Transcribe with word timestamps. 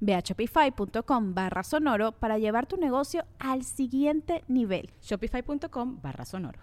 Ve 0.00 0.14
a 0.14 0.20
shopify.com 0.20 1.34
barra 1.34 1.62
sonoro 1.62 2.12
para 2.12 2.38
llevar 2.38 2.66
tu 2.66 2.76
negocio 2.76 3.24
al 3.38 3.64
siguiente 3.64 4.44
nivel. 4.48 4.90
Shopify.com 5.02 6.00
barra 6.00 6.24
sonoro. 6.24 6.60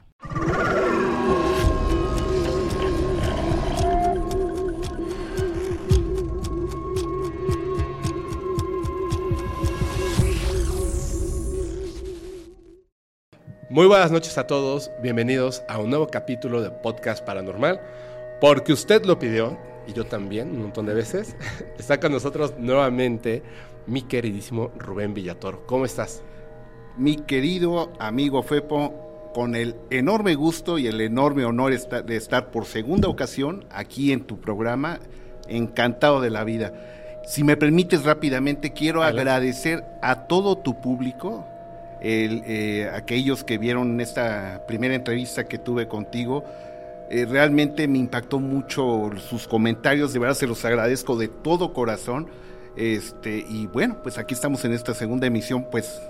Muy 13.70 13.88
buenas 13.88 14.12
noches 14.12 14.38
a 14.38 14.48
todos, 14.48 14.90
bienvenidos 15.02 15.64
a 15.68 15.80
un 15.80 15.90
nuevo 15.90 16.08
capítulo 16.08 16.62
de 16.62 16.70
Podcast 16.70 17.26
Paranormal, 17.26 17.82
porque 18.40 18.72
usted 18.72 19.04
lo 19.04 19.20
pidió 19.20 19.58
y 19.88 19.94
yo 19.94 20.06
también, 20.06 20.52
un 20.52 20.64
montón 20.64 20.86
de 20.86 20.94
veces. 20.94 21.36
Está 21.80 22.00
con 22.00 22.12
nosotros 22.12 22.54
nuevamente 22.58 23.44
mi 23.88 24.02
queridísimo 24.04 24.72
Rubén 24.78 25.14
Villator. 25.14 25.64
¿Cómo 25.66 25.86
estás? 25.86 26.24
Mi 26.98 27.18
querido 27.18 27.92
amigo 28.00 28.42
Fepo, 28.42 29.32
con 29.34 29.56
el 29.56 29.76
enorme 29.90 30.36
gusto 30.36 30.78
y 30.78 30.88
el 30.88 31.02
enorme 31.02 31.44
honor 31.44 31.78
de 31.78 32.16
estar 32.16 32.52
por 32.52 32.66
segunda 32.66 33.10
ocasión 33.10 33.66
aquí 33.70 34.14
en 34.14 34.22
tu 34.22 34.40
programa, 34.40 35.00
encantado 35.48 36.22
de 36.22 36.30
la 36.30 36.46
vida. 36.46 36.74
Si 37.26 37.44
me 37.44 37.58
permites 37.58 38.04
rápidamente, 38.04 38.72
quiero 38.72 39.04
agradecer 39.04 39.84
a 40.02 40.28
todo 40.28 40.58
tu 40.58 40.80
público, 40.80 41.46
eh, 42.02 42.90
aquellos 42.94 43.44
que 43.44 43.58
vieron 43.58 44.00
esta 44.00 44.64
primera 44.68 44.96
entrevista 44.96 45.46
que 45.46 45.58
tuve 45.58 45.88
contigo, 45.88 46.46
eh, 47.10 47.26
realmente 47.30 47.88
me 47.88 47.98
impactó 47.98 48.40
mucho 48.40 49.12
sus 49.30 49.48
comentarios, 49.48 50.14
de 50.14 50.20
verdad 50.20 50.36
se 50.36 50.48
los 50.48 50.64
agradezco 50.66 51.16
de 51.18 51.28
todo 51.28 51.74
corazón. 51.74 52.28
Este, 52.76 53.46
y 53.48 53.68
bueno, 53.68 53.98
pues 54.04 54.18
aquí 54.18 54.34
estamos 54.34 54.66
en 54.66 54.74
esta 54.74 54.94
segunda 54.94 55.28
emisión, 55.28 55.68
pues 55.72 56.02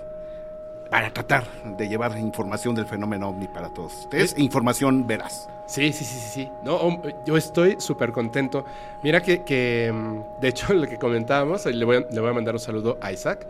para 0.90 1.12
tratar 1.12 1.44
de 1.76 1.88
llevar 1.88 2.16
información 2.18 2.74
del 2.74 2.86
fenómeno 2.86 3.28
ovni 3.28 3.48
para 3.48 3.72
todos 3.74 3.92
ustedes, 4.04 4.34
información 4.38 5.06
veraz. 5.06 5.48
Sí, 5.66 5.92
sí, 5.92 6.04
sí, 6.04 6.18
sí, 6.18 6.48
No, 6.64 7.02
yo 7.26 7.36
estoy 7.36 7.76
súper 7.78 8.12
contento. 8.12 8.64
Mira 9.02 9.20
que, 9.20 9.92
mm, 9.92 10.40
de 10.40 10.48
hecho, 10.48 10.72
lo 10.74 10.86
que 10.86 10.96
comentábamos, 10.96 11.66
le 11.66 11.84
voy 11.84 11.96
a, 11.96 12.00
le 12.00 12.20
voy 12.20 12.30
a 12.30 12.32
mandar 12.32 12.54
un 12.54 12.60
saludo 12.60 12.98
a 13.00 13.12
Isaac. 13.12 13.46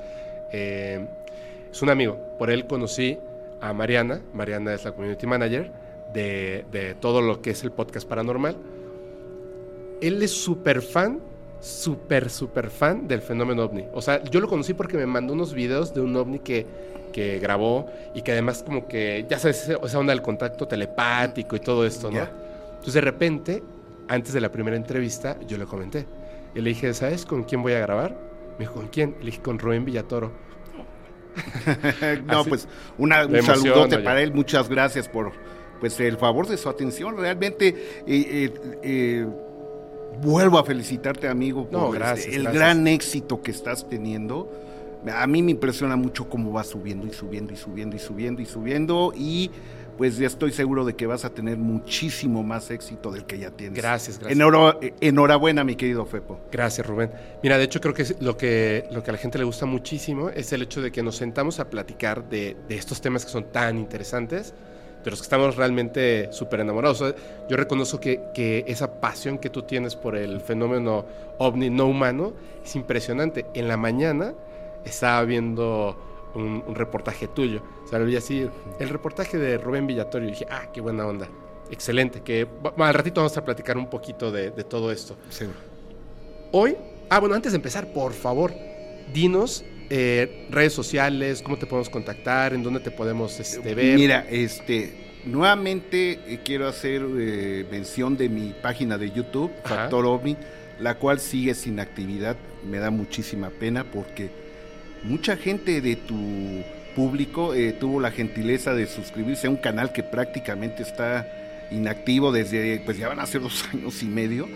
Eh, 0.50 1.06
es 1.70 1.82
un 1.82 1.90
amigo, 1.90 2.16
por 2.38 2.50
él 2.50 2.66
conocí 2.66 3.18
a 3.60 3.72
Mariana. 3.72 4.20
Mariana 4.32 4.74
es 4.74 4.84
la 4.84 4.92
community 4.92 5.26
manager 5.26 5.85
de, 6.12 6.96
todo 7.00 7.20
lo 7.20 7.42
que 7.42 7.50
es 7.50 7.62
el 7.62 7.72
podcast 7.72 8.08
paranormal. 8.08 8.56
Él 10.00 10.22
es 10.22 10.30
súper 10.30 10.82
fan, 10.82 11.20
súper, 11.60 12.30
súper 12.30 12.70
fan 12.70 13.08
del 13.08 13.22
fenómeno 13.22 13.64
ovni. 13.64 13.84
O 13.92 14.02
sea, 14.02 14.22
yo 14.24 14.40
lo 14.40 14.48
conocí 14.48 14.74
porque 14.74 14.96
me 14.96 15.06
mandó 15.06 15.32
unos 15.32 15.54
videos 15.54 15.94
de 15.94 16.00
un 16.00 16.14
ovni 16.16 16.38
que, 16.38 16.66
que 17.12 17.38
grabó 17.38 17.86
y 18.14 18.22
que 18.22 18.32
además 18.32 18.62
como 18.62 18.86
que, 18.86 19.26
ya 19.28 19.38
sabes, 19.38 19.68
esa 19.68 19.98
onda 19.98 20.12
del 20.12 20.22
contacto 20.22 20.66
telepático 20.66 21.56
y 21.56 21.60
todo 21.60 21.86
esto, 21.86 22.10
¿no? 22.10 22.20
Entonces 22.70 22.94
de 22.94 23.00
repente, 23.00 23.62
antes 24.08 24.32
de 24.32 24.40
la 24.40 24.52
primera 24.52 24.76
entrevista, 24.76 25.38
yo 25.46 25.56
le 25.56 25.64
comenté. 25.64 26.06
Y 26.54 26.60
le 26.60 26.70
dije, 26.70 26.92
¿sabes 26.94 27.26
con 27.26 27.44
quién 27.44 27.62
voy 27.62 27.74
a 27.74 27.80
grabar? 27.80 28.16
Me 28.58 28.60
dijo, 28.60 28.74
¿con 28.74 28.88
quién? 28.88 29.16
Le 29.20 29.26
dije, 29.26 29.42
con 29.42 29.58
Rubén 29.58 29.84
Villatoro. 29.84 30.32
no, 32.26 32.44
pues 32.44 32.66
un 32.96 33.10
saludote 33.42 33.98
para 33.98 34.22
él. 34.22 34.32
Muchas 34.32 34.68
gracias 34.68 35.08
por 35.08 35.32
pues 35.80 35.98
el 36.00 36.16
favor 36.16 36.46
de 36.46 36.56
su 36.56 36.68
atención. 36.68 37.16
Realmente 37.16 37.68
eh, 37.68 37.74
eh, 38.06 38.54
eh, 38.82 39.26
vuelvo 40.22 40.58
a 40.58 40.64
felicitarte, 40.64 41.28
amigo, 41.28 41.68
por 41.68 41.96
el 41.96 42.44
gran 42.44 42.86
éxito 42.86 43.42
que 43.42 43.50
estás 43.50 43.88
teniendo. 43.88 44.50
A 45.12 45.26
mí 45.26 45.42
me 45.42 45.52
impresiona 45.52 45.94
mucho 45.96 46.28
cómo 46.28 46.52
va 46.52 46.64
subiendo 46.64 47.06
y 47.06 47.12
subiendo 47.12 47.52
y 47.52 47.56
subiendo 47.56 47.94
y 47.94 47.98
subiendo 47.98 48.42
y 48.42 48.46
subiendo 48.46 49.12
y 49.14 49.50
pues 49.96 50.18
ya 50.18 50.26
estoy 50.26 50.52
seguro 50.52 50.84
de 50.84 50.94
que 50.94 51.06
vas 51.06 51.24
a 51.24 51.30
tener 51.30 51.56
muchísimo 51.56 52.42
más 52.42 52.70
éxito 52.70 53.10
del 53.10 53.24
que 53.24 53.38
ya 53.38 53.50
tienes. 53.50 53.78
Gracias, 53.78 54.18
gracias. 54.18 54.92
enhorabuena, 55.00 55.64
mi 55.64 55.76
querido 55.76 56.04
Fepo. 56.04 56.40
Gracias, 56.52 56.86
Rubén. 56.86 57.10
Mira, 57.42 57.56
de 57.56 57.64
hecho 57.64 57.80
creo 57.80 57.94
que 57.94 58.04
lo 58.20 58.36
que 58.36 58.84
lo 58.90 59.02
que 59.02 59.10
a 59.10 59.12
la 59.12 59.18
gente 59.18 59.38
le 59.38 59.44
gusta 59.44 59.64
muchísimo 59.64 60.28
es 60.28 60.52
el 60.52 60.62
hecho 60.62 60.82
de 60.82 60.92
que 60.92 61.02
nos 61.02 61.16
sentamos 61.16 61.60
a 61.60 61.70
platicar 61.70 62.28
de, 62.28 62.56
de 62.68 62.76
estos 62.76 63.00
temas 63.00 63.24
que 63.24 63.30
son 63.30 63.44
tan 63.52 63.78
interesantes 63.78 64.54
de 65.06 65.12
los 65.12 65.20
que 65.20 65.24
estamos 65.24 65.54
realmente 65.54 66.32
súper 66.32 66.58
enamorados. 66.58 67.14
yo 67.48 67.56
reconozco 67.56 68.00
que, 68.00 68.64
esa 68.66 69.00
pasión 69.00 69.38
que 69.38 69.50
tú 69.50 69.62
tienes 69.62 69.94
por 69.94 70.16
el 70.16 70.40
fenómeno 70.40 71.04
ovni 71.38 71.70
no 71.70 71.86
humano 71.86 72.32
es 72.64 72.74
impresionante. 72.74 73.46
En 73.54 73.68
la 73.68 73.76
mañana 73.76 74.34
estaba 74.84 75.22
viendo 75.22 75.96
un, 76.34 76.74
reportaje 76.74 77.28
tuyo. 77.28 77.62
O 77.84 77.88
sea, 77.88 78.00
vi 78.00 78.16
así, 78.16 78.50
el 78.80 78.88
reportaje 78.88 79.38
de 79.38 79.58
Rubén 79.58 79.86
Villatorio 79.86 80.26
y 80.26 80.32
dije, 80.32 80.46
ah, 80.50 80.72
qué 80.72 80.80
buena 80.80 81.06
onda. 81.06 81.28
Excelente, 81.70 82.22
que 82.22 82.48
al 82.76 82.94
ratito 82.94 83.20
vamos 83.20 83.36
a 83.36 83.44
platicar 83.44 83.78
un 83.78 83.88
poquito 83.88 84.32
de, 84.32 84.50
todo 84.64 84.90
esto. 84.90 85.16
Sí. 85.30 85.46
Hoy, 86.50 86.76
ah, 87.10 87.20
bueno, 87.20 87.36
antes 87.36 87.52
de 87.52 87.56
empezar, 87.56 87.92
por 87.92 88.12
favor, 88.12 88.52
dinos 89.14 89.64
eh, 89.88 90.46
redes 90.50 90.72
sociales, 90.72 91.42
cómo 91.42 91.56
te 91.56 91.66
podemos 91.66 91.88
contactar, 91.88 92.54
en 92.54 92.62
dónde 92.62 92.80
te 92.80 92.90
podemos 92.90 93.38
este, 93.38 93.74
ver. 93.74 93.96
Mira, 93.96 94.26
este, 94.30 94.92
nuevamente 95.24 96.18
eh, 96.26 96.40
quiero 96.44 96.66
hacer 96.66 97.02
eh, 97.18 97.64
mención 97.70 98.16
de 98.16 98.28
mi 98.28 98.52
página 98.60 98.98
de 98.98 99.10
YouTube, 99.10 99.52
Factor 99.64 100.06
OVNI, 100.06 100.36
la 100.80 100.96
cual 100.96 101.20
sigue 101.20 101.54
sin 101.54 101.80
actividad. 101.80 102.36
Me 102.68 102.78
da 102.78 102.90
muchísima 102.90 103.50
pena 103.50 103.84
porque 103.84 104.30
mucha 105.04 105.36
gente 105.36 105.80
de 105.80 105.96
tu 105.96 106.62
público 106.96 107.52
tuvo 107.78 108.00
la 108.00 108.10
gentileza 108.10 108.74
de 108.74 108.86
suscribirse 108.86 109.46
a 109.46 109.50
un 109.50 109.56
canal 109.56 109.92
que 109.92 110.02
prácticamente 110.02 110.82
está 110.82 111.28
inactivo 111.70 112.32
desde, 112.32 112.80
pues 112.84 112.98
ya 112.98 113.08
van 113.08 113.20
a 113.20 113.26
ser 113.26 113.42
dos 113.42 113.64
años 113.72 114.02
y 114.02 114.06
medio. 114.06 114.48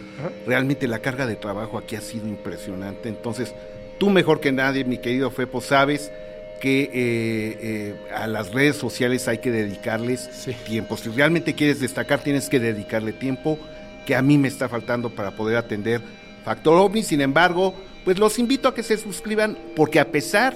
Realmente 0.46 0.88
la 0.88 1.00
carga 1.00 1.26
de 1.26 1.36
trabajo 1.36 1.78
aquí 1.78 1.96
ha 1.96 2.00
sido 2.00 2.26
impresionante. 2.26 3.08
Entonces, 3.08 3.54
Tú 4.00 4.08
mejor 4.08 4.40
que 4.40 4.50
nadie, 4.50 4.82
mi 4.82 4.96
querido 4.96 5.30
Fepo, 5.30 5.60
sabes 5.60 6.10
que 6.58 6.84
eh, 6.84 6.90
eh, 6.94 7.94
a 8.16 8.26
las 8.26 8.50
redes 8.50 8.76
sociales 8.76 9.28
hay 9.28 9.38
que 9.38 9.50
dedicarles 9.50 10.48
tiempo. 10.64 10.96
Si 10.96 11.10
realmente 11.10 11.54
quieres 11.54 11.80
destacar, 11.80 12.22
tienes 12.22 12.48
que 12.48 12.58
dedicarle 12.58 13.12
tiempo 13.12 13.58
que 14.06 14.16
a 14.16 14.22
mí 14.22 14.38
me 14.38 14.48
está 14.48 14.70
faltando 14.70 15.10
para 15.10 15.32
poder 15.32 15.58
atender 15.58 16.00
Factor 16.46 16.78
OVNI. 16.78 17.02
Sin 17.02 17.20
embargo, 17.20 17.74
pues 18.06 18.18
los 18.18 18.38
invito 18.38 18.68
a 18.68 18.74
que 18.74 18.82
se 18.82 18.96
suscriban 18.96 19.58
porque 19.76 20.00
a 20.00 20.10
pesar 20.10 20.54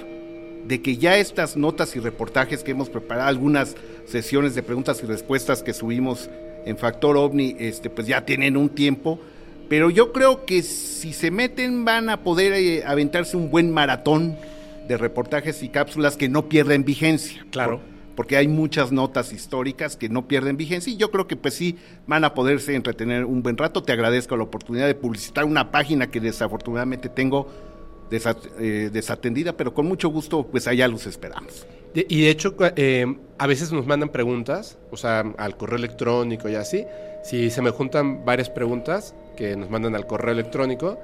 de 0.66 0.80
que 0.80 0.96
ya 0.96 1.18
estas 1.18 1.54
notas 1.54 1.94
y 1.96 2.00
reportajes 2.00 2.64
que 2.64 2.70
hemos 2.70 2.88
preparado, 2.88 3.28
algunas 3.28 3.76
sesiones 4.06 4.54
de 4.54 4.62
preguntas 4.62 5.02
y 5.02 5.06
respuestas 5.06 5.62
que 5.62 5.74
subimos 5.74 6.30
en 6.64 6.78
Factor 6.78 7.18
OVNI, 7.18 7.56
este, 7.58 7.90
pues 7.90 8.06
ya 8.06 8.24
tienen 8.24 8.56
un 8.56 8.70
tiempo, 8.70 9.20
pero 9.68 9.90
yo 9.90 10.12
creo 10.12 10.44
que 10.44 10.62
si 10.62 11.12
se 11.12 11.30
meten 11.30 11.84
van 11.84 12.08
a 12.10 12.22
poder 12.22 12.52
eh, 12.52 12.84
aventarse 12.84 13.36
un 13.36 13.50
buen 13.50 13.70
maratón 13.70 14.36
de 14.88 14.96
reportajes 14.96 15.62
y 15.62 15.68
cápsulas 15.68 16.16
que 16.16 16.28
no 16.28 16.48
pierden 16.48 16.84
vigencia. 16.84 17.44
Claro. 17.50 17.80
porque 18.14 18.36
hay 18.36 18.46
muchas 18.46 18.92
notas 18.92 19.32
históricas 19.32 19.96
que 19.96 20.08
no 20.08 20.28
pierden 20.28 20.56
vigencia 20.56 20.92
y 20.92 20.96
yo 20.96 21.10
creo 21.10 21.26
que 21.26 21.34
pues 21.34 21.54
sí 21.54 21.76
van 22.06 22.22
a 22.22 22.32
poderse 22.32 22.76
entretener 22.76 23.24
un 23.24 23.42
buen 23.42 23.56
rato. 23.56 23.82
Te 23.82 23.92
agradezco 23.92 24.36
la 24.36 24.44
oportunidad 24.44 24.86
de 24.86 24.94
publicitar 24.94 25.44
una 25.44 25.72
página 25.72 26.06
que 26.08 26.20
desafortunadamente 26.20 27.08
tengo 27.08 27.48
eh, 28.60 28.90
desatendida, 28.92 29.56
pero 29.56 29.74
con 29.74 29.86
mucho 29.86 30.08
gusto 30.10 30.46
pues 30.46 30.68
allá 30.68 30.86
los 30.86 31.06
esperamos. 31.06 31.66
y 31.94 32.22
de 32.22 32.30
hecho, 32.30 32.54
eh, 32.76 33.06
a 33.38 33.46
veces 33.48 33.72
nos 33.72 33.86
mandan 33.86 34.10
preguntas, 34.10 34.78
o 34.92 34.96
sea, 34.96 35.20
al 35.36 35.56
correo 35.56 35.78
electrónico 35.78 36.48
y 36.48 36.54
así. 36.54 36.84
Si 37.24 37.50
se 37.50 37.62
me 37.62 37.70
juntan 37.70 38.24
varias 38.24 38.50
preguntas 38.50 39.14
que 39.34 39.56
nos 39.56 39.70
mandan 39.70 39.94
al 39.94 40.06
correo 40.06 40.32
electrónico, 40.32 40.98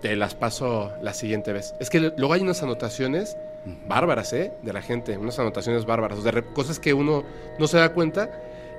te 0.00 0.16
las 0.16 0.34
paso 0.34 0.92
la 1.02 1.12
siguiente 1.12 1.52
vez. 1.52 1.74
Es 1.78 1.90
que 1.90 2.00
luego 2.00 2.32
hay 2.32 2.40
unas 2.40 2.62
anotaciones 2.62 3.36
bárbaras, 3.86 4.32
¿eh? 4.32 4.52
De 4.62 4.72
la 4.72 4.82
gente, 4.82 5.16
unas 5.18 5.38
anotaciones 5.38 5.84
bárbaras, 5.84 6.24
de 6.24 6.42
cosas 6.54 6.78
que 6.78 6.94
uno 6.94 7.24
no 7.58 7.66
se 7.66 7.78
da 7.78 7.92
cuenta 7.92 8.30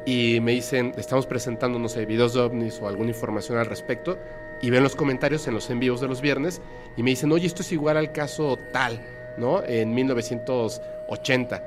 y 0.05 0.39
me 0.41 0.53
dicen, 0.53 0.93
estamos 0.97 1.27
presentando, 1.27 1.77
no 1.77 1.87
sé, 1.87 2.05
videos 2.05 2.33
de 2.33 2.41
ovnis 2.41 2.79
o 2.81 2.87
alguna 2.87 3.11
información 3.11 3.57
al 3.57 3.67
respecto 3.67 4.17
y 4.61 4.69
ven 4.69 4.83
los 4.83 4.95
comentarios 4.95 5.47
en 5.47 5.53
los 5.53 5.69
envíos 5.69 6.01
de 6.01 6.07
los 6.07 6.21
viernes 6.21 6.61
y 6.97 7.03
me 7.03 7.11
dicen, 7.11 7.31
oye, 7.31 7.47
esto 7.47 7.61
es 7.61 7.71
igual 7.71 7.97
al 7.97 8.11
caso 8.11 8.57
tal, 8.71 8.99
¿no? 9.37 9.63
En 9.63 9.93
1980. 9.93 11.63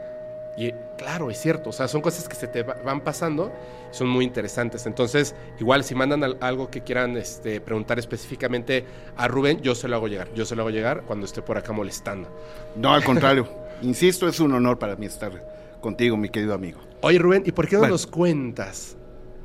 Y 0.57 0.73
claro, 0.97 1.31
es 1.31 1.41
cierto, 1.41 1.71
o 1.71 1.73
sea, 1.73 1.89
son 1.89 2.01
cosas 2.01 2.29
que 2.29 2.35
se 2.35 2.49
te 2.49 2.63
van 2.63 3.01
pasando, 3.01 3.53
son 3.91 4.09
muy 4.09 4.25
interesantes. 4.25 4.87
Entonces, 4.87 5.35
igual 5.59 5.85
si 5.85 5.95
mandan 5.95 6.37
algo 6.41 6.71
que 6.71 6.83
quieran 6.83 7.17
este, 7.17 7.61
preguntar 7.61 7.99
específicamente 7.99 8.85
a 9.17 9.29
Rubén, 9.29 9.61
yo 9.61 9.75
se 9.75 9.89
lo 9.89 9.97
hago 9.97 10.09
llegar, 10.09 10.29
yo 10.35 10.45
se 10.45 10.57
lo 10.57 10.63
hago 10.63 10.71
llegar 10.71 11.03
cuando 11.03 11.27
esté 11.27 11.43
por 11.43 11.59
acá 11.59 11.73
molestando. 11.73 12.29
No, 12.77 12.93
al 12.93 13.05
contrario, 13.05 13.49
insisto, 13.83 14.29
es 14.29 14.41
un 14.41 14.53
honor 14.53 14.79
para 14.79 14.97
mí 14.97 15.07
estar 15.07 15.33
contigo, 15.81 16.17
mi 16.17 16.29
querido 16.29 16.55
amigo. 16.55 16.81
Oye, 17.03 17.19
Rubén, 17.19 17.43
¿y 17.47 17.53
por 17.53 17.69
qué 17.69 17.77
no 17.77 17.87
nos 17.87 18.07
cuentas 18.07 18.97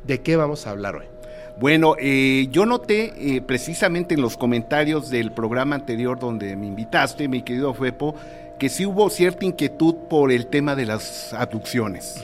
de 0.05 0.21
qué 0.21 0.35
vamos 0.35 0.65
a 0.65 0.71
hablar 0.71 0.95
hoy? 0.95 1.05
Bueno, 1.59 1.95
eh, 1.99 2.47
yo 2.51 2.65
noté 2.65 3.11
eh, 3.17 3.41
precisamente 3.41 4.13
en 4.13 4.21
los 4.21 4.37
comentarios 4.37 5.09
del 5.09 5.33
programa 5.33 5.75
anterior 5.75 6.17
donde 6.17 6.55
me 6.55 6.67
invitaste, 6.67 7.27
mi 7.27 7.41
querido 7.41 7.73
Fepo, 7.73 8.15
que 8.59 8.69
sí 8.69 8.85
hubo 8.85 9.09
cierta 9.09 9.45
inquietud 9.45 9.95
por 10.09 10.31
el 10.31 10.47
tema 10.47 10.75
de 10.75 10.85
las 10.85 11.33
abducciones. 11.33 12.23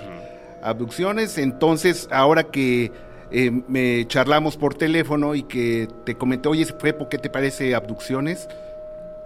Abducciones, 0.62 1.38
entonces 1.38 2.08
ahora 2.12 2.44
que 2.44 2.92
eh, 3.32 3.52
me 3.68 4.06
charlamos 4.08 4.58
por 4.58 4.76
teléfono 4.76 5.34
y 5.34 5.44
que 5.44 5.88
te 6.06 6.16
comenté, 6.16 6.50
oye, 6.50 6.66
Fepo, 6.66 7.10
¿qué 7.10 7.18
te 7.18 7.30
parece 7.30 7.74
abducciones? 7.74 8.48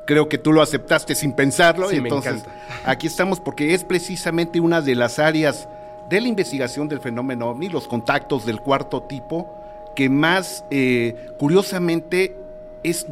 Creo 0.06 0.30
que 0.30 0.38
tú 0.38 0.54
lo 0.54 0.62
aceptaste 0.62 1.16
sin 1.16 1.34
pensarlo. 1.34 1.90
Sí, 1.90 1.98
entonces, 1.98 2.44
aquí 2.86 3.08
estamos 3.08 3.40
porque 3.40 3.74
es 3.74 3.84
precisamente 3.84 4.60
una 4.60 4.82
de 4.82 4.96
las 4.96 5.20
áreas 5.20 5.68
de 6.10 6.22
la 6.22 6.28
investigación 6.28 6.88
del 6.88 7.00
fenómeno 7.00 7.50
ovni, 7.50 7.70
los 7.70 7.88
contactos 7.88 8.46
del 8.46 8.60
cuarto 8.60 9.04
tipo, 9.04 9.56
que 9.96 10.10
más, 10.10 10.66
eh, 10.72 11.16
curiosamente, 11.38 12.36
es 12.84 13.06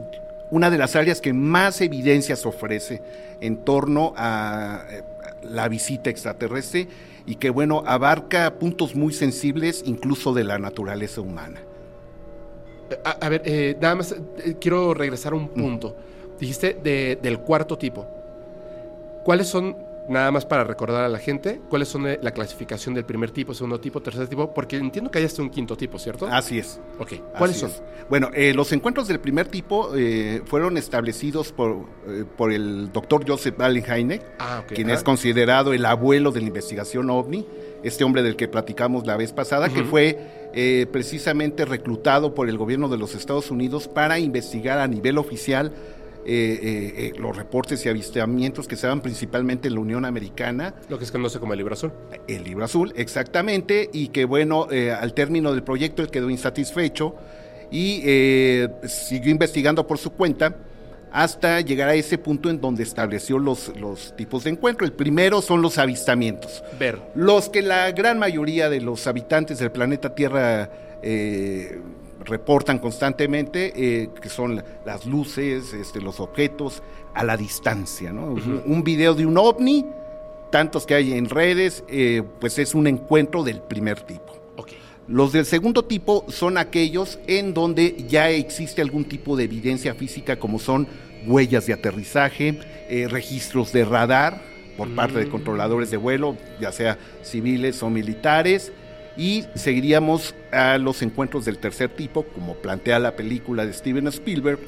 una 0.52 0.70
de 0.70 0.78
las 0.78 0.96
áreas 0.96 1.22
que 1.22 1.34
más 1.34 1.82
evidencias 1.82 2.46
ofrece 2.46 3.02
en 3.42 3.58
torno 3.58 4.14
a 4.16 4.86
eh, 4.90 5.04
la 5.44 5.68
visita 5.68 6.10
extraterrestre 6.10 6.88
y 7.26 7.36
que, 7.36 7.50
bueno, 7.50 7.84
abarca 7.86 8.54
puntos 8.56 8.96
muy 8.96 9.14
sensibles 9.14 9.84
incluso 9.86 10.34
de 10.34 10.44
la 10.44 10.58
naturaleza 10.58 11.22
humana. 11.22 11.62
A, 13.04 13.12
a 13.12 13.30
ver, 13.30 13.42
eh, 13.46 13.78
nada 13.82 13.96
más 13.96 14.14
eh, 14.14 14.56
quiero 14.60 14.94
regresar 14.94 15.34
a 15.34 15.36
un 15.36 15.50
punto. 15.50 15.96
Dijiste 16.40 16.78
de, 16.82 17.20
del 17.22 17.40
cuarto 17.40 17.78
tipo. 17.78 18.08
¿Cuáles 19.26 19.48
son, 19.48 19.76
nada 20.10 20.32
más 20.32 20.46
para 20.46 20.64
recordar 20.64 21.04
a 21.04 21.10
la 21.10 21.20
gente, 21.20 21.60
cuáles 21.70 21.88
son 21.90 22.08
eh, 22.08 22.20
la 22.22 22.32
clasificación 22.32 22.94
del 22.96 23.06
primer 23.06 23.32
tipo, 23.32 23.54
segundo 23.54 23.80
tipo, 23.80 24.02
tercer 24.02 24.28
tipo? 24.28 24.54
Porque 24.54 24.78
entiendo 24.78 25.12
que 25.12 25.20
hay 25.20 25.26
hasta 25.26 25.42
un 25.42 25.50
quinto 25.50 25.76
tipo, 25.76 26.00
¿cierto? 26.00 26.28
Así 26.28 26.60
es. 26.60 26.80
Ok, 27.00 27.14
¿cuáles 27.38 27.58
son? 27.58 27.70
es. 27.70 27.82
Bueno, 28.10 28.30
eh, 28.34 28.54
los 28.54 28.72
encuentros 28.72 29.08
del 29.08 29.20
primer 29.20 29.48
tipo 29.48 29.92
eh, 29.96 30.42
fueron 30.46 30.78
establecidos 30.78 31.52
por, 31.52 31.86
eh, 32.08 32.24
por 32.38 32.52
el 32.54 32.92
doctor 32.92 33.24
Joseph 33.28 33.60
Allen 33.60 33.84
Hynek, 33.84 34.22
Ah, 34.40 34.64
quien 34.68 34.90
Ah. 34.90 34.94
es 34.94 35.04
considerado 35.04 35.74
el 35.74 35.86
abuelo 35.86 36.32
de 36.32 36.42
la 36.42 36.48
investigación 36.48 37.10
ovni, 37.10 37.46
este 37.84 38.04
hombre 38.04 38.24
del 38.24 38.36
que 38.36 38.48
platicamos 38.48 39.06
la 39.06 39.18
vez 39.18 39.34
pasada, 39.34 39.70
que 39.70 39.84
fue 39.84 40.48
eh, 40.54 40.88
precisamente 40.92 41.66
reclutado 41.66 42.34
por 42.34 42.50
el 42.50 42.58
gobierno 42.58 42.88
de 42.90 42.98
los 42.98 43.14
Estados 43.14 43.52
Unidos 43.52 43.88
para 43.88 44.18
investigar 44.18 44.80
a 44.80 44.88
nivel 44.88 45.18
oficial 45.18 45.72
eh, 46.30 46.60
eh, 46.62 46.94
eh, 46.98 47.14
los 47.20 47.36
reportes 47.38 47.86
y 47.86 47.90
avistamientos 47.90 48.68
que 48.68 48.76
se 48.76 48.86
daban 48.86 49.02
principalmente 49.02 49.70
en 49.70 49.76
la 49.76 49.80
Unión 49.80 50.04
Americana, 50.04 50.74
Lo 50.90 51.00
que 51.00 51.06
se 51.06 51.12
conoce 51.14 51.40
como 51.40 51.54
el 51.54 51.58
libro 51.58 51.74
azul. 51.74 51.92
el 52.28 52.44
libro 52.44 52.66
azul, 52.66 52.92
exactamente, 52.98 53.90
y 53.94 54.10
que 54.10 54.26
bueno, 54.26 54.68
eh, 54.70 54.92
al 54.92 55.14
término 55.14 55.52
del 55.54 55.64
proyecto 55.64 56.02
él 56.02 56.10
quedó 56.10 56.30
insatisfecho 56.30 57.16
y 57.72 58.02
eh, 58.06 58.68
siguió 58.88 59.32
investigando 59.32 59.88
por 59.88 59.98
su 59.98 60.12
cuenta 60.12 60.56
hasta 61.12 61.62
llegar 61.62 61.88
a 61.90 61.94
ese 61.96 62.18
punto 62.18 62.50
en 62.50 62.60
donde 62.60 62.84
estableció 62.84 63.40
los, 63.40 63.72
los 63.80 64.14
tipos 64.18 64.44
de 64.44 64.50
encuentro. 64.52 64.86
El 64.86 64.92
primero 64.94 65.42
son 65.42 65.62
los 65.62 65.78
avistamientos, 65.78 66.62
Ver. 66.78 67.00
los 67.16 67.48
que 67.50 67.62
la 67.62 67.90
gran 67.92 68.20
mayoría 68.20 68.70
de 68.70 68.82
los 68.82 69.08
habitantes 69.08 69.60
del 69.60 69.72
planeta 69.72 70.14
Tierra 70.14 70.70
eh, 71.02 71.80
reportan 72.28 72.78
constantemente, 72.80 73.74
eh, 73.76 74.10
que 74.22 74.30
son 74.30 74.58
la- 74.58 74.66
las 74.86 75.06
luces, 75.06 75.74
este, 75.74 76.02
los 76.02 76.20
objetos 76.20 76.84
a 77.14 77.24
la 77.24 77.36
distancia. 77.38 78.12
¿no? 78.14 78.26
un, 78.26 78.62
un 78.66 78.84
video 78.84 79.16
de 79.16 79.26
un 79.26 79.38
ovni, 79.38 79.86
tantos 80.52 80.86
que 80.86 80.94
hay 80.96 81.14
en 81.14 81.28
redes, 81.30 81.84
eh, 81.90 82.22
pues 82.40 82.60
es 82.60 82.76
un 82.76 82.86
encuentro 82.88 83.44
del 83.44 83.60
primer 83.62 84.02
tipo. 84.02 84.34
Ok. 84.58 84.70
Los 85.08 85.32
del 85.32 85.46
segundo 85.46 85.84
tipo 85.86 86.26
son 86.30 86.58
aquellos 86.58 87.18
en 87.28 87.54
donde 87.54 87.96
ya 88.08 88.30
existe 88.30 88.82
algún 88.82 89.06
tipo 89.06 89.36
de 89.36 89.46
evidencia 89.46 89.94
física, 89.96 90.38
como 90.38 90.60
son 90.60 90.88
huellas 91.26 91.66
de 91.66 91.74
aterrizaje, 91.74 92.60
eh, 92.90 93.08
registros 93.10 93.72
de 93.74 93.84
radar 93.86 94.42
por 94.78 94.88
parte 94.94 95.18
de 95.20 95.26
Mm. 95.26 95.32
controladores 95.32 95.90
de 95.92 95.98
vuelo, 95.98 96.38
ya 96.62 96.72
sea 96.72 96.98
civiles 97.24 97.82
o 97.84 97.90
militares, 97.90 98.72
y 99.18 99.46
seguiríamos 99.56 100.36
a 100.52 100.78
los 100.78 101.02
encuentros 101.02 101.46
del 101.46 101.58
tercer 101.58 101.90
tipo, 101.90 102.24
como 102.24 102.56
plantea 102.56 103.00
la 103.00 103.16
película 103.16 103.66
de 103.66 103.74
Steven 103.74 104.08
Spielberg, 104.08 104.60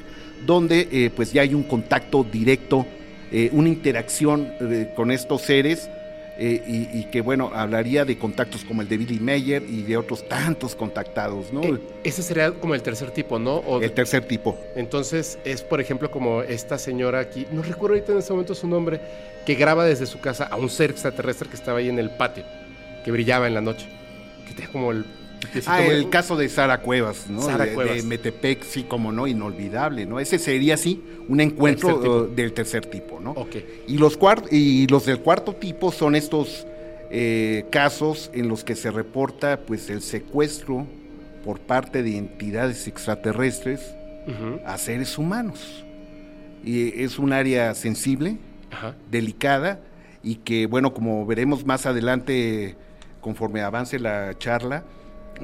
donde 0.45 0.87
eh, 0.91 1.11
pues 1.15 1.31
ya 1.33 1.41
hay 1.43 1.53
un 1.53 1.63
contacto 1.63 2.23
directo, 2.23 2.85
eh, 3.31 3.49
una 3.53 3.69
interacción 3.69 4.51
eh, 4.59 4.91
con 4.95 5.11
estos 5.11 5.41
seres 5.43 5.89
eh, 6.41 6.63
y, 6.65 6.99
y 6.99 7.03
que 7.11 7.19
bueno, 7.21 7.51
hablaría 7.53 8.05
de 8.05 8.17
contactos 8.17 8.63
como 8.63 8.81
el 8.81 8.87
de 8.87 8.97
Billy 8.97 9.19
Mayer 9.19 9.61
y 9.69 9.83
de 9.83 9.97
otros 9.97 10.27
tantos 10.27 10.73
contactados, 10.73 11.51
¿no? 11.51 11.61
Ese 12.03 12.23
sería 12.23 12.51
como 12.51 12.73
el 12.75 12.81
tercer 12.81 13.11
tipo, 13.11 13.37
¿no? 13.37 13.55
O- 13.57 13.81
el 13.81 13.91
tercer 13.91 14.23
tipo. 14.25 14.57
Entonces 14.77 15.37
es, 15.43 15.61
por 15.61 15.81
ejemplo, 15.81 16.09
como 16.09 16.41
esta 16.41 16.77
señora 16.77 17.19
aquí, 17.19 17.45
no 17.51 17.61
recuerdo 17.61 17.95
ahorita 17.95 18.13
en 18.13 18.19
este 18.19 18.31
momento 18.31 18.55
su 18.55 18.67
nombre, 18.69 19.01
que 19.45 19.55
graba 19.55 19.83
desde 19.85 20.05
su 20.05 20.19
casa 20.21 20.45
a 20.45 20.55
un 20.55 20.69
ser 20.69 20.91
extraterrestre 20.91 21.49
que 21.49 21.55
estaba 21.57 21.79
ahí 21.79 21.89
en 21.89 21.99
el 21.99 22.09
patio, 22.09 22.45
que 23.03 23.11
brillaba 23.11 23.45
en 23.45 23.53
la 23.53 23.61
noche, 23.61 23.85
que 24.49 24.55
tenía 24.55 24.71
como 24.71 24.91
el... 24.91 25.05
Ah, 25.67 25.81
el 25.81 26.09
caso 26.09 26.35
de 26.35 26.49
Sara 26.49 26.81
Cuevas, 26.81 27.29
¿no? 27.29 27.41
Sara 27.41 27.65
de, 27.65 27.73
Cuevas. 27.73 27.95
de 27.95 28.03
Metepec, 28.03 28.61
sí, 28.63 28.83
como 28.83 29.13
no, 29.13 29.25
inolvidable, 29.25 30.05
¿no? 30.05 30.19
Ese 30.19 30.37
sería, 30.37 30.75
sí, 30.75 31.01
un 31.29 31.39
encuentro 31.39 31.97
Tercer 31.97 32.11
eh, 32.11 32.35
del 32.35 32.53
tercer 32.53 32.85
tipo, 32.85 33.21
¿no? 33.21 33.47
Y 33.87 33.97
los, 33.97 34.19
y 34.51 34.87
los 34.87 35.05
del 35.05 35.19
cuarto 35.19 35.53
tipo 35.53 35.93
son 35.93 36.15
estos 36.15 36.67
eh, 37.09 37.65
casos 37.71 38.29
en 38.33 38.49
los 38.49 38.65
que 38.65 38.75
se 38.75 38.91
reporta 38.91 39.61
pues 39.65 39.89
el 39.89 40.01
secuestro 40.01 40.85
por 41.45 41.59
parte 41.59 42.03
de 42.03 42.17
entidades 42.17 42.87
extraterrestres 42.87 43.95
a 44.65 44.77
seres 44.77 45.17
humanos. 45.17 45.83
Y 46.63 47.01
es 47.01 47.17
un 47.17 47.33
área 47.33 47.73
sensible, 47.73 48.37
delicada, 49.09 49.79
y 50.21 50.35
que, 50.35 50.67
bueno, 50.67 50.93
como 50.93 51.25
veremos 51.25 51.65
más 51.65 51.85
adelante, 51.85 52.75
conforme 53.29 53.61
avance 53.61 53.99
la 53.99 54.35
charla, 54.39 54.83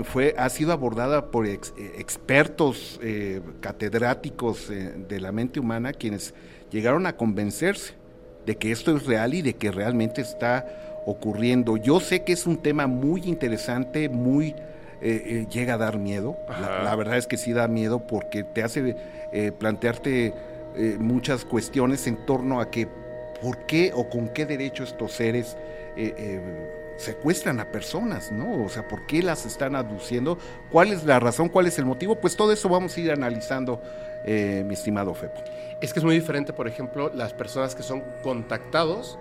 fue, 0.03 0.33
ha 0.39 0.49
sido 0.49 0.71
abordada 0.73 1.29
por 1.29 1.45
ex- 1.45 1.71
eh, 1.77 1.97
expertos, 1.99 2.99
eh, 3.03 3.41
catedráticos 3.61 4.71
eh, 4.71 4.93
de 5.07 5.19
la 5.19 5.31
mente 5.31 5.59
humana, 5.59 5.93
quienes 5.93 6.33
llegaron 6.71 7.05
a 7.05 7.15
convencerse 7.15 7.93
de 8.47 8.57
que 8.57 8.71
esto 8.71 8.97
es 8.97 9.05
real 9.05 9.35
y 9.35 9.43
de 9.43 9.53
que 9.53 9.69
realmente 9.69 10.21
está 10.21 10.65
ocurriendo. 11.05 11.77
Yo 11.77 11.99
sé 11.99 12.23
que 12.23 12.33
es 12.33 12.47
un 12.47 12.57
tema 12.57 12.87
muy 12.87 13.21
interesante, 13.25 14.09
muy... 14.09 14.55
eh, 15.01 15.45
llega 15.51 15.75
a 15.75 15.77
dar 15.77 15.99
miedo. 15.99 16.35
La, 16.83 16.95
verdad 16.95 17.17
es 17.17 17.27
que 17.27 17.37
sí 17.37 17.53
da 17.53 17.67
miedo 17.67 18.07
porque 18.07 18.43
te 18.43 18.63
hace 18.63 18.95
plantearte 19.59 20.33
muchas 20.97 21.45
cuestiones 21.45 22.07
en 22.07 22.17
torno 22.25 22.59
a 22.59 22.71
que 22.71 22.87
por 23.41 23.65
qué 23.67 23.91
o 23.93 24.09
con 24.09 24.29
qué 24.29 24.45
derecho 24.45 24.83
estos 24.83 25.11
seres 25.11 25.55
eh, 25.97 26.13
eh, 26.17 26.74
secuestran 26.97 27.59
a 27.59 27.71
personas, 27.71 28.31
¿no? 28.31 28.63
O 28.63 28.69
sea, 28.69 28.87
¿por 28.87 29.05
qué 29.05 29.21
las 29.21 29.45
están 29.45 29.75
aduciendo? 29.75 30.37
¿Cuál 30.71 30.91
es 30.91 31.03
la 31.03 31.19
razón? 31.19 31.49
¿Cuál 31.49 31.67
es 31.67 31.77
el 31.77 31.85
motivo? 31.85 32.15
Pues 32.15 32.35
todo 32.35 32.51
eso 32.51 32.69
vamos 32.69 32.95
a 32.95 32.99
ir 32.99 33.11
analizando, 33.11 33.81
eh, 34.25 34.63
mi 34.65 34.73
estimado 34.73 35.13
Fepo. 35.13 35.41
Es 35.81 35.93
que 35.93 35.99
es 35.99 36.05
muy 36.05 36.15
diferente, 36.15 36.53
por 36.53 36.67
ejemplo, 36.67 37.11
las 37.13 37.33
personas 37.33 37.75
que 37.75 37.83
son 37.83 38.03
contactados 38.23 39.19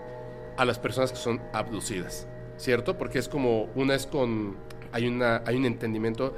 a 0.57 0.65
las 0.65 0.79
personas 0.79 1.11
que 1.11 1.19
son 1.19 1.41
abducidas, 1.53 2.27
¿cierto? 2.57 2.97
Porque 2.97 3.19
es 3.19 3.29
como, 3.29 3.65
una 3.75 3.95
es 3.95 4.07
con, 4.07 4.57
hay, 4.93 5.07
una, 5.09 5.43
hay 5.45 5.57
un 5.57 5.65
entendimiento 5.65 6.35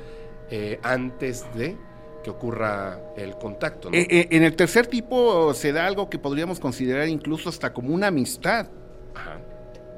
eh, 0.51 0.79
antes 0.83 1.45
de 1.55 1.77
que 2.25 2.31
ocurra 2.31 2.99
el 3.17 3.37
contacto, 3.37 3.91
¿no? 3.91 3.97
Eh, 3.97 4.07
eh, 4.11 4.29
en 4.31 4.43
el 4.43 4.57
tercer 4.57 4.87
tipo 4.87 5.53
se 5.55 5.73
da 5.73 5.87
algo 5.87 6.09
que 6.11 6.19
podríamos 6.19 6.59
considerar 6.59 7.09
incluso 7.09 7.49
hasta 7.49 7.73
como 7.73 7.95
una 7.95 8.09
amistad. 8.09 8.69
Ajá. 9.15 9.39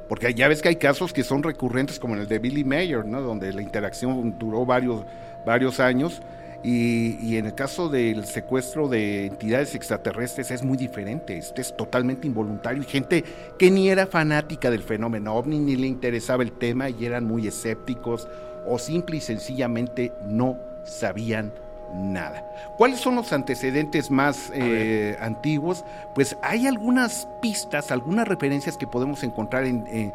Porque 0.09 0.33
ya 0.35 0.49
ves 0.49 0.63
que 0.63 0.69
hay 0.69 0.77
casos 0.77 1.13
que 1.13 1.23
son 1.23 1.43
recurrentes, 1.43 1.99
como 1.99 2.15
en 2.15 2.23
el 2.23 2.29
de 2.29 2.39
Billy 2.39 2.65
Mayer, 2.65 3.05
¿no? 3.05 3.21
donde 3.21 3.53
la 3.53 3.63
interacción 3.63 4.39
duró 4.39 4.65
varios, 4.65 5.05
varios 5.45 5.81
años. 5.81 6.23
Y, 6.63 7.37
en 7.37 7.47
el 7.47 7.55
caso 7.55 7.89
del 7.89 8.25
secuestro 8.25 8.89
de 8.89 9.27
entidades 9.27 9.77
extraterrestres 9.77 10.51
es 10.51 10.65
muy 10.65 10.77
diferente, 10.77 11.39
este 11.39 11.61
es 11.61 11.77
totalmente 11.77 12.27
involuntario 12.27 12.83
y 12.83 12.85
gente 12.85 13.25
que 13.57 13.71
ni 13.71 13.89
era 13.89 14.09
fanática 14.09 14.69
del 14.69 14.83
fenómeno 14.83 15.35
ovni 15.35 15.61
ni 15.61 15.77
le 15.77 15.87
interesaba 15.87 16.43
el 16.43 16.51
tema 16.51 16.91
y 16.91 17.07
eran 17.07 17.25
muy 17.25 17.47
escépticos 17.47 18.27
o 18.67 18.77
simple 18.81 19.19
y 19.19 19.21
sencillamente 19.21 20.13
no 20.27 20.59
sabían 20.85 21.53
nada. 21.95 22.45
¿Cuáles 22.77 23.01
son 23.01 23.17
los 23.17 23.33
antecedentes 23.33 24.11
más 24.11 24.51
eh, 24.55 25.17
antiguos? 25.21 25.85
Pues 26.15 26.37
hay 26.43 26.67
algunas 26.67 27.29
pistas, 27.41 27.91
algunas 27.91 28.29
referencias 28.29 28.77
que 28.77 28.87
podemos 28.87 29.23
encontrar 29.23 29.65
en, 29.65 30.13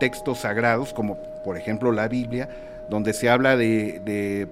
textos 0.00 0.40
sagrados, 0.40 0.92
como 0.92 1.16
por 1.44 1.56
ejemplo 1.56 1.92
la 1.92 2.08
Biblia, 2.08 2.48
donde 2.88 3.12
se 3.12 3.30
habla 3.30 3.56
de 3.56 4.48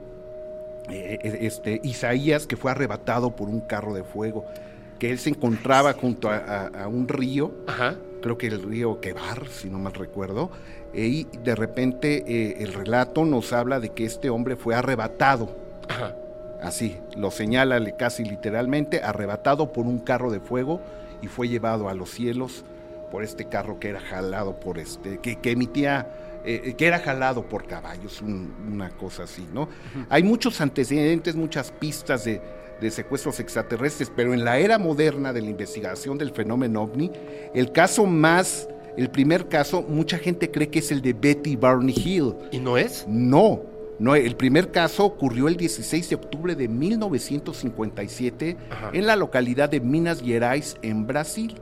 eh, 0.89 1.19
eh, 1.23 1.39
este, 1.43 1.81
Isaías 1.85 2.47
que 2.47 2.57
fue 2.57 2.71
arrebatado 2.71 3.37
por 3.37 3.49
un 3.49 3.61
carro 3.61 3.95
de 3.95 4.03
fuego, 4.03 4.45
que 4.99 5.11
él 5.11 5.19
se 5.19 5.31
encontraba 5.31 5.93
junto 5.93 6.29
a, 6.31 6.89
un 6.89 7.09
río, 7.09 7.53
creo 8.21 8.37
que 8.37 8.49
el 8.49 8.63
río 8.63 9.01
Quebar, 9.01 9.49
si 9.49 9.71
no 9.71 9.79
mal 9.79 9.95
recuerdo, 9.95 10.51
eh, 10.93 11.07
y 11.07 11.29
de 11.45 11.55
repente 11.55 12.63
el 12.63 12.73
relato 12.73 13.25
nos 13.25 13.53
habla 13.53 13.81
de 13.81 13.91
que 13.91 14.05
este 14.05 14.31
hombre 14.31 14.57
fue 14.57 14.75
arrebatado. 14.75 15.57
Así, 16.63 16.99
lo 17.17 17.31
señala 17.31 17.81
casi 17.97 18.25
literalmente, 18.25 19.03
arrebatado 19.03 19.73
por 19.73 19.87
un 19.87 19.99
carro 19.99 20.31
de 20.31 20.41
fuego 20.41 20.81
y 21.23 21.27
fue 21.27 21.49
llevado 21.49 21.89
a 21.89 21.95
los 21.95 22.11
cielos 22.11 22.65
por 23.11 23.25
este 23.25 23.47
carro 23.47 23.81
que 23.81 23.89
era 23.89 24.01
jalado 24.01 24.61
por 24.61 24.79
este, 24.79 25.19
que, 25.19 25.37
que 25.37 25.51
emitía 25.53 26.07
eh, 26.45 26.63
eh, 26.65 26.75
que 26.75 26.87
era 26.87 26.99
jalado 26.99 27.43
por 27.43 27.67
caballos, 27.67 28.23
una 28.23 28.89
cosa 28.91 29.25
así, 29.25 29.47
¿no? 29.53 29.69
Hay 30.09 30.23
muchos 30.23 30.63
antecedentes, 30.63 31.37
muchas 31.37 31.71
pistas 31.71 32.25
de, 32.25 32.41
secuestros 32.91 33.41
extraterrestres, 33.41 34.11
pero 34.15 34.33
en 34.33 34.43
la 34.43 34.59
era 34.59 34.79
moderna 34.79 35.35
de 35.35 35.43
la 35.43 35.51
investigación 35.51 36.17
del 36.17 36.31
fenómeno 36.31 36.81
ovni, 36.83 37.11
el 37.55 37.73
caso 37.73 38.07
más, 38.07 38.69
el 38.97 39.11
primer 39.11 39.49
caso, 39.49 39.83
mucha 39.83 40.17
gente 40.17 40.51
cree 40.51 40.71
que 40.71 40.79
es 40.79 40.91
el 40.91 41.03
de 41.03 41.13
Betty 41.13 41.57
Barney 41.57 41.95
Hill. 41.95 42.35
¿Y 42.53 42.59
no 42.59 42.79
es? 42.79 43.05
No, 43.07 43.61
no, 44.01 44.17
el 44.17 44.35
primer 44.35 44.73
caso 44.73 45.05
ocurrió 45.05 45.47
el 45.47 45.57
16 45.57 46.11
de 46.11 46.17
octubre 46.17 46.57
de 46.57 46.67
1957 46.67 48.57
en 48.93 49.07
la 49.07 49.15
localidad 49.15 49.69
de 49.69 49.81
Minas 49.81 50.21
Gerais, 50.21 50.77
en 50.83 51.07
Brasil 51.07 51.55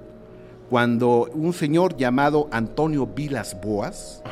cuando 0.68 1.28
un 1.33 1.52
señor 1.52 1.97
llamado 1.97 2.49
Antonio 2.50 3.07
Vilas 3.07 3.57
Boas, 3.61 4.23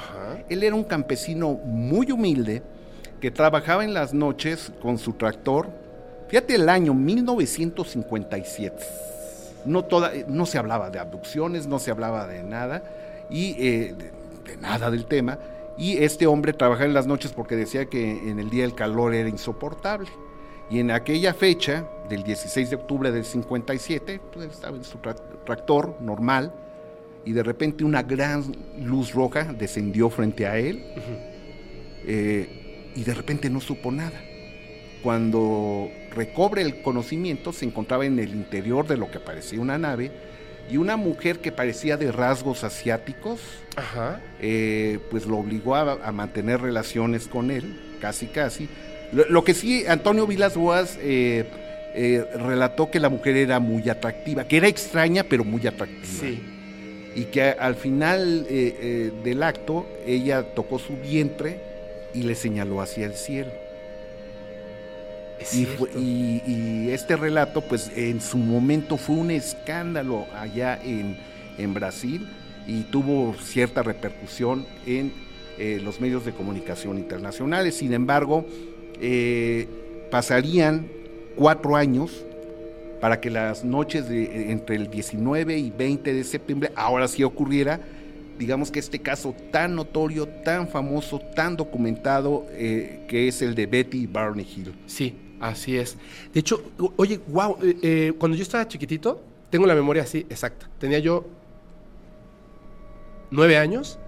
él 0.49 0.63
era 0.63 0.75
un 0.75 0.85
campesino 0.85 1.55
muy 1.55 2.13
humilde 2.13 2.63
que 3.21 3.31
trabajaba 3.31 3.85
en 3.85 3.95
las 3.95 4.13
noches 4.13 4.73
con 4.83 4.99
su 4.99 5.15
tractor. 5.15 5.71
Fíjate 6.29 6.57
el 6.57 6.69
año 6.69 6.93
1957. 6.93 8.77
No, 9.65 9.85
toda, 9.85 10.13
no 10.29 10.45
se 10.47 10.59
hablaba 10.59 10.91
de 10.91 10.99
abducciones, 10.99 11.67
no 11.67 11.79
se 11.79 11.91
hablaba 11.91 12.27
de 12.27 12.43
nada, 12.43 12.83
y 13.31 13.57
eh, 13.59 13.95
de, 14.45 14.57
nada 14.59 14.91
del 14.91 15.07
tema. 15.07 15.39
Y 15.79 15.99
este 15.99 16.27
hombre 16.27 16.53
trabajaba 16.53 16.87
en 16.87 16.95
las 16.95 17.07
noches 17.07 17.33
porque 17.33 17.57
decía 17.57 17.87
que 17.87 18.31
en 18.31 18.39
el 18.39 18.51
día 18.51 18.65
el 18.65 18.75
calor 18.75 19.15
era 19.15 19.29
insoportable. 19.29 20.09
Y 20.71 20.81
en 20.81 20.91
aquella 20.91 21.33
fecha, 21.35 21.89
del 22.09 22.23
16 22.23 22.71
de 22.71 22.77
octubre 22.77 23.13
del 23.13 23.25
57, 23.25 24.21
pues 24.33 24.51
estaba 24.51 24.77
en 24.77 24.85
su 24.85 24.99
tractor 24.99 25.97
normal 26.01 26.53
y 27.25 27.33
de 27.33 27.43
repente 27.43 27.85
una 27.85 28.03
gran 28.03 28.45
luz 28.79 29.13
roja 29.13 29.45
descendió 29.53 30.09
frente 30.11 30.47
a 30.47 30.59
él 30.59 30.85
eh, 32.05 32.93
y 32.95 33.05
de 33.05 33.15
repente 33.15 33.51
no 33.51 33.61
supo 33.61 33.93
nada. 33.93 34.21
Cuando 35.03 35.89
recobre 36.13 36.63
el 36.63 36.83
conocimiento 36.83 37.53
se 37.53 37.65
encontraba 37.65 38.07
en 38.07 38.19
el 38.19 38.31
interior 38.31 38.87
de 38.87 38.97
lo 38.97 39.11
que 39.11 39.21
parecía 39.21 39.61
una 39.61 39.77
nave 39.77 40.11
y 40.71 40.77
una 40.77 40.97
mujer 40.97 41.39
que 41.39 41.53
parecía 41.53 41.97
de 41.97 42.13
rasgos 42.13 42.65
asiáticos, 42.65 43.41
eh, 44.41 44.99
pues 45.11 45.27
lo 45.27 45.39
obligó 45.39 45.77
a, 45.77 46.13
mantener 46.13 46.61
relaciones 46.61 47.29
con 47.29 47.51
él, 47.51 47.79
casi 48.01 48.27
casi. 48.27 48.69
Lo, 49.13 49.45
que 49.45 49.55
sí, 49.55 49.85
Antonio 49.87 50.27
Vilas 50.27 50.57
Boas 50.57 50.99
eh, 51.01 51.45
eh, 51.95 52.25
relató 52.35 52.91
que 52.91 52.99
la 52.99 53.09
mujer 53.09 53.37
era 53.37 53.61
muy 53.61 53.89
atractiva, 53.89 54.45
que 54.49 54.57
era 54.57 54.69
extraña 54.69 55.25
pero 55.25 55.45
muy 55.45 55.67
atractiva. 55.67 56.21
Sí. 56.21 56.43
Y 57.15 57.25
que 57.27 57.43
al 57.43 57.77
final 57.77 58.47
eh, 58.51 59.13
del 59.25 59.43
acto 59.43 59.87
ella 60.07 60.55
tocó 60.55 60.79
su 60.79 60.97
vientre 60.97 61.61
y 62.13 62.23
le 62.23 62.35
señaló 62.35 62.81
hacia 62.81 63.07
el 63.07 63.15
cielo. 63.15 63.53
Y, 65.55 66.89
este 66.91 67.17
relato, 67.17 67.61
pues 67.61 67.91
en 67.95 68.21
su 68.21 68.39
momento 68.39 68.97
fue 68.97 69.17
un 69.17 69.31
escándalo 69.31 70.27
allá 70.35 70.81
en, 70.83 71.17
en 71.59 71.75
Brasil 71.75 72.27
y 72.67 72.83
tuvo 72.83 73.35
cierta 73.35 73.83
repercusión 73.83 74.67
en 74.87 75.13
los 75.85 76.01
medios 76.01 76.25
de 76.25 76.33
comunicación 76.33 76.99
internacionales. 76.99 77.77
Sin 77.77 77.93
embargo, 77.93 78.47
pasarían 80.11 80.87
cuatro 81.37 81.77
años 81.77 82.25
para 83.01 83.21
que 83.21 83.31
las 83.31 83.65
noches 83.65 84.09
de 84.09 84.51
entre 84.51 84.77
el 84.77 84.91
19 84.91 85.59
y 85.59 85.71
20 85.71 86.15
de 86.15 86.25
septiembre 86.25 86.73
ahora 86.75 87.09
sí 87.09 87.23
ocurriera, 87.23 87.81
digamos 88.39 88.71
que 88.71 88.79
este 88.79 88.99
caso 88.99 89.35
tan 89.51 89.77
notorio, 89.77 90.27
tan 90.27 90.69
famoso, 90.69 91.21
tan 91.21 91.57
documentado, 91.57 92.47
eh, 92.53 93.01
que 93.09 93.29
es 93.29 93.43
el 93.43 93.55
de 93.55 93.67
Betty 93.67 94.07
Barney 94.07 94.47
Hill. 94.47 94.75
Sí, 94.87 95.15
así 95.41 95.77
es. 95.77 95.97
De 96.33 96.41
hecho, 96.41 96.63
oye, 96.97 97.21
wow, 97.29 97.59
eh, 97.63 97.77
eh, 97.83 98.13
cuando 98.19 98.37
yo 98.37 98.43
estaba 98.43 98.67
chiquitito, 98.69 99.21
tengo 99.51 99.67
la 99.67 99.75
memoria 99.75 100.03
así 100.03 100.27
exacta. 100.29 100.69
Tenía 100.79 100.99
yo 100.99 101.25
nueve 103.31 103.57
años 103.57 103.99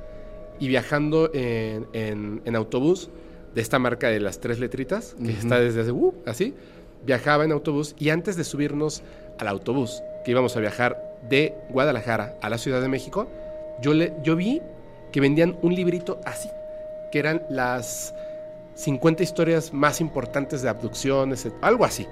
y 0.60 0.68
viajando 0.68 1.30
en, 1.32 2.54
autobús 2.54 3.10
de 3.54 3.60
esta 3.60 3.78
marca 3.78 4.08
de 4.08 4.20
las 4.20 4.40
tres 4.40 4.58
letritas, 4.58 5.16
que 5.24 5.30
está 5.30 5.60
desde 5.60 5.82
hace, 5.82 5.92
uh, 5.92 6.14
así 6.26 6.54
viajaba 7.04 7.44
en 7.44 7.52
autobús 7.52 7.94
y 7.98 8.10
antes 8.10 8.36
de 8.36 8.44
subirnos 8.44 9.02
al 9.38 9.48
autobús, 9.48 10.02
que 10.24 10.30
íbamos 10.30 10.56
a 10.56 10.60
viajar 10.60 11.18
de 11.28 11.54
Guadalajara 11.70 12.36
a 12.40 12.50
la 12.50 12.58
Ciudad 12.58 12.80
de 12.80 12.88
México, 12.88 13.28
yo, 13.80 13.94
le, 13.94 14.12
yo 14.22 14.36
vi 14.36 14.60
que 15.12 15.20
vendían 15.20 15.56
un 15.62 15.74
librito 15.74 16.20
así, 16.24 16.48
que 17.12 17.18
eran 17.18 17.42
las 17.48 18.14
50 18.78 19.24
historias 19.24 19.72
más 19.72 20.00
importantes 20.00 20.62
de 20.62 20.68
abducciones, 20.68 21.48
algo 21.60 21.84
así. 21.84 22.06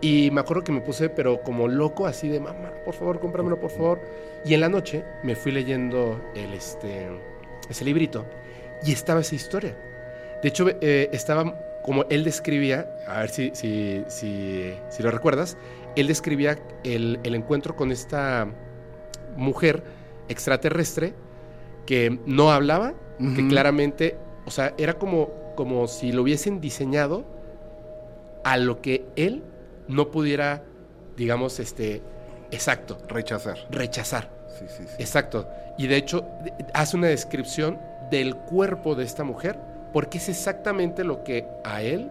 Y 0.00 0.30
me 0.30 0.40
acuerdo 0.40 0.64
que 0.64 0.72
me 0.72 0.80
puse, 0.80 1.10
pero 1.10 1.42
como 1.42 1.68
loco, 1.68 2.06
así 2.06 2.26
de 2.28 2.40
mamá, 2.40 2.72
por 2.86 2.94
favor, 2.94 3.20
cómpramelo, 3.20 3.60
por 3.60 3.70
favor. 3.70 4.00
Y 4.46 4.54
en 4.54 4.60
la 4.60 4.70
noche 4.70 5.04
me 5.22 5.36
fui 5.36 5.52
leyendo 5.52 6.18
el, 6.34 6.54
este, 6.54 7.08
ese 7.68 7.84
librito 7.84 8.24
y 8.82 8.92
estaba 8.92 9.20
esa 9.20 9.34
historia. 9.34 9.76
De 10.42 10.48
hecho, 10.48 10.66
eh, 10.68 11.10
estaba 11.12 11.54
como 11.82 12.06
él 12.08 12.24
describía, 12.24 12.88
a 13.06 13.20
ver 13.20 13.28
si, 13.28 13.50
si, 13.52 14.04
si, 14.08 15.02
lo 15.02 15.10
recuerdas, 15.10 15.58
él 15.96 16.06
describía 16.06 16.58
el, 16.82 17.20
encuentro 17.24 17.76
con 17.76 17.92
esta 17.92 18.48
mujer 19.36 19.82
extraterrestre 20.30 21.12
que 21.84 22.18
no 22.24 22.50
hablaba, 22.50 22.94
que 23.36 23.46
claramente, 23.48 24.16
o 24.46 24.50
sea, 24.50 24.74
era 24.78 24.94
como, 24.94 25.43
como 25.54 25.86
si 25.88 26.12
lo 26.12 26.22
hubiesen 26.22 26.60
diseñado 26.60 27.24
a 28.44 28.56
lo 28.56 28.80
que 28.80 29.06
él 29.16 29.42
no 29.88 30.10
pudiera, 30.10 30.62
digamos, 31.16 31.60
este, 31.60 32.02
exacto. 32.50 32.98
Rechazar. 33.08 33.58
Rechazar. 33.70 34.30
Sí, 34.58 34.66
sí, 34.68 34.84
sí. 34.86 34.94
Exacto. 34.98 35.48
Y 35.78 35.86
de 35.86 35.96
hecho, 35.96 36.26
hace 36.72 36.96
una 36.96 37.08
descripción 37.08 37.78
del 38.10 38.36
cuerpo 38.36 38.94
de 38.94 39.04
esta 39.04 39.24
mujer 39.24 39.58
porque 39.92 40.18
es 40.18 40.28
exactamente 40.28 41.04
lo 41.04 41.24
que 41.24 41.46
a 41.64 41.82
él 41.82 42.10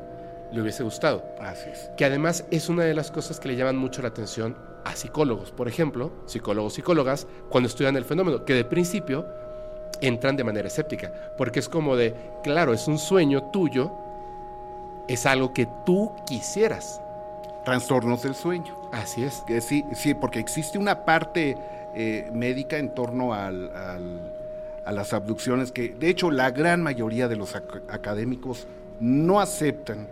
le 0.51 0.61
hubiese 0.61 0.83
gustado. 0.83 1.23
Así 1.39 1.69
es. 1.69 1.91
Que 1.97 2.05
además 2.05 2.45
es 2.51 2.69
una 2.69 2.83
de 2.83 2.93
las 2.93 3.11
cosas 3.11 3.39
que 3.39 3.49
le 3.49 3.55
llaman 3.55 3.75
mucho 3.77 4.01
la 4.01 4.09
atención 4.09 4.55
a 4.85 4.95
psicólogos, 4.95 5.51
por 5.51 5.67
ejemplo, 5.67 6.11
psicólogos, 6.25 6.73
psicólogas, 6.73 7.27
cuando 7.49 7.67
estudian 7.67 7.95
el 7.95 8.05
fenómeno, 8.05 8.45
que 8.45 8.53
de 8.53 8.65
principio 8.65 9.25
entran 10.01 10.35
de 10.35 10.43
manera 10.43 10.67
escéptica, 10.67 11.11
porque 11.37 11.59
es 11.59 11.69
como 11.69 11.95
de, 11.95 12.13
claro, 12.43 12.73
es 12.73 12.87
un 12.87 12.97
sueño 12.97 13.43
tuyo, 13.43 13.91
es 15.07 15.25
algo 15.25 15.53
que 15.53 15.67
tú 15.85 16.11
quisieras. 16.25 17.01
Trastornos 17.65 18.23
del 18.23 18.35
sueño. 18.35 18.75
Así 18.91 19.23
es. 19.23 19.43
sí, 19.61 19.85
sí, 19.93 20.13
porque 20.13 20.39
existe 20.39 20.77
una 20.77 21.05
parte 21.05 21.57
eh, 21.95 22.29
médica 22.33 22.77
en 22.77 22.93
torno 22.93 23.33
al 23.33 23.71
a 24.85 24.91
las 24.91 25.13
abducciones 25.13 25.71
que 25.71 25.89
de 25.89 26.09
hecho 26.09 26.31
la 26.31 26.51
gran 26.51 26.81
mayoría 26.81 27.27
de 27.27 27.35
los 27.35 27.55
académicos 27.55 28.67
no 28.99 29.39
aceptan, 29.39 30.07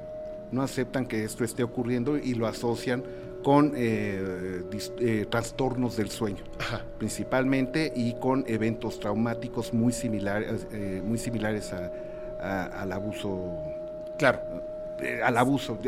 no 0.52 0.62
aceptan 0.62 1.06
que 1.06 1.24
esto 1.24 1.44
esté 1.44 1.64
ocurriendo 1.64 2.18
y 2.18 2.34
lo 2.34 2.48
asocian 2.48 3.04
con 3.44 3.74
eh, 3.76 4.62
eh, 5.00 5.26
trastornos 5.30 5.98
del 5.98 6.10
sueño, 6.10 6.44
Ajá. 6.60 6.84
principalmente, 6.98 7.92
y 7.96 8.14
con 8.16 8.44
eventos 8.48 9.00
traumáticos 9.00 9.74
muy 9.74 9.94
similares, 9.94 10.68
eh, 10.72 11.02
muy 11.04 11.18
similares 11.18 11.74
a- 11.74 11.92
a- 12.40 12.82
al 12.82 12.92
abuso. 12.92 13.58
Claro. 14.18 14.40
eh, 15.04 15.20
al 15.24 15.36
abuso, 15.36 15.80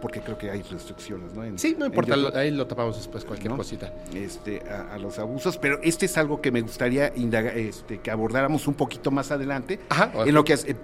porque 0.00 0.20
creo 0.20 0.36
que 0.36 0.50
hay 0.50 0.62
restricciones, 0.62 1.32
¿no? 1.32 1.44
En- 1.44 1.60
Sí, 1.60 1.76
no 1.78 1.86
importa, 1.86 2.16
lo- 2.16 2.34
ahí 2.36 2.50
lo 2.50 2.66
tapamos 2.66 2.96
después, 2.96 3.24
cualquier 3.24 3.52
¿No? 3.52 3.56
cosita. 3.56 3.92
este, 4.12 4.60
a, 4.68 4.94
a 4.94 4.98
los 4.98 5.16
abusos, 5.20 5.56
pero 5.58 5.78
este 5.80 6.06
es 6.06 6.18
algo 6.18 6.40
que 6.40 6.50
me 6.50 6.60
gustaría 6.62 7.12
indagar, 7.14 7.56
este, 7.56 7.98
que 8.00 8.10
abordáramos 8.10 8.66
un 8.66 8.74
poquito 8.74 9.12
más 9.12 9.30
adelante, 9.30 9.78
Ajá. 9.90 10.10
en 10.26 10.34
lo 10.34 10.42
que, 10.42 10.56
que- 10.56 10.74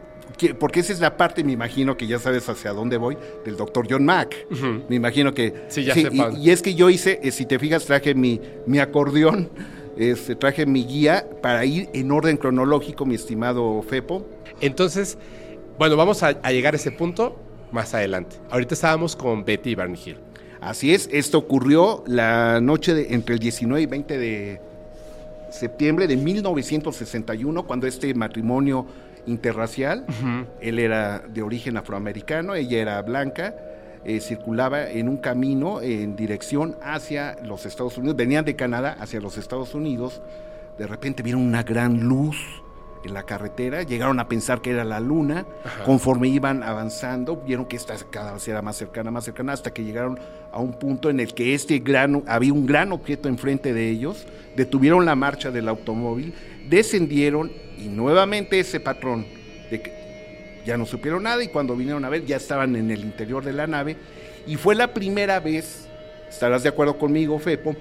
porque 0.58 0.80
esa 0.80 0.92
es 0.92 1.00
la 1.00 1.16
parte, 1.16 1.44
me 1.44 1.52
imagino 1.52 1.96
que 1.96 2.06
ya 2.06 2.18
sabes 2.18 2.48
hacia 2.48 2.72
dónde 2.72 2.96
voy, 2.96 3.16
del 3.44 3.56
doctor 3.56 3.86
John 3.88 4.04
Mack. 4.04 4.46
Me 4.88 4.96
imagino 4.96 5.32
que... 5.32 5.64
Sí, 5.68 5.84
ya 5.84 5.96
y, 5.96 6.04
Pablo. 6.16 6.38
y 6.38 6.50
es 6.50 6.62
que 6.62 6.74
yo 6.74 6.90
hice, 6.90 7.20
eh, 7.22 7.30
si 7.30 7.46
te 7.46 7.58
fijas, 7.58 7.84
traje 7.84 8.14
mi, 8.14 8.40
mi 8.66 8.78
acordeón, 8.78 9.50
este, 9.96 10.34
traje 10.34 10.66
mi 10.66 10.84
guía 10.84 11.26
para 11.40 11.64
ir 11.64 11.88
en 11.92 12.10
orden 12.10 12.36
cronológico, 12.36 13.06
mi 13.06 13.14
estimado 13.14 13.82
Fepo. 13.82 14.26
Entonces, 14.60 15.18
bueno, 15.78 15.96
vamos 15.96 16.22
a, 16.22 16.28
a 16.28 16.52
llegar 16.52 16.74
a 16.74 16.76
ese 16.76 16.90
punto 16.90 17.36
más 17.70 17.94
adelante. 17.94 18.36
Ahorita 18.50 18.74
estábamos 18.74 19.16
con 19.16 19.44
Betty 19.44 19.70
y 19.70 19.74
Barney 19.74 20.00
Hill. 20.04 20.16
Así 20.60 20.94
es, 20.94 21.08
esto 21.12 21.38
ocurrió 21.38 22.02
la 22.06 22.60
noche 22.60 22.94
de, 22.94 23.12
entre 23.14 23.34
el 23.34 23.38
19 23.38 23.82
y 23.82 23.86
20 23.86 24.18
de 24.18 24.60
septiembre 25.50 26.06
de 26.06 26.16
1961, 26.16 27.66
cuando 27.66 27.86
este 27.86 28.14
matrimonio 28.14 28.86
interracial, 29.26 30.04
él 30.60 30.78
era 30.78 31.20
de 31.20 31.42
origen 31.42 31.76
afroamericano, 31.76 32.54
ella 32.54 32.78
era 32.78 33.02
blanca, 33.02 33.54
eh, 34.04 34.20
circulaba 34.20 34.90
en 34.90 35.08
un 35.08 35.16
camino 35.16 35.80
en 35.80 36.14
dirección 36.14 36.76
hacia 36.82 37.36
los 37.42 37.64
Estados 37.66 37.96
Unidos, 37.96 38.16
venían 38.16 38.44
de 38.44 38.54
Canadá 38.54 38.96
hacia 39.00 39.20
los 39.20 39.38
Estados 39.38 39.74
Unidos, 39.74 40.20
de 40.78 40.86
repente 40.86 41.22
vieron 41.22 41.42
una 41.42 41.62
gran 41.62 42.00
luz 42.00 42.36
en 43.04 43.14
la 43.14 43.24
carretera, 43.24 43.82
llegaron 43.82 44.18
a 44.20 44.28
pensar 44.28 44.60
que 44.60 44.70
era 44.70 44.84
la 44.84 45.00
luna, 45.00 45.46
conforme 45.84 46.28
iban 46.28 46.62
avanzando, 46.62 47.36
vieron 47.36 47.66
que 47.66 47.76
esta 47.76 47.94
cada 48.10 48.32
vez 48.32 48.48
era 48.48 48.62
más 48.62 48.76
cercana, 48.76 49.10
más 49.10 49.24
cercana, 49.24 49.52
hasta 49.52 49.72
que 49.72 49.84
llegaron 49.84 50.18
a 50.52 50.58
un 50.58 50.72
punto 50.74 51.10
en 51.10 51.20
el 51.20 51.34
que 51.34 51.54
este 51.54 51.78
gran, 51.78 52.22
había 52.26 52.52
un 52.52 52.66
gran 52.66 52.92
objeto 52.92 53.28
enfrente 53.28 53.74
de 53.74 53.90
ellos, 53.90 54.26
detuvieron 54.56 55.04
la 55.04 55.16
marcha 55.16 55.50
del 55.50 55.68
automóvil, 55.68 56.34
descendieron 56.68 57.52
y 57.78 57.88
nuevamente 57.88 58.58
ese 58.60 58.80
patrón 58.80 59.26
de 59.70 59.80
que 59.80 59.92
ya 60.64 60.76
no 60.76 60.86
supieron 60.86 61.22
nada 61.24 61.42
y 61.42 61.48
cuando 61.48 61.76
vinieron 61.76 62.04
a 62.04 62.08
ver 62.08 62.24
ya 62.24 62.36
estaban 62.36 62.74
en 62.76 62.90
el 62.90 63.00
interior 63.00 63.44
de 63.44 63.52
la 63.52 63.66
nave. 63.66 63.96
Y 64.46 64.56
fue 64.56 64.74
la 64.74 64.92
primera 64.94 65.40
vez, 65.40 65.86
estarás 66.28 66.62
de 66.62 66.68
acuerdo 66.68 66.98
conmigo, 66.98 67.38
Fepo, 67.38 67.74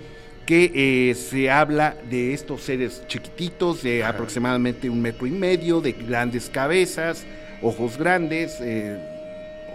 que 0.45 0.71
eh, 1.09 1.15
se 1.15 1.49
habla 1.49 1.95
de 2.09 2.33
estos 2.33 2.63
seres 2.63 3.03
chiquititos, 3.07 3.81
de 3.83 4.03
aproximadamente 4.03 4.89
un 4.89 5.01
metro 5.01 5.25
y 5.25 5.31
medio, 5.31 5.79
de 5.79 5.93
grandes 5.93 6.49
cabezas, 6.49 7.25
ojos 7.61 7.97
grandes, 7.97 8.57
eh, 8.59 8.97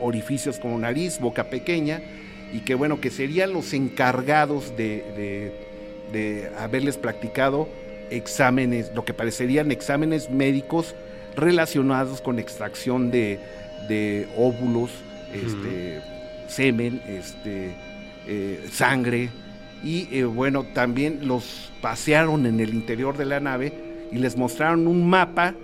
orificios 0.01 0.59
como 0.59 0.79
nariz, 0.79 1.19
boca 1.19 1.45
pequeña, 1.45 2.03
y 2.53 2.61
que 2.61 2.75
bueno, 2.75 3.01
que 3.01 3.11
serían 3.11 3.53
los 3.53 3.73
encargados 3.73 4.77
de, 4.77 5.03
de- 5.17 5.69
de 6.13 6.51
haberles 6.59 6.97
practicado 6.97 7.69
exámenes, 8.11 8.91
lo 8.95 9.05
que 9.05 9.15
parecerían 9.15 9.71
exámenes 9.71 10.31
médicos 10.31 10.95
relacionados 11.37 12.21
con 12.21 12.39
extracción 12.39 13.11
de, 13.11 13.39
de 13.89 14.29
óvulos, 14.37 14.91
este, 15.33 16.01
semen, 16.49 17.01
este, 17.07 17.75
eh, 18.27 18.67
sangre, 18.71 19.31
y 19.83 20.09
eh, 20.11 20.25
bueno, 20.25 20.65
también 20.65 21.21
los 21.23 21.71
pasearon 21.81 22.47
en 22.47 22.61
el 22.61 22.71
interior 22.71 23.17
de 23.17 23.25
la 23.25 23.41
nave 23.41 23.73
y 24.11 24.17
les 24.17 24.37
mostraron 24.37 24.87
un 24.87 25.09
mapa 25.09 25.55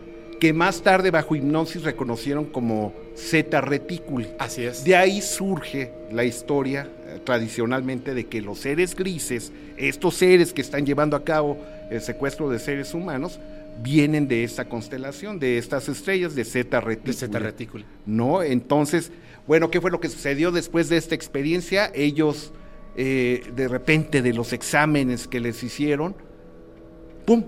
que 0.41 0.53
más 0.53 0.83
tarde 0.83 1.11
bajo 1.11 1.35
hipnosis 1.35 1.83
reconocieron 1.83 2.45
como 2.45 2.93
zeta 3.17 3.61
reticuli. 3.61 4.29
Así 4.39 4.65
es. 4.65 4.85
De 4.85 4.95
ahí 4.95 5.21
surge 5.21 5.93
la 6.13 6.25
historia 6.25 6.89
eh, 7.07 7.19
tradicionalmente 7.25 8.15
de 8.15 8.27
que 8.27 8.41
los 8.41 8.61
seres 8.61 8.95
grises, 8.95 9.53
estos 9.77 10.15
seres 10.15 10.53
que 10.53 10.61
están 10.61 10.85
llevando 10.85 11.17
a 11.17 11.25
cabo 11.25 11.59
el 11.91 12.01
secuestro 12.01 12.51
de 12.51 12.59
seres 12.59 12.95
humanos, 12.95 13.41
vienen 13.83 14.29
de 14.29 14.45
esta 14.45 14.67
constelación, 14.67 15.39
de 15.39 15.59
estas 15.59 15.89
estrellas 15.89 16.35
de 16.35 16.45
Zeta 16.45 16.81
De 16.81 16.87
Reticuli. 16.87 17.15
Zeta 17.15 17.39
Reticuli. 17.39 17.85
¿no? 18.07 18.43
Entonces, 18.43 19.11
bueno, 19.47 19.71
¿qué 19.71 19.81
fue 19.81 19.91
lo 19.91 20.01
que 20.01 20.09
sucedió 20.09 20.53
después 20.53 20.89
de 20.89 20.97
esta 20.97 21.15
experiencia? 21.15 21.91
Ellos, 21.95 22.53
eh, 22.97 23.43
de 23.55 23.69
repente, 23.69 24.23
de 24.23 24.33
los 24.33 24.53
exámenes 24.53 25.27
que 25.27 25.41
les 25.41 25.63
hicieron, 25.63 26.15
¡pum! 27.25 27.45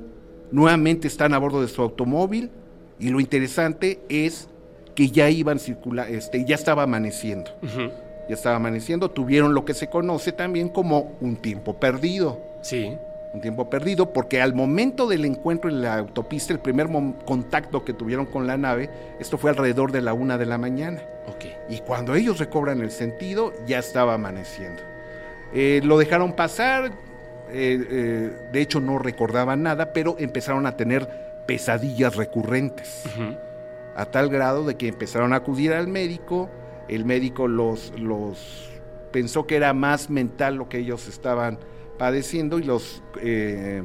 Nuevamente 0.51 1.09
están 1.09 1.35
a 1.35 1.39
bordo 1.39 1.61
de 1.61 1.69
su 1.69 1.83
automóvil 1.83 2.51
y 2.99 3.09
lo 3.09 3.21
interesante 3.21 4.01
es 4.09 4.49
que 4.95 5.11
ya 5.11 5.29
iban 5.29 5.59
circulando, 5.59 6.15
este, 6.15 6.45
ya 6.45 6.55
estaba 6.55 6.85
amaneciendo. 6.85 7.51
Ya 8.29 8.35
estaba 8.35 8.57
amaneciendo, 8.57 9.11
tuvieron 9.11 9.55
lo 9.55 9.65
que 9.65 9.75
se 9.75 9.89
conoce 9.89 10.33
también 10.33 10.69
como 10.69 11.17
un 11.21 11.37
tiempo 11.37 11.79
perdido 11.79 12.41
Sí. 12.67 12.97
Un 13.37 13.41
tiempo 13.43 13.71
perdido, 13.71 14.13
porque 14.13 14.41
al 14.41 14.55
momento 14.55 15.07
del 15.07 15.25
encuentro 15.25 15.71
en 15.71 15.83
la 15.83 15.99
autopista, 15.99 16.53
el 16.53 16.59
primer 16.59 16.89
contacto 17.25 17.85
que 17.85 17.93
tuvieron 17.93 18.27
con 18.27 18.47
la 18.47 18.57
nave, 18.57 18.91
esto 19.21 19.39
fue 19.39 19.51
alrededor 19.51 19.93
de 19.93 20.01
la 20.01 20.15
una 20.15 20.39
de 20.39 20.47
la 20.47 20.59
mañana. 20.59 21.03
Ok. 21.27 21.45
Y 21.69 21.81
cuando 21.81 22.15
ellos 22.15 22.39
recobran 22.39 22.81
el 22.81 22.91
sentido, 22.91 23.53
ya 23.67 23.79
estaba 23.79 24.15
amaneciendo. 24.15 24.83
Eh, 25.53 25.81
lo 25.85 25.99
dejaron 25.99 26.33
pasar, 26.33 26.87
eh, 27.51 27.87
eh, 27.91 28.31
de 28.53 28.61
hecho 28.61 28.81
no 28.81 28.99
recordaban 28.99 29.63
nada, 29.63 29.93
pero 29.93 30.17
empezaron 30.19 30.67
a 30.67 30.77
tener 30.77 31.45
pesadillas 31.47 32.17
recurrentes, 32.17 33.05
a 33.95 34.07
tal 34.07 34.31
grado 34.31 34.65
de 34.65 34.77
que 34.77 34.89
empezaron 34.89 35.33
a 35.33 35.37
acudir 35.37 35.73
al 35.73 35.87
médico, 35.87 36.51
el 36.89 37.05
médico 37.05 37.47
los, 37.47 37.93
los 37.99 38.71
pensó 39.13 39.47
que 39.47 39.57
era 39.57 39.73
más 39.73 40.11
mental 40.11 40.57
lo 40.57 40.69
que 40.69 40.79
ellos 40.79 41.07
estaban 41.07 41.59
padeciendo 41.99 42.59
y 42.59 42.63
los, 42.65 43.03
eh, 43.23 43.83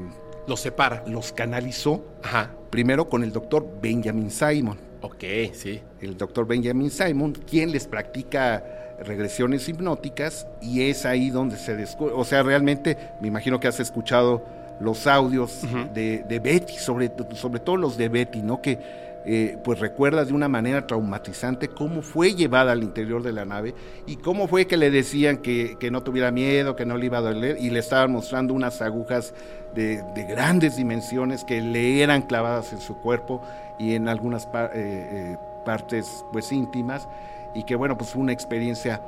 Lo 0.47 0.57
separa. 0.57 1.03
los 1.07 1.31
canalizó 1.33 2.03
Ajá. 2.23 2.51
primero 2.69 3.07
con 3.09 3.23
el 3.23 3.31
doctor 3.31 3.67
Benjamin 3.81 4.29
Simon. 4.31 4.77
Ok, 5.01 5.23
sí. 5.53 5.81
El 6.01 6.17
doctor 6.17 6.45
Benjamin 6.45 6.91
Simon, 6.91 7.33
quien 7.33 7.71
les 7.71 7.87
practica 7.87 8.63
regresiones 9.03 9.67
hipnóticas 9.67 10.45
y 10.61 10.83
es 10.83 11.05
ahí 11.05 11.31
donde 11.31 11.57
se 11.57 11.75
descubre, 11.75 12.13
o 12.15 12.23
sea, 12.23 12.43
realmente 12.43 12.97
me 13.19 13.27
imagino 13.27 13.59
que 13.59 13.67
has 13.67 13.79
escuchado 13.79 14.45
los 14.79 15.07
audios 15.07 15.61
de, 15.93 16.23
de 16.27 16.39
Betty, 16.39 16.73
sobre, 16.77 17.11
sobre 17.33 17.59
todo 17.59 17.77
los 17.77 17.97
de 17.97 18.09
Betty, 18.09 18.41
¿no? 18.41 18.61
Que 18.61 18.79
eh, 19.23 19.57
pues 19.63 19.79
recuerda 19.79 20.25
de 20.25 20.33
una 20.33 20.47
manera 20.47 20.87
traumatizante 20.87 21.67
cómo 21.67 22.01
fue 22.01 22.33
llevada 22.33 22.71
al 22.71 22.81
interior 22.81 23.21
de 23.21 23.31
la 23.31 23.45
nave 23.45 23.75
y 24.07 24.15
cómo 24.15 24.47
fue 24.47 24.65
que 24.65 24.77
le 24.77 24.89
decían 24.89 25.37
que, 25.37 25.77
que 25.79 25.91
no 25.91 26.01
tuviera 26.01 26.31
miedo, 26.31 26.75
que 26.75 26.87
no 26.87 26.97
le 26.97 27.05
iba 27.05 27.19
a 27.19 27.21
doler 27.21 27.57
y 27.59 27.69
le 27.69 27.79
estaban 27.79 28.11
mostrando 28.11 28.55
unas 28.55 28.81
agujas 28.81 29.35
de, 29.75 30.01
de 30.15 30.23
grandes 30.23 30.75
dimensiones 30.75 31.43
que 31.43 31.61
le 31.61 32.01
eran 32.01 32.23
clavadas 32.23 32.73
en 32.73 32.81
su 32.81 32.97
cuerpo 32.97 33.43
y 33.77 33.93
en 33.93 34.09
algunas 34.09 34.45
eh, 34.45 34.49
eh, 34.73 35.37
partes 35.65 36.25
pues 36.31 36.51
íntimas 36.51 37.07
y 37.53 37.63
que 37.63 37.75
bueno 37.75 37.97
pues 37.97 38.09
fue 38.09 38.23
una 38.23 38.33
experiencia 38.33 39.01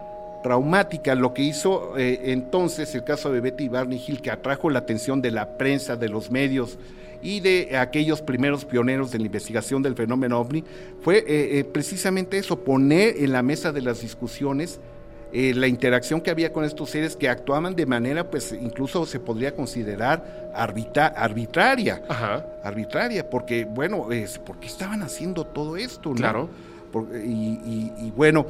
traumática. 0.43 1.15
Lo 1.15 1.33
que 1.33 1.41
hizo 1.41 1.97
entonces 1.97 2.93
el 2.93 3.03
caso 3.03 3.31
de 3.31 3.39
Betty 3.39 3.67
Barney 3.67 4.03
Hill 4.05 4.21
que 4.21 4.29
atrajo 4.29 4.69
la 4.69 4.79
atención 4.79 5.21
de 5.21 5.31
la 5.31 5.57
prensa 5.57 5.95
de 5.95 6.09
los 6.09 6.29
medios 6.29 6.77
y 7.23 7.39
de 7.39 7.77
aquellos 7.77 8.21
primeros 8.21 8.65
pioneros 8.65 9.11
de 9.11 9.19
la 9.19 9.25
investigación 9.25 9.81
del 9.81 9.95
fenómeno 9.95 10.39
ovni 10.39 10.63
fue 11.01 11.19
eh, 11.19 11.59
eh, 11.59 11.63
precisamente 11.63 12.37
eso 12.37 12.59
poner 12.59 13.15
en 13.17 13.31
la 13.31 13.41
mesa 13.41 13.71
de 13.71 13.81
las 13.81 14.01
discusiones 14.01 14.79
eh, 15.35 15.53
la 15.55 15.65
interacción 15.67 16.21
que 16.21 16.29
había 16.29 16.53
con 16.53 16.63
estos 16.63 16.91
seres 16.91 17.15
que 17.15 17.27
actuaban 17.27 17.75
de 17.75 17.87
manera, 17.87 18.29
pues 18.29 18.51
incluso 18.53 19.05
se 19.07 19.19
podría 19.19 19.55
considerar 19.55 20.51
arbitra- 20.55 21.11
arbitraria, 21.15 22.03
Ajá. 22.07 22.45
arbitraria, 22.63 23.27
porque 23.27 23.65
bueno, 23.65 24.11
es, 24.11 24.37
¿por 24.37 24.59
qué 24.59 24.67
estaban 24.67 25.01
haciendo 25.01 25.43
todo 25.43 25.75
esto? 25.75 26.09
no? 26.09 26.15
Claro. 26.15 26.49
Por- 26.91 27.07
y, 27.15 27.59
y- 27.65 27.91
y, 27.97 28.11
bueno, 28.11 28.45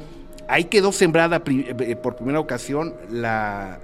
ahí 0.47 0.65
quedó 0.65 0.91
sembrada 0.91 1.43
pri- 1.43 1.65
eh, 1.79 1.95
por 1.95 2.15
primera 2.15 2.39
ocasión 2.39 2.95
la, 3.11 3.79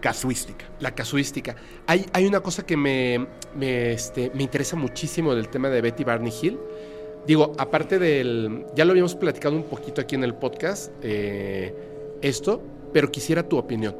casuística. 0.00 0.64
La 0.80 0.94
casuística. 0.94 1.56
Hay, 1.86 2.06
hay 2.12 2.26
una 2.26 2.40
cosa 2.40 2.64
que 2.64 2.76
me, 2.76 3.26
me, 3.56 3.92
este, 3.92 4.30
me 4.34 4.42
interesa 4.42 4.76
muchísimo 4.76 5.34
del 5.34 5.48
tema 5.48 5.68
de 5.68 5.80
Betty 5.80 6.04
Barney 6.04 6.32
Hill. 6.42 6.58
Digo, 7.26 7.52
aparte 7.58 7.98
del. 7.98 8.64
Ya 8.74 8.84
lo 8.84 8.92
habíamos 8.92 9.14
platicado 9.14 9.54
un 9.54 9.64
poquito 9.64 10.00
aquí 10.00 10.14
en 10.14 10.24
el 10.24 10.34
podcast, 10.34 10.92
eh, 11.02 11.74
esto, 12.22 12.62
pero 12.92 13.10
quisiera 13.10 13.42
tu 13.42 13.58
opinión. 13.58 13.94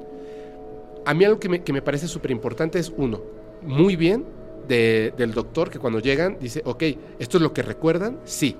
A 1.05 1.15
mí 1.15 1.25
algo 1.25 1.39
que 1.39 1.49
me, 1.49 1.63
que 1.63 1.73
me 1.73 1.83
parece 1.83 2.09
súper 2.09 2.31
importante 2.31 2.79
es, 2.79 2.93
uno, 2.97 3.21
muy 3.63 3.97
bien 3.97 4.25
de- 4.67 5.13
del 5.17 5.33
doctor 5.35 5.69
que 5.71 5.79
cuando 5.79 5.99
llegan 6.01 6.37
dice, 6.41 6.63
ok, 6.65 6.83
¿esto 7.19 7.37
es 7.39 7.43
lo 7.43 7.53
que 7.53 7.63
recuerdan? 7.63 8.19
Sí. 8.25 8.57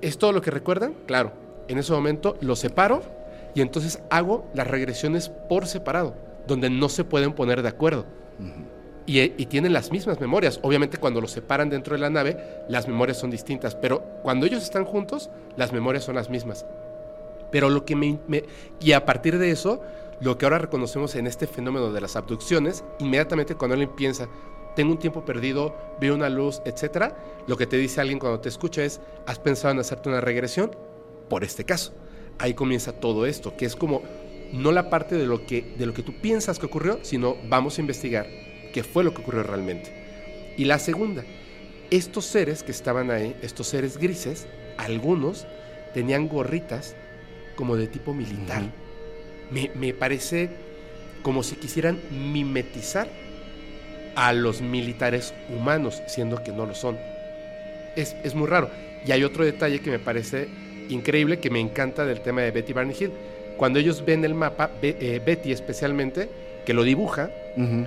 ¿Es 0.00 0.18
todo 0.18 0.32
lo 0.32 0.40
que 0.42 0.50
recuerdan? 0.50 0.94
Claro. 1.06 1.32
En 1.68 1.78
ese 1.78 1.92
momento 1.92 2.36
lo 2.40 2.56
separo 2.56 3.02
Y 3.54 3.60
entonces 3.60 4.00
hago 4.10 4.46
las 4.54 4.66
regresiones 4.66 5.28
por 5.28 5.66
separado, 5.66 6.14
donde 6.46 6.70
no 6.70 6.88
se 6.88 7.04
pueden 7.04 7.32
poner 7.32 7.62
de 7.62 7.68
acuerdo. 7.68 8.06
y, 9.06 9.20
y, 9.20 9.46
tienen 9.46 9.72
las 9.72 9.90
mismas 9.90 10.20
memorias. 10.20 10.60
Obviamente 10.62 10.98
cuando 10.98 11.20
los 11.20 11.32
separan 11.32 11.68
dentro 11.68 11.94
de 11.94 12.00
la 12.00 12.10
nave, 12.10 12.64
las 12.68 12.88
memorias 12.88 13.18
son 13.18 13.30
distintas, 13.30 13.74
pero 13.74 14.02
cuando 14.22 14.46
ellos 14.46 14.62
están 14.62 14.84
juntos, 14.84 15.28
las 15.56 15.72
memorias 15.72 16.04
son 16.04 16.14
las 16.14 16.30
mismas. 16.30 16.64
Pero 17.50 17.68
lo 17.68 17.84
que 17.84 17.94
me, 17.94 18.18
me, 18.26 18.44
Y 18.80 18.92
a 18.92 19.04
partir 19.04 19.38
de 19.38 19.50
eso, 19.50 19.82
lo 20.20 20.38
que 20.38 20.46
ahora 20.46 20.58
reconocemos 20.58 21.14
en 21.16 21.26
este 21.26 21.46
fenómeno 21.46 21.92
de 21.92 22.00
las 22.00 22.16
abducciones, 22.16 22.84
inmediatamente 23.00 23.54
cuando 23.56 23.74
alguien 23.74 23.94
piensa, 23.94 24.28
tengo 24.74 24.92
un 24.92 24.98
tiempo 24.98 25.24
perdido, 25.24 25.74
veo 26.00 26.14
una 26.14 26.28
luz, 26.28 26.62
etcétera, 26.64 27.16
lo 27.46 27.56
que 27.56 27.66
te 27.66 27.76
dice 27.76 28.00
alguien 28.00 28.18
cuando 28.18 28.40
te 28.40 28.48
escucha 28.48 28.82
es, 28.82 29.00
¿has 29.26 29.38
pensado 29.38 29.72
en 29.74 29.80
hacerte 29.80 30.08
una 30.08 30.20
regresión? 30.20 30.74
Por 31.28 31.44
este 31.44 31.64
caso. 31.64 31.94
Ahí 32.38 32.54
comienza 32.54 32.92
todo 32.92 33.26
esto, 33.26 33.56
que 33.56 33.66
es 33.66 33.76
como 33.76 34.02
no 34.52 34.72
la 34.72 34.90
parte 34.90 35.16
de 35.16 35.26
lo 35.26 35.46
que, 35.46 35.74
de 35.78 35.86
lo 35.86 35.94
que 35.94 36.02
tú 36.02 36.12
piensas 36.20 36.58
que 36.58 36.66
ocurrió, 36.66 36.98
sino 37.02 37.36
vamos 37.48 37.78
a 37.78 37.80
investigar 37.80 38.26
qué 38.72 38.82
fue 38.82 39.04
lo 39.04 39.14
que 39.14 39.22
ocurrió 39.22 39.42
realmente. 39.42 39.92
Y 40.56 40.64
la 40.64 40.78
segunda, 40.78 41.24
estos 41.90 42.26
seres 42.26 42.62
que 42.62 42.72
estaban 42.72 43.10
ahí, 43.10 43.36
estos 43.42 43.68
seres 43.68 43.96
grises, 43.96 44.46
algunos 44.76 45.46
tenían 45.94 46.28
gorritas 46.28 46.94
como 47.56 47.76
de 47.76 47.86
tipo 47.86 48.14
militar. 48.14 48.62
me, 49.50 49.70
me, 49.74 49.94
parece 49.94 50.50
como 51.22 51.42
si 51.42 51.56
quisieran 51.56 52.00
mimetizar 52.10 53.08
a 54.14 54.32
los 54.32 54.60
militares 54.60 55.32
humanos, 55.48 56.02
siendo 56.06 56.42
que 56.42 56.52
no 56.52 56.66
lo 56.66 56.74
son. 56.74 56.98
Es, 57.96 58.16
es, 58.24 58.34
muy 58.34 58.46
raro. 58.46 58.70
Y 59.06 59.12
hay 59.12 59.24
otro 59.24 59.44
detalle 59.44 59.80
que 59.80 59.90
me 59.90 59.98
parece 59.98 60.48
increíble, 60.92 61.38
que 61.38 61.50
me 61.50 61.60
encanta 61.60 62.04
del 62.04 62.20
tema 62.20 62.42
de 62.42 62.50
Betty 62.50 62.72
Barney 62.72 62.96
Hill. 62.98 63.12
Cuando 63.56 63.78
ellos 63.78 64.04
ven 64.04 64.24
el 64.24 64.34
mapa, 64.34 64.70
Be 64.80 64.96
eh, 65.00 65.20
Betty 65.24 65.52
especialmente, 65.52 66.28
que 66.64 66.74
lo 66.74 66.82
dibuja, 66.82 67.30
uh 67.56 67.60
-huh. 67.60 67.86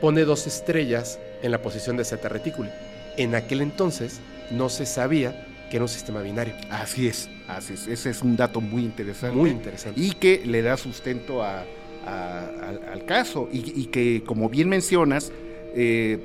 pone 0.00 0.24
dos 0.24 0.46
estrellas 0.46 1.18
en 1.42 1.50
la 1.50 1.58
posición 1.58 1.96
de 1.96 2.04
Zeta 2.04 2.28
Reticuli. 2.28 2.70
En 3.16 3.34
aquel 3.34 3.60
entonces 3.60 4.20
no 4.50 4.68
se 4.68 4.86
sabía 4.86 5.46
que 5.70 5.76
era 5.76 5.84
un 5.84 5.88
sistema 5.88 6.22
binario. 6.22 6.54
Así 6.70 7.08
es, 7.08 7.28
así 7.48 7.74
es. 7.74 7.86
Ese 7.88 8.10
es 8.10 8.22
un 8.22 8.36
dato 8.36 8.60
muy 8.60 8.82
interesante. 8.82 9.36
Muy 9.36 9.50
interesante. 9.50 10.00
Y 10.00 10.12
que 10.12 10.42
le 10.44 10.62
da 10.62 10.76
sustento 10.76 11.42
a, 11.42 11.64
a, 12.06 12.46
al, 12.68 12.80
al, 12.92 13.04
caso. 13.04 13.48
Y, 13.52 13.80
y, 13.80 13.86
que, 13.86 14.22
como 14.24 14.48
bien 14.48 14.68
mencionas, 14.68 15.32
eh, 15.74 16.18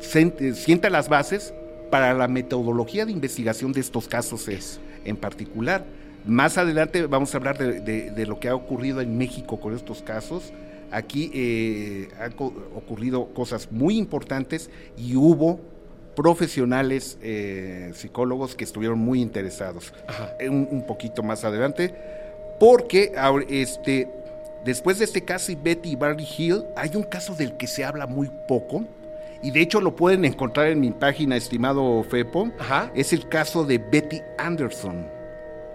sienta 0.00 0.90
las 0.90 1.08
bases 1.08 1.52
para 1.90 2.14
la 2.14 2.28
metodología 2.28 3.06
de 3.06 3.12
investigación 3.12 3.72
de 3.72 3.80
estos 3.80 4.08
casos 4.08 4.48
es, 4.48 4.80
en 5.04 5.16
particular. 5.16 5.84
Más 6.24 6.58
adelante 6.58 7.06
vamos 7.06 7.34
a 7.34 7.38
hablar 7.38 7.56
de, 7.58 7.80
de, 7.80 8.10
de, 8.10 8.26
lo 8.26 8.40
que 8.40 8.48
ha 8.48 8.54
ocurrido 8.54 9.00
en 9.00 9.16
México 9.16 9.60
con 9.60 9.74
estos 9.74 10.02
casos. 10.02 10.52
Aquí 10.90 11.30
eh, 11.34 12.08
han 12.20 12.34
ocurrido 12.74 13.26
cosas 13.34 13.70
muy 13.70 13.96
importantes 13.96 14.70
y 14.96 15.16
hubo 15.16 15.60
profesionales 16.16 17.18
eh, 17.22 17.92
psicólogos 17.94 18.56
que 18.56 18.64
estuvieron 18.64 18.98
muy 18.98 19.20
interesados. 19.20 19.92
Un, 20.40 20.66
un, 20.70 20.86
poquito 20.86 21.22
más 21.22 21.44
adelante, 21.44 21.94
porque 22.58 23.12
este, 23.48 24.08
después 24.64 24.98
de 24.98 25.04
este 25.04 25.22
caso 25.22 25.52
y 25.52 25.54
Betty 25.54 25.90
y 25.90 25.96
Barney 25.96 26.26
Hill, 26.36 26.64
hay 26.74 26.90
un 26.94 27.02
caso 27.04 27.34
del 27.34 27.56
que 27.56 27.66
se 27.66 27.84
habla 27.84 28.06
muy 28.06 28.30
poco. 28.48 28.84
Y 29.42 29.50
de 29.50 29.60
hecho 29.60 29.80
lo 29.80 29.94
pueden 29.94 30.24
encontrar 30.24 30.68
en 30.68 30.80
mi 30.80 30.90
página, 30.90 31.36
estimado 31.36 32.02
Fepo. 32.04 32.50
Ajá. 32.58 32.90
Es 32.94 33.12
el 33.12 33.28
caso 33.28 33.64
de 33.64 33.78
Betty 33.78 34.22
Anderson. 34.38 35.06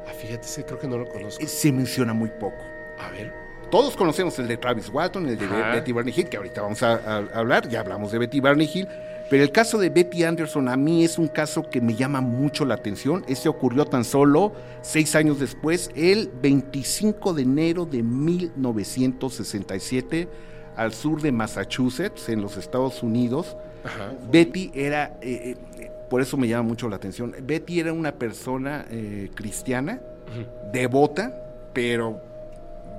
Ah, 0.07 0.13
fíjate, 0.13 0.47
creo 0.65 0.79
que 0.79 0.87
no 0.87 0.97
lo 0.97 1.07
conozco. 1.07 1.45
Se 1.45 1.71
menciona 1.71 2.13
muy 2.13 2.29
poco. 2.29 2.63
A 2.99 3.09
ver. 3.11 3.33
Todos 3.69 3.95
conocemos 3.95 4.37
el 4.39 4.47
de 4.47 4.57
Travis 4.57 4.89
Walton, 4.89 5.27
el 5.27 5.37
de 5.37 5.45
Ajá. 5.45 5.71
Betty 5.71 5.93
Barney 5.93 6.13
Hill, 6.15 6.27
que 6.27 6.37
ahorita 6.37 6.61
vamos 6.61 6.83
a, 6.83 6.95
a, 6.95 7.17
a 7.17 7.39
hablar. 7.39 7.69
Ya 7.69 7.79
hablamos 7.79 8.11
de 8.11 8.17
Betty 8.17 8.41
Barney 8.41 8.69
Hill. 8.71 8.87
Pero 9.31 9.43
el 9.43 9.51
caso 9.53 9.77
de 9.77 9.89
Betty 9.89 10.25
Anderson 10.25 10.67
a 10.67 10.75
mí 10.75 11.05
es 11.05 11.17
un 11.17 11.29
caso 11.29 11.69
que 11.69 11.79
me 11.79 11.95
llama 11.95 12.19
mucho 12.19 12.65
la 12.65 12.73
atención. 12.73 13.23
Este 13.29 13.47
ocurrió 13.47 13.85
tan 13.85 14.03
solo 14.03 14.51
seis 14.81 15.15
años 15.15 15.39
después, 15.39 15.89
el 15.95 16.29
25 16.41 17.33
de 17.33 17.43
enero 17.43 17.85
de 17.85 18.03
1967, 18.03 20.27
al 20.75 20.93
sur 20.93 21.21
de 21.21 21.31
Massachusetts, 21.31 22.29
en 22.29 22.41
los 22.41 22.57
Estados 22.57 23.03
Unidos. 23.03 23.57
Ajá. 23.83 24.13
Betty 24.31 24.71
era, 24.73 25.17
eh, 25.21 25.55
eh, 25.79 25.91
por 26.09 26.21
eso 26.21 26.37
me 26.37 26.47
llama 26.47 26.63
mucho 26.69 26.87
la 26.87 26.97
atención, 26.97 27.33
Betty 27.43 27.79
era 27.79 27.93
una 27.93 28.11
persona 28.11 28.85
eh, 28.89 29.31
cristiana, 29.33 29.99
uh 30.27 30.39
-huh. 30.39 30.71
devota, 30.71 31.33
pero 31.73 32.21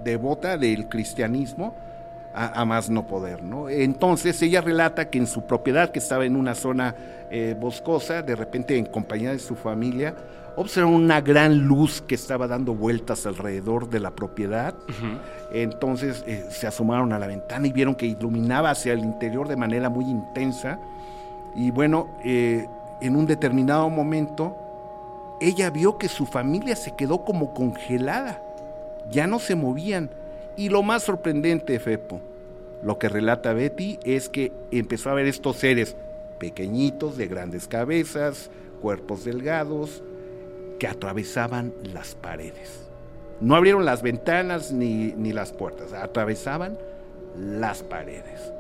devota 0.05 0.59
del 0.59 0.89
cristianismo 0.89 1.77
a, 2.35 2.61
a, 2.61 2.65
más 2.65 2.91
no 2.91 3.07
poder, 3.07 3.43
¿no? 3.43 3.69
Entonces 3.69 4.41
ella 4.43 4.61
relata 4.61 5.11
que 5.11 5.19
en 5.19 5.27
su 5.27 5.47
propiedad, 5.47 5.91
que 5.91 5.99
estaba 5.99 6.25
en 6.25 6.37
una 6.37 6.55
zona 6.55 6.95
eh, 7.31 7.55
boscosa, 7.59 8.23
de 8.23 8.37
repente 8.37 8.77
en 8.77 8.87
compañía 8.87 9.33
de 9.33 9.39
su 9.39 9.55
familia, 9.55 10.15
observó 10.57 10.91
una 10.91 11.21
gran 11.21 11.67
luz 11.67 12.03
que 12.03 12.15
estaba 12.15 12.47
dando 12.47 12.75
vueltas 12.75 13.27
alrededor 13.27 13.89
de 13.89 14.01
la 14.01 14.11
propiedad. 14.11 14.75
Uh 14.89 14.93
-huh. 14.93 15.19
Entonces 15.53 16.25
eh, 16.27 16.45
se 16.51 16.67
asomaron 16.67 17.13
a 17.13 17.19
la 17.19 17.27
ventana 17.27 17.67
y 17.67 17.73
vieron 17.73 17.95
que 17.95 18.07
iluminaba 18.07 18.71
hacia 18.71 18.93
el 18.93 19.01
interior 19.01 19.49
de 19.49 19.57
manera 19.57 19.89
muy 19.89 20.05
intensa. 20.05 20.79
Y 21.55 21.71
bueno, 21.71 22.09
eh, 22.25 22.67
en 23.01 23.17
un 23.17 23.27
determinado 23.27 23.89
momento, 23.91 24.57
ella 25.41 25.71
vio 25.71 25.99
que 25.99 26.09
su 26.09 26.25
familia 26.27 26.77
se 26.77 26.95
quedó 26.95 27.25
como 27.25 27.53
congelada, 27.53 28.41
ya 29.11 29.27
no 29.27 29.39
se 29.39 29.57
movían 29.57 30.11
y 30.57 30.69
lo 30.69 30.83
más 30.83 31.03
sorprendente, 31.03 31.79
Fepo, 31.81 32.21
lo 32.83 32.99
que 32.99 33.09
relata 33.09 33.53
Betty 33.53 33.99
es 34.05 34.29
que 34.29 34.53
empezó 34.71 35.11
a 35.11 35.15
ver 35.15 35.27
estos 35.27 35.57
seres 35.57 35.97
pequeñitos, 36.39 37.17
de 37.17 37.27
grandes 37.27 37.67
cabezas, 37.67 38.51
cuerpos 38.81 39.25
delgados, 39.25 40.03
que 40.83 40.89
atravesaban 40.89 41.73
las 41.95 42.17
paredes. 42.17 42.91
No 43.41 43.55
abrieron 43.55 43.85
las 43.85 44.03
ventanas 44.03 44.73
ni, 44.73 45.13
ni 45.13 45.33
las 45.33 45.53
puertas, 45.53 45.93
atravesaban 45.93 46.77
las 47.39 47.85
paredes. 47.85 48.53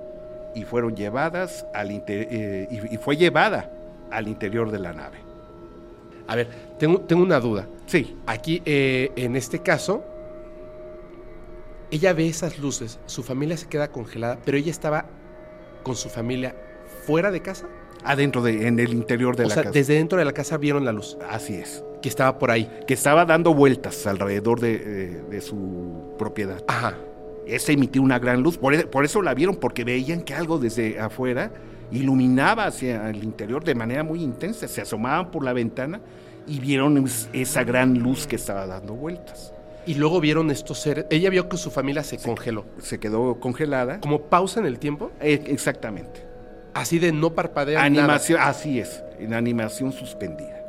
Y 0.54 0.62
fueron 0.62 0.94
llevadas 0.94 1.66
al 1.74 1.90
eh, 1.90 2.68
y, 2.70 2.94
y 2.94 2.96
fue 2.98 3.16
llevada 3.16 3.72
al 4.12 4.28
interior 4.28 4.70
de 4.70 4.78
la 4.78 4.92
nave. 4.92 5.18
A 6.28 6.36
ver, 6.36 6.48
tengo, 6.78 7.00
tengo 7.00 7.24
una 7.24 7.40
duda. 7.40 7.66
Sí. 7.86 8.16
Aquí, 8.24 8.62
eh, 8.66 9.10
en 9.16 9.34
este 9.34 9.58
caso, 9.58 10.04
ella 11.90 12.12
ve 12.12 12.28
esas 12.28 12.56
luces, 12.60 13.00
su 13.06 13.24
familia 13.24 13.56
se 13.56 13.66
queda 13.66 13.88
congelada, 13.88 14.38
pero 14.44 14.56
ella 14.56 14.70
estaba 14.70 15.06
con 15.82 15.96
su 15.96 16.08
familia 16.08 16.54
fuera 17.04 17.32
de 17.32 17.42
casa. 17.42 17.66
Adentro 18.04 18.42
de, 18.42 18.68
en 18.68 18.78
el 18.78 18.92
interior 18.92 19.34
de 19.34 19.46
o 19.46 19.48
la 19.48 19.54
sea, 19.54 19.62
casa. 19.64 19.72
Desde 19.72 19.94
dentro 19.94 20.20
de 20.20 20.24
la 20.24 20.32
casa 20.32 20.56
vieron 20.56 20.84
la 20.84 20.92
luz. 20.92 21.18
Así 21.28 21.56
es. 21.56 21.82
Que 22.02 22.08
estaba 22.08 22.38
por 22.38 22.50
ahí. 22.50 22.68
Que 22.86 22.94
estaba 22.94 23.24
dando 23.24 23.54
vueltas 23.54 24.06
alrededor 24.06 24.60
de, 24.60 24.78
de, 24.78 25.22
de 25.22 25.40
su 25.40 26.14
propiedad. 26.18 26.62
Ajá. 26.66 26.98
Esta 27.46 27.72
emitió 27.72 28.02
una 28.02 28.18
gran 28.18 28.42
luz, 28.42 28.58
por, 28.58 28.88
por, 28.90 29.04
eso 29.04 29.22
la 29.22 29.34
vieron, 29.34 29.56
porque 29.56 29.84
veían 29.84 30.22
que 30.22 30.34
algo 30.34 30.58
desde 30.58 31.00
afuera 31.00 31.50
iluminaba 31.90 32.66
hacia 32.66 33.10
el 33.10 33.22
interior 33.24 33.64
de 33.64 33.74
manera 33.74 34.04
muy 34.04 34.22
intensa. 34.22 34.68
Se 34.68 34.80
asomaban 34.80 35.30
por 35.30 35.44
la 35.44 35.52
ventana 35.52 36.00
y 36.46 36.60
vieron 36.60 37.04
esa 37.32 37.64
gran 37.64 37.98
luz 37.98 38.26
que 38.26 38.36
estaba 38.36 38.66
dando 38.66 38.94
vueltas. 38.94 39.52
Y 39.84 39.94
luego 39.94 40.20
vieron 40.20 40.50
estos 40.50 40.78
seres. 40.78 41.06
Ella 41.10 41.28
vio 41.30 41.48
que 41.48 41.56
su 41.56 41.70
familia 41.70 42.04
se, 42.04 42.18
se 42.18 42.26
congeló. 42.26 42.64
Se 42.80 43.00
quedó 43.00 43.40
congelada. 43.40 44.00
¿Como 44.00 44.22
pausa 44.22 44.60
en 44.60 44.66
el 44.66 44.78
tiempo? 44.78 45.10
Eh, 45.20 45.42
exactamente. 45.46 46.24
Así 46.74 46.98
de 46.98 47.12
no 47.12 47.34
parpadear. 47.34 47.84
Animación, 47.84 48.38
nada. 48.38 48.50
así 48.50 48.78
es, 48.78 49.02
en 49.18 49.34
animación 49.34 49.92
suspendida. 49.92 50.61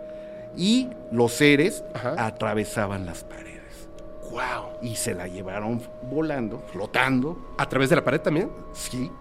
Y 0.56 0.90
los 1.12 1.34
seres 1.34 1.84
Ajá. 1.94 2.16
atravesaban 2.26 3.06
las 3.06 3.24
paredes. 3.24 3.90
¡Wow! 4.32 4.80
Y 4.82 4.96
se 4.96 5.14
la 5.14 5.28
llevaron 5.28 5.82
volando, 6.10 6.60
flotando. 6.72 7.56
¿A 7.58 7.68
través 7.68 7.90
de 7.90 7.96
la 7.96 8.04
pared 8.04 8.22
también? 8.22 8.50
Sí. 8.74 9.12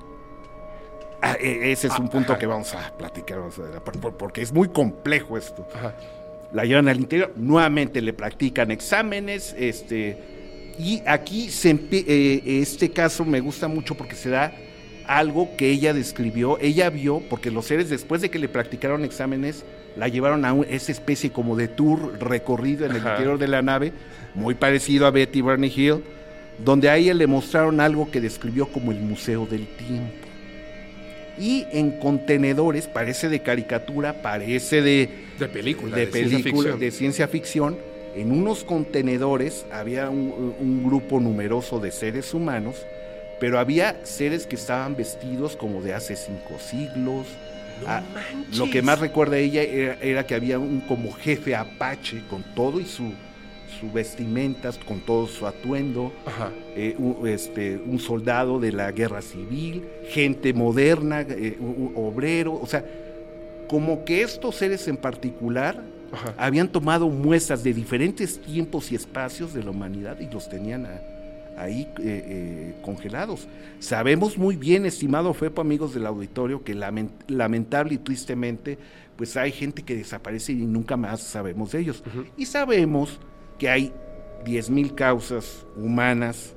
Ah, 1.21 1.37
ese 1.41 1.87
es 1.87 1.93
ah, 1.93 1.99
un 2.01 2.09
punto 2.09 2.33
ajá. 2.33 2.41
que 2.41 2.47
vamos 2.47 2.75
a 2.75 2.93
platicar, 2.97 3.39
vamos 3.39 3.59
a, 3.59 3.81
porque 4.19 4.43
es 4.43 4.53
muy 4.53 4.69
complejo 4.69 5.37
esto. 5.37 5.67
Ajá 5.75 5.95
la 6.53 6.65
llevan 6.65 6.89
al 6.89 6.99
interior, 6.99 7.33
nuevamente 7.37 8.01
le 8.01 8.13
practican 8.13 8.71
exámenes, 8.71 9.55
este, 9.59 10.19
y 10.79 11.03
aquí 11.07 11.49
se, 11.51 11.79
eh, 11.91 12.43
este 12.45 12.91
caso 12.91 13.25
me 13.25 13.41
gusta 13.41 13.69
mucho 13.69 13.95
porque 13.95 14.15
se 14.15 14.31
da 14.31 14.53
algo 15.07 15.57
que 15.57 15.71
ella 15.71 15.95
describió, 15.95 16.59
ella 16.61 16.91
vio, 16.91 17.23
porque 17.29 17.51
los 17.51 17.67
seres 17.67 17.89
después 17.89 18.21
de 18.21 18.31
que 18.31 18.39
le 18.39 18.49
practicaron 18.49 19.05
exámenes, 19.05 19.65
la 19.97 20.09
llevaron 20.09 20.45
a 20.45 20.53
un, 20.53 20.67
esa 20.69 20.93
especie 20.93 21.31
como 21.31 21.57
de 21.57 21.69
tour 21.69 22.19
recorrido 22.21 22.87
en 22.87 22.93
el 22.93 22.99
Ajá. 22.99 23.11
interior 23.11 23.39
de 23.39 23.49
la 23.49 23.63
nave, 23.63 23.93
muy 24.35 24.55
parecido 24.55 25.07
a 25.07 25.11
Betty 25.11 25.41
Barney 25.41 25.73
Hill, 25.75 26.03
donde 26.65 26.89
a 26.89 26.97
ella 26.97 27.15
le 27.15 27.27
mostraron 27.27 27.81
algo 27.81 28.11
que 28.11 28.21
describió 28.21 28.67
como 28.67 28.93
el 28.93 29.01
Museo 29.01 29.47
del 29.47 29.67
Tiempo. 29.67 30.29
Y 31.39 31.67
en 31.73 31.99
contenedores, 31.99 32.87
parece 32.89 33.29
de 33.29 33.41
caricatura, 33.41 34.21
parece 34.23 34.83
de, 34.83 35.09
de 35.39 35.49
película, 35.49 35.97
de, 35.97 36.07
de 36.07 36.13
película, 36.13 36.63
ciencia 36.63 36.77
de 36.77 36.91
ciencia 36.91 37.29
ficción, 37.29 37.77
En 38.15 38.31
unos 38.31 38.65
contenedores 38.65 39.65
había 39.73 40.11
un, 40.11 40.55
un 40.61 40.85
grupo 40.85 41.19
numeroso 41.19 41.81
de 41.81 41.91
seres 41.91 42.35
humanos, 42.35 42.77
pero 43.41 43.59
había 43.59 44.05
seres 44.05 44.47
que 44.47 44.57
estaban 44.57 44.95
vestidos 44.95 45.57
como 45.57 45.81
de 45.83 45.95
hace 45.95 46.17
cinco 46.17 46.59
siglos. 46.61 47.27
Ah, 47.87 48.03
lo 48.57 48.71
que 48.71 48.83
más 48.83 49.01
recuerda 49.01 49.39
ella 49.39 49.63
era, 49.63 49.95
era 50.01 50.27
que 50.27 50.35
había 50.35 50.59
un 50.59 50.81
como 50.81 51.13
jefe 51.13 51.55
apache 51.55 52.23
con 52.29 52.43
todo 52.55 52.81
y 52.81 52.85
su, 52.85 53.13
su 53.81 53.91
vestimentas, 53.93 54.79
con 54.79 55.01
todo 55.01 55.27
su 55.27 55.47
atuendo, 55.47 56.13
eh, 56.77 56.95
un, 56.99 57.27
este, 57.29 57.77
un 57.85 57.99
soldado 57.99 58.61
de 58.61 58.73
la 58.73 58.91
guerra 58.93 59.23
civil, 59.23 59.85
gente 60.11 60.53
moderna, 60.53 61.23
eh, 61.23 61.57
un- 61.59 61.93
un 61.97 62.07
obrero, 62.07 62.55
o 62.61 62.67
sea, 62.67 62.85
como 63.69 64.05
que 64.05 64.23
estos 64.23 64.57
seres 64.57 64.87
en 64.89 64.97
particular 64.99 65.83
Ajá. 66.13 66.35
habían 66.37 66.69
tomado 66.69 67.09
muestras 67.09 67.65
de 67.65 67.73
diferentes 67.73 68.41
tiempos 68.41 68.93
y 68.93 68.97
espacios 68.97 69.55
de 69.55 69.63
la 69.65 69.71
humanidad 69.71 70.21
y 70.21 70.27
los 70.27 70.49
tenían 70.49 70.85
a- 70.87 71.01
ahí 71.57 71.83
eh, 71.83 71.93
eh, 72.03 72.75
congelados. 72.83 73.47
Sabemos 73.79 74.39
muy 74.39 74.57
bien, 74.57 74.87
estimado 74.87 75.33
Fepo, 75.35 75.61
amigos 75.61 75.95
del 75.95 76.07
auditorio, 76.07 76.63
que 76.65 76.75
lamen- 76.75 77.11
lamentable 77.29 77.95
y 77.95 77.99
tristemente, 77.99 78.79
pues 79.17 79.37
hay 79.37 79.53
gente 79.53 79.83
que 79.83 79.97
desaparece 79.97 80.53
y 80.53 80.67
nunca 80.67 80.97
más 80.97 81.21
sabemos 81.21 81.73
de 81.73 81.81
ellos. 81.81 82.03
Y 82.37 82.47
sabemos 82.47 83.19
que 83.59 83.69
hay 83.69 83.93
10.000 84.45 84.95
causas 84.95 85.67
humanas 85.77 86.55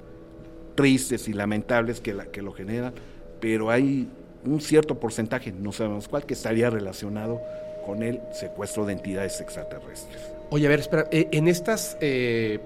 tristes 0.75 1.27
y 1.27 1.33
lamentables 1.33 2.01
que, 2.01 2.13
la, 2.13 2.25
que 2.25 2.41
lo 2.41 2.51
generan, 2.51 2.93
pero 3.39 3.69
hay 3.71 4.09
un 4.45 4.59
cierto 4.61 4.99
porcentaje, 4.99 5.51
no 5.51 5.71
sabemos 5.71 6.07
cuál, 6.07 6.25
que 6.25 6.33
estaría 6.33 6.69
relacionado 6.69 7.41
con 7.85 8.03
el 8.03 8.19
secuestro 8.33 8.85
de 8.85 8.93
entidades 8.93 9.39
extraterrestres. 9.41 10.21
Oye, 10.49 10.65
a 10.65 10.69
ver, 10.69 10.79
espera, 10.81 11.07
eh, 11.11 11.27
en 11.31 11.47
estas, 11.47 11.97
eh, 12.01 12.59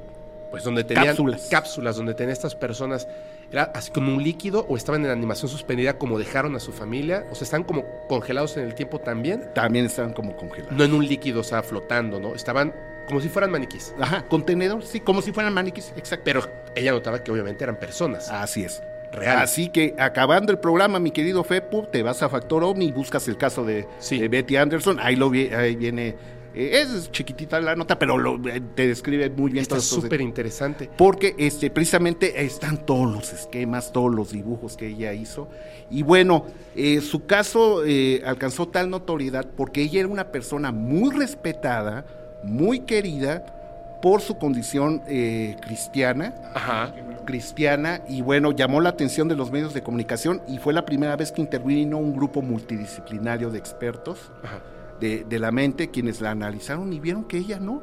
pues 0.50 0.64
donde 0.64 0.84
tenían 0.84 1.08
Cápsulas. 1.08 1.48
cápsulas, 1.50 1.96
donde 1.98 2.14
tenían 2.14 2.32
estas 2.34 2.56
personas, 2.56 3.08
¿era 3.52 3.64
así 3.76 3.92
como 3.92 4.14
un 4.14 4.24
líquido 4.24 4.66
o 4.70 4.78
estaban 4.78 5.04
en 5.06 5.12
animación 5.12 5.50
suspendida 5.50 5.98
como 5.98 6.18
dejaron 6.20 6.56
a 6.56 6.60
su 6.60 6.72
familia? 6.72 7.26
O 7.32 7.36
sea, 7.36 7.46
están 7.46 7.64
como 7.64 7.86
congelados 8.08 8.58
en 8.58 8.64
el 8.66 8.76
tiempo 8.76 9.00
también, 9.00 9.50
También 9.54 9.86
estaban 9.86 10.14
como 10.14 10.36
congelados. 10.36 10.76
no 10.78 10.84
en 10.84 10.94
un 10.94 11.08
líquido, 11.08 11.42
o 11.42 11.44
sea, 11.44 11.62
flotando, 11.64 12.20
¿no? 12.20 12.36
Estaban 12.36 12.74
como 13.08 13.22
si 13.22 13.30
fueran 13.30 13.52
maniquís. 13.52 13.94
Ajá, 14.00 14.26
contenedor, 14.28 14.84
sí, 14.84 15.00
como 15.00 15.22
si 15.22 15.32
fueran 15.32 15.54
maniquís, 15.54 15.92
exacto. 15.98 16.24
Pero 16.26 16.42
ella 16.76 16.92
notaba 16.92 17.24
que 17.24 17.32
obviamente 17.32 17.64
eran 17.64 17.78
personas 17.80 18.30
Así 18.30 18.64
es. 18.64 18.84
reales. 19.12 19.44
Así 19.44 19.70
que 19.70 19.96
acabando 19.98 20.52
el 20.52 20.60
programa, 20.60 21.00
mi 21.00 21.10
querido 21.10 21.44
Fepu, 21.44 21.88
te 21.92 22.04
vas 22.04 22.22
a 22.22 22.30
Factor 22.30 22.64
Omni 22.64 22.86
y 22.88 22.92
buscas 22.92 23.28
el 23.28 23.38
caso 23.38 23.66
de, 23.66 23.88
Sí. 23.98 24.20
de 24.20 24.28
Betty 24.28 24.58
Anderson. 24.58 25.00
Ahí 25.02 25.16
lo 25.16 25.30
vi- 25.32 25.52
ahí 25.52 25.76
viene, 25.76 26.16
eh, 26.54 26.82
es 26.82 27.12
chiquitita 27.12 27.60
la 27.62 27.76
nota, 27.76 27.98
pero 28.00 28.18
lo- 28.18 28.36
eh, 28.50 28.62
te 28.76 28.88
describe 28.88 29.30
muy 29.30 29.52
bien 29.52 29.62
Está 29.62 29.76
estos 29.78 30.02
súper 30.02 30.22
interesante. 30.22 30.90
porque 30.98 31.36
este, 31.38 31.70
precisamente 31.70 32.44
están 32.44 32.86
todos 32.86 33.12
los 33.12 33.34
esquemas, 33.34 33.92
todos 33.92 34.14
los 34.14 34.32
dibujos 34.32 34.76
que 34.78 34.88
ella 34.88 35.14
hizo. 35.14 35.48
Y 35.92 36.04
bueno, 36.04 36.46
eh, 36.76 37.02
su 37.02 37.26
caso 37.26 37.84
eh, 37.86 38.22
alcanzó 38.26 38.68
tal 38.68 38.90
notoriedad 38.90 39.48
porque 39.58 39.82
ella 39.82 40.00
era 40.02 40.10
una 40.10 40.32
persona 40.32 40.72
muy 40.72 41.10
respetada, 41.16 42.06
muy 42.44 42.82
querida 42.82 43.56
por 44.02 44.22
su 44.22 44.38
condición 44.38 45.02
eh, 45.08 45.58
cristiana, 45.62 46.34
Ajá. 46.56 46.94
cristiana, 47.26 48.02
y 48.08 48.22
bueno, 48.22 48.52
llamó 48.54 48.80
la 48.80 48.90
atención 48.90 49.28
de 49.28 49.36
los 49.36 49.52
medios 49.52 49.74
de 49.74 49.82
comunicación 49.84 50.42
y 50.48 50.58
fue 50.58 50.72
la 50.74 50.86
primera 50.86 51.16
vez 51.18 51.34
que 51.34 51.42
intervino 51.42 51.98
un 51.98 52.16
grupo 52.16 52.42
multidisciplinario 52.42 53.50
de 53.50 53.58
expertos 53.60 54.32
Ajá. 54.42 54.62
De, 55.00 55.40
la 55.40 55.52
mente 55.52 55.90
quienes 55.90 56.22
la 56.22 56.32
analizaron 56.32 56.92
y 56.94 57.00
vieron 57.00 57.24
que 57.26 57.38
ella 57.38 57.60
no, 57.60 57.82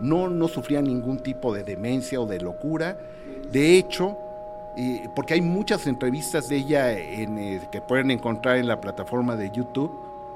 no, 0.00 0.28
no 0.28 0.48
sufría 0.48 0.80
ningún 0.82 1.18
tipo 1.18 1.54
de 1.54 1.62
demencia 1.62 2.20
o 2.20 2.26
de 2.26 2.40
locura. 2.40 2.98
De 3.52 3.76
hecho, 3.76 4.16
porque 5.14 5.34
hay 5.34 5.40
muchas 5.40 5.86
entrevistas 5.86 6.48
de 6.48 6.56
ella 6.56 6.98
en, 6.98 7.38
eh, 7.38 7.60
que 7.70 7.80
pueden 7.80 8.10
encontrar 8.10 8.56
en 8.56 8.66
la 8.66 8.80
plataforma 8.80 9.36
de 9.36 9.50
YouTube. 9.50 9.90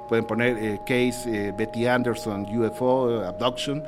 Pueden 0.09 0.27
poner 0.27 0.57
eh, 0.59 0.81
Case 0.87 1.49
eh, 1.49 1.53
Betty 1.57 1.87
Anderson, 1.87 2.47
UFO, 2.57 3.25
Abduction, 3.25 3.83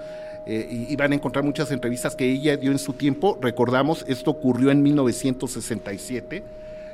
y, 0.47 0.93
y 0.93 0.97
van 0.97 1.13
a 1.13 1.15
encontrar 1.15 1.45
muchas 1.45 1.71
entrevistas 1.71 2.17
que 2.17 2.29
ella 2.29 2.57
dio 2.57 2.73
en 2.73 2.79
su 2.79 2.95
tiempo. 2.95 3.39
Recordamos, 3.41 4.05
esto 4.09 4.33
ocurrió 4.33 4.71
en 4.71 4.83
1967, 4.83 6.43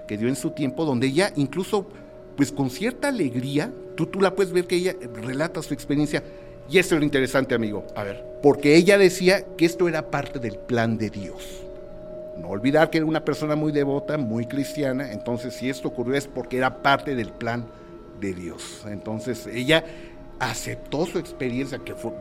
que 0.06 0.18
dio 0.18 0.28
en 0.28 0.36
su 0.36 0.50
tiempo, 0.50 0.84
donde 0.84 1.06
ella 1.06 1.32
incluso, 1.36 1.86
pues 2.36 2.52
con 2.52 2.70
cierta 2.70 3.08
alegría, 3.08 3.72
tú, 3.96 4.06
tú 4.06 4.20
la 4.20 4.34
puedes 4.34 4.52
ver 4.52 4.66
que 4.66 4.76
ella 4.76 4.94
relata 5.22 5.62
su 5.62 5.74
experiencia. 5.74 6.22
Y 6.68 6.78
esto 6.78 6.94
es 6.96 7.00
lo 7.00 7.04
interesante, 7.04 7.54
amigo 7.54 7.86
A 7.94 8.02
ver. 8.02 8.24
porque 8.42 8.74
ella 8.76 8.98
decía 8.98 9.44
que 9.56 9.64
esto 9.64 9.88
era 9.88 10.10
parte 10.10 10.38
del 10.38 10.56
plan 10.56 10.98
de 10.98 11.10
Dios. 11.10 11.62
No 12.36 12.48
olvidar 12.48 12.90
que 12.90 12.98
era 12.98 13.06
una 13.06 13.24
persona 13.24 13.56
muy 13.56 13.72
devota, 13.72 14.18
muy 14.18 14.46
cristiana, 14.46 15.12
entonces 15.12 15.54
si 15.54 15.70
esto 15.70 15.88
ocurrió 15.88 16.16
es 16.16 16.26
porque 16.26 16.58
era 16.58 16.82
parte 16.82 17.14
del 17.14 17.30
plan 17.30 17.66
de 18.20 18.34
Dios. 18.34 18.84
Entonces 18.86 19.46
ella 19.46 19.84
aceptó 20.38 21.06
su 21.06 21.18
experiencia, 21.18 21.78
que 21.78 21.94
fue, 21.94 22.12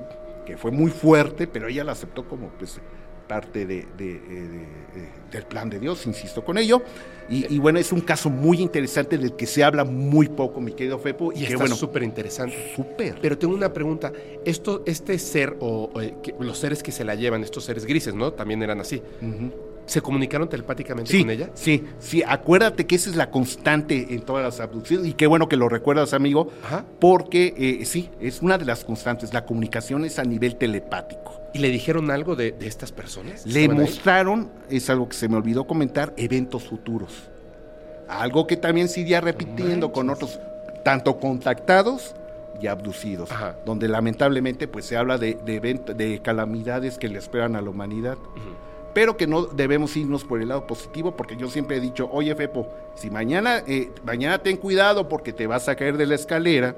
que 0.46 0.58
fue 0.58 0.72
muy 0.72 0.92
fuerte, 0.92 1.48
pero 1.48 1.68
ella 1.68 1.84
la 1.84 1.92
aceptó 1.94 2.28
como 2.28 2.50
pues 2.50 2.80
parte 3.28 3.66
de, 3.66 3.88
de, 3.98 4.12
eh, 4.12 4.20
de, 4.28 5.02
eh, 5.02 5.10
del 5.32 5.44
plan 5.44 5.70
de 5.70 5.80
Dios, 5.80 6.06
insisto 6.06 6.44
con 6.44 6.58
ello. 6.58 6.82
Y, 7.28 7.54
y, 7.54 7.60
bueno, 7.60 7.80
es 7.80 7.92
un 7.92 8.02
caso 8.02 8.30
muy 8.30 8.62
interesante 8.62 9.18
del 9.18 9.36
que 9.36 9.48
se 9.48 9.64
habla 9.64 9.84
muy 9.84 10.28
poco, 10.30 10.62
mi 10.62 10.74
querido 10.74 11.00
Fepo. 11.00 11.32
Y, 11.32 11.40
que 11.40 11.46
está 11.46 11.58
bueno, 11.58 11.76
súper 11.76 12.04
interesante. 12.04 12.74
súper. 12.76 13.18
Pero 13.20 13.38
tengo 13.38 13.56
una 13.56 13.74
pregunta. 13.74 14.12
Esto, 14.46 14.84
este 14.86 15.18
ser, 15.18 15.58
o, 15.60 15.90
o, 15.94 16.02
eh, 16.02 16.16
los 16.40 16.60
seres 16.60 16.84
que 16.84 16.92
se 16.92 17.04
la 17.04 17.16
llevan, 17.16 17.44
estos 17.44 17.64
seres 17.64 17.86
grises, 17.86 18.14
¿no? 18.14 18.32
También 18.34 18.62
eran 18.62 18.80
así. 18.80 19.02
¿Se 19.86 20.02
comunicaron 20.02 20.50
telepáticamente 20.50 21.12
Sí, 21.12 21.20
con 21.22 21.30
ella? 21.30 21.50
sí, 21.54 21.84
sí, 22.00 22.24
acuérdate 22.28 22.88
que 22.88 22.96
esa 22.96 23.10
es 23.10 23.16
la 23.16 23.30
constante 23.30 24.08
en 24.16 24.22
todas 24.22 24.44
las 24.44 24.60
abducciones 24.60 25.06
y 25.08 25.14
qué 25.14 25.28
bueno 25.28 25.48
que 25.48 25.58
lo 25.58 25.70
recuerdas, 25.70 26.14
amigo, 26.14 26.50
Ajá. 26.66 26.86
porque 27.00 27.54
eh, 27.58 27.86
sí, 27.86 28.10
es 28.20 28.42
una 28.42 28.58
de 28.58 28.66
las 28.66 28.84
constantes, 28.84 29.34
la 29.34 29.46
comunicación 29.46 30.04
es 30.06 30.18
a 30.18 30.24
nivel 30.24 30.56
telepático. 30.56 31.40
¿Y 31.54 31.60
le 31.60 31.70
dijeron 31.70 32.10
algo 32.12 32.36
de, 32.36 32.52
de 32.52 32.68
estas 32.68 32.92
personas? 32.92 33.46
Le 33.46 33.70
mostraron, 33.70 34.50
es 34.70 34.90
algo 34.90 35.08
que 35.08 35.16
se 35.16 35.30
me 35.30 35.38
olvidó 35.38 35.66
comentar, 35.68 36.14
eventos 36.18 36.64
futuros. 36.66 37.30
Algo 38.10 38.46
que 38.48 38.58
también 38.58 38.90
se 38.90 39.02
iría 39.02 39.22
repitiendo 39.22 39.92
con 39.92 40.10
otros, 40.10 40.40
tanto 40.84 41.18
contactados 41.20 42.14
y 42.62 42.68
abducidos, 42.68 43.32
Ajá. 43.32 43.56
donde 43.66 43.88
lamentablemente 43.88 44.68
pues 44.68 44.86
se 44.86 44.98
habla 44.98 45.18
de, 45.18 45.36
de, 45.46 45.60
de 45.96 46.22
calamidades 46.22 46.98
que 46.98 47.08
le 47.08 47.20
esperan 47.20 47.56
a 47.56 47.62
la 47.62 47.70
humanidad. 47.70 48.18
Pero 48.96 49.16
que 49.18 49.28
no 49.28 49.44
debemos 49.46 49.96
irnos 49.96 50.24
por 50.24 50.42
el 50.42 50.48
lado 50.48 50.66
positivo, 50.66 51.16
porque 51.16 51.36
yo 51.38 51.48
siempre 51.50 51.78
he 51.78 51.80
dicho, 51.80 52.10
oye 52.12 52.34
Fepo, 52.34 52.68
si 52.96 53.12
mañana, 53.12 53.62
eh, 53.68 53.92
mañana 54.04 54.40
ten 54.40 54.58
cuidado 54.58 55.08
porque 55.08 55.34
te 55.34 55.46
vas 55.46 55.70
a 55.70 55.76
caer 55.76 55.98
de 55.98 56.08
la 56.08 56.16
escalera, 56.16 56.76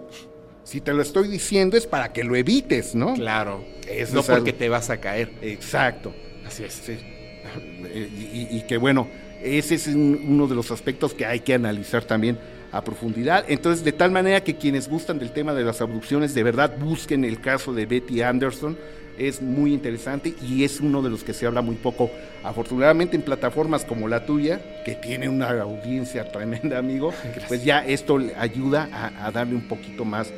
si 0.65 0.81
te 0.81 0.93
lo 0.93 1.01
estoy 1.01 1.29
diciendo 1.29 1.77
es 1.77 1.87
para 1.87 2.11
que 2.11 2.23
lo 2.25 2.35
evites, 2.35 2.93
¿no? 2.95 3.13
Claro. 3.13 3.63
Eso 3.87 4.15
no 4.15 4.19
es 4.19 4.25
porque 4.25 4.49
algo- 4.49 4.57
te 4.59 4.67
vas 4.69 4.89
a 4.89 4.97
caer. 4.97 5.31
Exacto. 5.41 6.11
Así 6.45 6.63
es. 6.65 6.73
Sí. 6.73 6.91
Eh, 6.93 8.09
Y, 8.13 8.55
y- 8.55 8.57
y 8.57 8.61
que 8.67 8.75
bueno, 8.77 9.07
ese 9.41 9.75
es 9.75 9.87
un- 9.87 10.19
uno 10.27 10.47
de 10.47 10.55
los 10.55 10.71
aspectos 10.71 11.13
que 11.13 11.25
hay 11.25 11.39
que 11.41 11.53
analizar 11.53 12.03
también 12.03 12.37
a 12.71 12.83
profundidad. 12.83 13.45
Entonces, 13.47 13.85
de 13.85 13.93
tal 13.93 14.11
manera 14.11 14.43
que 14.43 14.57
quienes 14.57 14.89
gustan 14.89 15.19
del 15.19 15.31
tema 15.31 15.53
de 15.53 15.63
las 15.63 15.79
abducciones, 15.81 16.33
de 16.33 16.43
verdad 16.43 16.75
busquen 16.79 17.23
el 17.23 17.39
caso 17.39 17.73
de 17.73 17.85
Betty 17.85 18.21
Anderson. 18.21 18.77
Es 19.17 19.41
muy 19.41 19.73
interesante 19.73 20.33
y 20.41 20.63
es 20.63 20.79
uno 20.79 21.01
de 21.01 21.09
los 21.09 21.23
que 21.23 21.33
se 21.33 21.45
habla 21.45 21.61
muy 21.61 21.75
poco. 21.75 22.11
Afortunadamente 22.43 23.15
en 23.15 23.23
plataformas 23.23 23.83
como 23.83 24.07
la 24.07 24.25
tuya, 24.25 24.61
que 24.85 24.95
tiene 24.95 25.27
una 25.27 25.49
audiencia 25.61 26.31
tremenda, 26.31 26.77
amigo, 26.77 27.13
pues 27.47 27.63
ya 27.63 27.85
esto 27.85 28.17
le 28.17 28.35
ayuda 28.35 28.89
a, 28.91 29.25
a 29.25 29.31
darle 29.31 29.55
un 29.55 29.67
poquito 29.67 30.05
más 30.05 30.31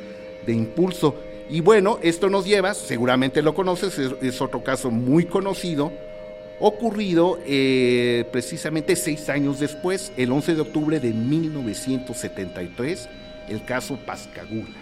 de 0.46 0.52
impulso. 0.52 1.14
Y 1.50 1.60
bueno, 1.60 1.98
esto 2.02 2.30
nos 2.30 2.46
lleva, 2.46 2.74
seguramente 2.74 3.42
lo 3.42 3.54
conoces, 3.54 3.98
es, 3.98 4.12
es 4.22 4.40
otro 4.40 4.62
caso 4.62 4.90
muy 4.90 5.24
conocido, 5.24 5.92
ocurrido 6.60 7.40
eh, 7.44 8.24
precisamente 8.30 8.94
seis 8.94 9.28
años 9.28 9.58
después, 9.58 10.12
el 10.16 10.30
11 10.30 10.54
de 10.54 10.60
octubre 10.60 11.00
de 11.00 11.12
1973, 11.12 13.08
el 13.48 13.64
caso 13.64 13.98
Pascagula. 14.06 14.76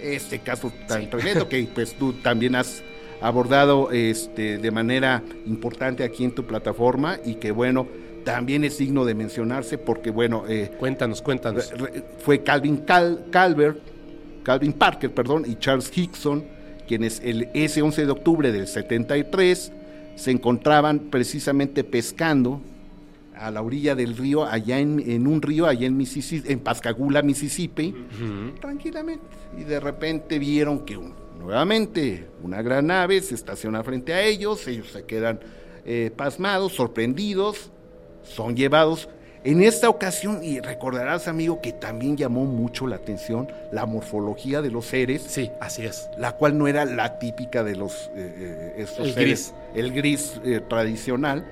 Este 0.00 0.38
caso 0.38 0.72
tan 0.86 1.10
tremendo 1.10 1.48
que 1.48 1.68
pues 1.74 1.94
tú 1.94 2.12
también 2.14 2.54
has 2.54 2.82
abordado 3.20 3.90
este, 3.92 4.58
de 4.58 4.70
manera 4.70 5.22
importante 5.46 6.04
aquí 6.04 6.24
en 6.24 6.32
tu 6.34 6.44
plataforma 6.44 7.18
y 7.24 7.36
que 7.36 7.50
bueno, 7.50 7.86
también 8.24 8.64
es 8.64 8.78
digno 8.78 9.04
de 9.04 9.14
mencionarse 9.14 9.78
porque 9.78 10.10
bueno, 10.10 10.44
eh, 10.48 10.70
Cuéntanos, 10.78 11.22
cuéntanos. 11.22 11.72
Fue 12.18 12.42
Calvin 12.42 12.78
Cal- 12.78 13.26
Calvert, 13.30 13.78
Calvin 14.42 14.72
Parker, 14.72 15.12
perdón, 15.12 15.44
y 15.46 15.56
Charles 15.56 15.90
Hickson, 15.96 16.44
quienes 16.88 17.20
el, 17.24 17.48
ese 17.54 17.82
11 17.82 18.04
de 18.06 18.12
octubre 18.12 18.52
del 18.52 18.66
73 18.66 19.72
se 20.16 20.30
encontraban 20.30 20.98
precisamente 21.10 21.84
pescando 21.84 22.60
a 23.38 23.50
la 23.50 23.60
orilla 23.60 23.94
del 23.94 24.16
río, 24.16 24.44
allá 24.44 24.78
en, 24.78 24.98
en 25.10 25.26
un 25.26 25.42
río, 25.42 25.66
allá 25.66 25.86
en 25.86 25.96
Mississippi, 25.96 26.50
en 26.52 26.58
Pascagoula, 26.60 27.20
Mississippi, 27.22 27.94
tranquilamente. 28.60 29.24
Y 29.58 29.64
de 29.64 29.78
repente 29.80 30.38
vieron 30.38 30.80
que 30.86 30.96
un- 30.96 31.12
nuevamente, 31.38 32.26
una 32.42 32.62
gran 32.62 32.86
nave 32.88 33.20
se 33.20 33.34
estaciona 33.34 33.82
frente 33.82 34.12
a 34.12 34.22
ellos, 34.22 34.66
ellos 34.66 34.90
se 34.90 35.04
quedan 35.04 35.40
eh, 35.84 36.10
pasmados, 36.16 36.72
sorprendidos, 36.74 37.70
son 38.22 38.56
llevados. 38.56 39.08
En 39.44 39.62
esta 39.62 39.88
ocasión, 39.88 40.42
y 40.42 40.58
recordarás, 40.58 41.28
amigo, 41.28 41.60
que 41.60 41.72
también 41.72 42.16
llamó 42.16 42.44
mucho 42.46 42.88
la 42.88 42.96
atención 42.96 43.46
la 43.70 43.86
morfología 43.86 44.60
de 44.60 44.72
los 44.72 44.86
seres. 44.86 45.22
Sí, 45.22 45.52
así 45.60 45.86
es. 45.86 46.08
La 46.18 46.32
cual 46.32 46.58
no 46.58 46.66
era 46.66 46.84
la 46.84 47.20
típica 47.20 47.62
de 47.62 47.76
los 47.76 48.10
eh, 48.16 48.34
eh, 48.36 48.74
estos 48.78 49.06
El 49.08 49.14
seres, 49.14 49.54
el 49.76 49.92
gris 49.92 50.40
eh, 50.44 50.60
tradicional, 50.68 51.44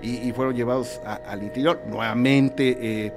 y, 0.00 0.28
y 0.28 0.32
fueron 0.32 0.54
llevados 0.54 1.00
a- 1.04 1.14
al 1.26 1.42
interior. 1.42 1.80
Nuevamente 1.88 3.12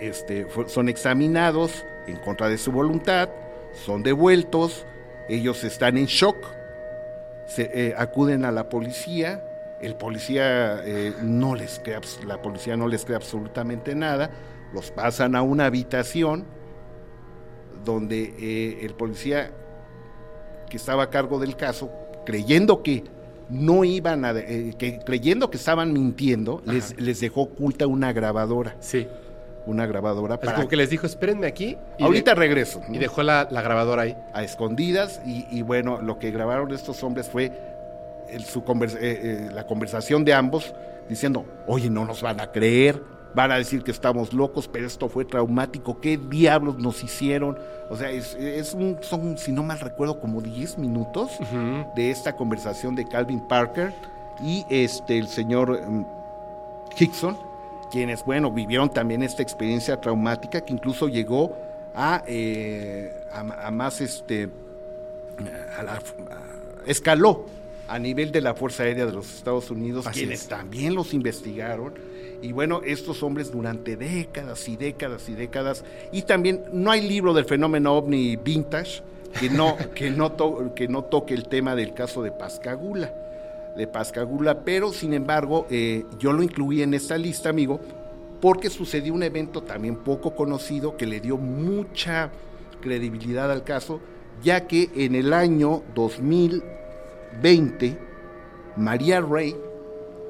este, 0.00 0.46
son 0.66 0.88
examinados 0.88 1.84
en 2.08 2.16
contra 2.16 2.48
de 2.48 2.58
su 2.58 2.72
voluntad, 2.72 3.28
son 3.86 4.02
devueltos, 4.02 4.84
ellos 5.30 5.64
están 5.64 5.96
en 5.96 6.06
shock, 6.06 6.36
se, 7.46 7.70
eh, 7.72 7.94
acuden 7.96 8.44
a 8.44 8.52
la 8.52 8.68
policía, 8.68 9.44
el 9.80 9.94
policía 9.94 10.82
eh, 10.84 11.14
no 11.22 11.54
les 11.54 11.80
cree, 11.80 11.98
la 12.26 12.42
policía 12.42 12.76
no 12.76 12.86
les 12.86 13.04
cree 13.04 13.16
absolutamente 13.16 13.94
nada, 13.94 14.30
los 14.72 14.90
pasan 14.90 15.34
a 15.34 15.42
una 15.42 15.66
habitación 15.66 16.44
donde 17.84 18.34
eh, 18.38 18.78
el 18.82 18.94
policía 18.94 19.52
que 20.68 20.76
estaba 20.76 21.04
a 21.04 21.10
cargo 21.10 21.38
del 21.38 21.56
caso, 21.56 21.90
creyendo 22.24 22.82
que 22.82 23.04
no 23.48 23.84
iban 23.84 24.24
a, 24.24 24.32
eh, 24.32 24.74
que 24.78 25.00
creyendo 25.00 25.50
que 25.50 25.56
estaban 25.56 25.92
mintiendo, 25.92 26.62
les, 26.64 26.98
les 27.00 27.20
dejó 27.20 27.42
oculta 27.42 27.86
una 27.86 28.12
grabadora, 28.12 28.76
Sí. 28.80 29.08
Una 29.66 29.86
grabadadora 29.86 30.34
Es 30.34 30.40
para 30.40 30.54
como 30.56 30.68
que 30.68 30.76
les 30.76 30.90
dijo, 30.90 31.06
espérenme 31.06 31.46
aquí. 31.46 31.76
y 31.98 32.02
ahorita 32.04 32.32
de- 32.32 32.40
regreso. 32.40 32.80
¿no? 32.88 32.94
y 32.94 32.98
dejó 32.98 33.22
la, 33.22 33.46
la 33.50 33.62
grabadora 33.62 34.02
ahí. 34.02 34.16
a 34.32 34.42
escondidas 34.42 35.20
y, 35.26 35.46
y 35.50 35.62
bueno, 35.62 36.00
lo 36.00 36.18
que 36.18 36.30
grabaron 36.30 36.72
estos 36.72 37.02
hombres 37.02 37.28
fue 37.28 37.52
el- 38.30 38.44
su 38.44 38.62
convers- 38.64 38.96
eh, 38.96 38.98
eh, 39.00 39.50
la 39.52 39.66
conversación 39.66 40.24
de 40.24 40.34
ambos 40.34 40.74
diciendo, 41.08 41.44
oye, 41.66 41.90
no 41.90 42.04
nos 42.04 42.22
van 42.22 42.40
a 42.40 42.52
creer, 42.52 43.02
van 43.34 43.52
a 43.52 43.56
decir 43.56 43.82
que 43.84 43.90
estamos 43.90 44.32
locos, 44.32 44.66
pero 44.68 44.86
esto 44.86 45.08
fue 45.08 45.24
traumático, 45.24 46.00
¿qué 46.00 46.16
diablos 46.16 46.78
nos 46.78 47.02
hicieron? 47.04 47.58
O 47.88 47.96
sea, 47.96 48.10
es, 48.10 48.34
es 48.34 48.74
un, 48.74 48.98
son, 49.02 49.36
si 49.38 49.52
no 49.52 49.62
mal 49.62 49.78
recuerdo, 49.80 50.18
como 50.20 50.40
10 50.40 50.78
minutos 50.78 51.32
de 51.94 52.10
esta 52.10 52.34
conversación 52.34 52.94
de 52.96 53.06
Calvin 53.06 53.40
Parker 53.46 53.92
y 54.42 54.64
este 54.70 55.18
el 55.18 55.28
señor 55.28 55.80
mm, 55.86 56.04
Hickson, 56.98 57.36
quienes, 57.90 58.24
bueno, 58.24 58.50
vivieron 58.50 58.90
también 58.90 59.22
esta 59.22 59.42
experiencia 59.42 60.00
traumática 60.00 60.60
que 60.64 60.72
incluso 60.72 61.08
llegó 61.08 61.56
a, 61.94 62.22
eh, 62.26 63.12
a, 63.32 63.66
a 63.66 63.70
más, 63.70 64.00
este, 64.00 64.48
a 65.76 65.82
la- 65.82 66.02
escaló 66.86 67.46
a 67.88 67.98
nivel 67.98 68.30
de 68.30 68.40
la 68.40 68.54
Fuerza 68.54 68.84
Aérea 68.84 69.06
de 69.06 69.12
los 69.12 69.34
Estados 69.36 69.70
Unidos, 69.70 70.06
Así 70.06 70.20
quienes 70.20 70.42
es. 70.42 70.48
también 70.48 70.94
los 70.94 71.12
investigaron. 71.12 71.94
Y 72.42 72.52
bueno, 72.52 72.80
estos 72.86 73.22
hombres 73.22 73.50
durante 73.52 73.96
décadas 73.96 74.66
y 74.68 74.76
décadas 74.76 75.28
y 75.28 75.34
décadas, 75.34 75.84
y 76.12 76.22
también 76.22 76.64
no 76.72 76.90
hay 76.90 77.06
libro 77.06 77.34
del 77.34 77.44
fenómeno 77.44 77.94
ovni 77.94 78.36
vintage 78.36 79.02
que 79.38 79.50
no, 79.50 79.76
que 79.94 80.10
no, 80.10 80.32
to- 80.32 80.72
que 80.74 80.88
no 80.88 81.04
toque 81.04 81.34
el 81.34 81.48
tema 81.48 81.74
del 81.74 81.92
caso 81.92 82.22
de 82.22 82.32
Pascagula, 82.32 83.12
de 83.80 83.86
Pascagula, 83.86 84.62
pero 84.62 84.92
sin 84.92 85.14
embargo 85.14 85.66
eh, 85.70 86.04
yo 86.18 86.32
lo 86.32 86.42
incluí 86.42 86.82
en 86.82 86.92
esta 86.94 87.16
lista, 87.16 87.48
amigo, 87.48 87.80
porque 88.40 88.68
sucedió 88.70 89.14
un 89.14 89.22
evento 89.22 89.62
también 89.62 89.96
poco 89.96 90.34
conocido 90.34 90.96
que 90.96 91.06
le 91.06 91.20
dio 91.20 91.36
mucha 91.38 92.30
credibilidad 92.82 93.50
al 93.50 93.64
caso, 93.64 94.00
ya 94.42 94.66
que 94.66 94.90
en 94.94 95.14
el 95.14 95.32
año 95.32 95.82
2020, 95.94 97.96
María 98.76 99.20
Rey, 99.20 99.56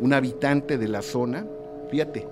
una 0.00 0.16
habitante 0.18 0.78
de 0.78 0.88
la 0.88 1.02
zona, 1.02 1.46
fíjate, 1.90 2.26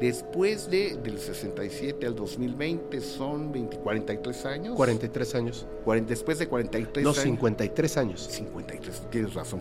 después 0.00 0.70
de, 0.70 0.96
del 1.02 1.18
67 1.18 2.06
al 2.06 2.14
2020 2.16 3.00
son 3.00 3.52
20, 3.52 3.76
43 3.78 4.46
años. 4.46 4.74
43 4.76 5.34
años. 5.34 5.66
Cuaren- 5.84 6.06
después 6.06 6.38
de 6.38 6.48
43 6.48 7.04
No, 7.04 7.10
años. 7.10 7.22
53 7.22 7.96
años. 7.98 8.28
53, 8.30 9.02
tienes 9.10 9.34
razón. 9.34 9.60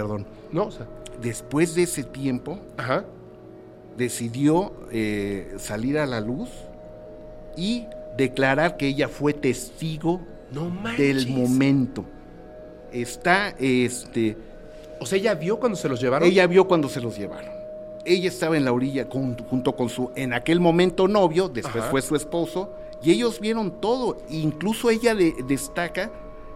Perdón. 0.00 0.26
No, 0.52 0.66
o 0.66 0.70
sea. 0.70 0.86
Después 1.20 1.74
de 1.74 1.82
ese 1.82 2.04
tiempo, 2.04 2.58
Ajá. 2.76 3.04
decidió 3.96 4.72
eh, 4.92 5.54
salir 5.58 5.98
a 5.98 6.06
la 6.06 6.20
luz 6.20 6.48
y 7.56 7.86
declarar 8.16 8.76
que 8.76 8.86
ella 8.86 9.08
fue 9.08 9.32
testigo 9.32 10.20
No 10.52 10.70
del 10.96 11.28
momento. 11.28 12.04
Está, 12.92 13.54
este, 13.58 14.36
O 15.00 15.06
sea, 15.06 15.18
ella 15.18 15.34
vio 15.34 15.58
cuando 15.58 15.76
se 15.76 15.88
los 15.88 16.00
llevaron. 16.00 16.28
ella 16.28 16.46
vio 16.46 16.66
cuando 16.66 16.88
se 16.88 17.00
los 17.00 17.16
llevaron. 17.18 17.50
Ella 18.04 18.28
estaba 18.28 18.56
en 18.56 18.64
la 18.64 18.72
orilla 18.72 19.08
con- 19.08 19.36
junto 19.36 19.76
con 19.76 19.88
su, 19.88 20.10
en 20.16 20.32
aquel 20.32 20.60
momento 20.60 21.06
novio, 21.08 21.48
después 21.48 21.82
Ajá. 21.82 21.90
fue 21.90 22.00
su 22.00 22.16
esposo, 22.16 22.72
y 23.02 23.10
ellos 23.10 23.38
vieron 23.40 23.80
todo. 23.80 24.18
Incluso 24.30 24.88
ella 24.90 25.14
de- 25.14 25.34
destaca 25.46 26.10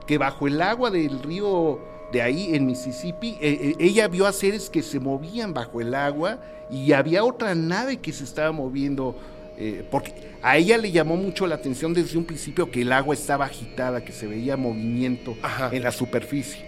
que 0.06 0.18
bajo 0.18 0.46
el 0.46 0.62
agua 0.62 0.90
del 0.90 1.20
río 1.22 1.78
de 2.12 2.22
ahí 2.22 2.54
en 2.54 2.66
Mississippi, 2.66 3.38
eh, 3.40 3.58
eh, 3.62 3.74
ella 3.80 4.06
vio 4.08 4.26
a 4.26 4.32
seres 4.32 4.68
que 4.70 4.82
se 4.82 5.00
movían 5.00 5.54
bajo 5.54 5.80
el 5.80 5.94
agua 5.94 6.38
y 6.70 6.92
había 6.92 7.24
otra 7.24 7.54
nave 7.54 7.96
que 7.98 8.12
se 8.12 8.24
estaba 8.24 8.52
moviendo. 8.52 9.16
eh, 9.58 9.84
porque 9.90 10.12
a 10.42 10.56
ella 10.56 10.76
le 10.78 10.90
llamó 10.90 11.16
mucho 11.16 11.46
la 11.46 11.54
atención 11.56 11.92
desde 11.94 12.18
un 12.18 12.24
principio 12.24 12.70
que 12.70 12.82
el 12.82 12.90
agua 12.92 13.14
estaba 13.14 13.44
agitada, 13.44 14.02
que 14.04 14.10
se 14.12 14.26
veía 14.26 14.56
movimiento 14.56 15.36
Ajá. 15.42 15.68
en 15.72 15.82
la 15.82 15.92
superficie. 15.92 16.64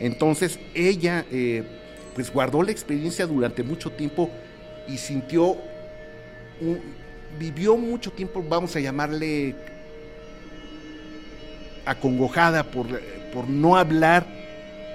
Entonces 0.00 0.58
ella 0.74 1.26
eh, 1.30 1.62
pues 2.14 2.32
guardó 2.32 2.62
la 2.62 2.70
experiencia 2.70 3.26
durante 3.26 3.62
mucho 3.62 3.90
tiempo 3.90 4.30
y 4.88 4.96
sintió, 4.98 5.56
un- 6.60 6.80
vivió 7.38 7.76
mucho 7.76 8.10
tiempo, 8.12 8.42
vamos 8.48 8.74
a 8.76 8.80
llamarle 8.80 9.54
acongojada 11.84 12.62
por, 12.64 12.86
por 13.32 13.48
no 13.48 13.76
hablar 13.76 14.26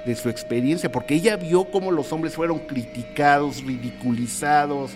de 0.06 0.16
su 0.16 0.30
experiencia, 0.30 0.92
porque 0.92 1.16
ella 1.16 1.36
vio 1.38 1.66
cómo 1.66 1.92
los 1.92 2.12
hombres 2.12 2.34
fueron 2.36 2.60
criticados, 2.60 3.64
ridiculizados, 3.66 4.92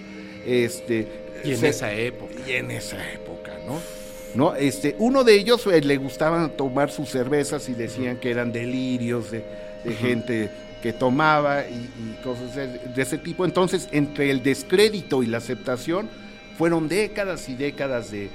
este, 0.45 1.07
Y 1.43 1.51
en 1.51 1.57
se- 1.57 1.69
esa 1.69 1.93
época. 1.93 2.33
y 2.47 2.51
en 2.53 2.71
esa 2.71 2.97
época, 3.13 3.51
¿no? 3.65 3.79
¿No? 4.35 4.55
Este, 4.55 4.95
uno 4.99 5.23
de 5.23 5.35
ellos 5.35 5.65
eh, 5.67 5.81
le 5.81 5.97
gustaban 5.97 6.51
tomar 6.57 6.91
sus 6.91 7.09
cervezas 7.09 7.69
y 7.69 7.73
decían 7.73 8.17
que 8.17 8.29
eran 8.29 8.51
delirios 8.51 9.31
de, 9.31 9.43
de 9.83 9.93
gente 9.93 10.49
que 10.83 10.93
tomaba 10.93 11.63
y, 11.67 11.73
y 11.73 12.21
cosas 12.23 12.53
de, 12.55 12.67
de 12.67 13.01
ese 13.01 13.17
tipo. 13.17 13.45
Entonces, 13.45 13.87
entre 13.91 14.29
el 14.29 14.43
descrédito 14.43 15.23
y 15.23 15.27
la 15.27 15.37
aceptación, 15.39 16.07
fueron 16.57 16.87
décadas 16.87 17.49
y 17.49 17.55
décadas 17.55 18.11
de, 18.11 18.29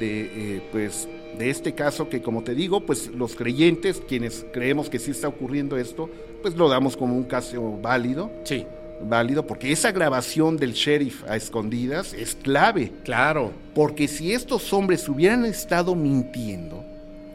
de, 0.00 0.20
eh, 0.56 0.62
pues, 0.72 1.06
de 1.38 1.50
este 1.50 1.74
caso 1.74 2.08
que, 2.08 2.22
como 2.22 2.42
te 2.44 2.54
digo, 2.54 2.80
pues 2.86 3.08
los 3.08 3.34
creyentes, 3.34 4.00
quienes 4.08 4.46
creemos 4.52 4.88
que 4.88 4.98
sí 4.98 5.10
está 5.10 5.28
ocurriendo 5.28 5.76
esto, 5.76 6.08
pues 6.42 6.54
lo 6.56 6.68
damos 6.68 6.96
como 6.96 7.16
un 7.16 7.24
caso 7.24 7.78
válido, 7.82 8.30
Sí, 8.44 8.66
válido, 9.02 9.46
porque 9.46 9.72
esa 9.72 9.92
grabación 9.92 10.56
del 10.56 10.72
sheriff 10.72 11.24
a 11.28 11.36
escondidas 11.36 12.12
es 12.14 12.34
clave. 12.34 12.92
claro. 13.04 13.50
Porque 13.74 14.06
si 14.06 14.32
estos 14.32 14.72
hombres 14.72 15.08
hubieran 15.08 15.44
estado 15.44 15.94
mintiendo, 15.96 16.84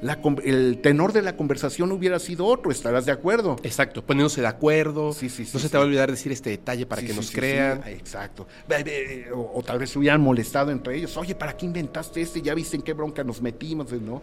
la 0.02 0.20
el 0.46 0.80
tenor 0.82 1.12
de 1.14 1.22
la 1.22 1.36
conversación 1.36 1.92
hubiera 1.92 2.20
sido 2.20 2.46
otro, 2.46 2.72
estarás 2.72 3.06
de 3.06 3.12
acuerdo. 3.12 3.58
Exacto, 3.64 4.04
poniéndose 4.06 4.42
de 4.42 4.48
acuerdo. 4.48 5.12
Sí, 5.14 5.30
sí, 5.30 5.44
sí, 5.46 5.52
no 5.54 5.60
se 5.60 5.70
te 5.70 5.78
va 5.78 5.84
a 5.84 5.88
olvidar 5.88 6.10
decir 6.10 6.32
este 6.32 6.52
detalle 6.52 6.86
para 6.86 7.02
que 7.02 7.14
nos 7.14 7.32
crean. 7.32 7.82
sí, 7.84 7.92
exacto. 7.92 8.48
O, 9.34 9.52
o 9.60 9.64
tal 9.64 9.80
vez 9.80 9.90
se 9.90 10.00
hubieran 10.00 10.22
molestado 10.22 10.72
entre 10.72 10.96
ellos. 10.96 11.16
Oye, 11.18 11.36
¿para 11.36 11.56
qué 11.58 11.66
inventaste 11.66 12.22
este? 12.22 12.42
Ya 12.42 12.54
viste 12.54 12.76
en 12.78 12.82
qué 12.82 12.94
bronca 12.94 13.24
nos 13.24 13.42
metimos, 13.42 13.92
¿no? 13.94 14.22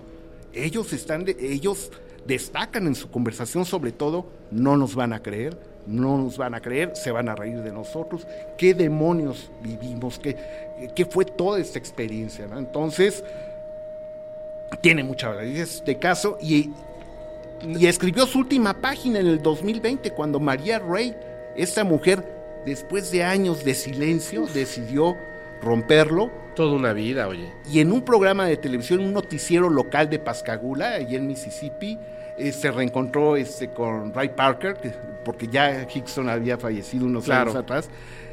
Ellos 0.53 0.93
están, 0.93 1.25
de- 1.25 1.37
ellos 1.39 1.91
destacan 2.27 2.87
en 2.87 2.95
su 2.95 3.11
conversación, 3.11 3.65
sobre 3.67 3.93
todo, 3.93 4.27
no 4.51 4.77
nos 4.77 4.95
van 4.95 5.13
a 5.13 5.23
creer, 5.23 5.59
no 5.87 6.17
nos 6.19 6.39
van 6.39 6.55
a 6.55 6.61
creer, 6.61 6.97
se 6.97 7.11
van 7.11 7.29
a 7.29 7.35
reír 7.35 7.59
de 7.63 7.71
nosotros. 7.73 8.27
¿Qué 8.57 8.73
demonios 8.75 9.51
vivimos? 9.63 10.19
¿Qué, 10.19 10.37
qué 10.97 11.05
fue 11.05 11.25
toda 11.27 11.61
esta 11.61 11.79
experiencia? 11.79 12.47
¿no? 12.47 12.59
Entonces, 12.59 13.23
tiene 14.81 15.03
mucha 15.05 15.29
validez 15.31 15.77
este 15.77 15.97
caso 15.99 16.39
y, 16.41 16.71
y 17.67 17.87
escribió 17.87 18.27
su 18.27 18.41
última 18.41 18.75
página 18.75 19.21
en 19.21 19.27
el 19.27 19.43
2020 19.43 20.11
cuando 20.13 20.41
María 20.41 20.79
Rey, 20.79 21.15
esta 21.57 21.85
mujer, 21.85 22.25
después 22.65 23.11
de 23.11 23.25
años 23.25 23.65
de 23.65 23.75
silencio, 23.75 24.47
decidió 24.53 25.17
romperlo 25.63 26.31
Toda 26.55 26.75
una 26.75 26.93
vida, 26.93 27.29
oye. 27.29 27.53
y 27.71 27.81
en 27.81 27.93
un 27.93 28.03
programa 28.03 28.47
de 28.47 28.57
televisión, 28.57 29.01
un 29.01 29.13
noticiero 29.13 29.69
local 29.69 30.09
de 30.11 30.19
Pascagoula, 30.19 30.95
allí 30.95 31.17
en 31.17 31.27
Mississippi, 31.27 31.99
eh, 32.39 32.53
se 32.53 32.71
reencontró 32.71 33.37
este, 33.37 33.69
con 33.69 34.13
Ray 34.15 34.31
Parker, 34.31 34.75
que- 34.77 34.93
porque 35.25 35.49
ya 35.49 35.87
Hickson 35.93 36.29
había 36.29 36.57
fallecido 36.59 37.07
unos 37.07 37.25
Claro. 37.25 37.51
años 37.51 37.57
atrás, 37.63 37.89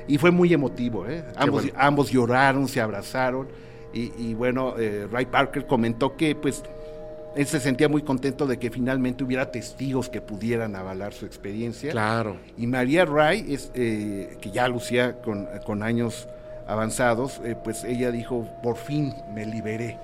y 0.08 0.18
fue 0.18 0.32
muy 0.32 0.54
emotivo. 0.54 1.08
¿eh? 1.08 1.24
Ambos, 1.36 1.64
bueno. 1.64 1.78
ambos 1.80 2.12
lloraron, 2.12 2.68
se 2.68 2.80
abrazaron, 2.82 3.48
y, 3.94 4.12
y 4.18 4.34
bueno, 4.34 4.76
eh, 4.78 5.08
Ray 5.12 5.26
Parker 5.28 5.66
comentó 5.68 6.16
que 6.16 6.36
pues 6.36 6.64
él 7.36 7.48
se 7.48 7.60
sentía 7.60 7.90
muy 7.90 8.04
contento 8.04 8.46
de 8.46 8.60
que 8.60 8.70
finalmente 8.70 9.24
hubiera 9.24 9.52
testigos 9.52 10.10
que 10.10 10.22
pudieran 10.22 10.76
avalar 10.76 11.14
su 11.14 11.26
experiencia. 11.26 11.92
Claro. 11.92 12.38
Y 12.58 12.68
María 12.68 13.06
Ray, 13.06 13.54
es, 13.54 13.72
eh, 13.74 14.38
que 14.40 14.52
ya 14.52 14.68
lucía 14.68 15.22
con, 15.22 15.48
con 15.66 15.82
años 15.82 16.28
avanzados, 16.68 17.42
eh, 17.44 17.56
pues 17.62 17.84
ella 17.84 18.12
dijo, 18.12 18.48
por 18.62 18.78
fin 18.78 19.14
me 19.34 19.46
liberé 19.46 19.98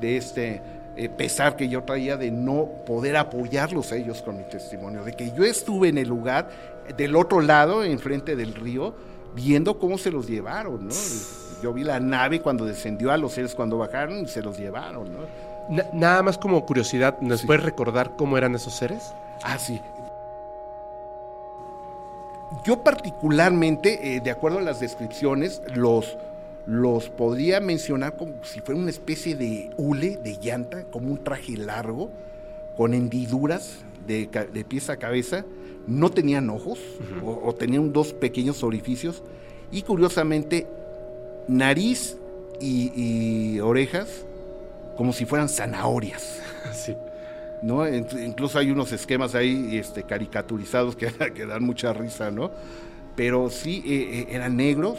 de 0.00 0.16
este 0.16 0.62
eh, 0.96 1.08
pesar 1.08 1.56
que 1.56 1.68
yo 1.68 1.82
traía 1.82 2.16
de 2.16 2.30
no 2.30 2.68
poder 2.86 3.16
apoyarlos 3.16 3.92
a 3.92 3.96
ellos 3.96 4.22
con 4.22 4.36
mi 4.36 4.44
testimonio, 4.44 5.04
de 5.04 5.12
que 5.12 5.32
yo 5.32 5.44
estuve 5.44 5.88
en 5.88 5.98
el 5.98 6.08
lugar 6.08 6.50
del 6.96 7.16
otro 7.16 7.40
lado, 7.40 7.84
enfrente 7.84 8.36
del 8.36 8.54
río, 8.54 8.94
viendo 9.34 9.78
cómo 9.78 9.98
se 9.98 10.10
los 10.10 10.28
llevaron, 10.28 10.88
¿no? 10.88 10.94
Yo 11.64 11.72
vi 11.72 11.82
la 11.82 11.98
nave 11.98 12.42
cuando 12.42 12.66
descendió 12.66 13.10
a 13.10 13.16
los 13.16 13.32
seres 13.32 13.54
cuando 13.54 13.78
bajaron 13.78 14.18
y 14.20 14.26
se 14.28 14.42
los 14.42 14.58
llevaron, 14.58 15.10
¿no? 15.10 15.20
Na- 15.70 15.86
nada 15.94 16.22
más 16.22 16.36
como 16.36 16.66
curiosidad, 16.66 17.18
¿nos 17.22 17.42
puedes 17.46 17.62
recordar 17.62 18.16
cómo 18.18 18.36
eran 18.36 18.54
esos 18.54 18.74
seres? 18.74 19.14
Ah, 19.42 19.58
sí. 19.58 19.80
Yo 22.66 22.84
particularmente, 22.84 24.14
eh, 24.14 24.20
de 24.20 24.30
acuerdo 24.30 24.58
a 24.58 24.60
las 24.60 24.78
descripciones, 24.78 25.62
los, 25.74 26.18
los 26.66 27.08
podría 27.08 27.60
mencionar 27.60 28.14
como 28.18 28.34
si 28.44 28.60
fuera 28.60 28.78
una 28.78 28.90
especie 28.90 29.34
de 29.34 29.70
hule, 29.78 30.18
de 30.22 30.36
llanta, 30.42 30.84
como 30.84 31.10
un 31.10 31.24
traje 31.24 31.56
largo, 31.56 32.10
con 32.76 32.92
hendiduras 32.92 33.78
de, 34.06 34.28
de 34.52 34.64
pies 34.66 34.90
a 34.90 34.98
cabeza. 34.98 35.46
No 35.86 36.10
tenían 36.10 36.50
ojos, 36.50 36.78
o, 37.24 37.40
o 37.42 37.54
tenían 37.54 37.90
dos 37.90 38.12
pequeños 38.12 38.62
orificios. 38.62 39.22
Y 39.72 39.80
curiosamente, 39.80 40.66
nariz 41.48 42.16
y, 42.60 42.92
y 43.56 43.60
orejas 43.60 44.24
como 44.96 45.12
si 45.12 45.24
fueran 45.26 45.48
zanahorias. 45.48 46.40
Sí. 46.72 46.96
¿no? 47.62 47.86
In- 47.88 48.06
Incluso 48.24 48.58
hay 48.58 48.70
unos 48.70 48.90
esquemas 48.92 49.34
ahí 49.34 49.76
este, 49.78 50.02
caricaturizados 50.02 50.96
que, 50.96 51.06
que 51.34 51.46
dan 51.46 51.62
mucha 51.62 51.92
risa, 51.92 52.30
¿no? 52.30 52.50
Pero 53.16 53.48
sí, 53.48 53.82
eh, 53.86 54.20
eh, 54.20 54.26
eran 54.30 54.56
negros, 54.56 54.98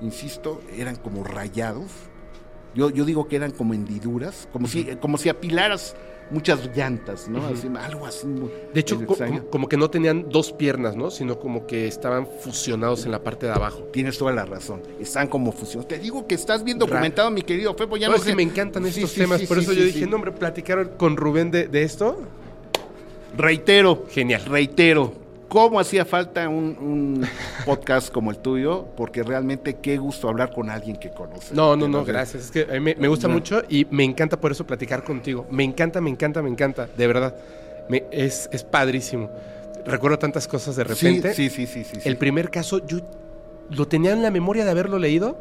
insisto, 0.00 0.62
eran 0.76 0.96
como 0.96 1.22
rayados. 1.22 1.90
Yo, 2.74 2.88
yo 2.90 3.04
digo 3.04 3.28
que 3.28 3.36
eran 3.36 3.50
como 3.50 3.74
hendiduras, 3.74 4.48
como, 4.52 4.66
si, 4.66 4.84
como 4.96 5.18
si 5.18 5.28
apilaras 5.28 5.94
muchas 6.32 6.74
llantas, 6.74 7.28
¿no? 7.28 7.46
Así, 7.46 7.68
algo 7.78 8.06
así. 8.06 8.26
muy 8.26 8.50
De 8.72 8.80
hecho, 8.80 9.04
co- 9.06 9.16
como, 9.50 9.68
que 9.68 9.76
no 9.76 9.88
tenían 9.90 10.28
dos 10.28 10.52
piernas, 10.52 10.96
¿no? 10.96 11.10
Sino 11.10 11.38
como 11.38 11.66
que 11.66 11.86
estaban 11.86 12.26
fusionados 12.26 13.04
en 13.04 13.12
la 13.12 13.22
parte 13.22 13.46
de 13.46 13.52
abajo. 13.52 13.80
Tienes 13.92 14.18
toda 14.18 14.32
la 14.32 14.44
razón. 14.44 14.80
Están 14.98 15.28
como 15.28 15.52
fusionados. 15.52 15.88
Te 15.88 15.98
digo 15.98 16.26
que 16.26 16.34
estás 16.34 16.64
bien 16.64 16.80
Ra- 16.80 16.86
documentado, 16.86 17.30
mi 17.30 17.42
querido 17.42 17.74
Fepo. 17.74 17.96
Ya 17.96 18.06
No, 18.06 18.12
no, 18.12 18.16
es 18.16 18.24
que 18.24 18.30
sé. 18.30 18.36
me 18.36 18.42
encantan 18.42 18.84
estos 18.86 19.10
sí, 19.10 19.20
temas, 19.20 19.40
sí, 19.40 19.46
por 19.46 19.58
eso 19.58 19.72
yo 19.72 19.84
dije, 19.84 20.06
no, 20.06 20.16
hombre, 20.16 20.32
platicaron 20.32 20.90
con 20.96 21.16
Rubén 21.16 21.50
de, 21.50 21.68
de 21.68 21.82
esto. 21.82 22.18
Reitero, 23.36 24.04
Genial. 24.10 24.44
reitero, 24.46 25.12
cómo 25.52 25.78
hacía 25.78 26.06
falta 26.06 26.48
un, 26.48 26.78
un 26.80 27.26
podcast 27.66 28.10
como 28.10 28.30
el 28.30 28.38
tuyo, 28.38 28.86
porque 28.96 29.22
realmente 29.22 29.74
qué 29.74 29.98
gusto 29.98 30.30
hablar 30.30 30.50
con 30.50 30.70
alguien 30.70 30.96
que 30.96 31.10
conoce. 31.10 31.54
No, 31.54 31.76
no, 31.76 31.88
no, 31.88 32.06
gracias. 32.06 32.44
Es 32.44 32.50
que 32.50 32.62
a 32.62 32.72
mí 32.72 32.80
me, 32.80 32.94
me 32.94 33.06
gusta 33.08 33.28
No. 33.28 33.34
mucho 33.34 33.62
y 33.68 33.86
me 33.90 34.02
encanta 34.02 34.40
por 34.40 34.50
eso 34.50 34.66
platicar 34.66 35.04
contigo. 35.04 35.46
Me 35.50 35.62
encanta, 35.62 36.00
me 36.00 36.08
encanta, 36.08 36.40
me 36.40 36.48
encanta, 36.48 36.88
de 36.96 37.06
verdad. 37.06 37.36
Me- 37.90 38.04
es, 38.10 38.48
es 38.50 38.64
padrísimo. 38.64 39.30
Recuerdo 39.84 40.18
tantas 40.18 40.48
cosas 40.48 40.74
de 40.76 40.84
repente. 40.84 41.34
Sí, 41.34 41.50
sí, 41.50 41.66
sí, 41.66 41.84
sí. 41.84 42.00
sí, 42.00 42.08
El 42.08 42.14
sí. 42.14 42.18
primer 42.18 42.50
caso, 42.50 42.78
yo 42.86 43.00
lo 43.68 43.86
tenía 43.86 44.12
en 44.12 44.22
la 44.22 44.30
memoria 44.30 44.64
de 44.64 44.70
haberlo 44.70 44.98
leído. 44.98 45.36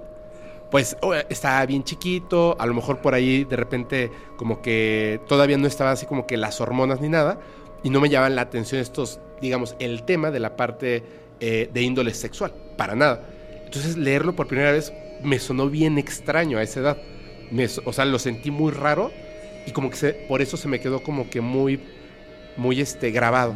Pues 0.72 0.98
oh, 1.02 1.14
estaba 1.30 1.66
bien 1.66 1.84
chiquito, 1.86 2.58
a 2.60 2.66
lo 2.66 2.74
mejor 2.74 3.00
por 3.00 3.14
ahí 3.14 3.46
de 3.46 3.56
repente 3.56 4.12
como 4.38 4.62
que 4.62 5.22
todavía 5.30 5.58
no 5.58 5.68
estaba 5.68 5.92
así 5.92 6.06
como 6.06 6.26
que 6.28 6.36
las 6.36 6.60
hormonas 6.60 7.00
ni 7.02 7.08
nada, 7.10 7.40
y 7.84 7.90
no 7.90 8.00
me 8.02 8.08
llamaban 8.10 8.36
la 8.38 8.44
atención 8.44 8.80
estos, 8.80 9.20
digamos, 9.42 9.76
el 9.80 10.04
tema 10.04 10.32
de 10.32 10.40
la 10.40 10.56
parte 10.56 11.04
eh, 11.40 11.70
de 11.74 11.82
índole 11.82 12.14
sexual, 12.14 12.54
para 12.78 12.96
nada. 12.96 13.24
Entonces 13.66 13.98
leerlo 13.98 14.36
por 14.36 14.48
primera 14.48 14.72
vez 14.72 14.94
me 15.24 15.40
sonó 15.40 15.70
bien 15.70 15.98
extraño 15.98 16.58
a 16.58 16.64
esa 16.64 16.80
edad. 16.82 16.98
Me 17.52 17.68
o 17.86 17.94
sea, 17.94 18.06
lo 18.06 18.20
sentí 18.20 18.52
muy 18.52 18.72
raro 18.72 19.12
y 19.66 19.72
como 19.72 19.90
que 19.90 19.96
se- 19.98 20.14
por 20.28 20.42
eso 20.42 20.58
se 20.58 20.68
me 20.68 20.80
quedó 20.80 21.04
como 21.04 21.30
que 21.30 21.42
muy, 21.42 21.80
muy 22.58 22.82
este, 22.82 23.12
grabado. 23.12 23.56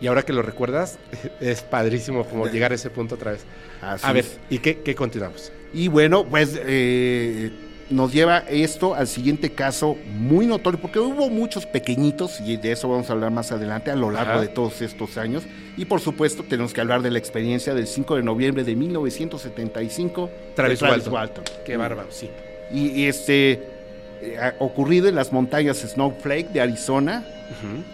Y 0.00 0.06
ahora 0.06 0.22
que 0.22 0.32
lo 0.32 0.42
recuerdas, 0.42 0.98
es 1.40 1.62
padrísimo 1.62 2.24
como 2.24 2.46
llegar 2.48 2.72
a 2.72 2.74
ese 2.74 2.90
punto 2.90 3.14
otra 3.16 3.32
vez. 3.32 3.44
Así 3.80 4.06
a 4.06 4.12
ver, 4.12 4.24
es. 4.24 4.38
¿y 4.50 4.58
qué, 4.58 4.78
qué 4.78 4.94
continuamos? 4.94 5.52
Y 5.72 5.88
bueno, 5.88 6.24
pues 6.28 6.58
eh, 6.62 7.50
nos 7.90 8.12
lleva 8.12 8.38
esto 8.48 8.94
al 8.94 9.06
siguiente 9.06 9.50
caso 9.50 9.96
muy 10.14 10.46
notorio, 10.46 10.80
porque 10.80 10.98
hubo 10.98 11.28
muchos 11.28 11.66
pequeñitos, 11.66 12.40
y 12.40 12.56
de 12.56 12.72
eso 12.72 12.88
vamos 12.88 13.10
a 13.10 13.12
hablar 13.12 13.30
más 13.30 13.52
adelante 13.52 13.90
a 13.90 13.96
lo 13.96 14.10
largo 14.10 14.32
Ajá. 14.32 14.40
de 14.40 14.48
todos 14.48 14.80
estos 14.80 15.18
años. 15.18 15.42
Y 15.76 15.84
por 15.84 16.00
supuesto, 16.00 16.42
tenemos 16.42 16.72
que 16.72 16.80
hablar 16.80 17.02
de 17.02 17.10
la 17.10 17.18
experiencia 17.18 17.74
del 17.74 17.86
5 17.86 18.16
de 18.16 18.22
noviembre 18.22 18.64
de 18.64 18.76
1975 18.76 20.30
Travis 20.54 20.80
de 20.80 20.86
Walton. 20.86 21.12
Walton. 21.12 21.44
Qué 21.64 21.76
bárbaro, 21.76 22.08
sí. 22.10 22.30
Y, 22.72 22.88
y 22.90 23.06
este 23.06 23.80
eh, 24.22 24.52
ocurrido 24.58 25.08
en 25.08 25.14
las 25.14 25.32
montañas 25.32 25.78
Snowflake 25.78 26.50
de 26.50 26.60
Arizona 26.60 27.24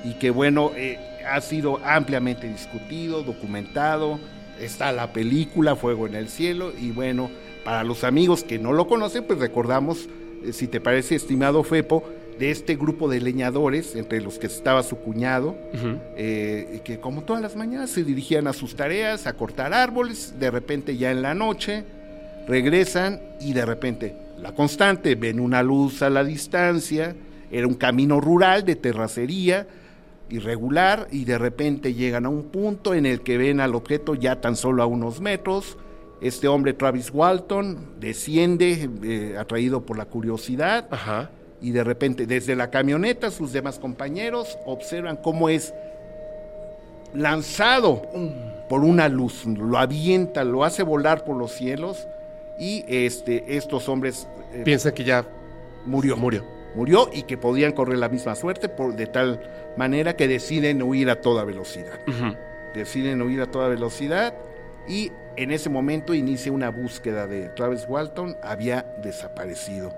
y 0.05 0.15
que 0.15 0.31
bueno, 0.31 0.73
eh, 0.77 0.99
ha 1.27 1.41
sido 1.41 1.81
ampliamente 1.85 2.49
discutido, 2.49 3.23
documentado, 3.23 4.19
está 4.61 4.91
la 4.91 5.13
película 5.13 5.77
Fuego 5.77 6.07
en 6.07 6.17
el 6.17 6.29
Cielo 6.29 6.73
y 6.77 6.91
bueno, 6.91 7.31
para 7.67 7.83
los 7.83 8.05
amigos 8.05 8.45
que 8.45 8.61
no 8.61 8.73
lo 8.73 8.87
conocen, 8.87 9.25
pues 9.25 9.41
recordamos, 9.41 10.09
eh, 10.45 10.53
si 10.53 10.69
te 10.69 10.81
parece, 10.81 11.17
estimado 11.17 11.65
Fepo, 11.65 12.05
de 12.39 12.53
este 12.53 12.77
grupo 12.77 13.09
de 13.09 13.21
leñadores, 13.21 13.97
entre 13.97 14.21
los 14.21 14.39
que 14.39 14.47
estaba 14.47 14.85
su 14.85 14.99
cuñado, 14.99 15.57
eh, 16.17 16.81
que 16.85 17.01
como 17.01 17.25
todas 17.25 17.43
las 17.43 17.57
mañanas 17.57 17.91
se 17.91 18.05
dirigían 18.05 18.47
a 18.47 18.53
sus 18.53 18.77
tareas, 18.77 19.27
a 19.27 19.33
cortar 19.33 19.75
árboles, 19.75 20.35
de 20.39 20.49
repente 20.53 20.97
ya 20.97 21.11
en 21.11 21.23
la 21.23 21.35
noche 21.35 21.83
regresan 22.47 23.21
y 23.41 23.53
de 23.53 23.67
repente 23.67 24.15
la 24.39 24.53
constante, 24.53 25.17
ven 25.17 25.41
una 25.41 25.65
luz 25.65 26.03
a 26.03 26.11
la 26.11 26.23
distancia, 26.23 27.17
era 27.51 27.67
un 27.67 27.75
camino 27.75 28.21
rural 28.21 28.65
de 28.65 28.77
terracería 28.77 29.67
irregular 30.29 31.09
y 31.11 31.25
de 31.25 31.37
repente 31.37 31.95
llegan 31.95 32.27
a 32.27 32.29
un 32.29 32.45
punto 32.45 32.95
en 32.95 33.07
el 33.07 33.23
que 33.23 33.39
ven 33.39 33.59
al 33.59 33.75
objeto 33.75 34.15
ya 34.15 34.41
tan 34.41 34.55
solo 34.55 34.85
a 34.85 34.87
unos 34.87 35.21
metros. 35.21 35.77
Este 36.21 36.49
hombre, 36.49 36.73
Travis 36.73 37.11
Walton, 37.13 38.01
desciende, 38.01 38.89
eh, 39.03 39.37
atraído 39.39 39.85
por 39.85 39.99
la 39.99 40.07
curiosidad, 40.07 40.87
Ajá. 40.91 41.31
y 41.61 41.73
de 41.73 41.85
repente 41.85 42.27
desde 42.27 42.57
la 42.57 42.71
camioneta 42.71 43.31
sus 43.31 43.53
demás 43.53 43.79
compañeros 43.79 44.59
observan 44.65 45.17
cómo 45.17 45.49
es 45.51 45.75
lanzado 47.15 48.03
por 48.69 48.83
una 48.85 49.09
luz, 49.09 49.45
lo 49.47 49.79
avienta, 49.79 50.45
lo 50.45 50.65
hace 50.65 50.83
volar 50.83 51.25
por 51.25 51.37
los 51.37 51.53
cielos 51.53 52.07
y 52.59 52.85
este, 52.89 53.57
estos 53.57 53.89
hombres 53.89 54.27
eh, 54.53 54.63
Piensa 54.65 54.93
que 54.93 55.05
ya 55.05 55.25
murió, 55.85 56.17
murió. 56.17 56.45
murió 56.75 57.09
y 57.13 57.23
que 57.23 57.37
podían 57.39 57.73
correr 57.73 57.99
la 57.99 58.09
misma 58.09 58.35
suerte 58.35 58.69
por, 58.69 58.97
de 58.97 59.07
tal 59.07 59.41
manera 59.77 60.17
que 60.17 60.29
deciden 60.29 60.83
huir 60.83 61.11
a 61.11 61.21
toda 61.21 61.45
velocidad. 61.45 62.01
Deciden 62.75 63.23
huir 63.23 63.41
a 63.43 63.47
toda 63.51 63.69
velocidad 63.69 64.35
y 64.89 65.13
en 65.37 65.51
ese 65.51 65.69
momento 65.69 66.15
inicia 66.15 66.53
una 66.53 66.71
búsqueda 66.71 67.27
de 67.27 67.49
Travis 67.51 67.87
Walton, 67.89 68.37
había 68.43 68.83
desaparecido. 69.03 69.93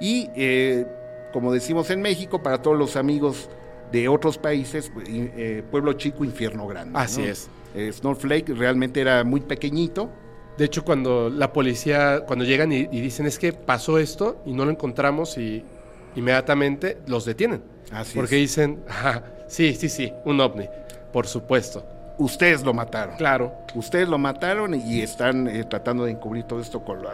Y 0.00 0.30
eh, 0.34 0.86
como 1.32 1.52
decimos 1.52 1.90
en 1.90 2.02
México, 2.02 2.42
para 2.42 2.60
todos 2.60 2.76
los 2.76 2.96
amigos 2.96 3.48
de 3.90 4.08
otros 4.08 4.38
países, 4.38 4.90
pues, 4.92 5.06
eh, 5.08 5.62
pueblo 5.70 5.92
chico, 5.94 6.24
infierno 6.24 6.66
grande. 6.66 6.98
Así 6.98 7.22
¿no? 7.22 7.28
es. 7.28 7.48
Eh, 7.74 7.90
Snowflake 7.92 8.50
realmente 8.50 9.00
era 9.00 9.24
muy 9.24 9.40
pequeñito. 9.40 10.10
De 10.58 10.66
hecho, 10.66 10.84
cuando 10.84 11.30
la 11.30 11.52
policía, 11.52 12.24
cuando 12.26 12.44
llegan 12.44 12.72
y, 12.72 12.88
y 12.90 13.00
dicen 13.00 13.26
es 13.26 13.38
que 13.38 13.52
pasó 13.52 13.98
esto 13.98 14.42
y 14.44 14.52
no 14.52 14.64
lo 14.64 14.70
encontramos 14.70 15.38
y 15.38 15.64
inmediatamente 16.16 16.98
los 17.06 17.24
detienen. 17.24 17.62
Así 17.90 18.16
porque 18.16 18.36
es. 18.36 18.42
dicen, 18.42 18.82
ajá, 18.88 19.24
sí, 19.48 19.74
sí, 19.74 19.88
sí, 19.88 20.12
un 20.24 20.40
ovni, 20.40 20.68
por 21.12 21.26
supuesto. 21.26 21.86
Ustedes 22.18 22.62
lo 22.62 22.72
mataron. 22.74 23.16
Claro. 23.16 23.52
Ustedes 23.74 24.08
lo 24.08 24.18
mataron 24.18 24.74
y 24.74 25.00
están 25.00 25.48
eh, 25.48 25.64
tratando 25.64 26.04
de 26.04 26.12
encubrir 26.12 26.44
todo 26.44 26.60
esto 26.60 26.80
con 26.84 27.02
lo 27.02 27.10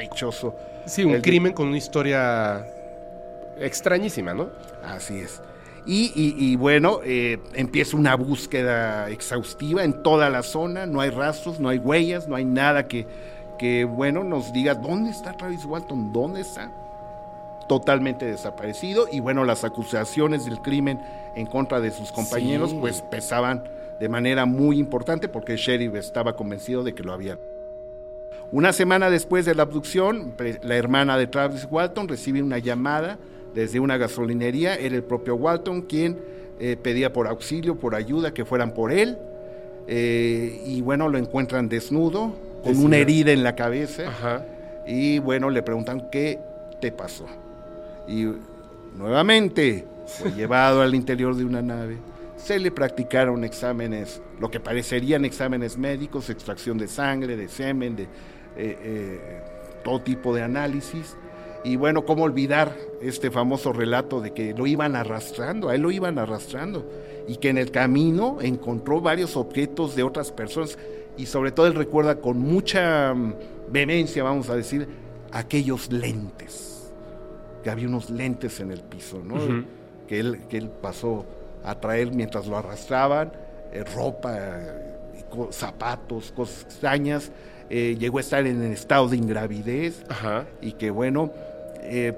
dichoso. 0.00 0.54
Sí, 0.86 1.04
un 1.04 1.10
El 1.12 1.16
de- 1.16 1.22
crimen 1.22 1.52
con 1.52 1.68
una 1.68 1.76
historia 1.76 2.66
extrañísima, 3.58 4.34
¿no? 4.34 4.48
Así 4.84 5.18
es. 5.18 5.40
Y, 5.86 6.12
y- 6.14 6.34
y 6.52 6.56
bueno, 6.56 7.00
eh, 7.04 7.38
empieza 7.54 7.96
una 7.96 8.14
búsqueda 8.14 9.08
exhaustiva 9.08 9.82
en 9.84 10.02
toda 10.02 10.28
la 10.30 10.42
zona, 10.42 10.86
no 10.86 11.00
hay 11.00 11.10
rastros, 11.10 11.58
no 11.60 11.68
hay 11.68 11.78
huellas, 11.78 12.28
no 12.28 12.36
hay 12.36 12.44
nada 12.44 12.86
que, 12.86 13.06
que 13.58 13.84
bueno, 13.84 14.22
nos 14.24 14.52
diga 14.52 14.74
dónde 14.74 15.10
está 15.10 15.32
Travis 15.36 15.64
Walton, 15.64 16.12
dónde 16.12 16.42
está. 16.42 16.70
Totalmente 17.68 18.26
desaparecido 18.26 19.06
y 19.10 19.20
bueno, 19.20 19.44
las 19.44 19.64
acusaciones 19.64 20.44
del 20.44 20.60
crimen 20.60 21.00
en 21.36 21.46
contra 21.46 21.80
de 21.80 21.90
sus 21.92 22.10
compañeros 22.10 22.70
Sí. 22.70 22.76
pues 22.80 23.00
pesaban 23.02 23.62
de 24.00 24.08
manera 24.08 24.46
muy 24.46 24.78
importante 24.78 25.28
porque 25.28 25.52
el 25.52 25.58
sheriff 25.58 25.94
estaba 25.94 26.34
convencido 26.34 26.82
de 26.82 26.94
que 26.94 27.02
lo 27.02 27.12
habían. 27.12 27.38
Una 28.50 28.72
semana 28.72 29.10
después 29.10 29.44
de 29.44 29.54
la 29.54 29.62
abducción, 29.62 30.34
la 30.62 30.74
hermana 30.74 31.16
de 31.16 31.28
Travis 31.28 31.68
Walton 31.70 32.08
recibe 32.08 32.42
una 32.42 32.58
llamada 32.58 33.18
desde 33.54 33.78
una 33.78 33.96
gasolinería. 33.96 34.74
Era 34.74 34.96
el 34.96 35.04
propio 35.04 35.36
Walton 35.36 35.82
quien 35.82 36.18
eh, 36.58 36.76
pedía 36.76 37.12
por 37.12 37.28
auxilio, 37.28 37.76
por 37.76 37.94
ayuda, 37.94 38.34
que 38.34 38.44
fueran 38.44 38.72
por 38.72 38.90
él. 38.90 39.18
Eh, 39.86 40.62
y 40.66 40.80
bueno, 40.80 41.08
lo 41.08 41.18
encuentran 41.18 41.68
desnudo, 41.68 42.34
con 42.64 42.76
una 42.78 42.96
herida 42.96 43.32
en 43.32 43.44
la 43.44 43.54
cabeza. 43.54 44.44
Y 44.86 45.18
bueno, 45.20 45.50
le 45.50 45.62
preguntan 45.62 46.08
qué 46.10 46.38
te 46.80 46.90
pasó. 46.90 47.26
Y 48.08 48.26
nuevamente 48.96 49.84
fue 50.06 50.32
llevado 50.36 50.82
al 50.82 50.94
interior 50.94 51.36
de 51.36 51.44
una 51.44 51.62
nave. 51.62 51.98
Se 52.42 52.58
le 52.58 52.70
practicaron 52.70 53.44
exámenes, 53.44 54.22
lo 54.40 54.50
que 54.50 54.60
parecerían 54.60 55.24
exámenes 55.24 55.76
médicos, 55.76 56.30
extracción 56.30 56.78
de 56.78 56.88
sangre, 56.88 57.36
de 57.36 57.48
semen, 57.48 57.96
de 57.96 58.08
eh, 58.56 59.42
todo 59.84 60.00
tipo 60.00 60.34
de 60.34 60.42
análisis. 60.42 61.16
Y 61.62 61.76
bueno, 61.76 62.06
¿cómo 62.06 62.24
olvidar 62.24 62.74
este 63.02 63.30
famoso 63.30 63.74
relato 63.74 64.22
de 64.22 64.32
que 64.32 64.54
lo 64.54 64.66
iban 64.66 64.96
arrastrando? 64.96 65.68
A 65.68 65.74
él 65.74 65.82
lo 65.82 65.90
iban 65.90 66.18
arrastrando. 66.18 66.88
Y 67.28 67.36
que 67.36 67.50
en 67.50 67.58
el 67.58 67.70
camino 67.70 68.38
encontró 68.40 69.02
varios 69.02 69.36
objetos 69.36 69.94
de 69.94 70.02
otras 70.02 70.32
personas. 70.32 70.78
Y 71.18 71.26
sobre 71.26 71.52
todo 71.52 71.66
él 71.66 71.74
recuerda 71.74 72.16
con 72.16 72.38
mucha 72.38 73.12
mm, 73.12 73.34
vehemencia, 73.70 74.22
vamos 74.22 74.48
a 74.48 74.56
decir, 74.56 74.88
aquellos 75.30 75.92
lentes. 75.92 76.90
Que 77.62 77.68
había 77.68 77.86
unos 77.86 78.08
lentes 78.08 78.60
en 78.60 78.70
el 78.70 78.80
piso, 78.80 79.20
¿no? 79.22 79.36
que, 80.08 80.18
él, 80.18 80.40
que 80.48 80.56
él 80.56 80.70
pasó 80.70 81.26
a 81.64 81.74
traer 81.80 82.12
mientras 82.12 82.46
lo 82.46 82.56
arrastraban, 82.56 83.32
eh, 83.72 83.84
ropa, 83.84 84.38
zapatos, 85.50 86.32
cosas 86.32 86.62
extrañas. 86.62 87.30
Eh, 87.68 87.96
llegó 87.98 88.18
a 88.18 88.20
estar 88.22 88.46
en 88.46 88.62
el 88.62 88.72
estado 88.72 89.08
de 89.08 89.16
ingravidez 89.16 90.02
y 90.60 90.72
que 90.72 90.90
bueno, 90.90 91.30
eh, 91.82 92.12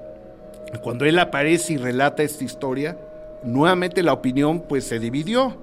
cuando 0.83 1.05
él 1.05 1.19
aparece 1.19 1.75
y 1.75 1.77
relata 1.77 2.23
esta 2.23 2.45
historia, 2.45 2.97
nuevamente 3.43 4.03
la 4.03 4.15
opinión 4.15 4.61
pues 4.61 4.85
se 4.85 4.99
dividió. 4.99 5.57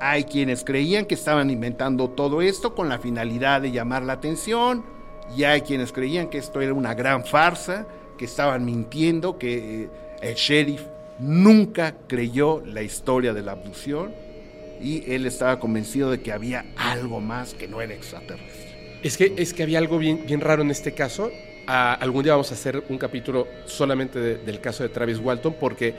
Hay 0.00 0.24
quienes 0.24 0.64
creían 0.64 1.06
que 1.06 1.14
estaban 1.14 1.48
inventando 1.48 2.10
todo 2.10 2.42
esto 2.42 2.74
con 2.74 2.90
la 2.90 2.98
finalidad 2.98 3.62
de 3.62 3.72
llamar 3.72 4.02
la 4.02 4.12
atención, 4.12 4.84
y 5.34 5.44
hay 5.44 5.62
quienes 5.62 5.92
creían 5.92 6.28
que 6.28 6.38
esto 6.38 6.60
era 6.60 6.74
una 6.74 6.94
gran 6.94 7.24
farsa, 7.24 7.86
que 8.18 8.26
estaban 8.26 8.64
mintiendo, 8.64 9.38
que 9.38 9.84
eh, 9.84 9.88
el 10.20 10.34
sheriff 10.34 10.82
nunca 11.18 11.94
creyó 12.06 12.62
la 12.64 12.82
historia 12.82 13.32
de 13.32 13.42
la 13.42 13.52
abducción 13.52 14.12
y 14.80 15.10
él 15.10 15.26
estaba 15.26 15.58
convencido 15.58 16.10
de 16.10 16.20
que 16.20 16.32
había 16.32 16.66
algo 16.76 17.20
más 17.20 17.54
que 17.54 17.68
no 17.68 17.80
era 17.80 17.94
extraterrestre. 17.94 19.00
Es 19.02 19.16
que, 19.16 19.34
es 19.36 19.54
que 19.54 19.62
había 19.62 19.78
algo 19.78 19.98
bien, 19.98 20.24
bien 20.26 20.40
raro 20.40 20.62
en 20.62 20.70
este 20.70 20.92
caso 20.92 21.30
algún 21.66 22.22
día 22.22 22.32
vamos 22.32 22.50
a 22.50 22.54
hacer 22.54 22.84
un 22.88 22.98
capítulo 22.98 23.48
solamente 23.66 24.18
del 24.20 24.60
caso 24.60 24.82
de 24.82 24.88
Travis 24.88 25.18
Walton, 25.18 25.56
porque 25.58 25.94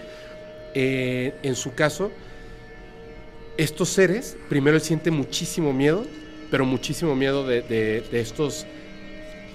eh, 0.74 1.34
en 1.43 1.55
su 1.55 1.74
caso, 1.74 2.11
estos 3.57 3.89
seres, 3.89 4.38
primero 4.49 4.78
él 4.78 4.82
siente 4.82 5.11
muchísimo 5.11 5.74
miedo, 5.74 6.05
pero 6.49 6.65
muchísimo 6.65 7.15
miedo 7.15 7.45
de, 7.45 8.03
estos 8.13 8.65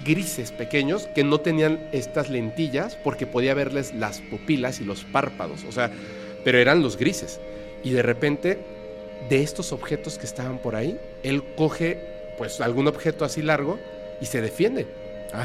grises 0.03 0.51
pequeños 0.51 1.07
que 1.15 1.23
no 1.23 1.39
tenían 1.39 1.79
estas 1.91 2.29
lentillas 2.29 2.95
porque 2.95 3.27
podía 3.27 3.53
verles 3.53 3.93
las 3.93 4.21
pupilas 4.21 4.79
y 4.79 4.85
los 4.85 5.03
párpados, 5.03 5.63
o 5.67 5.71
sea, 5.71 5.91
pero 6.43 6.57
eran 6.57 6.81
los 6.81 6.97
grises. 6.97 7.39
Y 7.83 7.91
de 7.91 8.01
repente, 8.01 8.59
de 9.29 9.41
estos 9.41 9.71
objetos 9.71 10.17
que 10.17 10.25
estaban 10.25 10.57
por 10.59 10.75
ahí, 10.75 10.99
él 11.23 11.43
coge 11.55 11.99
pues 12.37 12.61
algún 12.61 12.87
objeto 12.87 13.25
así 13.25 13.41
largo 13.41 13.79
y 14.21 14.25
se 14.25 14.41
defiende 14.41 14.87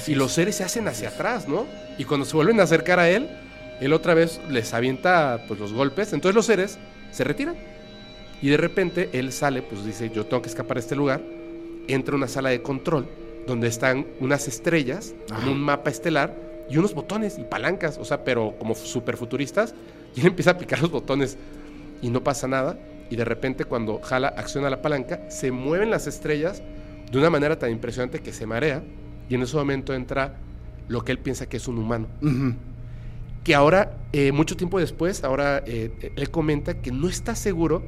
y 0.07 0.15
los 0.15 0.33
seres 0.33 0.57
se 0.57 0.65
hacen 0.65 0.87
hacia 0.87 1.09
atrás, 1.09 1.49
¿no? 1.49 1.67
Y 1.97 2.05
cuando 2.05 2.27
se 2.27 2.37
vuelven 2.37 2.61
a 2.61 2.65
acercar 2.65 2.99
a 2.99 3.09
él, 3.09 3.29
él 3.81 3.93
otra 3.93 4.15
vez 4.15 4.41
les 4.51 4.75
avienta 4.75 5.45
pues 5.49 5.59
los 5.59 5.73
golpes. 5.73 6.13
Entonces 6.13 6.35
los 6.35 6.47
seres 6.47 6.79
se 7.11 7.25
retiran. 7.25 7.57
Y 8.43 8.51
de 8.51 8.57
repente 8.57 9.09
él 9.13 9.33
sale, 9.33 9.63
pues 9.63 9.85
dice, 9.85 10.11
yo 10.11 10.27
tengo 10.27 10.43
que 10.43 10.49
escapar 10.49 10.77
de 10.77 10.81
este 10.81 10.95
lugar. 10.95 11.23
Entra 11.89 12.15
a 12.15 12.17
una 12.17 12.29
sala 12.29 12.51
de 12.51 12.61
control 12.61 13.09
donde 13.49 13.67
están 13.67 14.07
unas 14.21 14.47
estrellas, 14.47 15.15
un 15.51 15.59
mapa 15.59 15.91
estelar 15.91 16.37
y 16.71 16.77
unos 16.77 16.95
botones 16.95 17.39
y 17.39 17.45
palancas, 17.45 17.99
o 17.99 18.05
sea, 18.05 18.23
pero 18.23 18.55
como 18.59 18.75
super 18.77 19.17
futuristas. 19.17 19.75
Y 20.17 20.21
él 20.21 20.29
empieza 20.29 20.53
a 20.53 20.59
picar 20.59 20.81
los 20.81 20.91
botones 20.91 21.37
y 22.01 22.09
no 22.09 22.25
pasa 22.25 22.49
nada. 22.49 22.79
Y 23.11 23.17
de 23.17 23.27
repente 23.27 23.67
cuando 23.67 24.01
jala, 24.01 24.29
acciona 24.29 24.71
la 24.71 24.81
palanca, 24.81 25.31
se 25.31 25.53
mueven 25.53 25.91
las 25.91 26.07
estrellas 26.07 26.63
de 27.13 27.19
una 27.19 27.29
manera 27.29 27.59
tan 27.59 27.71
impresionante 27.71 28.21
que 28.21 28.33
se 28.33 28.47
marea 28.47 28.83
y 29.29 29.35
en 29.35 29.43
ese 29.43 29.55
momento 29.55 29.93
entra 29.93 30.35
lo 30.89 31.05
que 31.05 31.13
él 31.13 31.19
piensa 31.19 31.47
que 31.47 31.59
es 31.59 31.69
un 31.69 31.79
humano. 31.79 32.09
Que 33.45 33.55
ahora, 33.55 33.99
eh, 34.13 34.33
mucho 34.33 34.57
tiempo 34.57 34.81
después, 34.81 35.23
ahora 35.25 35.63
eh, 35.67 36.13
él 36.17 36.31
comenta 36.31 36.81
que 36.81 36.91
no 36.91 37.07
está 37.07 37.35
seguro 37.35 37.83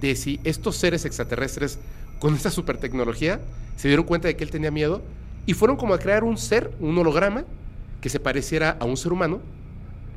de 0.00 0.14
si 0.14 0.40
estos 0.44 0.76
seres 0.76 1.04
extraterrestres 1.04 1.80
con 2.20 2.34
esta 2.34 2.50
super 2.50 2.76
tecnología 2.76 3.40
se 3.76 3.88
dieron 3.88 4.04
cuenta 4.04 4.28
de 4.28 4.36
que 4.36 4.44
él 4.44 4.50
tenía 4.50 4.70
miedo 4.70 5.02
y 5.46 5.54
fueron 5.54 5.76
como 5.76 5.94
a 5.94 5.98
crear 5.98 6.22
un 6.22 6.36
ser, 6.36 6.70
un 6.78 6.96
holograma 6.96 7.44
que 8.00 8.08
se 8.08 8.20
pareciera 8.20 8.76
a 8.78 8.84
un 8.84 8.96
ser 8.96 9.12
humano 9.12 9.40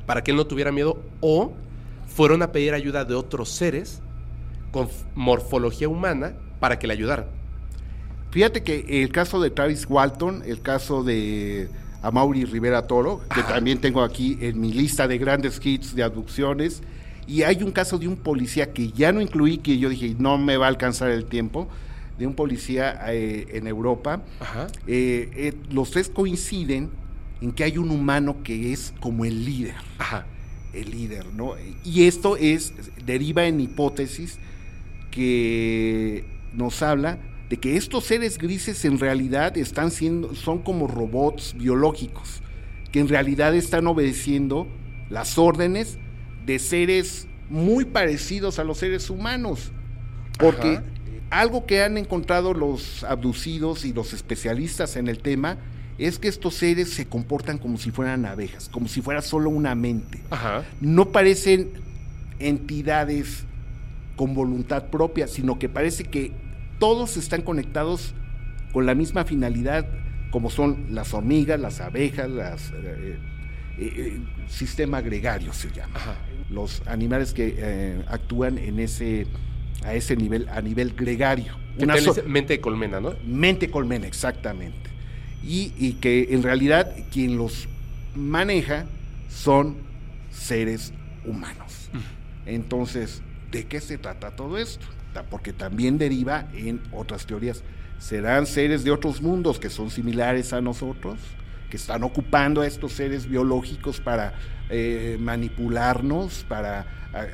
para 0.06 0.22
que 0.22 0.30
él 0.30 0.36
no 0.36 0.46
tuviera 0.46 0.70
miedo 0.70 1.02
o 1.20 1.52
fueron 2.06 2.42
a 2.42 2.52
pedir 2.52 2.74
ayuda 2.74 3.04
de 3.04 3.14
otros 3.14 3.48
seres 3.50 4.00
con 4.70 4.88
morfología 5.14 5.88
humana 5.88 6.34
para 6.60 6.78
que 6.78 6.86
le 6.86 6.92
ayudaran. 6.92 7.26
Fíjate 8.30 8.62
que 8.62 9.02
el 9.02 9.10
caso 9.10 9.40
de 9.40 9.50
Travis 9.50 9.86
Walton, 9.88 10.42
el 10.44 10.60
caso 10.60 11.04
de 11.04 11.68
Amaury 12.02 12.44
Rivera 12.44 12.86
Toro, 12.86 13.20
que 13.34 13.42
también 13.44 13.80
tengo 13.80 14.02
aquí 14.02 14.36
en 14.40 14.60
mi 14.60 14.72
lista 14.72 15.08
de 15.08 15.18
grandes 15.18 15.60
hits 15.64 15.94
de 15.94 16.02
abducciones, 16.02 16.82
y 17.26 17.42
hay 17.42 17.62
un 17.62 17.70
caso 17.70 17.98
de 17.98 18.08
un 18.08 18.16
policía 18.16 18.72
que 18.72 18.90
ya 18.90 19.12
no 19.12 19.20
incluí, 19.20 19.58
que 19.58 19.78
yo 19.78 19.88
dije, 19.88 20.14
no 20.18 20.36
me 20.36 20.56
va 20.56 20.66
a 20.66 20.68
alcanzar 20.68 21.10
el 21.10 21.24
tiempo, 21.24 21.68
de 22.18 22.26
un 22.26 22.34
policía 22.34 23.00
eh, 23.08 23.46
en 23.52 23.66
Europa. 23.66 24.22
Eh, 24.86 25.30
eh, 25.34 25.54
los 25.70 25.90
tres 25.90 26.08
coinciden 26.08 26.90
en 27.40 27.52
que 27.52 27.64
hay 27.64 27.78
un 27.78 27.90
humano 27.90 28.42
que 28.42 28.72
es 28.72 28.94
como 29.00 29.24
el 29.24 29.44
líder. 29.44 29.74
El 30.72 30.90
líder, 30.90 31.26
¿no? 31.34 31.54
Y 31.84 32.04
esto 32.04 32.36
es, 32.36 32.72
deriva 33.04 33.46
en 33.46 33.60
hipótesis 33.60 34.38
que 35.10 36.24
nos 36.52 36.82
habla 36.82 37.18
de 37.48 37.58
que 37.58 37.76
estos 37.76 38.04
seres 38.04 38.38
grises 38.38 38.84
en 38.84 38.98
realidad 38.98 39.56
están 39.56 39.90
siendo, 39.90 40.34
son 40.34 40.62
como 40.62 40.88
robots 40.88 41.54
biológicos, 41.56 42.42
que 42.90 43.00
en 43.00 43.08
realidad 43.08 43.54
están 43.54 43.86
obedeciendo 43.86 44.66
las 45.10 45.38
órdenes 45.38 45.98
de 46.46 46.58
seres 46.58 47.28
muy 47.50 47.84
parecidos 47.84 48.58
a 48.58 48.64
los 48.64 48.78
seres 48.78 49.10
humanos. 49.10 49.70
Porque 50.38 50.80
algo 51.40 51.66
que 51.66 51.82
han 51.82 51.98
encontrado 51.98 52.54
los 52.54 53.02
abducidos 53.04 53.84
y 53.84 53.92
los 53.92 54.12
especialistas 54.12 54.96
en 54.96 55.08
el 55.08 55.18
tema 55.18 55.58
es 55.98 56.18
que 56.18 56.28
estos 56.28 56.54
seres 56.54 56.90
se 56.90 57.06
comportan 57.06 57.58
como 57.58 57.76
si 57.76 57.90
fueran 57.90 58.24
abejas, 58.24 58.68
como 58.68 58.88
si 58.88 59.00
fuera 59.00 59.20
solo 59.20 59.50
una 59.50 59.74
mente. 59.74 60.20
No 60.80 61.10
parecen 61.10 61.72
entidades 62.38 63.44
con 64.16 64.34
voluntad 64.34 64.86
propia, 64.86 65.26
sino 65.26 65.58
que 65.58 65.68
parece 65.68 66.04
que 66.04 66.32
todos 66.78 67.16
están 67.16 67.42
conectados 67.42 68.14
con 68.72 68.86
la 68.86 68.94
misma 68.94 69.24
finalidad, 69.24 69.86
como 70.30 70.50
son 70.50 70.86
las 70.90 71.14
hormigas, 71.14 71.60
las 71.60 71.80
abejas, 71.80 72.28
las 72.28 72.70
eh, 72.70 73.18
eh, 73.78 73.92
eh, 73.96 74.20
sistema 74.48 75.00
gregario 75.00 75.52
se 75.52 75.70
llama. 75.70 75.94
Los 76.50 76.82
animales 76.86 77.32
que 77.32 78.02
actúan 78.08 78.58
en 78.58 78.78
ese 78.78 79.26
a 79.84 79.94
ese 79.94 80.16
nivel, 80.16 80.48
a 80.48 80.60
nivel 80.60 80.94
gregario. 80.94 81.56
Una 81.78 81.96
mente 82.26 82.54
de 82.54 82.60
colmena, 82.60 83.00
¿no? 83.00 83.14
Mente 83.24 83.70
colmena, 83.70 84.06
exactamente. 84.06 84.90
Y, 85.42 85.94
que 86.00 86.28
en 86.30 86.42
realidad 86.42 86.94
quien 87.12 87.36
los 87.36 87.68
maneja 88.14 88.86
son 89.28 89.76
seres 90.30 90.92
humanos. 91.24 91.90
Entonces, 92.46 93.20
¿de 93.50 93.66
qué 93.66 93.80
se 93.80 93.98
trata 93.98 94.30
todo 94.30 94.58
esto? 94.58 94.86
porque 95.30 95.52
también 95.52 95.96
deriva 95.96 96.48
en 96.54 96.80
otras 96.90 97.24
teorías. 97.24 97.62
¿Serán 98.00 98.46
seres 98.46 98.82
de 98.82 98.90
otros 98.90 99.22
mundos 99.22 99.60
que 99.60 99.70
son 99.70 99.88
similares 99.88 100.52
a 100.52 100.60
nosotros? 100.60 101.20
que 101.74 101.78
están 101.78 102.04
ocupando 102.04 102.60
a 102.60 102.68
estos 102.68 102.92
seres 102.92 103.28
biológicos 103.28 104.00
para 104.00 104.34
eh, 104.70 105.16
manipularnos, 105.18 106.44
para 106.48 106.86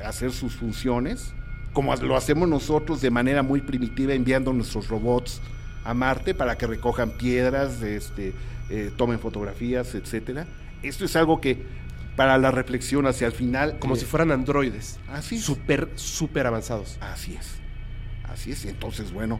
hacer 0.03 0.31
sus 0.31 0.55
funciones, 0.55 1.35
como 1.73 1.95
lo 1.95 2.15
hacemos 2.15 2.47
nosotros 2.47 3.01
de 3.01 3.09
manera 3.09 3.43
muy 3.43 3.61
primitiva 3.61 4.13
enviando 4.13 4.51
nuestros 4.53 4.87
robots 4.87 5.41
a 5.83 5.93
Marte 5.93 6.33
para 6.33 6.57
que 6.57 6.67
recojan 6.67 7.11
piedras, 7.11 7.81
este, 7.81 8.33
eh, 8.69 8.91
tomen 8.97 9.19
fotografías, 9.19 9.95
etcétera. 9.95 10.47
Esto 10.83 11.05
es 11.05 11.15
algo 11.15 11.41
que 11.41 11.65
para 12.15 12.37
la 12.37 12.51
reflexión 12.51 13.07
hacia 13.07 13.27
el 13.27 13.33
final. 13.33 13.79
Como 13.79 13.95
si 13.95 14.05
fueran 14.05 14.31
androides. 14.31 14.99
Así 15.07 15.39
Súper, 15.39 15.89
súper 15.95 16.45
avanzados. 16.45 16.97
Así 16.99 17.35
es. 17.35 17.55
Así 18.25 18.51
es, 18.51 18.65
entonces, 18.65 19.11
bueno, 19.11 19.39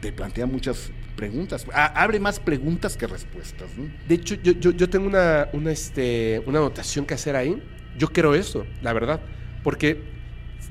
te 0.00 0.12
plantea 0.12 0.46
muchas 0.46 0.90
preguntas. 1.16 1.66
abre 1.72 2.20
más 2.20 2.38
preguntas 2.38 2.96
que 2.96 3.06
respuestas. 3.06 3.68
De 4.06 4.14
hecho, 4.14 4.34
yo, 4.34 4.52
yo, 4.52 4.90
tengo 4.90 5.06
una, 5.06 5.48
una, 5.52 5.72
este, 5.72 6.42
una 6.46 6.58
anotación 6.58 7.06
que 7.06 7.14
hacer 7.14 7.34
ahí, 7.34 7.62
yo 7.96 8.08
creo 8.08 8.34
eso, 8.34 8.66
la 8.82 8.92
verdad, 8.92 9.20
porque 9.64 10.15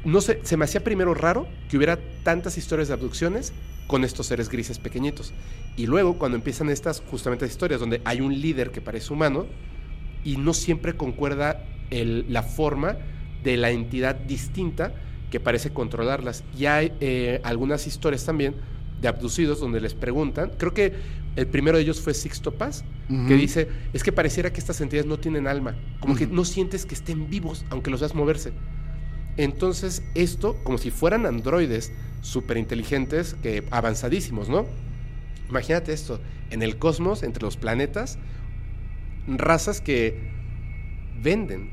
no 0.06 0.22
sé, 0.22 0.40
se 0.44 0.56
me 0.56 0.66
hacía 0.66 0.84
primero 0.84 1.14
raro 1.14 1.48
que 1.70 1.78
hubiera 1.78 2.00
tantas 2.24 2.58
historias 2.58 2.88
de 2.88 2.94
abducciones 2.94 3.54
con 3.88 4.04
estos 4.04 4.28
seres 4.28 4.50
grises 4.50 4.80
pequeñitos. 4.80 5.34
Y 5.76 5.88
luego 5.88 6.18
cuando 6.18 6.38
empiezan 6.38 6.70
estas 6.70 7.02
justamente 7.02 7.46
historias 7.46 7.80
donde 7.80 8.02
hay 8.06 8.22
un 8.22 8.40
líder 8.40 8.72
que 8.72 8.82
parece 8.82 9.12
humano 9.14 9.48
y 10.24 10.38
no 10.38 10.54
siempre 10.54 10.94
concuerda 10.94 11.66
el, 11.90 12.26
la 12.32 12.44
forma 12.44 12.98
de 13.44 13.58
la 13.58 13.72
entidad 13.72 14.16
distinta 14.16 14.94
que 15.32 15.40
parece 15.40 15.72
controlarlas. 15.72 16.44
Y 16.58 16.66
hay 16.66 16.94
eh, 17.02 17.42
algunas 17.44 17.88
historias 17.88 18.26
también 18.26 18.56
de 19.02 19.08
abducidos 19.08 19.60
donde 19.60 19.82
les 19.82 19.94
preguntan, 19.94 20.52
creo 20.58 20.74
que 20.74 20.94
el 21.36 21.48
primero 21.48 21.78
de 21.78 21.84
ellos 21.84 22.00
fue 22.00 22.14
Sixto 22.14 22.52
Paz, 22.52 22.86
que 23.28 23.36
dice, 23.36 23.68
es 23.94 24.04
que 24.04 24.12
pareciera 24.12 24.54
que 24.54 24.60
estas 24.60 24.80
entidades 24.80 25.06
no 25.06 25.20
tienen 25.20 25.48
alma, 25.48 25.76
como 26.00 26.16
que 26.16 26.26
no 26.26 26.46
sientes 26.46 26.86
que 26.86 26.96
estén 26.96 27.30
vivos 27.30 27.66
aunque 27.70 27.92
los 27.92 28.00
veas 28.00 28.16
moverse. 28.16 28.54
Entonces 29.38 30.04
esto, 30.16 30.56
como 30.64 30.78
si 30.78 30.92
fueran 30.92 31.26
androides 31.26 31.92
súper 32.22 32.58
inteligentes, 32.58 33.36
que 33.42 33.64
avanzadísimos, 33.72 34.50
¿no? 34.50 34.66
Imagínate 35.50 35.94
esto, 35.94 36.20
en 36.50 36.62
el 36.62 36.78
cosmos, 36.78 37.24
entre 37.24 37.44
los 37.44 37.58
planetas, 37.58 38.18
razas 39.28 39.82
que 39.82 40.18
venden 41.22 41.70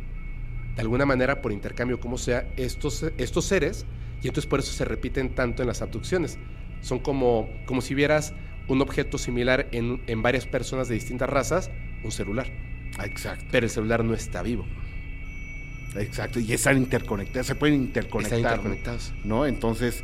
de 0.77 0.83
alguna 0.83 1.07
manera 1.07 1.43
por 1.43 1.53
intercambio, 1.53 2.01
como 2.01 2.19
sea, 2.19 2.51
estos, 2.57 3.05
estos 3.19 3.45
seres, 3.45 3.85
y 4.23 4.29
entonces 4.29 4.49
por 4.49 4.61
eso 4.61 4.73
se 4.73 4.85
repiten 4.85 5.35
tanto 5.35 5.63
en 5.63 5.69
las 5.69 5.83
abducciones. 5.83 6.39
Son 6.81 6.99
como, 6.99 7.49
como 7.67 7.81
si 7.81 7.95
vieras 7.95 8.33
un 8.69 8.81
objeto 8.81 9.19
similar 9.19 9.69
en, 9.73 10.03
en 10.07 10.23
varias 10.23 10.47
personas 10.47 10.89
de 10.89 10.95
distintas 10.95 11.29
razas, 11.29 11.71
un 12.05 12.13
celular. 12.13 12.51
Exacto. 13.05 13.45
Pero 13.51 13.67
el 13.67 13.71
celular 13.71 14.05
no 14.05 14.15
está 14.15 14.43
vivo. 14.43 14.67
Exacto, 15.97 16.41
y 16.41 16.53
están 16.53 16.77
interconectados, 16.79 17.47
se 17.47 17.55
pueden 17.55 17.75
interconectar. 17.77 18.39
Están 18.39 18.53
interconectados. 18.53 19.13
¿no? 19.25 19.47
Entonces, 19.47 20.03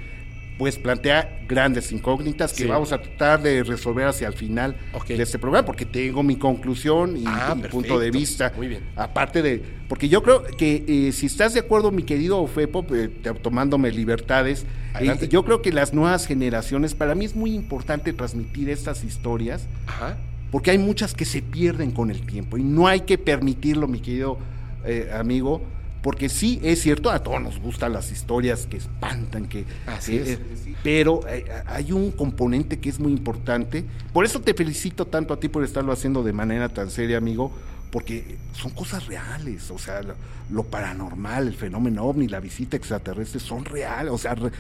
pues 0.59 0.77
plantea 0.77 1.39
grandes 1.49 1.93
incógnitas 1.93 2.53
que 2.53 2.65
Sí. 2.65 2.69
vamos 2.69 2.91
a 2.93 3.01
tratar 3.01 3.41
de 3.41 3.63
resolver 3.63 4.09
hacia 4.09 4.27
el 4.27 4.35
final 4.35 4.77
de 5.07 5.23
este 5.23 5.39
programa, 5.39 5.65
porque 5.65 5.87
tengo 5.87 6.25
mi 6.25 6.35
conclusión 6.35 7.17
y 7.17 7.23
Ah, 7.27 7.53
mi 7.55 7.63
perfecto. 7.63 7.71
punto 7.71 7.99
de 8.01 8.11
vista. 8.11 8.53
Muy 8.57 8.67
bien. 8.67 8.83
Aparte 8.97 9.41
de, 9.41 9.63
porque 9.89 10.09
yo 10.09 10.21
creo 10.25 10.43
que 10.43 10.85
eh, 10.89 11.13
si 11.13 11.27
estás 11.27 11.55
de 11.55 11.61
acuerdo, 11.61 11.93
mi 11.93 12.03
querido 12.03 12.45
Fepo, 12.49 12.85
eh, 12.93 13.09
tomándome 13.41 13.93
libertades, 13.93 14.67
eh, 15.01 15.29
yo 15.29 15.45
creo 15.45 15.63
que 15.63 15.73
las 15.73 15.95
nuevas 15.95 16.27
generaciones, 16.27 16.95
para 16.95 17.15
mí 17.15 17.25
es 17.25 17.37
muy 17.37 17.55
importante 17.55 18.13
transmitir 18.13 18.69
estas 18.69 19.05
historias, 19.05 19.69
Ajá. 19.87 20.19
porque 20.51 20.73
hay 20.73 20.79
muchas 20.79 21.15
que 21.15 21.25
se 21.25 21.41
pierden 21.41 21.93
con 21.93 22.11
el 22.11 22.27
tiempo 22.27 22.59
y 22.59 22.65
no 22.65 22.89
hay 22.89 23.03
que 23.03 23.17
permitirlo, 23.17 23.87
mi 23.87 24.01
querido 24.01 24.39
eh, 24.85 25.11
amigo, 25.13 25.63
porque 26.03 26.29
sí, 26.29 26.61
es 26.63 26.81
cierto, 26.83 27.11
a 27.11 27.23
todos 27.23 27.41
nos 27.43 27.59
gustan 27.61 27.93
las 27.93 28.11
historias 28.13 28.67
que 28.67 28.77
espantan, 28.77 29.47
que... 29.49 29.65
Así 29.87 30.13
que, 30.13 30.23
es. 30.23 30.29
eh, 30.39 30.75
pero 30.83 31.21
eh, 31.29 31.45
hay 31.67 31.91
un 31.93 32.13
componente 32.13 32.79
que 32.79 32.89
es 32.89 33.01
muy 33.01 33.13
importante. 33.13 33.85
Por 34.13 34.25
eso 34.25 34.41
te 34.41 34.55
felicito 34.55 35.07
tanto 35.07 35.35
a 35.35 35.41
ti 35.41 35.49
por 35.49 35.65
estarlo 35.65 35.93
haciendo 35.93 36.23
de 36.23 36.33
manera 36.33 36.69
tan 36.69 36.91
seria, 36.91 37.19
amigo, 37.19 37.51
porque 37.91 38.37
son 38.53 38.71
cosas 38.73 39.07
reales, 39.07 39.71
o 39.71 39.79
sea, 39.79 40.03
lo, 40.03 40.15
lo 40.51 40.63
paranormal, 40.65 41.49
el 41.49 41.55
fenómeno 41.55 42.05
ovni, 42.05 42.29
la 42.29 42.39
visita 42.39 42.77
extraterrestre 42.77 43.41
son 43.41 43.65
reales, 43.65 44.13
o 44.13 44.19
sea, 44.19 44.35
re- 44.35 44.51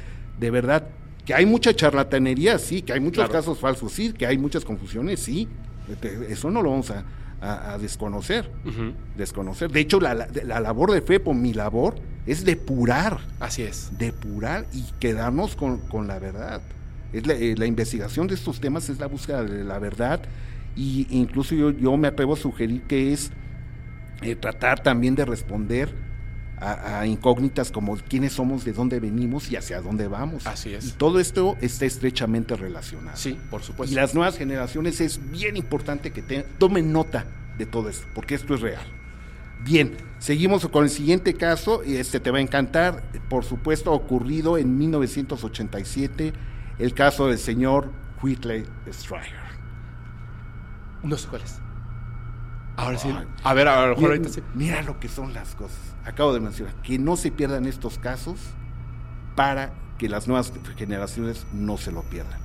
de 0.40 0.50
verdad, 0.50 0.86
que 1.24 1.34
hay 1.34 1.44
mucha 1.46 1.74
charlatanería, 1.74 2.58
sí, 2.58 2.82
que 2.82 2.94
hay 2.94 3.00
muchos 3.00 3.26
Claro. 3.26 3.32
casos 3.32 3.58
falsos, 3.58 3.92
sí, 3.92 4.12
que 4.12 4.26
hay 4.26 4.38
muchas 4.38 4.64
confusiones, 4.64 5.20
sí, 5.20 5.46
Te- 6.00 6.32
eso 6.32 6.50
no 6.50 6.62
lo 6.62 6.70
vamos 6.70 6.90
a, 6.90 7.04
a- 7.40 7.72
a 7.74 7.78
desconocer, 7.78 8.50
desconocer. 9.16 9.70
De 9.70 9.80
hecho, 9.80 10.00
la, 10.00 10.14
la- 10.14 10.28
la 10.44 10.60
labor 10.60 10.92
de 10.92 11.00
FEPO, 11.02 11.34
mi 11.34 11.52
labor, 11.54 11.94
es 12.26 12.44
depurar, 12.44 13.18
Así 13.40 13.62
es. 13.62 13.90
depurar 13.98 14.66
y 14.72 14.84
quedarnos 15.00 15.56
con, 15.56 15.78
con 15.78 16.06
la 16.06 16.18
verdad. 16.18 16.60
Es 17.12 17.26
la, 17.26 17.34
eh, 17.34 17.54
la 17.56 17.66
investigación 17.66 18.26
de 18.26 18.34
estos 18.34 18.60
temas 18.60 18.88
es 18.90 18.98
la 18.98 19.06
búsqueda 19.06 19.42
de 19.44 19.64
la 19.64 19.78
verdad 19.78 20.20
y 20.76 21.06
incluso 21.10 21.54
yo, 21.54 21.70
yo 21.70 21.96
me 21.96 22.08
atrevo 22.08 22.34
a 22.34 22.36
sugerir 22.36 22.82
que 22.82 23.12
es 23.12 23.30
eh, 24.20 24.34
tratar 24.36 24.82
también 24.82 25.14
de 25.14 25.24
responder 25.24 25.94
a, 26.60 27.00
a 27.00 27.06
incógnitas 27.06 27.70
como 27.70 27.96
quiénes 27.96 28.32
somos, 28.32 28.64
de 28.64 28.72
dónde 28.72 29.00
venimos 29.00 29.50
y 29.50 29.56
hacia 29.56 29.80
dónde 29.80 30.08
vamos. 30.08 30.46
Así 30.46 30.74
es. 30.74 30.86
Y 30.88 30.90
todo 30.92 31.20
esto 31.20 31.56
está 31.60 31.84
estrechamente 31.86 32.56
relacionado. 32.56 33.16
Sí, 33.16 33.38
por 33.50 33.62
supuesto. 33.62 33.92
Y 33.92 33.96
las 33.96 34.14
nuevas 34.14 34.36
generaciones 34.36 35.00
es 35.00 35.20
bien 35.30 35.56
importante 35.56 36.10
que 36.12 36.22
te- 36.22 36.42
tomen 36.58 36.92
nota 36.92 37.24
de 37.56 37.66
todo 37.66 37.88
esto, 37.88 38.06
porque 38.14 38.34
esto 38.34 38.54
es 38.54 38.60
real. 38.60 38.86
Bien, 39.64 39.96
seguimos 40.20 40.66
con 40.68 40.84
el 40.84 40.90
siguiente 40.90 41.34
caso, 41.34 41.82
este 41.82 42.20
te 42.20 42.30
va 42.30 42.38
a 42.38 42.40
encantar, 42.40 43.02
por 43.28 43.44
supuesto, 43.44 43.92
ocurrido 43.92 44.56
en 44.56 44.78
1987, 44.78 46.32
el 46.78 46.94
caso 46.94 47.26
del 47.26 47.38
señor 47.38 47.90
Whitley 48.22 48.64
Stryer. 48.88 49.48
No 51.02 51.16
sé 51.16 51.28
cuál 51.28 51.42
es. 51.42 51.60
Ahora 52.78 52.96
sí. 52.96 53.12
A 53.42 53.54
ver, 53.54 53.68
a 53.68 53.86
lo 53.86 53.96
mejor 53.96 54.10
ahorita 54.10 54.28
sí. 54.28 54.40
mira 54.54 54.82
lo 54.82 55.00
que 55.00 55.08
son 55.08 55.34
las 55.34 55.54
cosas. 55.54 55.78
Acabo 56.04 56.32
de 56.32 56.40
mencionar, 56.40 56.74
que 56.82 56.98
no 56.98 57.16
se 57.16 57.30
pierdan 57.30 57.66
estos 57.66 57.98
casos 57.98 58.38
para 59.34 59.72
que 59.98 60.08
las 60.08 60.28
nuevas 60.28 60.52
generaciones 60.76 61.46
no 61.52 61.76
se 61.76 61.90
lo 61.90 62.02
pierdan. 62.02 62.38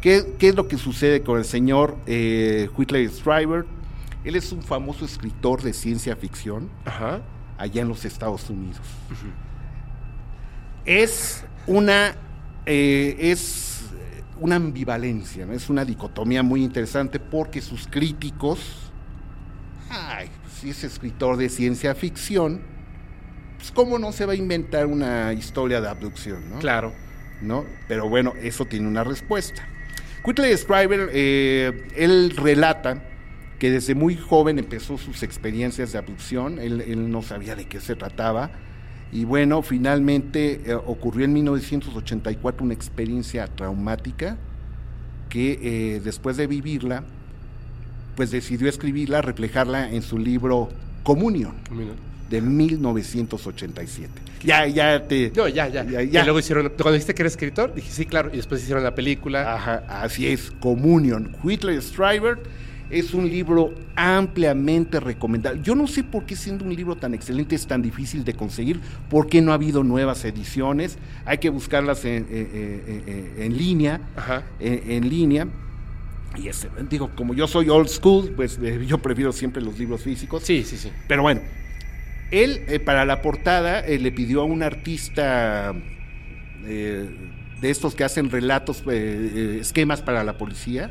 ¿Qué, 0.00 0.34
qué 0.38 0.48
es 0.48 0.56
lo 0.56 0.68
que 0.68 0.78
sucede 0.78 1.22
con 1.22 1.38
el 1.38 1.44
señor 1.44 1.96
eh, 2.06 2.68
Whitley 2.76 3.08
Strieber? 3.08 3.66
Él 4.24 4.36
es 4.36 4.52
un 4.52 4.62
famoso 4.62 5.04
escritor 5.04 5.62
de 5.62 5.72
ciencia 5.72 6.16
ficción 6.16 6.68
Ajá. 6.84 7.22
allá 7.56 7.82
en 7.82 7.88
los 7.88 8.04
Estados 8.04 8.50
Unidos. 8.50 8.82
Es 10.84 11.44
una 11.66 12.16
eh, 12.66 13.16
es 13.18 13.84
una 14.40 14.56
ambivalencia, 14.56 15.46
¿no? 15.46 15.52
es 15.52 15.70
una 15.70 15.84
dicotomía 15.84 16.42
muy 16.42 16.62
interesante 16.62 17.18
porque 17.18 17.60
sus 17.60 17.86
críticos, 17.88 18.87
ay, 19.90 20.28
si 20.60 20.70
es 20.70 20.84
escritor 20.84 21.36
de 21.36 21.48
ciencia 21.48 21.94
ficción, 21.94 22.60
pues 23.56 23.70
cómo 23.70 23.98
no 23.98 24.12
se 24.12 24.26
va 24.26 24.32
a 24.32 24.36
inventar 24.36 24.86
una 24.86 25.32
historia 25.32 25.80
de 25.80 25.88
abducción, 25.88 26.50
¿no? 26.50 26.58
Claro. 26.58 26.92
¿no? 27.40 27.64
Pero 27.86 28.08
bueno, 28.08 28.34
eso 28.42 28.64
tiene 28.64 28.88
una 28.88 29.04
respuesta. 29.04 29.66
Whitley 30.24 30.56
Strieber, 30.56 31.10
eh, 31.12 31.88
él 31.96 32.34
relata 32.36 33.02
que 33.58 33.70
desde 33.70 33.94
muy 33.94 34.16
joven 34.16 34.58
empezó 34.58 34.98
sus 34.98 35.22
experiencias 35.22 35.92
de 35.92 35.98
abducción, 35.98 36.58
él, 36.58 36.80
él 36.82 37.10
no 37.10 37.22
sabía 37.22 37.56
de 37.56 37.66
qué 37.66 37.80
se 37.80 37.96
trataba, 37.96 38.50
y 39.10 39.24
bueno, 39.24 39.62
finalmente 39.62 40.60
eh, 40.66 40.74
ocurrió 40.74 41.24
en 41.24 41.32
1984 41.32 42.62
una 42.62 42.74
experiencia 42.74 43.46
traumática 43.46 44.36
que 45.30 45.58
eh, 45.62 46.00
después 46.00 46.36
de 46.36 46.46
vivirla, 46.46 47.04
pues 48.18 48.32
decidió 48.32 48.68
escribirla, 48.68 49.22
reflejarla 49.22 49.92
en 49.92 50.02
su 50.02 50.18
libro 50.18 50.70
Communion 51.04 51.52
Mira. 51.70 51.92
de 52.28 52.42
1987. 52.42 54.10
Ya, 54.42 54.66
ya 54.66 55.06
te... 55.06 55.30
No, 55.36 55.46
ya, 55.46 55.68
ya. 55.68 55.84
Ya, 55.84 56.02
Y 56.02 56.10
ya. 56.10 56.24
luego 56.24 56.40
hicieron. 56.40 56.64
Cuando 56.70 56.92
dijiste 56.94 57.14
que 57.14 57.22
eres 57.22 57.34
escritor, 57.34 57.72
dije 57.76 57.88
sí, 57.92 58.06
claro. 58.06 58.30
Y 58.32 58.38
después 58.38 58.60
hicieron 58.60 58.82
la 58.82 58.92
película. 58.96 59.54
Ajá, 59.54 59.84
así 60.02 60.26
es, 60.26 60.50
Communion. 60.58 61.30
Whitley 61.44 61.80
Strieber 61.80 62.40
es 62.90 63.14
un 63.14 63.28
libro 63.30 63.72
ampliamente 63.94 64.98
recomendable. 64.98 65.60
Yo 65.62 65.76
no 65.76 65.86
sé 65.86 66.02
por 66.02 66.24
qué 66.26 66.34
siendo 66.34 66.64
un 66.64 66.74
libro 66.74 66.96
tan 66.96 67.14
excelente 67.14 67.54
es 67.54 67.68
tan 67.68 67.82
difícil 67.82 68.24
de 68.24 68.34
conseguir, 68.34 68.80
por 69.08 69.28
qué 69.28 69.40
no 69.40 69.52
ha 69.52 69.54
habido 69.54 69.84
nuevas 69.84 70.24
ediciones, 70.24 70.98
hay 71.24 71.38
que 71.38 71.50
buscarlas 71.50 72.04
en, 72.04 72.24
eh, 72.24 72.26
eh, 72.32 73.02
eh, 73.06 73.44
en 73.44 73.56
línea, 73.56 74.00
Ajá. 74.16 74.42
en 74.58 75.08
línea. 75.08 75.46
Y 76.40 76.48
este, 76.48 76.68
digo, 76.88 77.10
como 77.16 77.34
yo 77.34 77.46
soy 77.46 77.68
old 77.68 77.88
school, 77.88 78.32
pues 78.36 78.58
eh, 78.62 78.84
yo 78.86 78.98
prefiero 78.98 79.32
siempre 79.32 79.62
los 79.62 79.78
libros 79.78 80.02
físicos. 80.02 80.42
Sí, 80.44 80.62
sí, 80.64 80.76
sí. 80.76 80.90
Pero 81.08 81.22
bueno, 81.22 81.40
él 82.30 82.62
eh, 82.68 82.78
para 82.78 83.04
la 83.04 83.22
portada 83.22 83.80
eh, 83.80 83.98
le 83.98 84.12
pidió 84.12 84.42
a 84.42 84.44
un 84.44 84.62
artista 84.62 85.74
eh, 86.64 87.08
de 87.60 87.70
estos 87.70 87.94
que 87.96 88.04
hacen 88.04 88.30
relatos, 88.30 88.84
esquemas 88.86 90.00
para 90.00 90.22
la 90.22 90.38
policía, 90.38 90.90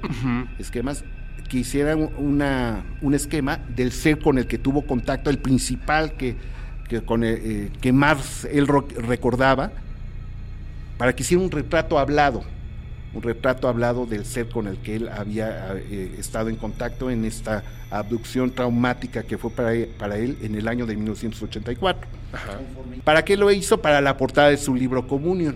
esquemas, 0.59 1.05
que 1.47 1.59
hiciera 1.59 1.95
un- 1.95 2.11
una, 2.17 2.83
un 3.01 3.13
esquema 3.13 3.59
del 3.73 3.93
ser 3.93 4.19
con 4.19 4.37
el 4.37 4.47
que 4.47 4.57
tuvo 4.57 4.85
contacto, 4.85 5.29
el 5.29 5.37
principal 5.37 6.13
que, 6.17 6.35
que, 6.89 7.01
con 7.01 7.21
que 7.21 7.91
más 7.93 8.43
él 8.51 8.67
recordaba, 8.67 9.71
para 10.97 11.15
que 11.15 11.23
hiciera 11.23 11.41
un 11.41 11.51
retrato 11.51 11.97
hablado, 11.99 12.43
un 13.17 13.23
retrato 13.23 13.67
hablado 13.67 14.05
del 14.05 14.25
ser 14.25 14.47
con 14.47 14.67
el 14.67 14.77
que 14.77 14.95
él 14.95 15.09
había 15.09 15.75
eh, 15.75 16.15
estado 16.19 16.49
en 16.49 16.55
contacto 16.55 17.09
en 17.09 17.25
esta 17.25 17.63
abducción 17.89 18.51
traumática 18.51 19.23
que 19.23 19.39
fue 19.39 19.49
para 19.49 19.73
él, 19.73 19.89
para 19.97 20.17
él 20.17 20.37
en 20.43 20.53
el 20.53 20.67
año 20.67 20.85
de 20.85 20.95
1984. 20.95 22.07
Ajá. 22.31 22.59
¿Para 23.03 23.25
qué 23.25 23.35
lo 23.35 23.51
hizo? 23.51 23.81
Para 23.81 24.01
la 24.01 24.17
portada 24.17 24.49
de 24.49 24.57
su 24.57 24.75
libro 24.75 25.07
Communion, 25.07 25.55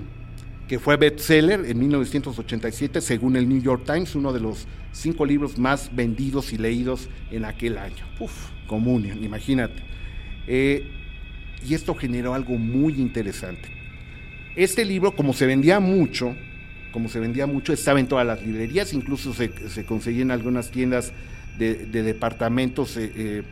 que 0.67 0.79
fue 0.79 0.97
bestseller 0.97 1.63
en 1.65 1.77
1987 1.77 2.99
según 2.99 3.35
el 3.35 3.47
New 3.47 3.61
York 3.61 3.83
Times, 3.85 4.15
uno 4.15 4.33
de 4.33 4.39
los 4.39 4.65
cinco 4.91 5.23
libros 5.23 5.59
más 5.59 5.95
vendidos 5.95 6.53
y 6.53 6.57
leídos 6.57 7.09
en 7.29 7.45
aquel 7.45 7.77
año. 7.77 8.05
Uf. 8.19 8.49
Communion, 8.65 9.23
imagínate. 9.23 9.83
Eh, 10.47 10.89
y 11.67 11.75
esto 11.75 11.93
generó 11.93 12.33
algo 12.33 12.57
muy 12.57 12.93
interesante. 12.93 13.69
Este 14.55 14.83
libro, 14.83 15.13
como 15.13 15.33
se 15.33 15.45
vendía 15.45 15.79
mucho, 15.79 16.35
como 16.91 17.09
se 17.09 17.19
vendía 17.19 17.47
mucho, 17.47 17.73
estaba 17.73 17.99
en 17.99 18.07
todas 18.07 18.25
las 18.25 18.41
librerías, 18.43 18.93
incluso 18.93 19.33
se, 19.33 19.69
se 19.69 19.85
conseguía 19.85 20.21
en 20.21 20.31
algunas 20.31 20.71
tiendas 20.71 21.13
de, 21.57 22.03
departamentos, 22.03 22.97
eh, 22.97 23.11
eh, 23.15 23.43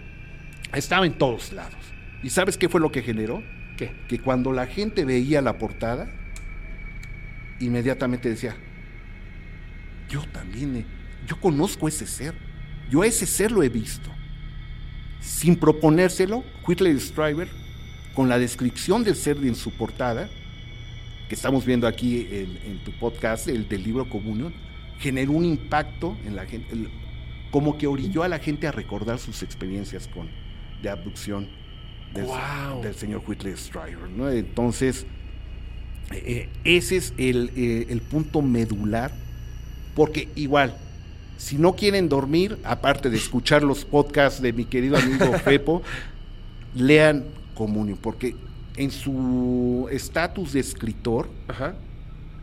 estaba 0.74 1.06
en 1.06 1.14
todos 1.14 1.54
lados. 1.54 1.76
¿Y 2.24 2.30
sabes 2.30 2.58
qué 2.58 2.70
fue 2.70 2.82
lo 2.82 2.92
que 2.92 3.02
generó? 3.02 3.44
¿Qué? 3.78 3.92
Que 4.08 4.20
cuando 4.20 4.52
la 4.52 4.68
gente 4.68 5.06
veía 5.06 5.42
la 5.42 5.58
portada, 5.58 6.10
inmediatamente 7.60 8.30
decía, 8.30 8.56
yo 10.10 10.24
también, 10.32 10.86
yo 11.28 11.40
conozco 11.40 11.88
ese 11.88 12.08
ser, 12.08 12.34
yo 12.90 13.04
a 13.04 13.08
ese 13.08 13.26
ser 13.26 13.52
lo 13.52 13.64
he 13.64 13.70
visto. 13.70 14.10
Sin 15.20 15.56
proponérselo, 15.56 16.44
Whitley 16.68 17.00
Strieber, 17.00 17.50
con 18.16 18.28
la 18.28 18.40
descripción 18.40 19.04
del 19.04 19.16
ser 19.16 19.38
en 19.38 19.56
su 19.56 19.72
portada, 19.72 20.30
que 21.30 21.36
estamos 21.36 21.64
viendo 21.64 21.88
aquí 21.88 22.28
en, 22.32 22.84
tu 22.84 22.92
podcast, 22.92 23.48
el 23.48 23.70
del 23.70 23.84
libro 23.84 24.10
Comunión, 24.10 24.52
generó 24.98 25.34
un 25.34 25.46
impacto 25.46 26.18
en 26.26 26.36
la 26.36 26.48
gente, 26.48 26.68
como 27.52 27.78
que 27.78 27.86
orilló 27.86 28.24
a 28.24 28.28
la 28.28 28.40
gente 28.40 28.66
a 28.66 28.72
recordar 28.72 29.20
sus 29.20 29.44
experiencias 29.44 30.08
con, 30.08 30.28
de 30.82 30.90
abducción 30.90 31.48
del, 32.14 32.96
señor 32.96 33.22
Whitley 33.28 33.56
Strieber. 33.56 34.10
¿no? 34.10 34.28
Entonces, 34.32 35.06
eh, 36.12 36.24
eh, 36.26 36.50
ese 36.64 36.98
es 36.98 37.14
el, 37.18 37.52
eh, 37.56 37.86
el 37.90 38.02
punto 38.02 38.42
medular, 38.42 39.12
porque 39.96 40.30
igual, 40.36 40.76
si 41.38 41.60
no 41.60 41.76
quieren 41.76 42.10
dormir, 42.10 42.58
aparte 42.64 43.12
de 43.12 43.18
escuchar 43.18 43.62
los 43.62 43.86
podcasts 43.86 44.42
de 44.42 44.52
mi 44.52 44.66
querido 44.66 44.98
amigo 44.98 45.32
Pepo, 45.46 45.84
lean 46.74 47.24
Comunión, 47.54 48.00
porque 48.02 48.36
en 48.80 48.92
su 48.92 49.90
estatus 49.92 50.54
de 50.54 50.62
escritor, 50.62 51.30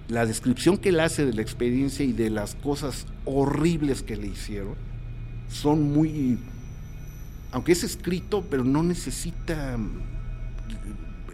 la 0.08 0.26
descripción 0.26 0.76
que 0.76 0.90
él 0.90 1.00
hace 1.00 1.24
de 1.24 1.32
la 1.32 1.40
experiencia 1.40 2.04
y 2.04 2.12
de 2.12 2.28
las 2.28 2.54
cosas 2.56 3.06
horribles 3.24 4.02
que 4.02 4.16
le 4.16 4.26
hicieron 4.26 4.74
son 5.48 5.94
muy, 5.94 6.38
aunque 7.52 7.72
es 7.72 7.84
escrito, 7.84 8.44
pero 8.50 8.64
no 8.64 8.82
necesita 8.82 9.78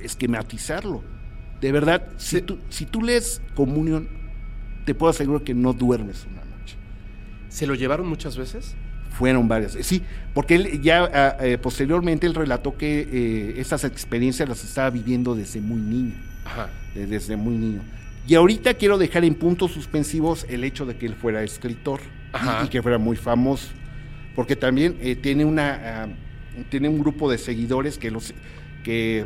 esquematizarlo. 0.01 1.03
De 1.61 1.73
verdad, 1.73 2.09
si, 2.17 2.41
tú, 2.41 2.61
si 2.69 2.87
tú 2.87 3.03
lees 3.03 3.43
Comunión, 3.57 4.09
te 4.87 4.95
puedo 4.95 5.11
asegurar 5.11 5.43
que 5.43 5.53
no 5.53 5.73
duermes 5.73 6.27
una 6.31 6.45
noche. 6.45 6.77
¿Se 7.49 7.67
lo 7.67 7.75
llevaron 7.75 8.07
muchas 8.07 8.37
veces? 8.37 8.77
Fueron 9.13 9.47
varias. 9.47 9.77
Sí, 9.83 10.03
porque 10.35 10.55
él 10.55 10.81
ya 10.81 11.05
ah, 11.05 11.37
eh, 11.41 11.59
posteriormente 11.59 12.27
él 12.27 12.35
relató 12.35 12.77
que 12.77 13.09
eh, 13.13 13.55
esas 13.61 13.85
experiencias 13.85 14.49
las 14.49 14.65
estaba 14.65 14.91
viviendo 14.91 15.35
desde 15.35 15.61
muy 15.61 15.81
niño. 15.81 16.15
Ajá. 16.45 16.71
desde 16.95 17.37
muy 17.37 17.57
niño. 17.57 17.83
Y 18.27 18.35
ahorita 18.35 18.75
quiero 18.75 18.99
dejar 18.99 19.25
en 19.25 19.35
puntos 19.35 19.73
suspensivos 19.73 20.47
el 20.49 20.65
hecho 20.65 20.87
de 20.87 20.97
que 20.97 21.07
él 21.07 21.15
fuera 21.15 21.43
escritor 21.43 22.01
y, 22.65 22.69
que 22.69 22.83
fuera 22.83 22.99
muy 22.99 23.17
famoso. 23.17 23.69
Porque 24.35 24.57
también 24.57 24.97
eh, 25.01 25.17
tiene 25.17 25.45
una 25.45 26.05
ah, 26.05 26.09
tiene 26.69 26.89
un 26.89 26.99
grupo 26.99 27.31
de 27.31 27.39
seguidores 27.39 27.99
que 27.99 28.11
los 28.11 28.33
que 28.85 29.25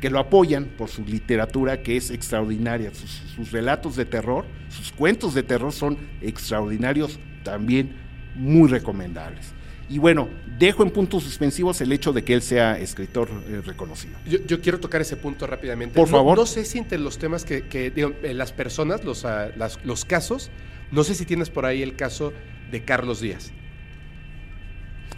que 0.00 0.08
lo 0.08 0.18
apoyan 0.18 0.64
por 0.64 0.88
su 0.88 1.04
literatura 1.04 1.82
que 1.82 1.96
es 1.96 2.10
extraordinaria. 2.10 2.90
sus, 2.94 3.52
relatos 3.52 3.96
de 3.96 4.06
terror, 4.06 4.46
sus 4.70 4.92
cuentos 4.92 5.34
de 5.34 5.42
terror 5.42 5.72
son 5.72 5.98
extraordinarios 6.22 7.18
también 7.44 7.96
muy 8.40 8.68
recomendables. 8.68 9.52
Y 9.88 9.98
bueno, 9.98 10.28
dejo 10.58 10.84
en 10.84 10.90
puntos 10.90 11.24
suspensivos 11.24 11.80
el 11.80 11.90
hecho 11.90 12.12
de 12.12 12.22
que 12.22 12.32
él 12.32 12.42
sea 12.42 12.78
escritor 12.78 13.28
eh, 13.48 13.60
reconocido. 13.64 14.16
Yo, 14.24 14.60
quiero 14.60 14.78
tocar 14.78 15.00
ese 15.00 15.16
punto 15.16 15.46
rápidamente. 15.46 15.96
Por 15.96 16.08
favor. 16.08 16.38
No 16.38 16.46
sé 16.46 16.64
si 16.64 16.78
entre 16.78 16.98
los 16.98 17.18
temas 17.18 17.44
que, 17.44 17.64
eh, 17.72 18.34
las 18.34 18.52
personas, 18.52 19.04
los, 19.04 19.24
ah, 19.24 19.48
los 19.84 20.04
casos, 20.04 20.50
no 20.92 21.02
sé 21.02 21.16
si 21.16 21.26
tienes 21.26 21.50
por 21.50 21.66
ahí 21.66 21.82
el 21.82 21.96
caso 21.96 22.32
de 22.70 22.84
Carlos 22.84 23.20
Díaz. 23.20 23.50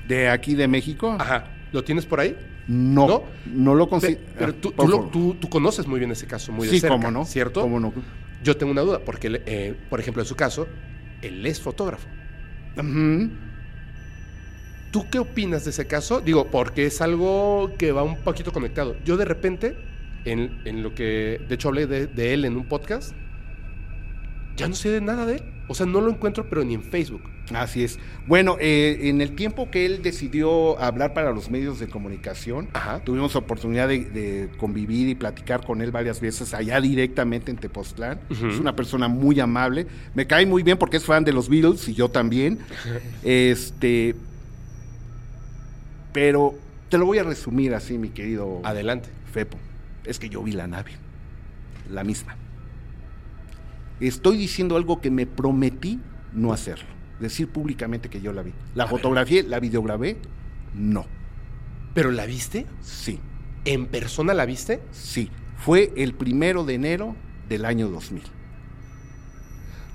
¿De 0.09 0.31
aquí 0.31 0.55
de 0.55 0.67
México? 0.69 1.17
Ajá. 1.19 1.51
¿Lo 1.71 1.85
tienes 1.85 2.07
por 2.07 2.21
ahí? 2.21 2.35
No, 2.67 3.25
no, 3.47 3.75
lo 3.75 3.89
considero. 3.89 4.21
Pero, 4.39 4.55
ah, 4.79 5.09
tú, 5.13 5.37
tú, 5.39 5.49
conoces 5.51 5.87
muy 5.87 5.99
bien 5.99 6.13
ese 6.13 6.27
caso, 6.27 6.51
muy 6.51 6.67
de 6.67 6.75
sí, 6.75 6.81
cerca, 6.81 7.11
no, 7.11 7.27
¿cierto? 7.27 7.61
¿Cómo 7.61 7.79
no? 7.79 7.93
Yo 8.43 8.57
tengo 8.57 8.73
una 8.73 8.83
duda, 8.83 9.01
porque, 9.01 9.43
eh, 9.47 9.75
por 9.91 10.01
ejemplo, 10.01 10.23
en 10.23 10.29
su 10.29 10.35
caso, 10.35 10.67
él 11.21 11.45
es 11.45 11.61
fotógrafo. 11.61 12.09
¿Tú 14.93 15.07
qué 15.11 15.19
opinas 15.19 15.65
de 15.65 15.71
ese 15.71 15.87
caso? 15.87 16.21
Digo, 16.21 16.51
porque 16.51 16.87
es 16.87 17.01
algo 17.01 17.73
que 17.79 17.93
va 17.93 18.03
un 18.03 18.19
poquito 18.19 18.53
conectado. 18.53 18.95
Yo 19.05 19.17
de 19.17 19.25
repente, 19.25 19.75
en, 20.27 20.83
lo 20.83 20.95
que, 20.95 21.41
de 21.49 21.55
hecho 21.55 21.69
hablé 21.69 21.87
de, 21.87 22.35
él 22.35 22.45
en 22.45 22.57
un 22.57 22.65
podcast, 22.65 23.15
ya 24.57 24.69
no 24.69 24.75
sé 24.75 24.91
de 24.91 25.01
nada 25.01 25.25
de 25.25 25.37
él. 25.37 25.43
O 25.73 25.75
sea, 25.75 25.87
no 25.87 26.03
lo 26.03 26.11
encuentro, 26.11 26.47
pero 26.51 26.63
ni 26.65 26.75
en 26.75 26.83
Facebook. 26.83 27.23
Así 27.55 27.83
es. 27.83 27.99
Bueno, 28.27 28.59
eh, 28.61 28.99
en 29.05 29.23
el 29.23 29.35
tiempo 29.35 29.71
que 29.71 29.87
él 29.87 30.03
decidió 30.03 30.79
hablar 30.79 31.15
para 31.15 31.33
los 31.33 31.51
medios 31.51 31.81
de 31.81 31.89
comunicación, 31.89 32.69
tuvimos 33.05 33.37
oportunidad 33.37 33.89
de, 33.89 34.51
convivir 34.59 35.09
y 35.09 35.15
platicar 35.15 35.65
con 35.65 35.81
él 35.81 35.91
varias 35.91 36.21
veces 36.21 36.53
allá 36.53 36.79
directamente 36.79 37.51
en 37.51 37.57
Tepoztlán. 37.57 38.21
Es 38.29 38.61
una 38.61 38.77
persona 38.77 39.09
muy 39.09 39.41
amable. 39.41 39.87
Me 40.15 40.27
cae 40.27 40.45
muy 40.45 40.63
bien 40.63 40.77
porque 40.77 40.99
es 40.99 41.05
fan 41.07 41.25
de 41.25 41.33
los 41.33 41.49
Beatles 41.49 41.89
y 41.89 41.95
yo 41.95 42.11
también. 42.11 42.59
este, 43.23 44.15
pero 46.13 46.55
te 46.91 46.99
lo 46.99 47.07
voy 47.07 47.17
a 47.17 47.23
resumir 47.23 47.75
así, 47.75 47.97
mi 47.97 48.11
querido. 48.11 48.61
Adelante. 48.63 49.09
Fepo. 49.33 49.57
Es 50.05 50.19
que 50.19 50.29
yo 50.29 50.43
vi 50.43 50.53
la 50.53 50.67
nave, 50.67 50.93
la 51.91 52.05
misma. 52.05 52.37
Estoy 54.01 54.37
diciendo 54.37 54.77
algo 54.77 55.01
que 55.01 55.11
me 55.11 55.27
prometí 55.27 56.01
no 56.33 56.53
hacerlo 56.53 56.93
decir 57.23 57.49
públicamente 57.49 58.11
que 58.11 58.21
yo 58.21 58.33
la 58.33 58.43
vi. 58.43 58.53
La 58.75 58.87
fotografía, 58.87 59.43
la 59.45 59.61
videograbé, 59.61 60.19
no. 60.75 61.07
¿Pero 61.95 62.11
la 62.11 62.27
viste? 62.27 62.67
Sí. 62.83 63.21
¿En 63.65 63.87
persona 63.87 64.35
la 64.35 64.45
viste? 64.45 64.83
Sí. 64.91 65.31
Fue 65.57 65.93
el 65.97 66.15
primero 66.15 66.65
de 66.65 66.75
enero 66.75 67.17
del 67.49 67.65
año 67.65 67.89
2000. 67.89 68.23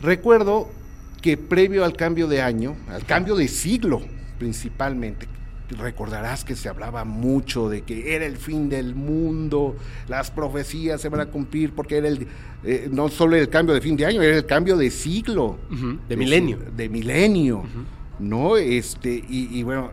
Recuerdo 0.02 0.70
que 1.22 1.38
previo 1.38 1.84
al 1.84 1.94
cambio 1.94 2.28
de 2.28 2.42
año, 2.42 2.76
al 2.90 3.06
cambio 3.06 3.36
de 3.36 3.48
siglo 3.48 4.02
principalmente, 4.40 5.28
recordarás 5.70 6.44
que 6.44 6.56
se 6.56 6.70
hablaba 6.70 7.04
mucho 7.04 7.70
de 7.70 7.82
que 7.82 8.16
era 8.16 8.26
el 8.26 8.38
fin 8.38 8.70
del 8.70 8.96
mundo, 8.96 9.76
las 10.08 10.32
profecías 10.32 11.02
se 11.02 11.10
van 11.10 11.22
a 11.22 11.26
cumplir 11.28 11.74
porque 11.74 11.98
era 11.98 12.08
el 12.08 12.28
eh, 12.64 12.90
no 12.92 13.10
solo 13.10 13.36
el 13.36 13.50
cambio 13.50 13.76
de 13.76 13.82
fin 13.82 13.96
de 13.96 14.06
año, 14.06 14.22
era 14.22 14.38
el 14.38 14.46
cambio 14.46 14.78
de 14.78 14.90
siglo, 14.90 15.58
de, 16.08 16.18
milenio, 16.18 16.58
de 16.76 16.90
milenio, 16.90 17.64
¿no? 18.20 18.58
Este 18.58 19.24
y, 19.30 19.62
bueno, 19.64 19.92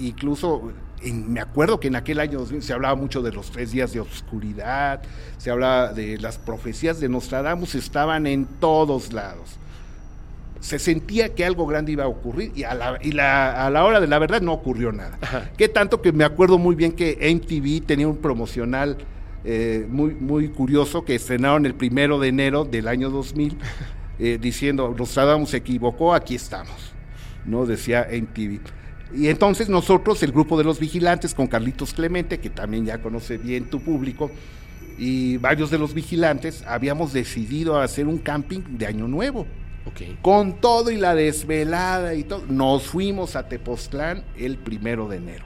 incluso 0.00 0.72
me 1.04 1.40
acuerdo 1.40 1.78
que 1.78 1.88
en 1.88 1.96
aquel 1.96 2.20
año 2.20 2.44
se 2.60 2.72
hablaba 2.72 2.94
mucho 2.94 3.22
de 3.22 3.32
los 3.32 3.50
tres 3.50 3.72
días 3.72 3.92
de 3.92 4.00
oscuridad, 4.00 5.02
se 5.38 5.50
hablaba 5.50 5.92
de 5.92 6.18
las 6.18 6.38
profecías 6.38 7.00
de 7.00 7.08
Nostradamus 7.08 7.74
estaban 7.74 8.26
en 8.26 8.46
todos 8.46 9.12
lados 9.12 9.58
se 10.62 10.78
sentía 10.78 11.34
que 11.34 11.44
algo 11.44 11.66
grande 11.66 11.90
iba 11.90 12.04
a 12.04 12.08
ocurrir 12.08 12.52
y 12.54 12.62
a 12.62 12.72
la, 12.74 12.96
y 13.02 13.10
a 13.18 13.68
la 13.68 13.84
hora 13.84 14.00
de 14.00 14.06
la 14.06 14.20
verdad 14.20 14.40
no 14.40 14.52
ocurrió 14.52 14.92
nada. 14.92 15.18
Qué 15.58 15.68
tanto 15.68 16.00
que 16.00 16.12
me 16.12 16.22
acuerdo 16.22 16.56
muy 16.56 16.76
bien 16.76 16.92
que 16.92 17.18
MTV 17.34 17.84
tenía 17.84 18.06
un 18.06 18.18
promocional 18.18 18.96
eh, 19.44 19.84
muy, 19.90 20.14
muy 20.14 20.50
curioso 20.50 21.04
que 21.04 21.16
estrenaron 21.16 21.66
el 21.66 21.74
primero 21.74 22.20
de 22.20 22.28
enero 22.28 22.64
del 22.64 22.86
año 22.86 23.10
2000 23.10 23.58
eh, 24.20 24.38
diciendo, 24.40 24.94
Nostradamus 24.96 25.50
se 25.50 25.56
equivocó, 25.56 26.14
aquí 26.14 26.36
estamos, 26.36 26.94
¿no? 27.44 27.66
Decía 27.66 28.06
MTV. 28.08 28.60
Y 29.16 29.26
entonces 29.26 29.68
nosotros, 29.68 30.22
el 30.22 30.30
grupo 30.30 30.56
de 30.56 30.62
los 30.62 30.78
vigilantes, 30.78 31.34
con 31.34 31.48
Carlitos 31.48 31.92
Clemente, 31.92 32.38
que 32.38 32.50
también 32.50 32.86
ya 32.86 33.02
conoce 33.02 33.36
bien 33.36 33.64
tu 33.64 33.80
público, 33.80 34.30
y 34.96 35.38
varios 35.38 35.72
de 35.72 35.78
los 35.78 35.92
vigilantes, 35.92 36.62
habíamos 36.68 37.12
decidido 37.12 37.80
hacer 37.80 38.06
un 38.06 38.18
camping 38.18 38.60
de 38.78 38.86
Año 38.86 39.08
Nuevo. 39.08 39.44
Con 40.22 40.60
todo 40.60 40.90
y 40.90 40.96
la 40.96 41.14
desvelada 41.14 42.14
y 42.14 42.24
todo, 42.24 42.44
nos 42.48 42.84
fuimos 42.84 43.36
a 43.36 43.48
Tepoztlán 43.48 44.24
el 44.36 44.58
primero 44.58 45.08
de 45.08 45.16
enero 45.16 45.44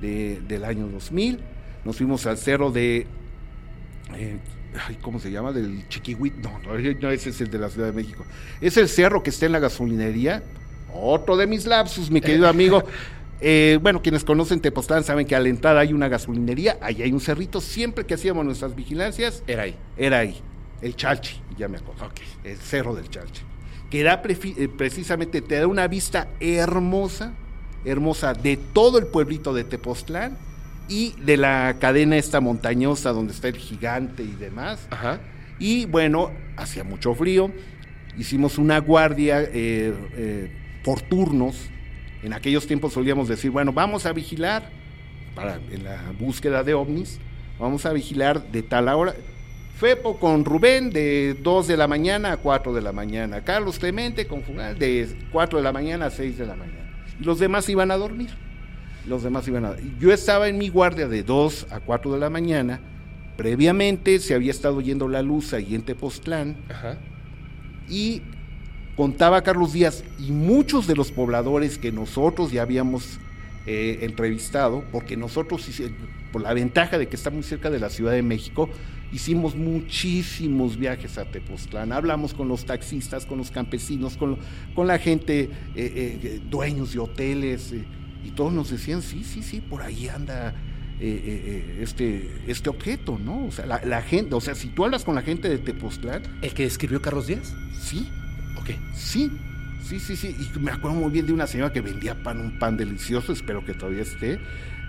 del 0.00 0.64
año 0.64 0.88
2000. 0.88 1.40
Nos 1.84 1.96
fuimos 1.96 2.26
al 2.26 2.38
cerro 2.38 2.70
de. 2.70 3.06
Eh, 4.16 4.38
¿Cómo 5.00 5.18
se 5.20 5.30
llama? 5.30 5.52
Del 5.52 5.86
Chiquihuit. 5.88 6.34
No, 6.36 6.58
no, 6.60 7.10
ese 7.10 7.30
es 7.30 7.40
el 7.40 7.50
de 7.50 7.58
la 7.58 7.68
Ciudad 7.68 7.88
de 7.88 7.92
México. 7.92 8.24
Es 8.60 8.76
el 8.76 8.88
cerro 8.88 9.22
que 9.22 9.30
está 9.30 9.46
en 9.46 9.52
la 9.52 9.58
gasolinería. 9.58 10.42
Otro 10.94 11.36
de 11.36 11.46
mis 11.46 11.66
lapsus, 11.66 12.10
mi 12.10 12.20
querido 12.20 12.48
amigo. 12.48 12.84
Eh, 13.40 13.78
bueno, 13.82 14.02
quienes 14.02 14.24
conocen 14.24 14.60
Tepoztlán 14.60 15.04
saben 15.04 15.26
que 15.26 15.34
a 15.34 15.40
la 15.40 15.48
entrada 15.48 15.80
hay 15.80 15.92
una 15.92 16.08
gasolinería, 16.08 16.78
ahí 16.80 17.02
hay 17.02 17.12
un 17.12 17.20
cerrito. 17.20 17.60
Siempre 17.60 18.06
que 18.06 18.14
hacíamos 18.14 18.44
nuestras 18.44 18.74
vigilancias, 18.74 19.42
era 19.46 19.64
ahí. 19.64 19.76
Era 19.96 20.20
ahí. 20.20 20.40
El 20.80 20.96
Chalchi, 20.96 21.40
ya 21.58 21.68
me 21.68 21.78
acuerdo. 21.78 22.10
El 22.44 22.56
cerro 22.56 22.94
del 22.94 23.08
Chalchi 23.08 23.51
que 23.92 24.02
da 24.02 24.22
eh, 24.24 24.68
precisamente, 24.74 25.42
te 25.42 25.56
da 25.56 25.66
una 25.66 25.86
vista 25.86 26.26
hermosa, 26.40 27.34
hermosa 27.84 28.32
de 28.32 28.56
todo 28.56 28.98
el 28.98 29.06
pueblito 29.06 29.52
de 29.52 29.64
Tepoztlán 29.64 30.38
y 30.88 31.12
de 31.20 31.36
la 31.36 31.76
cadena 31.78 32.16
esta 32.16 32.40
montañosa 32.40 33.12
donde 33.12 33.34
está 33.34 33.48
el 33.48 33.58
gigante 33.58 34.22
y 34.22 34.32
demás. 34.32 34.86
Ajá. 34.88 35.20
Y 35.58 35.84
bueno, 35.84 36.30
hacía 36.56 36.84
mucho 36.84 37.14
frío, 37.14 37.52
hicimos 38.16 38.56
una 38.56 38.78
guardia 38.78 39.42
eh, 39.42 39.92
eh, 40.16 40.80
por 40.82 41.02
turnos. 41.02 41.68
En 42.22 42.32
aquellos 42.32 42.66
tiempos 42.66 42.94
solíamos 42.94 43.28
decir, 43.28 43.50
bueno, 43.50 43.74
vamos 43.74 44.06
a 44.06 44.14
vigilar 44.14 44.70
para 45.34 45.56
en 45.70 45.84
la 45.84 46.00
búsqueda 46.18 46.64
de 46.64 46.72
ovnis, 46.72 47.18
vamos 47.58 47.84
a 47.84 47.92
vigilar 47.92 48.50
de 48.52 48.62
tal 48.62 48.88
hora. 48.88 49.14
Fepo 49.76 50.18
con 50.18 50.44
Rubén 50.44 50.90
de 50.90 51.36
2 51.42 51.66
de 51.66 51.76
la 51.76 51.88
mañana 51.88 52.32
a 52.32 52.36
4 52.36 52.72
de 52.72 52.80
la 52.80 52.92
mañana. 52.92 53.42
Carlos 53.42 53.78
Clemente 53.78 54.26
con 54.26 54.42
Fugal 54.42 54.78
de 54.78 55.08
4 55.32 55.58
de 55.58 55.64
la 55.64 55.72
mañana 55.72 56.06
a 56.06 56.10
6 56.10 56.38
de 56.38 56.46
la 56.46 56.54
mañana. 56.54 57.04
Los 57.20 57.38
demás 57.38 57.68
iban 57.68 57.90
a 57.90 57.96
dormir. 57.96 58.30
Los 59.06 59.22
demás 59.22 59.48
iban 59.48 59.64
a 59.64 59.74
Yo 59.98 60.12
estaba 60.12 60.48
en 60.48 60.58
mi 60.58 60.68
guardia 60.68 61.08
de 61.08 61.22
2 61.22 61.66
a 61.70 61.80
4 61.80 62.12
de 62.12 62.20
la 62.20 62.30
mañana. 62.30 62.80
Previamente 63.36 64.18
se 64.20 64.34
había 64.34 64.50
estado 64.50 64.80
yendo 64.80 65.08
la 65.08 65.22
luz 65.22 65.52
ahí 65.52 65.74
en 65.74 65.82
Tepoztlán. 65.82 66.56
Ajá. 66.68 66.98
Y 67.88 68.22
contaba 68.96 69.42
Carlos 69.42 69.72
Díaz 69.72 70.04
y 70.18 70.30
muchos 70.30 70.86
de 70.86 70.94
los 70.94 71.10
pobladores 71.10 71.78
que 71.78 71.90
nosotros 71.90 72.52
ya 72.52 72.62
habíamos 72.62 73.18
eh, 73.66 73.98
entrevistado, 74.02 74.84
porque 74.92 75.16
nosotros, 75.16 75.68
por 76.32 76.42
la 76.42 76.52
ventaja 76.52 76.98
de 76.98 77.08
que 77.08 77.16
está 77.16 77.30
muy 77.30 77.42
cerca 77.42 77.70
de 77.70 77.78
la 77.78 77.90
Ciudad 77.90 78.12
de 78.12 78.22
México, 78.22 78.68
hicimos 79.12 79.54
muchísimos 79.54 80.76
viajes 80.76 81.18
a 81.18 81.24
Tepoztlán, 81.24 81.92
hablamos 81.92 82.34
con 82.34 82.48
los 82.48 82.64
taxistas, 82.64 83.26
con 83.26 83.38
los 83.38 83.50
campesinos, 83.50 84.16
con, 84.16 84.38
con 84.74 84.86
la 84.86 84.98
gente, 84.98 85.42
eh, 85.42 85.50
eh, 85.74 86.40
dueños 86.50 86.92
de 86.92 86.98
hoteles, 86.98 87.74
y 88.24 88.30
todos 88.30 88.52
nos 88.52 88.70
decían, 88.70 89.02
sí, 89.02 89.24
sí, 89.24 89.42
sí, 89.42 89.60
por 89.60 89.82
ahí 89.82 90.08
anda 90.08 90.54
este, 91.00 92.30
este 92.46 92.70
objeto, 92.70 93.18
¿no? 93.18 93.46
O 93.46 93.50
sea, 93.50 93.66
la, 93.66 93.84
la, 93.84 94.02
gente, 94.02 94.36
o 94.36 94.40
sea, 94.40 94.54
si 94.54 94.68
tú 94.68 94.84
hablas 94.84 95.04
con 95.04 95.16
la 95.16 95.22
gente 95.22 95.48
de 95.48 95.58
Tepoztlán. 95.58 96.22
¿El 96.42 96.54
que 96.54 96.64
escribió 96.64 97.02
Carlos 97.02 97.26
Díaz? 97.26 97.52
Sí. 97.80 98.08
Ok. 98.56 98.70
Sí, 98.94 99.30
sí, 99.82 99.98
sí, 99.98 100.16
sí. 100.16 100.36
Y 100.38 100.58
me 100.60 100.70
acuerdo 100.70 100.96
muy 100.96 101.10
bien 101.10 101.26
de 101.26 101.32
una 101.32 101.46
señora 101.46 101.72
que 101.72 101.80
vendía 101.80 102.22
pan, 102.22 102.40
un 102.40 102.58
pan 102.58 102.76
delicioso, 102.76 103.32
espero 103.32 103.64
que 103.64 103.74
todavía 103.74 104.02
esté, 104.02 104.34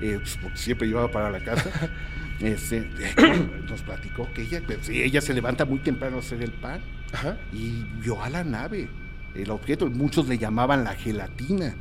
eh, 0.01 0.19
pues, 0.19 0.37
porque 0.41 0.57
siempre 0.57 0.87
llevaba 0.87 1.11
para 1.11 1.31
la 1.31 1.43
casa. 1.43 1.71
Este, 2.39 2.81
nos 3.69 3.81
platicó 3.81 4.27
que 4.33 4.41
ella, 4.43 4.61
pues, 4.65 4.89
ella 4.89 5.21
se 5.21 5.33
levanta 5.33 5.65
muy 5.65 5.79
temprano 5.79 6.17
a 6.17 6.19
hacer 6.19 6.41
el 6.41 6.51
pan 6.51 6.81
Ajá. 7.11 7.37
y 7.53 7.83
vio 8.01 8.21
a 8.21 8.29
la 8.29 8.43
nave, 8.43 8.89
el 9.35 9.49
objeto, 9.51 9.89
muchos 9.89 10.27
le 10.27 10.37
llamaban 10.37 10.83
la 10.83 10.93
gelatina. 10.93 11.75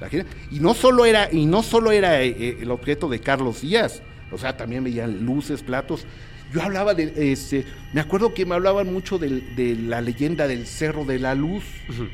La 0.00 0.08
gel- 0.08 0.26
y 0.50 0.60
no 0.60 0.74
solo 0.74 1.04
era, 1.04 1.28
y 1.32 1.46
no 1.46 1.62
solo 1.62 1.90
era 1.90 2.22
eh, 2.22 2.28
eh, 2.38 2.58
el 2.60 2.70
objeto 2.70 3.08
de 3.08 3.18
Carlos 3.20 3.62
Díaz, 3.62 4.02
o 4.30 4.38
sea, 4.38 4.56
también 4.56 4.84
veían 4.84 5.24
luces, 5.26 5.62
platos. 5.62 6.06
Yo 6.52 6.62
hablaba 6.62 6.94
de, 6.94 7.32
este, 7.32 7.66
me 7.92 8.00
acuerdo 8.00 8.32
que 8.32 8.46
me 8.46 8.54
hablaban 8.54 8.90
mucho 8.90 9.18
de, 9.18 9.76
la 9.82 10.00
leyenda 10.00 10.46
del 10.48 10.66
Cerro 10.66 11.04
de 11.04 11.18
la 11.18 11.34
Luz, 11.34 11.64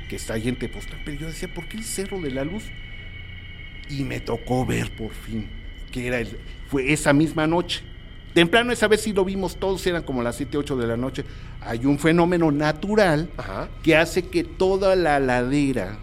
que 0.08 0.16
está 0.16 0.34
ahí 0.34 0.48
en 0.48 0.56
Tepoztlán, 0.56 1.00
pero 1.04 1.20
yo 1.20 1.26
decía, 1.28 1.52
¿por 1.52 1.68
qué 1.68 1.76
el 1.76 1.84
Cerro 1.84 2.18
de 2.20 2.30
la 2.30 2.44
Luz? 2.44 2.64
Y 3.90 4.02
me 4.04 4.18
tocó 4.18 4.64
ver 4.64 4.90
por 4.96 5.12
fin 5.12 5.48
que 5.94 6.08
era 6.08 6.18
el, 6.18 6.36
fue 6.68 6.92
esa 6.92 7.12
misma 7.12 7.46
noche. 7.46 7.80
Temprano 8.34 8.72
esa 8.72 8.88
vez 8.88 9.00
sí 9.02 9.12
lo 9.12 9.24
vimos, 9.24 9.54
todos 9.56 9.86
eran 9.86 10.02
como 10.02 10.20
las 10.24 10.34
7, 10.34 10.58
8 10.58 10.76
de 10.76 10.88
la 10.88 10.96
noche. 10.96 11.24
Hay 11.60 11.86
un 11.86 12.00
fenómeno 12.00 12.50
natural 12.50 13.30
Ajá. 13.36 13.68
que 13.80 13.94
hace 13.96 14.24
que 14.26 14.42
toda 14.42 14.96
la 14.96 15.20
ladera, 15.20 15.96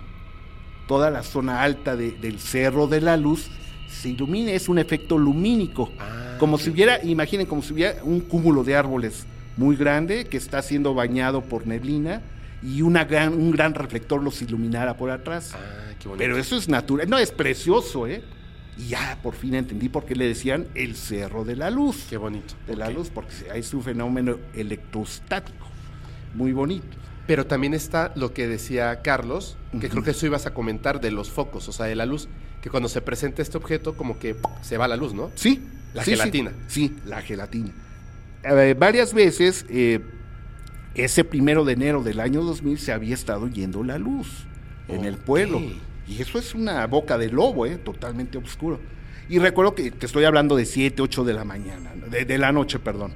toda 0.87 1.09
la 1.11 1.23
zona 1.23 1.61
alta 1.61 1.97
de- 1.97 2.11
del 2.13 2.39
Cerro 2.39 2.87
de 2.87 3.01
la 3.01 3.17
Luz 3.17 3.51
se 3.89 4.07
ilumine, 4.07 4.55
es 4.55 4.69
un 4.69 4.79
efecto 4.79 5.17
lumínico. 5.17 5.91
Ah, 5.99 6.37
como 6.39 6.57
si 6.57 6.69
hubiera, 6.69 7.03
imaginen, 7.03 7.45
como 7.45 7.61
si 7.61 7.73
hubiera 7.73 8.01
un 8.01 8.21
cúmulo 8.21 8.63
de 8.63 8.77
árboles 8.77 9.25
muy 9.57 9.75
grande 9.75 10.23
que 10.23 10.37
está 10.37 10.61
siendo 10.61 10.93
bañado 10.93 11.41
por 11.41 11.67
neblina 11.67 12.21
y 12.63 12.81
una 12.81 13.03
gran, 13.03 13.33
un 13.33 13.51
gran 13.51 13.73
reflector 13.73 14.23
los 14.23 14.41
iluminara 14.41 14.95
por 14.95 15.11
atrás. 15.11 15.51
Ah, 15.53 15.59
qué 15.99 16.07
bonito. 16.07 16.23
Pero 16.23 16.37
eso 16.37 16.55
es 16.55 16.69
natural, 16.69 17.09
no, 17.09 17.17
es 17.17 17.31
precioso, 17.31 18.07
¿eh? 18.07 18.23
Y 18.77 18.89
ya 18.89 19.19
por 19.21 19.35
fin 19.35 19.55
entendí 19.55 19.89
por 19.89 20.05
qué 20.05 20.15
le 20.15 20.27
decían 20.27 20.67
el 20.75 20.95
Cerro 20.95 21.43
de 21.43 21.55
la 21.55 21.69
Luz. 21.69 22.05
Qué 22.09 22.17
bonito. 22.17 22.53
De 22.67 22.75
la 22.75 22.89
luz, 22.89 23.09
porque 23.09 23.33
es 23.53 23.73
un 23.73 23.83
fenómeno 23.83 24.37
electrostático, 24.53 25.67
muy 26.33 26.53
bonito. 26.53 26.97
Pero 27.27 27.45
también 27.45 27.73
está 27.73 28.11
lo 28.15 28.33
que 28.33 28.47
decía 28.47 29.01
Carlos, 29.01 29.57
que 29.79 29.89
creo 29.89 30.03
que 30.03 30.11
eso 30.11 30.25
ibas 30.25 30.45
a 30.45 30.53
comentar 30.53 30.99
de 30.99 31.11
los 31.11 31.29
focos, 31.29 31.67
o 31.69 31.71
sea, 31.71 31.85
de 31.85 31.95
la 31.95 32.05
luz, 32.05 32.27
que 32.61 32.69
cuando 32.69 32.89
se 32.89 33.01
presenta 33.01 33.41
este 33.41 33.57
objeto 33.57 33.95
como 33.95 34.19
que 34.19 34.35
se 34.61 34.77
va 34.77 34.87
la 34.87 34.95
luz, 34.95 35.13
¿no? 35.13 35.31
Sí. 35.35 35.61
La 35.93 36.03
sí, 36.03 36.11
gelatina. 36.11 36.53
Sí, 36.67 36.95
la 37.05 37.21
gelatina. 37.21 37.71
Eh, 38.43 38.75
varias 38.77 39.13
veces, 39.13 39.65
eh, 39.69 39.99
ese 40.95 41.23
primero 41.23 41.63
de 41.63 41.73
enero 41.73 42.03
del 42.03 42.19
año 42.19 42.41
2000 42.41 42.79
se 42.79 42.91
había 42.91 43.13
estado 43.13 43.47
yendo 43.47 43.83
la 43.83 43.97
luz 43.97 44.45
en 44.87 45.05
el 45.05 45.17
pueblo. 45.17 45.61
Y 46.11 46.21
eso 46.21 46.37
es 46.37 46.53
una 46.53 46.85
boca 46.87 47.17
de 47.17 47.29
lobo, 47.29 47.65
¿eh? 47.65 47.77
totalmente 47.77 48.37
oscuro. 48.37 48.79
Y 49.29 49.39
recuerdo 49.39 49.73
que 49.73 49.91
te 49.91 50.05
estoy 50.05 50.25
hablando 50.25 50.57
de 50.57 50.65
7, 50.65 51.01
8 51.01 51.23
de 51.23 51.33
la 51.33 51.45
mañana, 51.45 51.93
de, 51.95 52.25
de 52.25 52.37
la 52.37 52.51
noche, 52.51 52.79
perdón, 52.79 53.13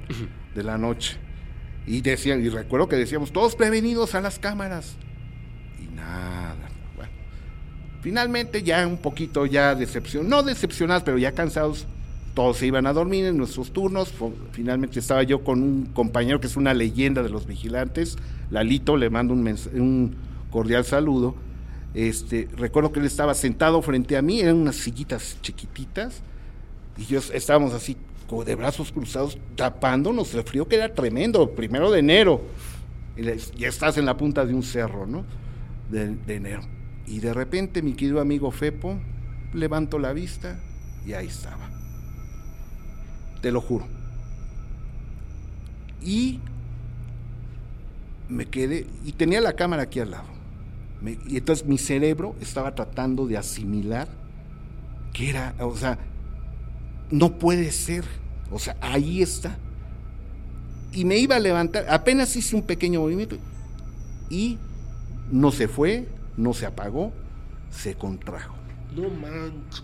de 0.54 0.62
la 0.62 0.78
noche. 0.78 1.18
Y 1.86 2.00
decían, 2.00 2.42
y 2.42 2.48
recuerdo 2.48 2.88
que 2.88 2.96
decíamos, 2.96 3.32
todos 3.32 3.54
prevenidos 3.54 4.14
a 4.14 4.22
las 4.22 4.38
cámaras. 4.38 4.96
Y 5.78 5.94
nada. 5.94 6.56
Bueno, 6.96 7.12
finalmente 8.00 8.62
ya 8.62 8.86
un 8.86 8.96
poquito 8.96 9.44
ya 9.44 9.74
decepción, 9.74 10.26
no 10.26 10.42
decepcionados, 10.42 11.02
pero 11.02 11.18
ya 11.18 11.32
cansados, 11.32 11.86
todos 12.32 12.56
se 12.56 12.66
iban 12.66 12.86
a 12.86 12.94
dormir 12.94 13.26
en 13.26 13.36
nuestros 13.36 13.74
turnos. 13.74 14.14
Finalmente 14.52 15.00
estaba 15.00 15.22
yo 15.22 15.44
con 15.44 15.62
un 15.62 15.84
compañero 15.86 16.40
que 16.40 16.46
es 16.46 16.56
una 16.56 16.72
leyenda 16.72 17.22
de 17.22 17.28
los 17.28 17.46
vigilantes, 17.46 18.16
Lalito, 18.50 18.96
le 18.96 19.10
mando 19.10 19.34
un, 19.34 19.46
un 19.74 20.16
cordial 20.50 20.86
saludo. 20.86 21.45
Este, 21.96 22.46
recuerdo 22.54 22.92
que 22.92 23.00
él 23.00 23.06
estaba 23.06 23.32
sentado 23.32 23.80
frente 23.80 24.18
a 24.18 24.22
mí, 24.22 24.40
eran 24.40 24.56
unas 24.56 24.76
sillitas 24.76 25.38
chiquititas, 25.40 26.20
y 26.98 27.06
yo 27.06 27.20
estábamos 27.32 27.72
así, 27.72 27.96
de 28.44 28.54
brazos 28.54 28.92
cruzados, 28.92 29.38
tapándonos 29.54 30.34
el 30.34 30.42
frío 30.44 30.68
que 30.68 30.76
era 30.76 30.92
tremendo, 30.92 31.52
primero 31.52 31.90
de 31.90 32.00
enero. 32.00 32.42
Y 33.16 33.22
le- 33.22 33.38
ya 33.56 33.68
estás 33.68 33.96
en 33.96 34.04
la 34.04 34.14
punta 34.18 34.44
de 34.44 34.52
un 34.52 34.62
cerro, 34.62 35.06
¿no? 35.06 35.24
De, 35.90 36.14
de 36.14 36.34
enero. 36.34 36.60
Y 37.06 37.20
de 37.20 37.32
repente, 37.32 37.80
mi 37.80 37.94
querido 37.94 38.20
amigo 38.20 38.50
Fepo, 38.50 38.98
levanto 39.54 39.98
la 39.98 40.12
vista 40.12 40.60
y 41.06 41.14
ahí 41.14 41.28
estaba. 41.28 41.70
Te 43.40 43.50
lo 43.50 43.62
juro. 43.62 43.86
Y 46.02 46.40
me 48.28 48.44
quedé, 48.44 48.86
y 49.02 49.12
tenía 49.12 49.40
la 49.40 49.54
cámara 49.54 49.84
aquí 49.84 50.00
al 50.00 50.10
lado. 50.10 50.35
Me- 51.00 51.18
y 51.26 51.36
entonces 51.36 51.66
mi 51.66 51.78
cerebro 51.78 52.34
estaba 52.40 52.74
tratando 52.74 53.26
de 53.26 53.36
asimilar 53.36 54.08
que 55.12 55.30
era, 55.30 55.54
o 55.60 55.76
sea, 55.76 55.98
no 57.10 57.38
puede 57.38 57.70
ser. 57.72 58.04
O 58.50 58.58
sea, 58.58 58.76
ahí 58.80 59.22
está. 59.22 59.58
Y 60.92 61.04
me 61.04 61.18
iba 61.18 61.36
a 61.36 61.40
levantar, 61.40 61.86
apenas 61.90 62.34
hice 62.36 62.56
un 62.56 62.62
pequeño 62.62 63.00
movimiento 63.00 63.36
y 64.30 64.58
no 65.30 65.50
se 65.52 65.68
fue, 65.68 66.08
no 66.36 66.54
se 66.54 66.66
apagó, 66.66 67.12
se 67.70 67.94
contrajo. 67.96 68.54
No 68.94 69.10
manches. 69.10 69.82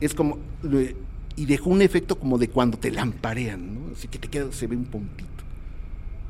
Es 0.00 0.14
como, 0.14 0.38
y 1.36 1.46
dejó 1.46 1.70
un 1.70 1.82
efecto 1.82 2.18
como 2.18 2.38
de 2.38 2.48
cuando 2.48 2.78
te 2.78 2.90
lamparean, 2.90 3.74
¿no? 3.74 3.92
Así 3.92 4.08
que 4.08 4.18
te 4.18 4.28
queda, 4.28 4.52
se 4.52 4.66
ve 4.66 4.76
un 4.76 4.84
puntito. 4.84 5.27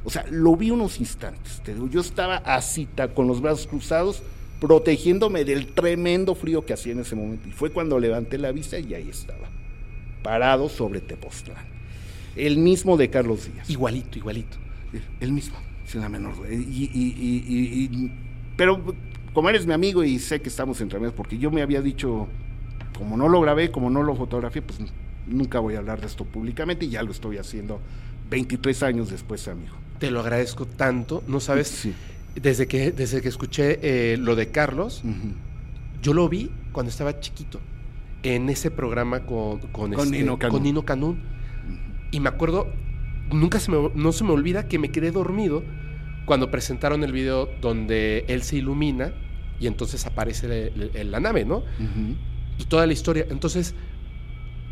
O 0.09 0.11
sea, 0.11 0.25
lo 0.31 0.57
vi 0.57 0.71
unos 0.71 1.01
instantes. 1.01 1.61
Te 1.63 1.75
digo, 1.75 1.87
yo 1.87 2.01
estaba 2.01 2.37
así, 2.39 2.89
con 3.15 3.27
los 3.27 3.43
brazos 3.43 3.67
cruzados, 3.67 4.23
protegiéndome 4.59 5.45
del 5.45 5.67
tremendo 5.75 6.35
frío 6.35 6.65
que 6.65 6.73
hacía 6.73 6.93
en 6.93 7.01
ese 7.01 7.15
momento. 7.15 7.47
Y 7.47 7.53
fue 7.53 7.71
cuando 7.73 7.99
levanté 7.99 8.39
la 8.39 8.51
vista 8.51 8.79
y 8.79 8.95
ahí 8.95 9.11
estaba, 9.11 9.51
parado 10.23 10.71
sobre 10.71 11.03
Tepoztlán. 11.03 11.63
El 12.37 12.57
mismo 12.57 12.97
de 12.97 13.11
Carlos 13.11 13.53
Díaz. 13.53 13.69
Igualito, 13.69 14.17
igualito. 14.17 14.57
El 15.21 15.33
mismo, 15.33 15.59
sin 15.85 16.01
la 16.01 16.09
menor 16.09 16.37
duda. 16.37 16.51
Y, 16.51 16.55
y- 16.55 16.91
y- 16.95 17.45
y- 17.47 17.85
y- 18.07 18.13
pero 18.57 18.83
como 19.35 19.51
eres 19.51 19.67
mi 19.67 19.75
amigo 19.75 20.03
y 20.03 20.19
sé 20.19 20.41
que 20.41 20.49
estamos 20.49 20.81
entre 20.81 20.97
amigos, 20.97 21.15
porque 21.15 21.37
yo 21.37 21.51
me 21.51 21.61
había 21.61 21.83
dicho, 21.83 22.29
como 22.97 23.19
no 23.19 23.29
lo 23.29 23.43
grabé, 23.43 23.71
como 23.71 23.91
no 23.91 24.03
lo 24.03 24.17
fotografié, 24.17 24.63
pues 24.63 24.79
nunca 25.27 25.59
voy 25.61 25.75
a 25.75 25.81
hablar 25.81 26.01
de 26.01 26.07
esto 26.07 26.25
públicamente 26.25 26.87
y 26.87 26.89
ya 26.89 27.03
lo 27.03 27.11
estoy 27.11 27.37
haciendo 27.37 27.79
23 28.31 28.83
años 28.85 29.11
después, 29.11 29.47
amigo. 29.49 29.75
Te 29.99 30.11
lo 30.11 30.21
agradezco 30.21 30.67
tanto. 30.67 31.23
No 31.27 31.41
sabes, 31.41 31.69
Sí. 31.69 31.95
desde 32.35 32.67
que, 32.69 32.93
desde 32.93 33.21
que 33.21 33.29
escuché 33.29 33.79
eh, 33.83 34.17
lo 34.17 34.37
de 34.37 34.49
Carlos, 34.51 35.03
yo 36.03 36.15
lo 36.15 36.29
vi 36.29 36.51
cuando 36.73 36.91
estaba 36.91 37.19
chiquito, 37.21 37.61
en 38.23 38.49
ese 38.49 38.71
programa 38.71 39.21
con, 39.27 39.59
con, 39.59 39.93
Con 39.93 40.07
este, 40.07 40.19
Nino 40.19 40.39
Canún. 40.39 40.53
con 40.55 40.63
Nino 40.63 40.83
Canún. 40.85 41.21
Y 42.11 42.21
me 42.21 42.29
acuerdo, 42.29 42.67
nunca 43.33 43.59
se 43.61 43.71
me, 43.71 43.91
no 43.95 44.13
se 44.13 44.25
me 44.25 44.31
olvida 44.33 44.69
que 44.69 44.79
me 44.79 44.91
quedé 44.91 45.11
dormido 45.11 45.63
cuando 46.25 46.51
presentaron 46.51 47.03
el 47.05 47.13
video 47.13 47.49
donde 47.61 48.25
él 48.29 48.43
se 48.43 48.57
ilumina 48.57 49.13
y 49.61 49.67
entonces 49.67 50.07
aparece 50.07 50.73
la 51.05 51.21
nave, 51.21 51.45
¿no? 51.45 51.65
Y 52.59 52.65
toda 52.65 52.87
la 52.87 52.93
historia. 52.93 53.27
Entonces, 53.31 53.75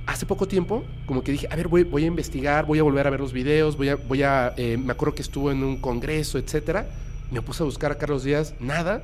hace 0.06 0.24
poco 0.26 0.46
tiempo, 0.46 0.84
como 1.06 1.22
que 1.22 1.32
dije, 1.32 1.48
a 1.50 1.56
ver, 1.56 1.68
voy, 1.68 1.82
voy 1.84 2.04
a 2.04 2.06
investigar, 2.06 2.64
voy 2.66 2.78
a 2.78 2.82
volver 2.82 3.06
a 3.06 3.10
ver 3.10 3.20
los 3.20 3.32
videos, 3.32 3.76
voy 3.76 3.88
a, 3.88 3.96
voy 3.96 4.22
a, 4.22 4.54
eh, 4.56 4.76
me 4.76 4.92
acuerdo 4.92 5.14
que 5.16 5.22
estuvo 5.22 5.50
en 5.50 5.62
un 5.64 5.76
congreso, 5.78 6.38
etcétera. 6.38 6.86
Me 7.32 7.42
puse 7.42 7.62
a 7.62 7.66
buscar 7.66 7.90
a 7.92 7.96
Carlos 7.98 8.22
Díaz, 8.22 8.54
nada. 8.60 9.02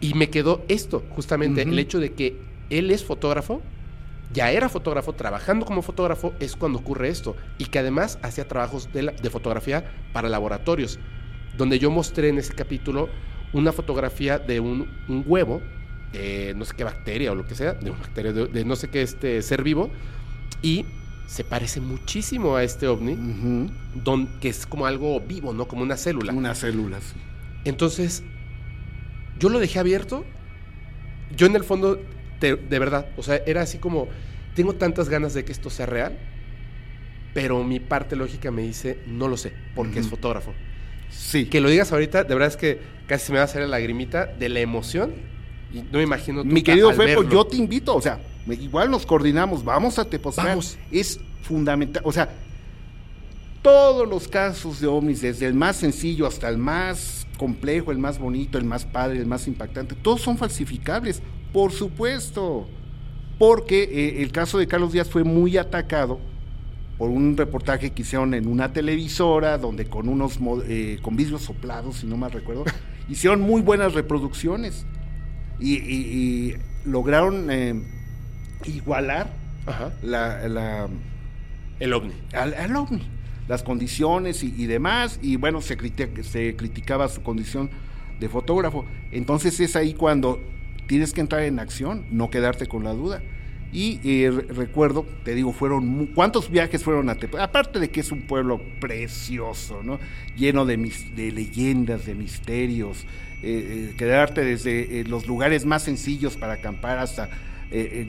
Y 0.00 0.14
me 0.14 0.30
quedó 0.30 0.64
esto, 0.68 1.04
justamente, 1.10 1.62
el 1.62 1.78
hecho 1.78 1.98
de 2.00 2.12
que 2.12 2.36
él 2.70 2.90
es 2.90 3.04
fotógrafo, 3.04 3.60
ya 4.32 4.50
era 4.52 4.68
fotógrafo, 4.68 5.12
trabajando 5.14 5.64
como 5.64 5.82
fotógrafo, 5.82 6.34
es 6.38 6.54
cuando 6.54 6.78
ocurre 6.78 7.08
esto. 7.08 7.34
Y 7.56 7.66
que 7.66 7.78
además 7.78 8.18
hacía 8.22 8.46
trabajos 8.46 8.92
de, 8.92 9.02
la- 9.02 9.12
de 9.12 9.30
fotografía 9.30 9.84
para 10.12 10.28
laboratorios, 10.28 10.98
donde 11.56 11.78
yo 11.78 11.90
mostré 11.90 12.28
en 12.28 12.38
ese 12.38 12.54
capítulo 12.54 13.08
una 13.52 13.72
fotografía 13.72 14.38
de 14.38 14.60
un, 14.60 14.88
un 15.08 15.24
huevo, 15.26 15.62
de 16.12 16.54
no 16.56 16.64
sé 16.64 16.74
qué 16.76 16.84
bacteria 16.84 17.32
o 17.32 17.34
lo 17.34 17.46
que 17.46 17.54
sea, 17.54 17.74
de 17.74 17.90
una 17.90 18.00
bacteria, 18.00 18.32
de, 18.32 18.46
de 18.46 18.64
no 18.64 18.76
sé 18.76 18.88
qué 18.88 19.02
este 19.02 19.40
ser 19.42 19.62
vivo, 19.62 19.90
y 20.62 20.84
se 21.26 21.44
parece 21.44 21.80
muchísimo 21.80 22.56
a 22.56 22.62
este 22.64 22.88
ovni, 22.88 23.16
don, 23.94 24.26
que 24.40 24.48
es 24.48 24.66
como 24.66 24.86
algo 24.86 25.20
vivo, 25.20 25.52
¿no? 25.52 25.68
Como 25.68 25.82
una 25.82 25.96
célula. 25.96 26.32
Una 26.32 26.54
célula, 26.54 27.00
sí. 27.00 27.16
Entonces, 27.64 28.22
yo 29.38 29.50
lo 29.50 29.58
dejé 29.58 29.78
abierto. 29.78 30.24
Yo 31.36 31.46
en 31.46 31.54
el 31.54 31.64
fondo, 31.64 32.00
te- 32.40 32.56
de 32.56 32.78
verdad, 32.78 33.06
o 33.18 33.22
sea, 33.22 33.42
era 33.46 33.60
así 33.60 33.76
como, 33.76 34.08
tengo 34.54 34.74
tantas 34.76 35.10
ganas 35.10 35.34
de 35.34 35.44
que 35.44 35.52
esto 35.52 35.68
sea 35.68 35.84
real, 35.84 36.18
pero 37.34 37.62
mi 37.62 37.78
parte 37.78 38.16
lógica 38.16 38.50
me 38.50 38.62
dice, 38.62 38.98
no 39.06 39.28
lo 39.28 39.36
sé, 39.36 39.52
porque 39.74 39.98
es 40.00 40.08
fotógrafo. 40.08 40.54
Sí. 41.10 41.44
Que 41.46 41.60
lo 41.60 41.68
digas 41.68 41.92
ahorita, 41.92 42.24
de 42.24 42.34
verdad 42.34 42.48
es 42.48 42.56
que 42.56 42.80
casi 43.06 43.26
se 43.26 43.32
me 43.32 43.36
va 43.38 43.42
a 43.42 43.44
hacer 43.44 43.60
la 43.62 43.68
lagrimita 43.68 44.24
de 44.26 44.48
la 44.48 44.60
emoción. 44.60 45.12
Y 45.72 45.78
no 45.80 45.98
me 45.98 46.02
imagino 46.02 46.44
Mi 46.44 46.62
querido 46.62 46.90
Fepo, 46.90 47.02
verlo. 47.02 47.28
yo 47.28 47.44
te 47.44 47.56
invito, 47.56 47.94
o 47.94 48.00
sea, 48.00 48.20
igual 48.46 48.90
nos 48.90 49.04
coordinamos, 49.04 49.64
vamos 49.64 49.98
a 49.98 50.04
Tepoztlán. 50.04 50.46
Vamos. 50.46 50.78
Es 50.90 51.20
fundamental, 51.42 52.02
o 52.04 52.12
sea, 52.12 52.30
todos 53.62 54.08
los 54.08 54.28
casos 54.28 54.80
de 54.80 54.86
ovnis, 54.86 55.20
desde 55.20 55.46
el 55.46 55.54
más 55.54 55.76
sencillo 55.76 56.26
hasta 56.26 56.48
el 56.48 56.58
más 56.58 57.26
complejo, 57.36 57.92
el 57.92 57.98
más 57.98 58.18
bonito, 58.18 58.58
el 58.58 58.64
más 58.64 58.84
padre, 58.84 59.18
el 59.18 59.26
más 59.26 59.46
impactante, 59.46 59.94
todos 59.94 60.22
son 60.22 60.38
falsificables, 60.38 61.22
por 61.52 61.72
supuesto, 61.72 62.66
porque 63.38 63.82
eh, 63.84 64.22
el 64.22 64.32
caso 64.32 64.58
de 64.58 64.66
Carlos 64.66 64.92
Díaz 64.92 65.10
fue 65.10 65.24
muy 65.24 65.56
atacado 65.56 66.18
por 66.96 67.10
un 67.10 67.36
reportaje 67.36 67.90
que 67.90 68.02
hicieron 68.02 68.34
en 68.34 68.48
una 68.48 68.72
televisora 68.72 69.56
donde 69.56 69.86
con 69.86 70.08
unos 70.08 70.38
eh, 70.66 70.98
con 71.00 71.14
vidrios 71.14 71.42
soplados, 71.42 71.98
si 71.98 72.06
no 72.06 72.16
mal 72.16 72.32
recuerdo, 72.32 72.64
hicieron 73.08 73.40
muy 73.40 73.62
buenas 73.62 73.94
reproducciones 73.94 74.84
y, 75.60 75.74
y- 75.74 76.54
y 76.54 76.56
lograron 76.84 77.50
eh, 77.50 77.74
igualar 78.64 79.30
Ajá. 79.66 79.92
la, 80.02 80.48
la- 80.48 80.88
El 81.80 81.92
ovni. 81.92 82.12
al, 82.32 82.54
al 82.54 82.76
ovni, 82.76 83.02
las 83.48 83.62
condiciones 83.62 84.42
y, 84.42 84.54
y 84.56 84.66
demás, 84.66 85.18
y 85.22 85.36
bueno, 85.36 85.60
se, 85.60 85.76
se 86.22 86.56
criticaba 86.56 87.08
su 87.08 87.22
condición 87.22 87.70
de 88.20 88.28
fotógrafo. 88.28 88.84
Entonces 89.12 89.58
es 89.60 89.76
ahí 89.76 89.94
cuando 89.94 90.40
tienes 90.86 91.12
que 91.12 91.20
entrar 91.20 91.42
en 91.42 91.58
acción, 91.58 92.06
no 92.10 92.30
quedarte 92.30 92.66
con 92.66 92.84
la 92.84 92.92
duda. 92.92 93.22
Y 93.72 94.00
eh, 94.02 94.30
re- 94.30 94.46
recuerdo, 94.54 95.04
te 95.24 95.34
digo, 95.34 95.52
fueron 95.52 96.06
cuántos 96.14 96.50
viajes 96.50 96.82
fueron 96.82 97.10
a 97.10 97.16
Tepa, 97.16 97.42
aparte 97.44 97.78
de 97.78 97.90
que 97.90 98.00
es 98.00 98.10
un 98.10 98.22
pueblo 98.22 98.60
precioso, 98.80 99.82
¿no? 99.82 99.98
Lleno 100.36 100.64
de, 100.64 100.76
mis- 100.78 101.14
de 101.14 101.30
leyendas, 101.32 102.06
de 102.06 102.14
misterios, 102.14 103.04
eh, 103.42 103.90
eh, 103.90 103.94
quedarte 103.96 104.42
desde 104.44 105.04
los 105.04 105.26
lugares 105.26 105.64
más 105.66 105.82
sencillos 105.82 106.36
para 106.36 106.54
acampar 106.54 106.98
hasta 106.98 107.28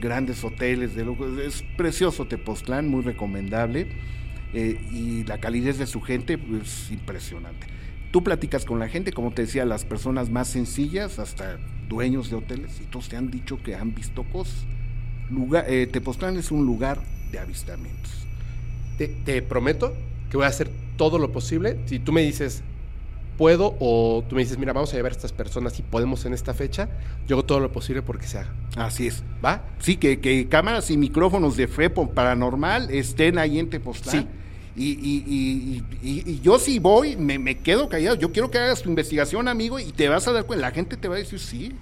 grandes 0.00 0.42
hoteles 0.42 0.94
de. 0.94 1.04
Es 1.46 1.62
precioso 1.76 2.26
Tepoztlán, 2.26 2.88
muy 2.88 3.02
recomendable. 3.02 3.86
y 4.54 5.22
la 5.24 5.38
calidez 5.38 5.76
de 5.78 5.86
su 5.86 6.00
gente 6.00 6.34
es 6.34 6.40
pues, 6.40 6.90
impresionante. 6.90 7.66
Tú 8.10 8.24
platicas 8.24 8.64
con 8.64 8.78
la 8.78 8.88
gente, 8.88 9.12
como 9.12 9.30
te 9.32 9.42
decía, 9.42 9.64
las 9.66 9.84
personas 9.84 10.30
más 10.30 10.48
sencillas, 10.48 11.18
hasta 11.18 11.58
dueños 11.88 12.30
de 12.30 12.36
hoteles, 12.36 12.80
y 12.80 12.84
todos 12.86 13.08
te 13.10 13.16
han 13.16 13.30
dicho 13.30 13.62
que 13.62 13.74
han 13.74 13.94
visto 13.94 14.24
cosas. 14.24 14.64
Lugar, 15.30 15.64
eh, 15.68 15.86
Tepoztlán 15.86 16.36
es 16.36 16.50
un 16.50 16.66
lugar 16.66 16.98
de 17.30 17.38
avistamientos. 17.38 18.10
Te, 18.98 19.08
te 19.08 19.42
prometo 19.42 19.94
que 20.30 20.36
voy 20.36 20.44
a 20.46 20.48
hacer 20.48 20.70
todo 20.96 21.18
lo 21.18 21.32
posible. 21.32 21.78
Si 21.86 21.98
tú 21.98 22.12
me 22.12 22.22
dices, 22.22 22.62
puedo, 23.38 23.76
o 23.80 24.22
tú 24.28 24.34
me 24.36 24.42
dices, 24.42 24.58
mira, 24.58 24.72
vamos 24.72 24.92
a 24.92 24.96
llevar 24.96 25.12
a 25.12 25.14
estas 25.14 25.32
personas 25.32 25.78
y 25.78 25.82
podemos 25.82 26.24
en 26.26 26.34
esta 26.34 26.52
fecha, 26.52 26.88
yo 27.26 27.36
hago 27.36 27.44
todo 27.44 27.60
lo 27.60 27.72
posible 27.72 28.02
porque 28.02 28.26
se 28.26 28.38
haga. 28.38 28.52
Así 28.76 29.06
es. 29.06 29.22
¿Va? 29.44 29.62
Sí, 29.78 29.96
que, 29.96 30.20
que 30.20 30.46
cámaras 30.48 30.90
y 30.90 30.96
micrófonos 30.96 31.56
de 31.56 31.66
FEPO 31.68 32.10
paranormal 32.10 32.90
estén 32.90 33.38
ahí 33.38 33.58
en 33.58 33.70
Tepoztlán. 33.70 34.22
Sí. 34.22 34.26
Y, 34.76 34.90
y- 34.92 35.24
y- 35.26 35.82
y- 36.08 36.30
y 36.30 36.40
yo 36.40 36.58
si 36.58 36.78
voy, 36.78 37.16
me, 37.16 37.38
me 37.38 37.58
quedo 37.58 37.88
callado. 37.88 38.16
Yo 38.16 38.30
quiero 38.32 38.50
que 38.50 38.58
hagas 38.58 38.82
tu 38.82 38.88
investigación, 38.88 39.48
amigo, 39.48 39.78
y 39.80 39.90
te 39.92 40.08
vas 40.08 40.26
a 40.28 40.32
dar 40.32 40.44
cuenta. 40.46 40.66
La 40.66 40.72
gente 40.72 40.96
te 40.96 41.08
va 41.08 41.16
a 41.16 41.18
decir, 41.18 41.38
sí, 41.40 41.72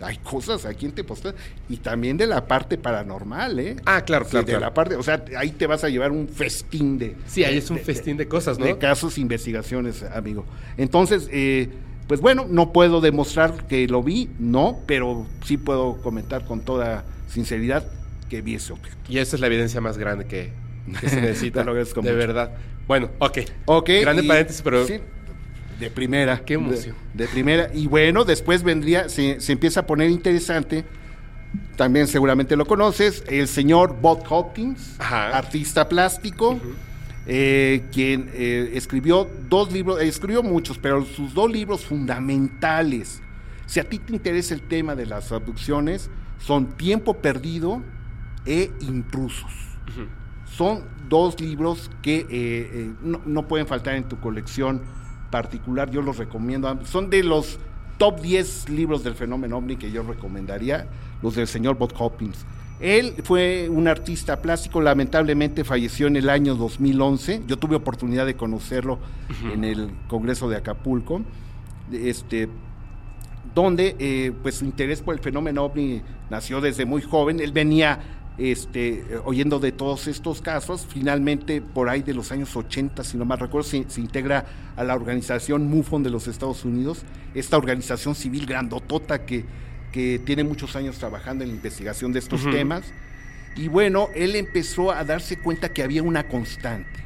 hay 0.00 0.16
cosas 0.18 0.64
aquí 0.64 0.86
en 0.86 0.92
Tepoztlán. 0.92 1.34
Y 1.68 1.78
también 1.78 2.16
de 2.16 2.26
la 2.26 2.46
parte 2.46 2.78
paranormal, 2.78 3.58
¿eh? 3.58 3.76
Ah, 3.84 4.02
claro, 4.04 4.24
Sí, 4.24 4.30
claro, 4.32 4.46
de 4.46 4.52
claro. 4.52 4.64
la 4.66 4.74
parte, 4.74 4.96
o 4.96 5.02
sea, 5.02 5.24
ahí 5.36 5.50
te 5.50 5.66
vas 5.66 5.84
a 5.84 5.88
llevar 5.88 6.10
un 6.12 6.28
festín 6.28 6.98
de... 6.98 7.16
Sí, 7.26 7.44
ahí 7.44 7.58
es 7.58 7.70
un 7.70 7.76
de- 7.78 7.84
festín 7.84 8.16
de 8.16 8.28
cosas, 8.28 8.58
¿no? 8.58 8.64
de 8.66 8.78
casos, 8.78 9.18
investigaciones, 9.18 10.02
amigo. 10.02 10.44
Entonces, 10.76 11.28
eh, 11.32 11.68
pues 12.06 12.20
bueno, 12.20 12.46
no 12.48 12.72
puedo 12.72 13.00
demostrar 13.00 13.66
que 13.66 13.86
lo 13.88 14.02
vi, 14.02 14.30
no, 14.38 14.78
pero 14.86 15.26
sí 15.44 15.56
puedo 15.56 16.00
comentar 16.00 16.44
con 16.44 16.60
toda 16.60 17.04
sinceridad 17.28 17.86
que 18.30 18.40
vi 18.42 18.54
ese 18.54 18.72
objeto. 18.72 18.96
Y 19.08 19.18
esa 19.18 19.36
es 19.36 19.40
la 19.40 19.46
evidencia 19.48 19.80
más 19.80 19.98
grande 19.98 20.26
que, 20.26 20.52
que 21.00 21.08
se 21.08 21.20
necesita. 21.20 21.64
De 21.64 21.72
mucho. 21.72 22.02
verdad. 22.02 22.52
Bueno, 22.86 23.10
ok. 23.18 23.38
Ok. 23.66 23.90
Grande 24.02 24.22
y- 24.22 24.28
paréntesis, 24.28 24.62
pero 24.62 24.86
sí, 24.86 25.00
de 25.78 25.90
primera. 25.90 26.40
Qué 26.44 26.54
emoción. 26.54 26.94
De, 27.14 27.24
de 27.24 27.30
primera. 27.30 27.70
Y 27.72 27.86
bueno, 27.86 28.24
después 28.24 28.62
vendría, 28.62 29.08
se, 29.08 29.40
se 29.40 29.52
empieza 29.52 29.80
a 29.80 29.86
poner 29.86 30.10
interesante. 30.10 30.84
También 31.76 32.08
seguramente 32.08 32.56
lo 32.56 32.66
conoces, 32.66 33.24
el 33.28 33.48
señor 33.48 33.96
Bob 34.00 34.22
Hopkins, 34.28 34.96
Ajá. 34.98 35.36
artista 35.36 35.88
plástico, 35.88 36.58
eh, 37.26 37.84
quien 37.92 38.30
eh, 38.34 38.72
escribió 38.74 39.30
dos 39.48 39.72
libros, 39.72 40.00
eh, 40.00 40.08
escribió 40.08 40.42
muchos, 40.42 40.76
pero 40.76 41.04
sus 41.04 41.32
dos 41.32 41.50
libros 41.50 41.86
fundamentales. 41.86 43.22
Si 43.66 43.80
a 43.80 43.84
ti 43.84 43.98
te 43.98 44.12
interesa 44.12 44.54
el 44.54 44.62
tema 44.62 44.94
de 44.94 45.06
las 45.06 45.30
abducciones, 45.30 46.10
son 46.38 46.76
Tiempo 46.76 47.14
Perdido 47.14 47.82
e 48.44 48.70
Intrusos. 48.80 49.52
Son 50.50 50.82
dos 51.08 51.40
libros 51.40 51.90
que 52.02 52.92
no, 53.02 53.20
no 53.24 53.46
pueden 53.46 53.66
faltar 53.66 53.94
en 53.94 54.08
tu 54.08 54.18
colección 54.18 54.82
particular, 55.30 55.90
yo 55.90 56.02
los 56.02 56.18
recomiendo. 56.18 56.78
Son 56.84 57.10
de 57.10 57.22
los 57.22 57.58
top 57.98 58.20
10 58.20 58.68
libros 58.70 59.04
del 59.04 59.14
fenómeno 59.14 59.58
ovni 59.58 59.76
que 59.76 59.90
yo 59.90 60.02
recomendaría, 60.02 60.86
los 61.22 61.34
del 61.34 61.46
señor 61.46 61.76
Bob 61.76 61.92
Hopkins. 61.98 62.46
Él 62.80 63.14
fue 63.24 63.68
un 63.68 63.88
artista 63.88 64.40
plástico, 64.40 64.80
lamentablemente 64.80 65.64
falleció 65.64 66.06
en 66.06 66.16
el 66.16 66.30
año 66.30 66.54
2011. 66.54 67.42
Yo 67.46 67.58
tuve 67.58 67.74
oportunidad 67.74 68.24
de 68.24 68.36
conocerlo 68.36 69.00
en 69.52 69.64
el 69.64 69.90
Congreso 70.06 70.48
de 70.48 70.56
Acapulco, 70.56 71.22
este, 71.92 72.48
donde 73.52 73.96
eh, 73.98 74.32
pues 74.42 74.56
su 74.56 74.64
interés 74.64 75.02
por 75.02 75.14
el 75.14 75.20
fenómeno 75.20 75.64
ovni 75.64 76.02
nació 76.30 76.60
desde 76.60 76.84
muy 76.84 77.02
joven. 77.02 77.40
Él 77.40 77.50
venía 77.50 78.17
este, 78.38 79.04
oyendo 79.24 79.58
de 79.58 79.72
todos 79.72 80.06
estos 80.06 80.40
casos. 80.40 80.86
Finalmente, 80.88 81.60
por 81.60 81.88
ahí 81.88 82.02
de 82.02 82.14
los 82.14 82.30
años 82.32 82.54
80, 82.56 83.02
si 83.04 83.16
no 83.16 83.24
mal 83.24 83.38
recuerdo, 83.38 83.68
se, 83.68 83.84
se 83.88 84.00
integra 84.00 84.46
a 84.76 84.84
la 84.84 84.94
organización 84.94 85.68
MUFON 85.68 86.02
de 86.02 86.10
los 86.10 86.28
Estados 86.28 86.64
Unidos, 86.64 87.02
esta 87.34 87.56
organización 87.56 88.14
civil 88.14 88.46
grandotota 88.46 89.26
que, 89.26 89.44
que 89.92 90.20
tiene 90.20 90.44
muchos 90.44 90.76
años 90.76 90.98
trabajando 90.98 91.42
en 91.44 91.50
la 91.50 91.56
investigación 91.56 92.12
de 92.12 92.20
estos 92.20 92.42
Ujú. 92.42 92.52
temas. 92.52 92.84
Y 93.56 93.66
bueno, 93.68 94.08
él 94.14 94.36
empezó 94.36 94.92
a 94.92 95.02
darse 95.04 95.38
cuenta 95.38 95.72
que 95.72 95.82
había 95.82 96.02
una 96.04 96.28
constante, 96.28 97.02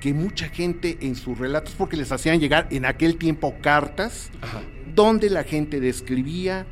que 0.00 0.14
mucha 0.14 0.48
gente 0.48 0.98
en 1.00 1.16
sus 1.16 1.36
relatos, 1.38 1.74
porque 1.76 1.96
les 1.96 2.12
hacían 2.12 2.38
llegar 2.38 2.68
en 2.70 2.84
aquel 2.84 3.16
tiempo 3.16 3.56
cartas, 3.60 4.30
Ajá. 4.40 4.62
donde 4.94 5.28
la 5.28 5.42
gente 5.42 5.80
describía 5.80 6.66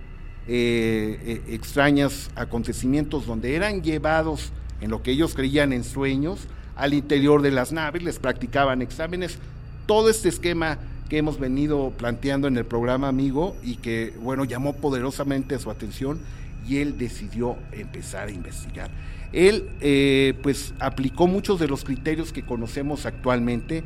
eh, 0.53 1.21
eh, 1.47 1.55
extraños 1.55 2.29
acontecimientos, 2.35 3.25
donde 3.25 3.55
eran 3.55 3.83
llevados 3.83 4.51
en 4.81 4.91
lo 4.91 5.01
que 5.03 5.13
ellos 5.13 5.35
creían 5.35 5.73
en 5.73 5.85
sueños 5.85 6.49
al 6.75 6.93
interior 6.93 7.41
de 7.41 7.53
las 7.53 7.71
naves, 7.71 8.03
les 8.03 8.19
practicaban 8.19 8.83
exámenes, 8.83 9.39
todo 9.87 10.11
este 10.11 10.29
esquema 10.29 10.79
que 11.09 11.19
hemos 11.19 11.39
venido 11.39 11.93
planteando 11.97 12.49
en 12.49 12.57
el 12.57 12.65
programa 12.65 13.07
amigo 13.09 13.55
y 13.63 13.77
que 13.77 14.13
bueno 14.21 14.45
llamó 14.45 14.75
poderosamente 14.75 15.57
su 15.59 15.71
atención 15.71 16.19
y 16.69 16.79
él 16.79 16.99
decidió 16.99 17.57
empezar 17.73 18.29
a 18.29 18.33
investigar. 18.33 18.91
Él 19.33 19.69
eh, 19.81 20.35
pues 20.43 20.75
aplicó 20.81 21.27
muchos 21.29 21.61
de 21.61 21.69
los 21.69 21.85
criterios 21.85 22.33
que 22.33 22.43
conocemos 22.43 23.07
actualmente 23.07 23.85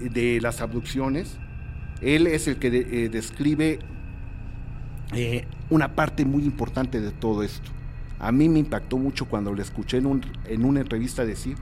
de 0.00 0.40
las 0.40 0.60
abducciones. 0.62 1.36
Él 2.00 2.26
es 2.26 2.46
el 2.48 2.56
que 2.56 2.70
de- 2.70 3.08
describe 3.10 3.78
eh, 5.14 5.46
una 5.70 5.94
parte 5.94 6.24
muy 6.24 6.44
importante 6.44 7.00
de 7.00 7.10
todo 7.10 7.42
esto, 7.42 7.70
a 8.18 8.32
mí 8.32 8.48
me 8.48 8.58
impactó 8.58 8.98
mucho 8.98 9.26
cuando 9.26 9.52
le 9.54 9.62
escuché 9.62 9.98
en, 9.98 10.06
un, 10.06 10.26
en 10.46 10.64
una 10.64 10.80
entrevista 10.80 11.24
decir 11.24 11.56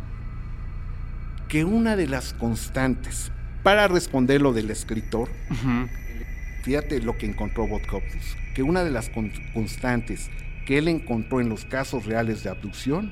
que 1.48 1.64
una 1.64 1.96
de 1.96 2.06
las 2.06 2.32
constantes 2.32 3.32
para 3.64 3.88
responder 3.88 4.42
lo 4.42 4.52
del 4.52 4.70
escritor, 4.70 5.30
fíjate 6.62 7.00
lo 7.00 7.16
que 7.16 7.26
encontró 7.26 7.66
Bob 7.66 7.80
Hopkins, 7.90 8.36
que 8.54 8.62
una 8.62 8.84
de 8.84 8.90
las 8.90 9.10
constantes 9.54 10.30
que 10.66 10.78
él 10.78 10.86
encontró 10.86 11.40
en 11.40 11.48
los 11.48 11.64
casos 11.64 12.04
reales 12.04 12.44
de 12.44 12.50
abducción 12.50 13.10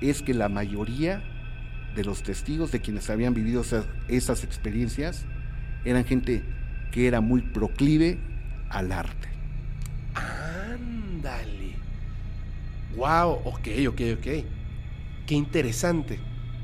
es 0.00 0.22
que 0.22 0.34
la 0.34 0.48
mayoría 0.50 1.22
de 1.96 2.04
los 2.04 2.22
testigos 2.22 2.70
de 2.70 2.80
quienes 2.80 3.08
habían 3.10 3.32
vivido 3.32 3.64
esas, 4.08 4.44
experiencias 4.44 5.24
eran 5.84 6.04
gente 6.04 6.42
que 6.92 7.08
era 7.08 7.20
muy 7.20 7.40
proclive 7.40 8.18
al 8.68 8.92
arte. 8.92 9.28
Wow, 12.98 13.42
ok, 13.44 13.68
ok, 13.88 14.00
ok. 14.18 14.44
Qué 15.26 15.34
interesante. 15.34 16.18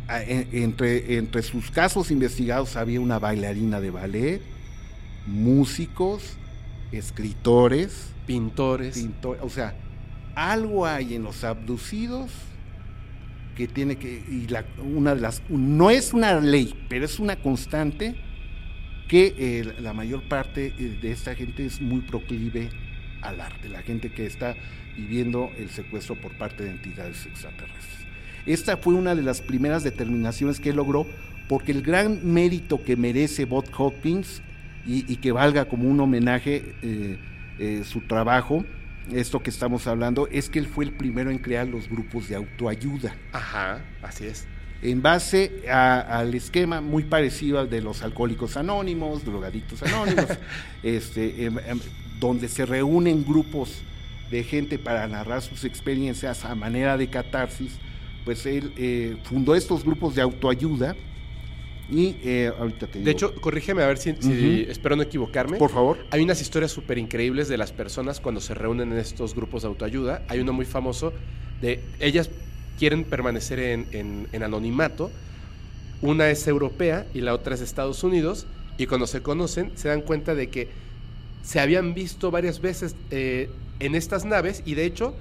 Ah, 0.09 0.21
entre, 0.23 1.17
entre 1.17 1.43
sus 1.43 1.71
casos 1.71 2.11
investigados 2.11 2.77
había 2.77 3.01
una 3.01 3.19
bailarina 3.19 3.81
de 3.81 3.91
ballet, 3.91 4.43
músicos, 5.27 6.37
escritores, 6.93 8.13
pintores. 8.27 9.09
o 9.41 9.49
sea, 9.49 9.77
algo 10.35 10.87
hay 10.87 11.15
en 11.15 11.23
los 11.23 11.45
abducidos 11.45 12.31
que 13.57 13.69
tiene 13.69 13.97
que 13.97 14.25
y 14.29 14.49
la, 14.49 14.65
una 14.83 15.15
de 15.15 15.21
las 15.21 15.41
no 15.49 15.91
es 15.91 16.13
una 16.13 16.41
ley, 16.41 16.75
pero 16.89 17.05
es 17.05 17.21
una 17.21 17.37
constante 17.37 18.17
que 19.09 19.35
eh, 19.39 19.75
la 19.81 19.93
mayor 19.93 20.29
parte 20.29 20.75
eh, 20.77 20.99
de 21.01 21.13
esta 21.13 21.35
gente 21.35 21.65
es 21.65 21.81
muy 21.81 22.01
proclive 22.01 22.71
al 23.25 23.41
arte, 23.41 23.69
la 23.69 23.83
gente 23.83 24.11
que 24.11 24.27
está 24.27 24.55
viviendo 24.97 25.51
el 25.59 25.71
secuestro 25.71 26.15
por 26.15 26.33
parte 26.37 26.65
de 26.65 26.71
entidades 26.71 27.27
extraterrestres. 27.27 28.05
Esta 28.47 28.77
fue 28.77 28.95
una 28.95 29.15
de 29.15 29.23
las 29.23 29.41
primeras 29.41 29.83
determinaciones 29.83 30.61
que 30.61 30.73
logró, 30.73 31.07
porque 31.49 31.73
el 31.73 31.83
gran 31.83 32.21
mérito 32.33 32.83
que 32.83 32.97
merece 32.97 33.45
Bob 33.47 33.65
Hopkins 33.77 34.43
y, 34.87 35.17
que 35.17 35.33
valga 35.33 35.65
como 35.65 35.89
un 35.89 35.99
homenaje 35.99 36.75
eh, 36.83 37.19
eh, 37.59 37.83
su 37.85 38.03
trabajo, 38.03 38.65
esto 39.13 39.43
que 39.43 39.51
estamos 39.51 39.87
hablando, 39.87 40.29
es 40.31 40.51
que 40.51 40.59
él 40.59 40.67
fue 40.67 40.85
el 40.85 40.93
primero 40.93 41.31
en 41.31 41.39
crear 41.39 41.67
los 41.67 41.89
grupos 41.89 42.29
de 42.29 42.37
autoayuda. 42.37 43.15
Ajá, 43.33 43.83
así 44.03 44.27
es. 44.27 44.47
En 44.83 45.01
base 45.01 45.63
al 45.71 46.35
esquema 46.35 46.83
muy 46.83 47.05
parecido 47.05 47.59
al 47.59 47.71
de 47.71 47.81
los 47.81 48.03
alcohólicos 48.03 48.59
anónimos, 48.59 49.25
drogadictos 49.25 49.83
anónimos, 49.83 50.27
este, 50.83 51.47
em, 51.47 51.59
em, 51.59 51.81
donde 52.29 52.49
se 52.49 52.67
reúnen 52.67 53.25
grupos 53.25 53.83
de 54.31 54.43
gente 54.45 54.79
para 54.79 55.07
narrar 55.07 55.43
sus 55.43 55.65
experiencias 55.65 56.45
a 56.45 56.55
manera 56.55 56.97
de 56.97 57.09
catarsis 57.09 57.79
pues 58.25 58.47
él 58.47 58.73
eh, 58.77 59.17
fundó 59.25 59.55
estos 59.55 59.85
grupos 59.85 60.15
de 60.15 60.23
autoayuda 60.23 60.97
y 61.91 62.17
eh, 62.25 62.51
ahorita 62.59 62.87
te 62.87 62.95
digo. 62.95 63.05
De 63.05 63.11
hecho, 63.11 63.35
corrígeme 63.35 63.83
a 63.83 63.87
ver 63.87 63.99
si, 63.99 64.11
espero 64.69 64.97
no 64.97 65.03
equivocarme. 65.03 65.59
Por 65.59 65.71
favor. 65.71 65.99
Hay 66.11 66.23
unas 66.23 66.41
historias 66.41 66.73
súper 66.73 66.97
increíbles 66.97 67.49
de 67.49 67.59
las 67.59 67.73
personas 67.73 68.21
cuando 68.21 68.41
se 68.41 68.55
reúnen 68.55 68.93
en 68.93 68.99
estos 68.99 69.35
grupos 69.35 69.63
de 69.63 69.69
autoayuda. 69.69 70.23
Hay 70.29 70.41
uno 70.41 70.55
muy 70.55 70.65
famoso 70.65 71.13
de 71.61 71.81
ellas 72.01 72.31
quieren 72.79 73.05
permanecer 73.05 73.59
en, 73.61 74.29
anonimato. 74.43 75.11
Una 76.01 76.31
es 76.31 76.47
europea 76.49 77.07
y 77.13 77.21
la 77.21 77.35
otra 77.35 77.55
es 77.55 77.61
de 77.61 77.67
Estados 77.67 78.03
Unidos. 78.03 78.47
Y 78.79 78.87
cuando 78.87 79.07
se 79.07 79.21
conocen, 79.21 79.73
se 79.75 79.89
dan 79.89 80.01
cuenta 80.01 80.35
de 80.35 80.49
que 80.49 80.69
se 81.45 81.61
habían 81.61 81.95
visto 81.95 82.31
varias 82.31 82.61
veces 82.61 82.97
eh, 83.11 83.51
en 83.79 83.95
estas 83.95 84.25
naves 84.25 84.63
y 84.65 84.75
de 84.75 84.87
hecho, 84.87 85.15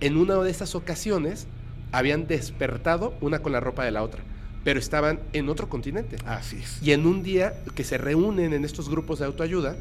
en 0.00 0.16
una 0.16 0.36
de 0.36 0.50
esas 0.50 0.74
ocasiones, 0.74 1.46
habían 1.92 2.26
despertado 2.26 3.14
una 3.20 3.40
con 3.40 3.52
la 3.52 3.60
ropa 3.60 3.84
de 3.84 3.90
la 3.90 4.02
otra, 4.02 4.22
pero 4.64 4.80
estaban 4.80 5.20
en 5.34 5.50
otro 5.50 5.68
continente. 5.68 6.16
Así 6.24 6.56
es. 6.56 6.82
Y 6.82 6.92
en 6.92 7.06
un 7.06 7.22
día 7.22 7.52
que 7.74 7.84
se 7.84 7.98
reúnen 7.98 8.54
en 8.54 8.64
estos 8.64 8.88
grupos 8.88 9.18
de 9.18 9.26
autoayuda, 9.26 9.76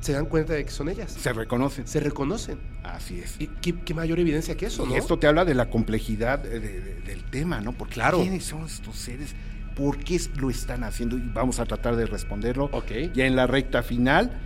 se 0.00 0.12
dan 0.12 0.26
cuenta 0.26 0.52
de 0.52 0.66
que 0.66 0.70
son 0.70 0.90
ellas. 0.90 1.10
Se 1.10 1.32
reconocen. 1.32 1.86
Se 1.88 1.98
reconocen. 1.98 2.58
Así 2.84 3.18
es. 3.18 3.36
¿Y 3.40 3.46
qué, 3.46 3.94
mayor 3.94 4.20
evidencia 4.20 4.56
que 4.58 4.66
eso, 4.66 4.86
y 4.86 4.94
esto 4.94 5.18
te 5.18 5.26
habla 5.26 5.46
de 5.46 5.54
la 5.54 5.70
complejidad 5.70 6.40
del 6.40 7.24
tema, 7.30 7.62
¿no? 7.62 7.72
Porque 7.72 7.94
claro. 7.94 8.20
¿quiénes 8.20 8.44
son 8.44 8.66
estos 8.66 8.94
seres? 8.96 9.34
¿Por 9.74 9.96
qué 9.98 10.20
lo 10.36 10.50
están 10.50 10.84
haciendo? 10.84 11.16
Y 11.16 11.22
vamos 11.32 11.60
a 11.60 11.64
tratar 11.64 11.96
de 11.96 12.06
responderlo 12.06 12.66
Ok. 12.72 13.12
ya 13.14 13.26
en 13.26 13.36
la 13.36 13.46
recta 13.46 13.82
final 13.82 14.45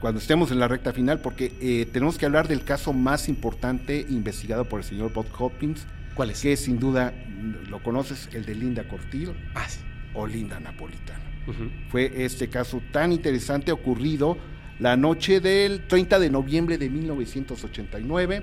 cuando 0.00 0.20
estemos 0.20 0.50
en 0.50 0.58
la 0.58 0.68
recta 0.68 0.92
final, 0.92 1.20
porque 1.20 1.52
eh, 1.60 1.86
tenemos 1.92 2.18
que 2.18 2.26
hablar 2.26 2.48
del 2.48 2.64
caso 2.64 2.92
más 2.92 3.28
importante 3.28 4.06
investigado 4.08 4.64
por 4.64 4.80
el 4.80 4.84
señor 4.84 5.12
Bob 5.12 5.26
Hopkins. 5.38 5.86
¿Cuál 6.14 6.30
es? 6.30 6.40
Que 6.42 6.56
sin 6.56 6.78
duda, 6.78 7.12
lo 7.68 7.82
conoces, 7.82 8.28
el 8.32 8.44
de 8.44 8.54
Linda 8.54 8.86
Cortil 8.88 9.32
ah, 9.54 9.66
o 10.14 10.26
Linda 10.26 10.60
Napolitano. 10.60 11.24
Fue 11.90 12.24
este 12.24 12.48
caso 12.48 12.82
tan 12.90 13.12
interesante 13.12 13.70
ocurrido 13.70 14.36
la 14.78 14.96
noche 14.96 15.40
del 15.40 15.86
30 15.86 16.18
de 16.18 16.30
noviembre 16.30 16.78
de 16.78 16.90
1989. 16.90 18.42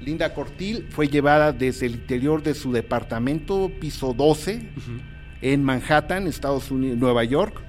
Linda 0.00 0.34
Cortil 0.34 0.86
fue 0.90 1.08
llevada 1.08 1.52
desde 1.52 1.86
el 1.86 1.94
interior 1.94 2.42
de 2.42 2.54
su 2.54 2.72
departamento, 2.72 3.70
piso 3.80 4.12
12, 4.12 4.68
en 5.40 5.64
Manhattan, 5.64 6.26
Estados 6.26 6.70
Unidos, 6.70 6.98
Nueva 6.98 7.24
York, 7.24 7.62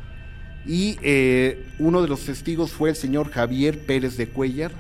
y 0.68 0.97
eh, 1.01 1.63
uno 1.80 2.01
de 2.01 2.09
los 2.09 2.26
testigos 2.26 2.72
fue 2.72 2.89
el 2.89 2.95
señor 2.95 3.32
Javier 3.32 3.80
Pérez 3.80 4.18
de 4.18 4.28
Cuellar, 4.28 4.72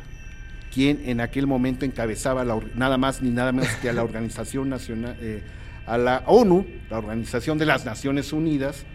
quien 0.73 1.01
en 1.05 1.21
aquel 1.21 1.47
momento 1.47 1.85
encabezaba 1.85 2.45
nada 2.75 2.97
más 2.97 3.21
ni 3.21 3.29
nada 3.29 3.53
menos 3.53 3.69
que 3.81 3.89
a 3.89 3.93
la 3.93 4.03
Organización 4.03 4.69
Nacional, 4.69 5.15
eh, 5.21 5.41
a 5.85 5.97
la 5.97 6.23
ONU, 6.25 6.65
la 6.89 6.97
Organización 6.97 7.57
de 7.57 7.65
las 7.65 7.85
Naciones 7.85 8.33
Unidas, 8.33 8.85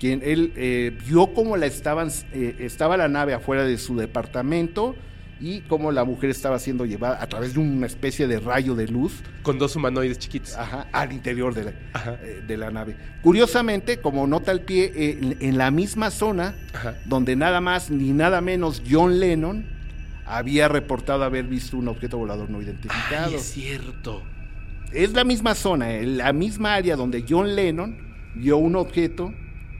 quien 0.00 0.22
él 0.24 0.52
eh, 0.56 0.96
vio 1.06 1.34
cómo 1.34 1.56
la 1.58 1.66
estaban, 1.66 2.10
estaba 2.32 2.96
la 2.96 3.08
nave 3.08 3.34
afuera 3.34 3.64
de 3.64 3.76
su 3.76 3.96
departamento 3.96 4.96
y 5.40 5.60
cómo 5.62 5.92
la 5.92 6.04
mujer 6.04 6.30
estaba 6.30 6.58
siendo 6.58 6.84
llevada 6.84 7.22
a 7.22 7.26
través 7.26 7.54
de 7.54 7.60
una 7.60 7.86
especie 7.86 8.26
de 8.26 8.40
rayo 8.40 8.74
de 8.74 8.88
luz. 8.88 9.22
Con 9.42 9.58
dos 9.58 9.76
humanoides 9.76 10.18
chiquitos. 10.18 10.56
al 10.92 11.12
interior 11.12 11.54
de 11.54 11.64
la, 11.64 11.70
eh, 12.22 12.42
de 12.46 12.56
la 12.56 12.70
nave. 12.70 12.96
Curiosamente, 13.22 13.98
como 13.98 14.26
nota 14.26 14.50
al 14.50 14.60
pie, 14.62 14.92
en, 15.40 15.58
la 15.58 15.70
misma 15.70 16.10
zona, 16.10 16.54
donde 17.04 17.36
nada 17.36 17.60
más 17.60 17.90
ni 17.90 18.12
nada 18.12 18.40
menos 18.40 18.82
John 18.88 19.20
Lennon 19.20 19.66
había 20.26 20.68
reportado 20.68 21.24
haber 21.24 21.44
visto 21.46 21.76
un 21.76 21.88
objeto 21.88 22.18
volador 22.18 22.50
no 22.50 22.60
identificado. 22.60 23.34
es 23.34 23.42
cierto. 23.42 24.22
Es 24.92 25.12
la 25.12 25.24
misma 25.24 25.54
zona, 25.54 25.90
la 26.02 26.32
misma 26.32 26.74
área 26.74 26.96
donde 26.96 27.24
John 27.28 27.54
Lennon 27.54 27.98
vio 28.34 28.56
un 28.56 28.76
objeto 28.76 29.34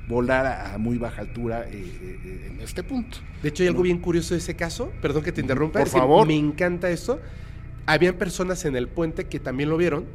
volar 0.08 0.46
a, 0.46 0.78
muy 0.78 0.98
baja 0.98 1.20
altura 1.20 1.66
eh, 1.68 1.72
eh, 1.74 2.20
eh, 2.24 2.50
en 2.50 2.60
este 2.60 2.82
punto. 2.82 3.18
De 3.42 3.50
hecho, 3.50 3.62
hay 3.62 3.68
algo 3.68 3.82
bien 3.82 3.98
curioso 3.98 4.34
de 4.34 4.38
ese 4.38 4.56
caso, 4.56 4.90
perdón 5.02 5.22
que 5.22 5.32
te 5.32 5.40
interrumpa. 5.40 5.78
Por 5.80 5.88
favor. 5.88 6.26
Me 6.26 6.34
encanta 6.34 6.90
esto. 6.90 7.20
Habían 7.86 8.14
personas 8.14 8.64
en 8.64 8.74
el 8.74 8.88
puente 8.88 9.26
que 9.26 9.38
también 9.38 9.68
lo 9.68 9.76
vieron 9.76 10.06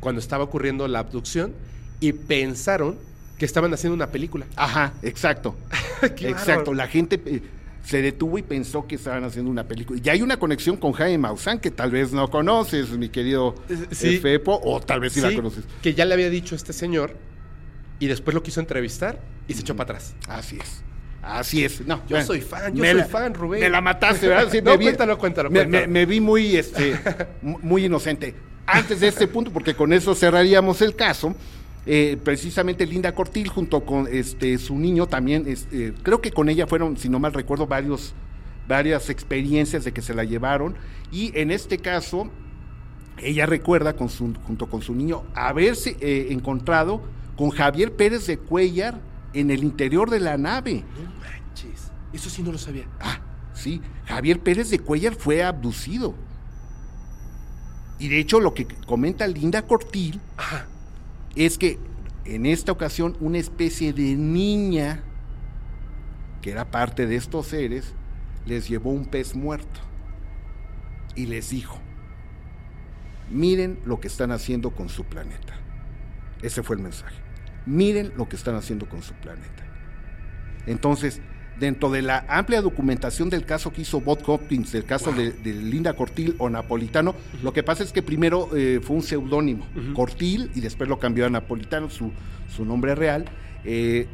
cuando 0.00 0.20
estaba 0.20 0.44
ocurriendo 0.44 0.86
la 0.88 0.98
abducción 0.98 1.52
y 2.00 2.12
pensaron 2.12 2.98
que 3.38 3.44
estaban 3.44 3.72
haciendo 3.72 3.94
una 3.94 4.08
película. 4.08 4.46
Ajá, 4.56 4.94
exacto. 5.02 5.56
exacto. 6.02 6.74
La 6.74 6.88
gente 6.88 7.20
se 7.84 8.02
detuvo 8.02 8.38
y 8.38 8.42
pensó 8.42 8.86
que 8.86 8.96
estaban 8.96 9.24
haciendo 9.24 9.50
una 9.50 9.64
película. 9.64 10.00
Y 10.02 10.08
hay 10.08 10.22
una 10.22 10.36
conexión 10.36 10.76
con 10.76 10.92
Jaime 10.92 11.18
Maussan 11.18 11.58
que 11.58 11.70
tal 11.70 11.90
vez 11.90 12.12
no 12.12 12.28
conoces, 12.28 12.90
mi 12.90 13.08
querido 13.08 13.54
Fepo, 13.90 14.60
o 14.62 14.80
tal 14.80 15.00
vez 15.00 15.12
sí, 15.12 15.20
la 15.20 15.34
conoces. 15.34 15.64
Que 15.80 15.94
ya 15.94 16.04
le 16.04 16.14
había 16.14 16.30
dicho 16.30 16.54
este 16.54 16.72
señor 16.72 17.16
y 18.02 18.08
después 18.08 18.34
lo 18.34 18.42
quiso 18.42 18.58
entrevistar 18.58 19.20
y 19.46 19.54
se 19.54 19.60
echó 19.60 19.76
para 19.76 19.92
atrás. 19.92 20.16
Así 20.26 20.58
es. 20.60 20.82
Así 21.22 21.64
es. 21.64 21.86
No, 21.86 22.02
yo 22.08 22.20
soy 22.22 22.40
fan, 22.40 22.74
yo 22.74 22.84
soy 22.84 23.02
fan, 23.02 23.32
Rubén. 23.32 23.60
Me 23.60 23.70
la 23.70 23.80
mataste, 23.80 24.26
¿verdad? 24.26 24.48
Sí, 24.50 24.60
no, 24.64 24.76
cuéntalo, 24.76 25.16
cuéntalo. 25.16 25.50
Me, 25.52 26.04
vi 26.04 26.20
muy, 26.20 26.56
este, 26.56 26.98
muy 27.42 27.84
inocente. 27.84 28.34
Antes 28.66 28.98
de 28.98 29.06
este 29.06 29.28
punto, 29.28 29.52
porque 29.52 29.76
con 29.76 29.92
eso 29.92 30.16
cerraríamos 30.16 30.82
el 30.82 30.96
caso, 30.96 31.36
eh, 31.86 32.18
precisamente 32.24 32.86
Linda 32.86 33.14
Cortil 33.14 33.46
junto 33.46 33.84
con 33.84 34.08
este 34.10 34.58
su 34.58 34.76
niño 34.76 35.06
también, 35.06 35.44
este, 35.46 35.94
creo 36.02 36.20
que 36.20 36.32
con 36.32 36.48
ella 36.48 36.66
fueron, 36.66 36.96
si 36.96 37.08
no 37.08 37.20
mal 37.20 37.32
recuerdo, 37.32 37.68
varios, 37.68 38.14
varias 38.66 39.10
experiencias 39.10 39.84
de 39.84 39.92
que 39.92 40.02
se 40.02 40.12
la 40.12 40.24
llevaron. 40.24 40.74
Y 41.12 41.30
en 41.38 41.52
este 41.52 41.78
caso, 41.78 42.32
ella 43.18 43.46
recuerda 43.46 43.92
con 43.92 44.08
su, 44.08 44.34
junto 44.44 44.66
con 44.66 44.82
su 44.82 44.92
niño 44.92 45.22
haberse 45.36 45.96
eh, 46.00 46.26
encontrado 46.30 47.21
con 47.36 47.50
Javier 47.50 47.94
Pérez 47.94 48.26
de 48.26 48.38
Cuellar 48.38 49.00
en 49.32 49.50
el 49.50 49.64
interior 49.64 50.10
de 50.10 50.20
la 50.20 50.36
nave. 50.36 50.84
No 50.96 51.10
manches, 51.20 51.90
eso 52.12 52.30
sí 52.30 52.42
no 52.42 52.52
lo 52.52 52.58
sabía. 52.58 52.84
Ah, 53.00 53.20
sí, 53.54 53.80
Javier 54.06 54.40
Pérez 54.40 54.70
de 54.70 54.78
Cuellar 54.78 55.14
fue 55.14 55.42
abducido. 55.42 56.14
Y 57.98 58.08
de 58.08 58.18
hecho 58.18 58.40
lo 58.40 58.52
que 58.52 58.66
comenta 58.86 59.26
Linda 59.26 59.62
Cortil 59.62 60.20
es 61.36 61.56
que 61.56 61.78
en 62.24 62.46
esta 62.46 62.72
ocasión 62.72 63.16
una 63.20 63.38
especie 63.38 63.92
de 63.92 64.16
niña, 64.16 65.04
que 66.40 66.50
era 66.50 66.70
parte 66.70 67.06
de 67.06 67.16
estos 67.16 67.46
seres, 67.46 67.94
les 68.44 68.68
llevó 68.68 68.90
un 68.90 69.06
pez 69.06 69.36
muerto 69.36 69.80
y 71.14 71.26
les 71.26 71.50
dijo, 71.50 71.78
miren 73.30 73.78
lo 73.84 74.00
que 74.00 74.08
están 74.08 74.32
haciendo 74.32 74.70
con 74.70 74.88
su 74.88 75.04
planeta. 75.04 75.54
Ese 76.42 76.62
fue 76.64 76.76
el 76.76 76.82
mensaje. 76.82 77.21
Miren 77.66 78.12
lo 78.16 78.28
que 78.28 78.36
están 78.36 78.54
haciendo 78.54 78.86
con 78.86 79.02
su 79.02 79.14
planeta. 79.14 79.64
Entonces, 80.66 81.20
dentro 81.58 81.90
de 81.90 82.02
la 82.02 82.24
amplia 82.28 82.60
documentación 82.60 83.30
del 83.30 83.44
caso 83.44 83.72
que 83.72 83.82
hizo 83.82 84.00
Bob 84.00 84.18
Hopkins, 84.26 84.72
del 84.72 84.84
caso 84.84 85.12
de, 85.12 85.32
Linda 85.44 85.94
Cortil 85.94 86.34
o 86.38 86.48
Napolitano, 86.48 87.14
lo 87.42 87.52
que 87.52 87.62
pasa 87.62 87.84
es 87.84 87.92
que 87.92 88.02
primero 88.02 88.48
eh, 88.56 88.80
fue 88.82 88.96
un 88.96 89.02
seudónimo, 89.02 89.66
Cortil, 89.94 90.50
y 90.54 90.60
después 90.60 90.88
lo 90.88 90.98
cambió 90.98 91.26
a 91.26 91.30
Napolitano, 91.30 91.90
su, 91.90 92.12
su 92.54 92.64
nombre 92.64 92.94
real. 92.94 93.26
Eh, 93.64 94.08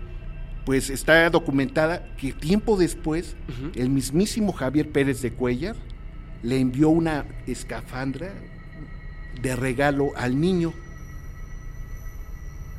pues 0.68 0.90
está 0.90 1.30
documentada 1.30 2.14
que 2.18 2.32
tiempo 2.32 2.76
después 2.76 3.36
el 3.74 3.88
mismísimo 3.88 4.52
Javier 4.52 4.90
Pérez 4.90 5.22
de 5.22 5.32
Cuellar 5.32 5.76
le 6.42 6.60
envió 6.60 6.90
una 6.90 7.24
escafandra 7.46 8.34
de 9.40 9.56
regalo 9.56 10.10
al 10.14 10.38
niño. 10.38 10.74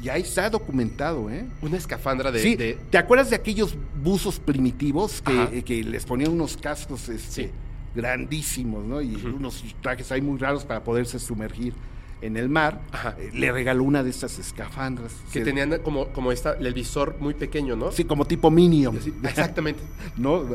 Y 0.02 0.10
ahí 0.10 0.22
está 0.22 0.50
documentado, 0.50 1.30
¿eh? 1.30 1.46
Una 1.62 1.78
escafandra 1.78 2.32
de... 2.32 2.40
Sí, 2.42 2.56
¿te 2.56 2.98
acuerdas 2.98 3.30
de 3.30 3.36
aquellos 3.36 3.76
buzos 4.02 4.40
primitivos 4.40 5.22
que, 5.22 5.84
les 5.84 6.06
ponían 6.06 6.32
unos 6.32 6.56
cascos 6.56 7.10
este, 7.10 7.52
grandísimos, 7.96 8.86
¿no? 8.86 9.02
Y 9.02 9.16
unos 9.16 9.64
trajes 9.82 10.12
ahí 10.12 10.22
muy 10.22 10.38
raros 10.40 10.64
para 10.64 10.84
poderse 10.84 11.20
sumergir 11.20 11.74
en 12.22 12.38
el 12.38 12.50
mar, 12.50 12.82
eh, 13.18 13.32
le 13.34 13.52
regaló 13.52 13.84
una 13.84 14.04
de 14.04 14.10
estas 14.10 14.40
escafandras. 14.40 15.16
Que 15.32 15.42
tenían 15.42 15.80
como, 15.80 16.08
como 16.10 16.32
esta, 16.32 16.54
el 16.54 16.74
visor 16.74 17.18
muy 17.20 17.34
pequeño, 17.34 17.76
¿no? 17.76 17.92
Sí, 17.92 18.04
como 18.04 18.26
tipo 18.26 18.52
Minion. 18.52 18.98
exactamente. 19.24 19.82
¿No? 20.18 20.46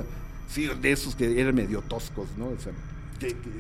Sí, 0.49 0.69
de 0.81 0.93
esos 0.93 1.15
que 1.17 1.41
eran 1.41 1.55
medio 1.55 1.81
toscos, 1.83 2.29
¿no? 2.37 2.49
O 2.49 2.59
sea, 2.59 2.73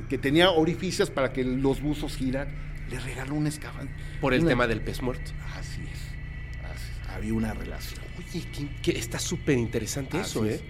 que, 0.08 0.18
tenía 0.18 0.50
orificios 0.50 1.10
para 1.10 1.32
que 1.32 1.44
los 1.44 1.80
buzos 1.80 2.16
giran. 2.16 2.48
Le 2.90 3.00
regaló 3.00 3.34
una 3.34 3.48
escafandra. 3.48 3.94
Por 4.20 4.34
el 4.34 4.44
tema 4.44 4.66
del 4.66 4.82
pez 4.82 5.00
muerto. 5.00 5.30
Así 5.58 5.73
es. 5.73 5.73
Había 7.14 7.34
una 7.34 7.54
relación. 7.54 8.00
Oye, 8.18 8.44
que, 8.82 8.92
está 8.92 9.18
súper 9.18 9.56
interesante 9.58 10.20
eso, 10.20 10.44
¿eh? 10.44 10.60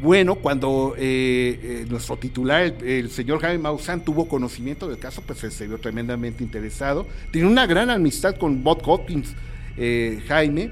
Bueno, 0.00 0.36
cuando 0.36 0.94
eh, 0.96 1.60
eh, 1.62 1.86
nuestro 1.88 2.16
titular, 2.16 2.74
el, 2.82 3.10
señor 3.10 3.40
Jaime 3.40 3.58
Maussan, 3.58 4.02
tuvo 4.02 4.26
conocimiento 4.26 4.88
del 4.88 4.98
caso, 4.98 5.22
pues 5.22 5.40
se 5.40 5.66
vio 5.66 5.78
tremendamente 5.78 6.42
interesado. 6.42 7.06
Tiene 7.30 7.46
una 7.46 7.66
gran 7.66 7.90
amistad 7.90 8.36
con 8.36 8.64
Bob 8.64 8.80
Hopkins, 8.86 9.34
eh, 9.76 10.22
Jaime, 10.26 10.70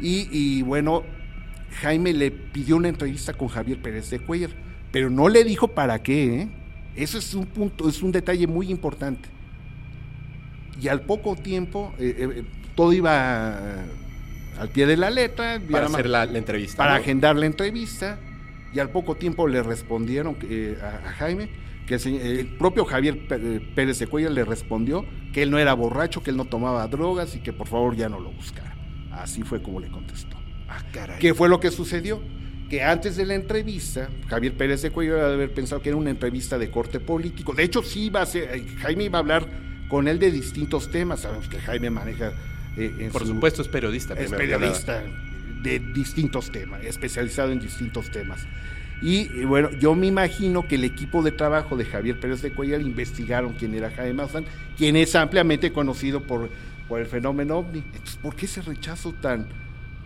y, 0.00 0.62
bueno, 0.62 1.04
Jaime 1.82 2.12
le 2.12 2.32
pidió 2.32 2.76
una 2.76 2.88
entrevista 2.88 3.32
con 3.32 3.46
Javier 3.46 3.80
Pérez 3.80 4.10
de 4.10 4.18
Cuellar, 4.18 4.50
pero 4.90 5.08
no 5.08 5.28
le 5.28 5.44
dijo 5.44 5.68
para 5.68 6.02
qué, 6.02 6.40
¿eh? 6.40 6.48
Eso 6.96 7.18
es 7.18 7.32
un 7.34 7.46
punto, 7.46 7.88
es 7.88 8.02
un 8.02 8.10
detalle 8.10 8.46
muy 8.48 8.70
importante. 8.70 9.28
Y 10.80 10.88
al 10.88 11.02
poco 11.02 11.36
tiempo, 11.36 11.92
todo 12.74 12.92
iba 12.92 13.84
al 14.58 14.68
pie 14.68 14.86
de 14.86 14.96
la 14.96 15.10
letra. 15.10 15.60
Para 15.70 15.86
hacer 15.86 16.08
la, 16.08 16.24
entrevista. 16.24 16.76
Para 16.76 16.96
agendar 16.96 17.36
la 17.36 17.46
entrevista 17.46 18.18
y 18.72 18.78
al 18.78 18.90
poco 18.90 19.16
tiempo 19.16 19.46
le 19.46 19.62
respondieron 19.62 20.36
eh, 20.42 20.76
a, 20.82 21.10
Jaime 21.12 21.48
que 21.86 21.94
el, 21.94 22.56
propio 22.56 22.84
Javier 22.84 23.26
eh, 23.30 23.72
Pérez 23.74 23.98
de 23.98 24.06
Cuellar 24.06 24.32
le 24.32 24.44
respondió 24.44 25.04
que 25.32 25.42
él 25.42 25.50
no 25.50 25.58
era 25.58 25.74
borracho, 25.74 26.22
que 26.22 26.30
él 26.30 26.36
no 26.36 26.46
tomaba 26.46 26.86
drogas 26.88 27.36
y 27.36 27.40
que 27.40 27.52
por 27.52 27.68
favor 27.68 27.94
ya 27.94 28.08
no 28.08 28.18
lo 28.20 28.32
buscara. 28.32 28.74
Así 29.12 29.42
fue 29.42 29.62
como 29.62 29.80
le 29.80 29.88
contestó. 29.88 30.36
Ah, 30.68 30.82
caray. 30.92 31.18
¿Qué 31.18 31.34
fue 31.34 31.48
lo 31.48 31.60
que 31.60 31.70
sucedió? 31.70 32.20
Que 32.68 32.82
antes 32.82 33.16
de 33.16 33.26
la 33.26 33.34
entrevista, 33.34 34.08
Javier 34.28 34.56
Pérez 34.56 34.82
de 34.82 34.90
Cuellar 34.90 35.16
debe 35.16 35.34
haber 35.34 35.54
pensado 35.54 35.82
que 35.82 35.90
era 35.90 35.98
una 35.98 36.10
entrevista 36.10 36.58
de 36.58 36.70
corte 36.70 36.98
político. 36.98 37.52
De 37.52 37.62
hecho, 37.62 37.82
sí 37.82 38.06
iba 38.06 38.22
a 38.22 38.26
ser, 38.26 38.54
eh, 38.54 38.66
Jaime 38.80 39.04
iba 39.04 39.18
a 39.18 39.20
hablar 39.20 39.46
con 39.88 40.08
él 40.08 40.18
de 40.18 40.30
distintos 40.30 40.90
temas. 40.90 41.20
Sabemos 41.20 41.48
que 41.48 41.58
Jaime 41.58 41.90
maneja. 41.90 42.32
Por 43.12 43.26
supuesto, 43.26 43.62
es 43.62 43.68
periodista. 43.68 44.14
Es 44.14 44.30
periodista 44.30 45.02
de 45.62 45.78
distintos 45.78 46.50
temas, 46.50 46.84
especializado 46.84 47.50
en 47.50 47.60
distintos 47.60 48.10
temas. 48.10 48.46
Y 49.02 49.44
bueno, 49.44 49.70
yo 49.72 49.94
me 49.94 50.06
imagino 50.06 50.66
que 50.66 50.76
el 50.76 50.84
equipo 50.84 51.22
de 51.22 51.32
trabajo 51.32 51.76
de 51.76 51.84
Javier 51.84 52.18
Pérez 52.18 52.42
de 52.42 52.52
Cuellar 52.52 52.80
investigaron 52.80 53.54
quién 53.54 53.74
era 53.74 53.90
Jaime 53.90 54.14
Maussan, 54.14 54.44
quien 54.76 54.96
es 54.96 55.14
ampliamente 55.14 55.72
conocido 55.72 56.22
por, 56.22 56.48
por 56.88 57.00
el 57.00 57.06
fenómeno 57.06 57.58
ovni. 57.58 57.80
Entonces, 57.80 58.16
¿por 58.16 58.34
qué 58.34 58.46
ese 58.46 58.62
rechazo 58.62 59.12
tan, 59.12 59.46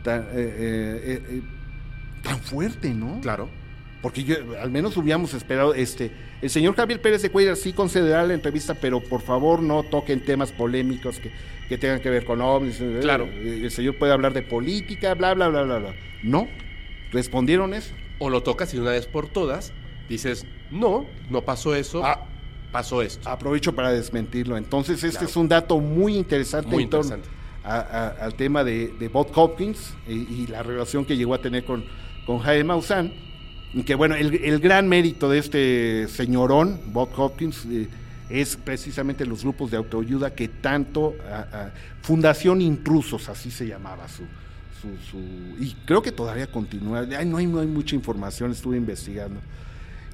tan, 0.03 0.23
eh, 0.23 0.27
eh, 0.35 1.23
eh, 1.28 1.43
tan 2.23 2.40
fuerte, 2.40 2.93
no? 2.95 3.20
Claro. 3.20 3.49
Porque 4.03 4.23
yo, 4.23 4.37
al 4.61 4.70
menos 4.70 4.97
hubiéramos 4.97 5.35
esperado, 5.35 5.75
este, 5.75 6.12
el 6.41 6.51
señor 6.51 6.77
Javier 6.77 7.01
Pérez 7.01 7.23
de 7.23 7.31
Cuellar 7.31 7.57
sí 7.57 7.73
concederá 7.73 8.25
la 8.25 8.35
entrevista, 8.35 8.75
pero 8.75 9.01
por 9.01 9.23
favor 9.23 9.61
no 9.61 9.83
toquen 9.83 10.25
temas 10.25 10.53
polémicos 10.53 11.19
que, 11.19 11.33
que 11.69 11.79
tengan 11.79 12.01
que 12.01 12.09
ver 12.09 12.25
con 12.25 12.41
ovnis. 12.41 12.81
Claro. 13.01 13.25
El 13.25 13.70
señor 13.70 13.99
puede 13.99 14.12
hablar 14.12 14.33
de 14.35 14.43
política, 14.43 15.15
bla, 15.15 15.35
bla, 15.35 15.49
bla, 15.49 15.62
bla, 15.65 15.79
bla. 15.79 15.95
No, 16.23 16.47
respondieron 17.11 17.75
eso. 17.75 17.93
O 18.20 18.31
lo 18.31 18.43
tocas 18.43 18.73
y 18.73 18.77
de 18.77 18.83
una 18.83 18.93
vez 18.93 19.07
por 19.07 19.29
todas 19.29 19.73
dices, 20.09 20.47
no, 20.70 21.07
no 21.31 21.43
pasó 21.43 21.75
eso, 21.75 22.05
ah, 22.05 22.27
pasó 22.73 23.03
esto. 23.03 23.29
Aprovecho 23.29 23.75
para 23.75 23.93
desmentirlo. 23.93 24.57
Entonces, 24.57 25.05
este 25.05 25.25
es 25.25 25.37
un 25.37 25.49
dato 25.49 25.79
muy 25.81 26.16
interesante, 26.16 26.70
muy 26.70 26.85
interesante. 26.85 27.29
al 27.62 28.35
tema 28.35 28.65
de, 28.65 29.11
Bob 29.12 29.29
Hopkins 29.35 29.95
y, 30.07 30.47
la 30.47 30.62
relación 30.62 31.05
que 31.05 31.16
llegó 31.16 31.35
a 31.35 31.41
tener 31.41 31.65
con, 31.65 31.85
con 32.27 32.39
Jaime 32.39 32.65
Maussan 32.65 33.28
que 33.85 33.95
bueno, 33.95 34.15
el, 34.15 34.61
gran 34.61 34.89
mérito 34.89 35.28
de 35.28 35.39
este 35.39 36.09
señorón, 36.09 36.81
Bob 36.86 37.11
Hopkins, 37.16 37.66
eh, 37.66 37.89
es 38.31 38.57
precisamente 38.57 39.24
los 39.27 39.43
grupos 39.43 39.70
de 39.70 39.77
autoayuda 39.77 40.35
que 40.35 40.49
tanto, 40.49 41.15
Fundación 42.03 42.61
Intrusos, 42.61 43.28
así 43.28 43.51
se 43.51 43.66
llamaba 43.66 44.07
su, 44.09 44.24
su, 45.11 45.19
y 45.59 45.74
creo 45.85 46.03
que 46.03 46.12
todavía 46.12 46.47
continúa, 46.47 47.03
no, 47.03 47.36
hay, 47.36 47.47
no 47.47 47.61
hay 47.61 47.66
mucha 47.66 47.95
información, 47.95 48.53
estuve 48.53 48.77
investigando. 48.77 49.40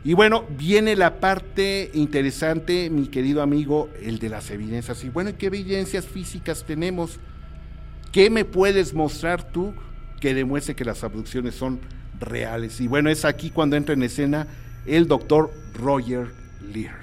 Y 0.04 0.12
bueno, 0.12 0.44
viene 0.58 0.96
la 0.96 1.18
parte 1.18 1.90
interesante, 1.94 2.90
mi 2.90 3.06
querido 3.06 3.40
amigo, 3.40 3.88
el 4.02 4.18
de 4.18 4.28
las 4.28 4.50
evidencias. 4.50 5.02
Y 5.02 5.08
bueno, 5.08 5.30
¿qué 5.38 5.46
evidencias 5.46 6.04
físicas 6.04 6.62
tenemos? 6.64 7.18
¿Qué 8.12 8.28
me 8.28 8.44
puedes 8.44 8.92
mostrar 8.92 9.50
tú 9.50 9.72
que 10.20 10.34
demuestre 10.34 10.76
que 10.76 10.84
las 10.84 11.02
abducciones 11.04 11.54
son 11.54 11.80
reales. 12.24 12.80
Y 12.80 12.88
bueno, 12.88 13.10
es 13.10 13.24
aquí 13.24 13.50
cuando 13.50 13.76
entra 13.76 13.94
en 13.94 14.02
escena 14.02 14.46
el 14.86 15.06
doctor 15.06 15.52
Roger 15.74 16.28
Lear, 16.72 17.00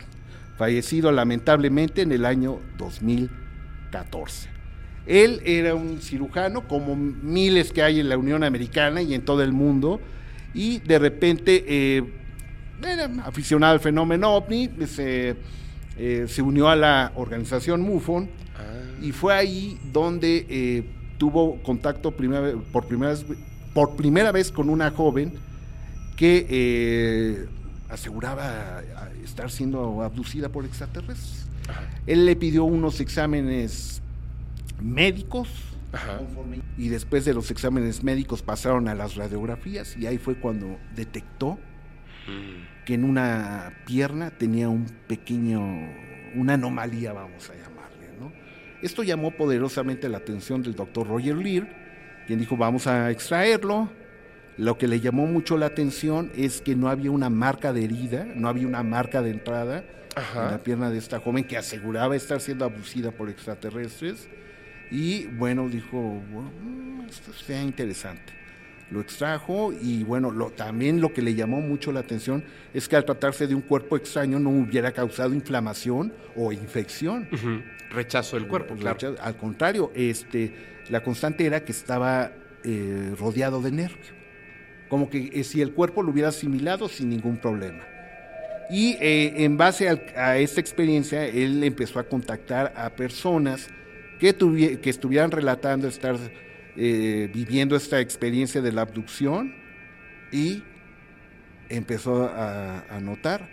fallecido 0.57 1.11
lamentablemente 1.11 2.01
en 2.01 2.11
el 2.11 2.25
año 2.25 2.59
2014. 2.77 4.49
Él 5.07 5.41
era 5.45 5.75
un 5.75 5.99
cirujano, 6.01 6.67
como 6.67 6.95
miles 6.95 7.71
que 7.71 7.81
hay 7.81 7.99
en 7.99 8.09
la 8.09 8.17
Unión 8.17 8.43
Americana 8.43 9.01
y 9.01 9.13
en 9.13 9.23
todo 9.23 9.41
el 9.41 9.51
mundo, 9.51 9.99
y 10.53 10.79
de 10.79 10.99
repente 10.99 11.65
eh, 11.67 12.03
era 12.83 13.09
aficionado 13.25 13.73
al 13.73 13.79
fenómeno 13.79 14.35
ovni, 14.35 14.69
se, 14.85 15.35
eh, 15.97 16.25
se 16.27 16.41
unió 16.41 16.69
a 16.69 16.75
la 16.75 17.11
organización 17.15 17.81
MUFON 17.81 18.29
ah. 18.57 19.01
y 19.01 19.11
fue 19.11 19.33
ahí 19.33 19.79
donde 19.91 20.45
eh, 20.49 20.83
tuvo 21.17 21.61
contacto 21.61 22.11
por 22.11 22.85
primera 22.87 23.11
vez 23.11 23.25
por 23.73 23.95
primera 23.95 24.31
vez 24.31 24.51
con 24.51 24.69
una 24.69 24.91
joven 24.91 25.33
que 26.15 26.45
eh, 26.49 27.47
aseguraba 27.89 28.81
estar 29.23 29.49
siendo 29.49 30.01
abducida 30.01 30.49
por 30.49 30.65
extraterrestres. 30.65 31.45
Él 32.05 32.25
le 32.25 32.35
pidió 32.35 32.63
unos 32.63 32.99
exámenes 32.99 34.01
médicos 34.81 35.47
y 36.77 36.89
después 36.89 37.25
de 37.25 37.33
los 37.33 37.51
exámenes 37.51 38.03
médicos 38.03 38.41
pasaron 38.41 38.87
a 38.87 38.95
las 38.95 39.15
radiografías 39.15 39.97
y 39.97 40.07
ahí 40.07 40.17
fue 40.17 40.35
cuando 40.35 40.77
detectó 40.95 41.53
mm. 42.27 42.85
que 42.85 42.93
en 42.93 43.03
una 43.03 43.73
pierna 43.85 44.31
tenía 44.31 44.69
un 44.69 44.85
pequeño, 45.07 45.61
una 46.35 46.53
anomalía, 46.53 47.13
vamos 47.13 47.49
a 47.49 47.53
llamarle. 47.53 48.09
¿no? 48.19 48.31
Esto 48.81 49.03
llamó 49.03 49.31
poderosamente 49.31 50.07
la 50.07 50.19
atención 50.19 50.63
del 50.63 50.75
doctor 50.75 51.07
Roger 51.07 51.35
Lear, 51.35 51.80
quien 52.27 52.39
dijo 52.39 52.57
vamos 52.57 52.87
a 52.87 53.11
extraerlo. 53.11 53.89
Lo 54.57 54.77
que 54.77 54.87
le 54.87 54.99
llamó 54.99 55.25
mucho 55.27 55.57
la 55.57 55.67
atención 55.67 56.31
es 56.35 56.61
que 56.61 56.75
no 56.75 56.89
había 56.89 57.09
una 57.09 57.29
marca 57.29 57.73
de 57.73 57.85
herida, 57.85 58.25
no 58.35 58.47
había 58.47 58.67
una 58.67 58.83
marca 58.83 59.21
de 59.21 59.31
entrada 59.31 59.83
en 60.15 60.51
la 60.51 60.59
pierna 60.59 60.89
de 60.89 60.97
esta 60.97 61.19
joven 61.19 61.45
que 61.45 61.57
aseguraba 61.57 62.15
estar 62.15 62.41
siendo 62.41 62.65
abusida 62.65 63.11
por 63.11 63.29
extraterrestres. 63.29 64.27
Y 64.91 65.27
bueno, 65.27 65.69
dijo, 65.69 66.21
esto 67.09 67.31
sea 67.33 67.63
interesante. 67.63 68.33
Lo 68.91 68.99
extrajo 68.99 69.71
y 69.71 70.03
bueno, 70.03 70.31
lo, 70.31 70.49
también 70.49 70.99
lo 70.99 71.13
que 71.13 71.21
le 71.21 71.33
llamó 71.33 71.61
mucho 71.61 71.93
la 71.93 72.01
atención 72.01 72.43
es 72.73 72.89
que 72.89 72.97
al 72.97 73.05
tratarse 73.05 73.47
de 73.47 73.55
un 73.55 73.61
cuerpo 73.61 73.95
extraño 73.95 74.37
no 74.37 74.49
hubiera 74.49 74.91
causado 74.91 75.33
inflamación 75.33 76.13
o 76.35 76.51
infección. 76.51 77.29
Rechazo 77.91 78.37
del 78.37 78.47
cuerpo, 78.47 78.75
claro. 78.75 79.15
Al 79.21 79.35
contrario, 79.35 79.91
este, 79.93 80.53
la 80.89 81.03
constante 81.03 81.45
era 81.45 81.63
que 81.63 81.73
estaba 81.73 82.31
eh, 82.63 83.13
rodeado 83.19 83.61
de 83.61 83.71
nervio, 83.71 84.13
como 84.87 85.09
que 85.09 85.29
eh, 85.33 85.43
si 85.43 85.61
el 85.61 85.73
cuerpo 85.73 86.01
lo 86.01 86.11
hubiera 86.11 86.29
asimilado 86.29 86.87
sin 86.87 87.09
ningún 87.09 87.37
problema. 87.37 87.83
Y 88.69 88.93
eh, 89.01 89.43
en 89.43 89.57
base 89.57 89.89
a 90.15 90.37
esta 90.37 90.61
experiencia, 90.61 91.25
él 91.25 91.61
empezó 91.63 91.99
a 91.99 92.03
contactar 92.03 92.71
a 92.77 92.91
personas 92.91 93.67
que, 94.19 94.33
que 94.81 94.89
estuvieran 94.89 95.31
relatando 95.31 95.87
estar 95.87 96.17
viviendo 96.73 97.75
esta 97.75 97.99
experiencia 97.99 98.61
de 98.61 98.71
la 98.71 98.83
abducción 98.83 99.53
y 100.31 100.63
empezó 101.67 102.31
a 102.33 102.97
notar 103.01 103.49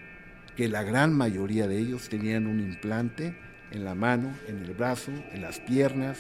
que 0.57 0.69
la 0.69 0.85
gran 0.85 1.13
mayoría 1.13 1.67
de 1.67 1.79
ellos 1.79 2.09
tenían 2.09 2.47
un 2.47 2.61
implante 2.61 3.35
en 3.71 3.85
la 3.85 3.95
mano, 3.95 4.33
en 4.47 4.59
el 4.63 4.73
brazo, 4.75 5.13
en 5.33 5.43
las 5.43 5.61
piernas, 5.61 6.19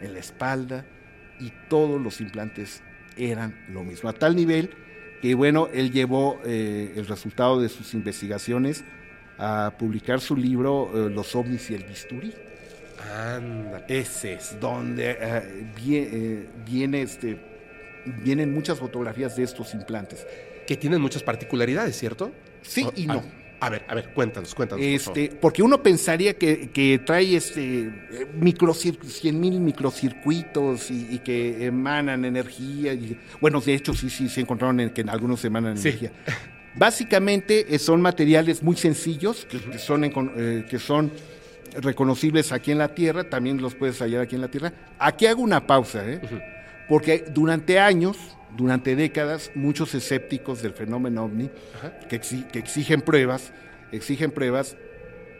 en 0.00 0.12
la 0.14 0.18
espalda, 0.18 0.84
y 1.38 1.52
todos 1.68 2.00
los 2.00 2.20
implantes 2.20 2.82
eran 3.16 3.54
lo 3.68 3.82
mismo. 3.82 4.08
A 4.08 4.12
tal 4.12 4.36
nivel 4.36 4.70
que, 5.20 5.34
bueno, 5.34 5.68
él 5.72 5.90
llevó 5.90 6.40
eh, 6.44 6.92
el 6.96 7.06
resultado 7.06 7.60
de 7.60 7.68
sus 7.68 7.94
investigaciones 7.94 8.84
a 9.38 9.74
publicar 9.78 10.20
su 10.20 10.36
libro 10.36 10.90
eh, 10.94 11.10
Los 11.10 11.34
ovnis 11.34 11.70
y 11.70 11.74
el 11.74 11.84
bisturí. 11.84 12.32
Anda, 13.16 13.84
ese 13.88 14.34
es. 14.34 14.58
Donde 14.60 15.16
eh, 15.18 16.46
viene, 16.66 17.02
este, 17.02 17.40
vienen 18.22 18.52
muchas 18.52 18.78
fotografías 18.78 19.36
de 19.36 19.44
estos 19.44 19.72
implantes. 19.74 20.26
Que 20.66 20.76
tienen 20.76 21.00
muchas 21.00 21.22
particularidades, 21.22 21.96
¿cierto? 21.98 22.32
Sí 22.62 22.86
y 22.94 23.06
no. 23.06 23.22
A 23.60 23.68
ver, 23.68 23.84
a 23.88 23.94
ver, 23.94 24.08
cuéntanos, 24.14 24.54
cuéntanos. 24.54 24.84
Este, 24.84 25.28
porque 25.28 25.62
uno 25.62 25.82
pensaría 25.82 26.34
que, 26.34 27.02
trae 27.04 27.36
este 27.36 27.90
microcir 28.34 28.98
100 29.04 29.38
mil 29.38 29.60
microcircuitos 29.60 30.90
y, 30.90 31.18
que 31.18 31.66
emanan 31.66 32.24
energía. 32.24 32.94
Y, 32.94 33.18
bueno, 33.40 33.60
de 33.60 33.74
hecho 33.74 33.92
sí, 33.92 34.08
sí, 34.08 34.28
se 34.28 34.40
encontraron 34.40 34.80
en, 34.80 34.90
que 34.90 35.02
en 35.02 35.10
algunos 35.10 35.44
emanan 35.44 35.76
energía. 35.76 36.10
Básicamente 36.74 37.74
eh, 37.74 37.78
son 37.78 38.00
materiales 38.00 38.62
muy 38.62 38.76
sencillos 38.76 39.46
que, 39.46 39.78
son, 39.78 40.04
eh, 40.04 40.64
que 40.68 40.78
son 40.78 41.10
reconocibles 41.74 42.52
aquí 42.52 42.72
en 42.72 42.78
la 42.78 42.94
Tierra, 42.94 43.28
también 43.28 43.60
los 43.60 43.74
puedes 43.74 43.98
hallar 44.00 44.22
aquí 44.22 44.36
en 44.36 44.40
la 44.40 44.48
Tierra. 44.48 44.72
Aquí 44.98 45.26
hago 45.26 45.42
una 45.42 45.66
pausa, 45.66 46.08
¿eh? 46.08 46.20
porque 46.88 47.24
durante 47.32 47.78
años 47.78 48.16
durante 48.56 48.96
décadas 48.96 49.50
muchos 49.54 49.94
escépticos 49.94 50.62
del 50.62 50.72
fenómeno 50.72 51.24
ovni 51.24 51.50
que, 52.08 52.16
exigen 52.58 53.00
pruebas, 53.00 53.52
exigen 53.92 54.30
pruebas, 54.30 54.76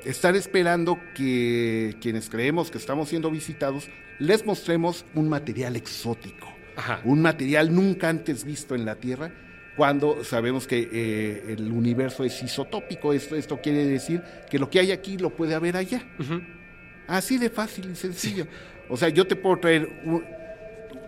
están 0.04 0.34
esperando 0.36 0.98
que 1.14 1.96
quienes 2.00 2.30
creemos 2.30 2.70
que 2.70 2.78
estamos 2.78 3.08
siendo 3.08 3.30
visitados 3.30 3.88
les 4.18 4.44
mostremos 4.44 5.04
un 5.14 5.28
material 5.28 5.76
exótico, 5.76 6.48
un 7.04 7.22
material 7.22 7.74
nunca 7.74 8.08
antes 8.08 8.44
visto 8.44 8.74
en 8.74 8.84
la 8.84 8.96
Tierra, 8.96 9.30
cuando 9.76 10.24
sabemos 10.24 10.66
que 10.66 10.88
eh, 10.92 11.54
el 11.54 11.72
universo 11.72 12.24
es 12.24 12.42
isotópico. 12.42 13.14
Esto, 13.14 13.36
esto 13.36 13.60
quiere 13.62 13.86
decir 13.86 14.22
que 14.50 14.58
lo 14.58 14.68
que 14.68 14.80
hay 14.80 14.92
aquí 14.92 15.16
lo 15.16 15.30
puede 15.30 15.54
haber 15.54 15.76
allá. 15.76 16.02
Así 17.06 17.38
de 17.38 17.48
fácil 17.48 17.90
y 17.90 17.96
sencillo. 17.96 18.46
O 18.90 18.96
sea, 18.96 19.08
yo 19.08 19.26
te 19.26 19.36
puedo 19.36 19.58
traer 19.58 19.88
un, 20.04 20.22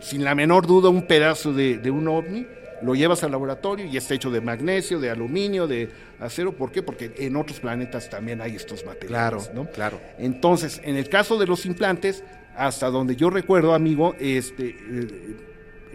sin 0.03 0.25
la 0.25 0.35
menor 0.35 0.67
duda 0.67 0.89
un 0.89 1.07
pedazo 1.07 1.53
de, 1.53 1.91
un 1.91 2.09
ovni, 2.09 2.47
lo 2.83 2.95
llevas 2.95 3.23
al 3.23 3.31
laboratorio 3.31 3.87
y 3.87 3.97
está 3.97 4.15
hecho 4.15 4.31
de 4.31 4.41
magnesio, 4.41 4.99
de 4.99 5.11
aluminio, 5.11 5.67
de 5.69 5.89
acero. 6.19 6.53
¿Por 6.53 6.73
qué? 6.73 6.83
Porque 6.83 7.13
en 7.17 7.37
otros 7.37 7.61
planetas 7.61 8.11
también 8.11 8.41
hay 8.41 8.57
estos 8.57 8.85
materiales. 8.85 9.49
Claro, 9.49 9.55
¿no? 9.55 9.71
claro. 9.71 10.01
Entonces, 10.19 10.81
en 10.85 10.97
el 10.97 11.09
caso 11.09 11.39
de 11.39 11.47
los 11.47 11.65
implantes, 11.65 12.25
hasta 12.57 12.91
donde 12.91 13.15
yo 13.15 13.31
recuerdo, 13.31 13.73
amigo, 13.73 14.15
este, 14.19 14.77
eh, 14.91 15.37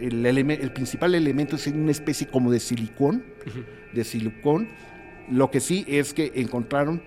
el, 0.00 0.72
principal 0.72 1.14
elemento 1.14 1.56
es 1.56 1.66
una 1.66 1.90
especie 1.90 2.26
como 2.26 2.50
de 2.50 2.60
silicón, 2.60 3.22
de 3.92 4.04
silicón. 4.04 4.70
Lo 5.30 5.50
que 5.50 5.60
sí 5.60 5.84
es 5.86 6.14
que 6.14 6.32
encontraron 6.36 7.02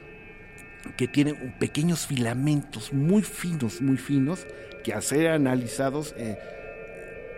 que 0.95 1.07
tienen 1.07 1.55
pequeños 1.59 2.05
filamentos 2.05 2.93
muy 2.93 3.23
finos, 3.23 3.81
muy 3.81 3.97
finos, 3.97 4.45
que 4.83 4.93
al 4.93 5.03
ser 5.03 5.27
analizados 5.29 6.13
eh, 6.17 6.37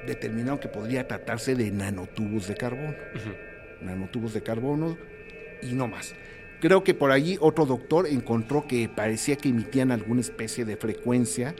determinaron 0.05 0.59
que 0.59 0.67
podría 0.67 1.07
tratarse 1.07 1.55
de 1.55 1.71
nanotubos 1.71 2.47
de 2.47 2.55
carbono. 2.55 2.95
Nanotubos 3.81 4.33
de 4.33 4.41
carbono 4.41 4.97
y 5.61 5.73
no 5.73 5.87
más. 5.87 6.15
Creo 6.59 6.83
que 6.83 6.93
por 6.93 7.11
allí 7.11 7.37
otro 7.41 7.65
doctor 7.65 8.07
encontró 8.07 8.65
que 8.67 8.89
parecía 8.89 9.35
que 9.35 9.49
emitían 9.49 9.91
alguna 9.91 10.21
especie 10.21 10.65
de 10.65 10.77
frecuencia. 10.77 11.55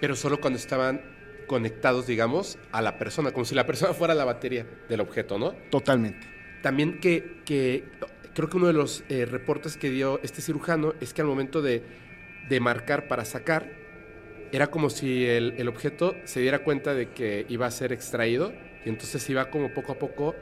Pero 0.00 0.16
solo 0.16 0.40
cuando 0.40 0.58
estaban 0.58 1.00
conectados, 1.46 2.06
digamos, 2.06 2.58
a 2.72 2.82
la 2.82 2.98
persona, 2.98 3.32
como 3.32 3.44
si 3.44 3.54
la 3.54 3.66
persona 3.66 3.94
fuera 3.94 4.14
la 4.14 4.24
batería 4.24 4.66
del 4.88 5.00
objeto, 5.00 5.38
¿no? 5.38 5.52
Totalmente. 5.70 6.26
También 6.62 7.00
que, 7.00 7.42
que 7.44 7.84
creo 8.34 8.48
que 8.48 8.56
uno 8.56 8.66
de 8.66 8.72
los 8.72 9.04
eh, 9.08 9.24
reportes 9.24 9.76
que 9.76 9.90
dio 9.90 10.20
este 10.22 10.42
cirujano 10.42 10.94
es 11.00 11.14
que 11.14 11.22
al 11.22 11.28
momento 11.28 11.62
de, 11.62 11.82
de 12.48 12.60
marcar 12.60 13.08
para 13.08 13.24
sacar, 13.24 13.70
era 14.56 14.68
como 14.68 14.88
si 14.88 15.26
el, 15.26 15.68
objeto 15.68 16.16
se 16.24 16.40
diera 16.40 16.60
cuenta 16.60 16.94
de 16.94 17.10
que 17.10 17.44
iba 17.50 17.66
a 17.66 17.70
ser 17.70 17.92
extraído 17.92 18.54
y 18.84 18.88
entonces 18.88 19.28
iba 19.28 19.50
como 19.50 19.74
poco 19.74 19.92
a 19.92 19.98
poco, 19.98 20.34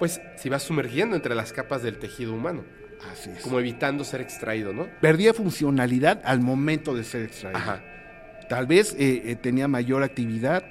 pues 0.00 0.20
se 0.36 0.48
iba 0.48 0.58
sumergiendo 0.58 1.14
entre 1.14 1.36
las 1.36 1.52
capas 1.52 1.82
del 1.82 1.98
tejido 1.98 2.34
humano. 2.34 2.64
Así 3.12 3.30
es. 3.30 3.40
Como 3.42 3.60
evitando 3.60 4.02
ser 4.02 4.22
extraído, 4.22 4.72
¿no? 4.72 4.88
Perdía 5.00 5.32
funcionalidad 5.32 6.20
al 6.24 6.40
momento 6.40 6.96
de 6.96 7.04
ser 7.04 7.22
extraído. 7.22 7.58
Ajá. 7.58 7.84
Tal 8.48 8.66
vez 8.66 8.94
eh, 8.98 9.22
eh, 9.26 9.36
tenía 9.36 9.68
mayor 9.68 10.02
actividad 10.02 10.64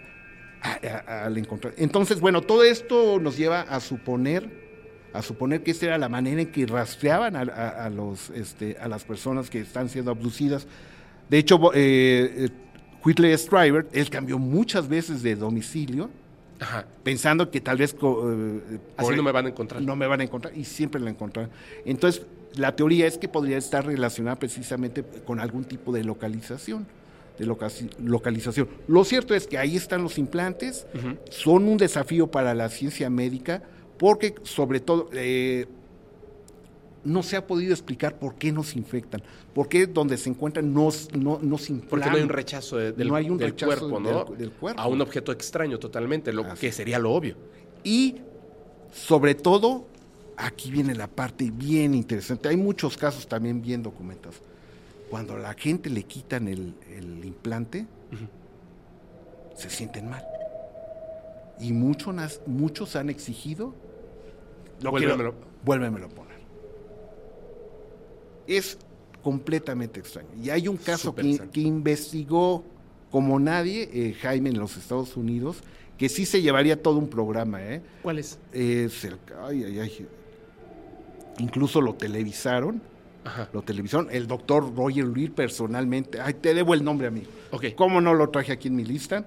al 1.07 1.37
encontrar. 1.37 1.73
Entonces, 1.77 2.19
bueno, 2.19 2.41
todo 2.41 2.63
esto 2.63 3.19
nos 3.19 3.37
lleva 3.37 3.61
a 3.61 3.79
suponer, 3.79 4.49
a 5.13 5.21
suponer 5.21 5.63
que 5.63 5.71
esta 5.71 5.85
era 5.85 5.97
la 5.97 6.09
manera 6.09 6.41
en 6.41 6.51
que 6.51 6.65
rastreaban 6.65 7.35
a, 7.37 7.89
los, 7.89 8.29
este, 8.31 8.75
a 8.81 8.89
las 8.89 9.05
personas 9.05 9.49
que 9.49 9.61
están 9.61 9.87
siendo 9.87 10.11
abducidas 10.11 10.67
de 11.29 11.37
hecho, 11.37 11.71
eh, 11.73 12.45
eh, 12.45 12.49
Whitley 13.03 13.37
Strieber, 13.37 13.87
él 13.91 14.09
cambió 14.09 14.37
muchas 14.37 14.87
veces 14.87 15.21
de 15.23 15.35
domicilio, 15.35 16.09
pensando 17.03 17.51
que 17.51 17.61
tal 17.61 17.77
vez... 17.77 17.93
Eh, 17.93 18.79
Así 18.97 19.15
no 19.15 19.23
me 19.23 19.31
van 19.31 19.45
a 19.45 19.49
encontrar. 19.49 19.81
No 19.81 19.95
me 19.95 20.07
van 20.07 20.21
a 20.21 20.23
encontrar, 20.23 20.57
y 20.57 20.63
siempre 20.63 20.99
la 21.01 21.09
encontraron. 21.09 21.51
Entonces, 21.85 22.25
la 22.55 22.75
teoría 22.75 23.07
es 23.07 23.17
que 23.17 23.27
podría 23.27 23.57
estar 23.57 23.85
relacionada 23.85 24.37
precisamente 24.37 25.03
con 25.25 25.39
algún 25.39 25.65
tipo 25.65 25.91
de 25.91 26.03
localización. 26.03 26.87
De 27.37 27.45
localización. 27.45 28.67
Lo 28.87 29.03
cierto 29.03 29.35
es 29.35 29.45
que 29.45 29.59
ahí 29.59 29.75
están 29.75 30.01
los 30.01 30.17
implantes, 30.17 30.87
son 31.29 31.67
un 31.67 31.77
desafío 31.77 32.27
para 32.27 32.55
la 32.55 32.69
ciencia 32.69 33.09
médica, 33.09 33.61
porque 33.97 34.35
sobre 34.43 34.79
todo... 34.79 35.09
Eh, 35.13 35.67
no 37.07 37.23
se 37.23 37.37
ha 37.37 37.47
podido 37.47 37.71
explicar 37.71 38.19
por 38.19 38.35
qué 38.35 38.51
nos 38.51 38.75
infectan, 38.75 39.23
por 39.53 39.69
qué 39.69 39.87
donde 39.87 40.17
se 40.17 40.29
encuentran 40.29 40.73
no, 40.73 40.89
no, 41.17 41.39
nos 41.41 41.69
inflaman. 41.69 41.89
Porque 41.89 42.09
no 42.09 42.15
hay 42.17 42.23
un 42.23 42.29
rechazo 42.29 42.77
del, 42.77 43.07
cuerpo, 43.55 43.99
¿no? 43.99 44.25
Del, 44.25 44.51
cuerpo. 44.51 44.81
A 44.81 44.87
un 44.87 44.99
objeto 44.99 45.31
extraño 45.31 45.79
totalmente, 45.79 46.33
lo 46.33 46.45
que 46.55 46.71
sería 46.71 46.99
lo 46.99 47.13
obvio. 47.13 47.37
Y 47.83 48.17
sobre 48.91 49.35
todo, 49.35 49.87
aquí 50.35 50.69
viene 50.69 50.95
la 50.95 51.07
parte 51.07 51.49
bien 51.49 51.95
interesante. 51.95 52.49
Hay 52.49 52.57
muchos 52.57 52.97
casos 52.97 53.25
también 53.25 53.61
bien 53.61 53.81
documentados. 53.81 54.41
Cuando 55.09 55.35
a 55.35 55.39
la 55.39 55.53
gente 55.53 55.89
le 55.89 56.03
quitan 56.03 56.49
el, 56.49 56.73
implante, 57.23 57.87
se 59.55 59.69
sienten 59.69 60.09
mal. 60.09 60.25
Y 61.61 61.71
muchos, 61.71 62.41
muchos 62.45 62.97
han 62.97 63.09
exigido. 63.09 63.73
Lo 64.81 64.91
vuélvemelo. 64.91 65.33
vuélvemelo 65.63 66.09
poner 66.09 66.26
es 68.47 68.77
completamente 69.21 69.99
extraño. 69.99 70.29
Y 70.41 70.49
hay 70.49 70.67
un 70.67 70.77
caso 70.77 71.13
que, 71.13 71.39
investigó 71.55 72.63
como 73.11 73.39
nadie 73.39 73.89
eh, 73.93 74.13
Jaime 74.21 74.49
en 74.49 74.59
los 74.59 74.77
Estados 74.77 75.17
Unidos, 75.17 75.57
que 75.97 76.09
sí 76.09 76.25
se 76.25 76.41
llevaría 76.41 76.81
todo 76.81 76.97
un 76.97 77.09
programa. 77.09 77.61
¿eh? 77.63 77.81
¿Cuál 78.01 78.19
es? 78.19 78.39
ay, 78.53 79.63
ay, 79.63 79.79
ay. 79.79 80.07
Incluso 81.39 81.81
lo 81.81 81.95
televisaron. 81.95 82.81
Ajá. 83.23 83.49
Lo 83.51 83.61
televisaron. 83.61 84.07
El 84.11 84.27
doctor 84.27 84.73
Roger 84.75 85.05
Lee 85.05 85.29
personalmente. 85.29 86.19
Ay, 86.21 86.35
te 86.35 86.53
debo 86.53 86.73
el 86.73 86.83
nombre, 86.83 87.07
amigo. 87.07 87.27
Ok. 87.51 87.65
¿Cómo 87.75 87.99
no 87.99 88.13
lo 88.13 88.29
traje 88.29 88.53
aquí 88.53 88.69
en 88.69 88.75
mi 88.75 88.85
lista? 88.85 89.25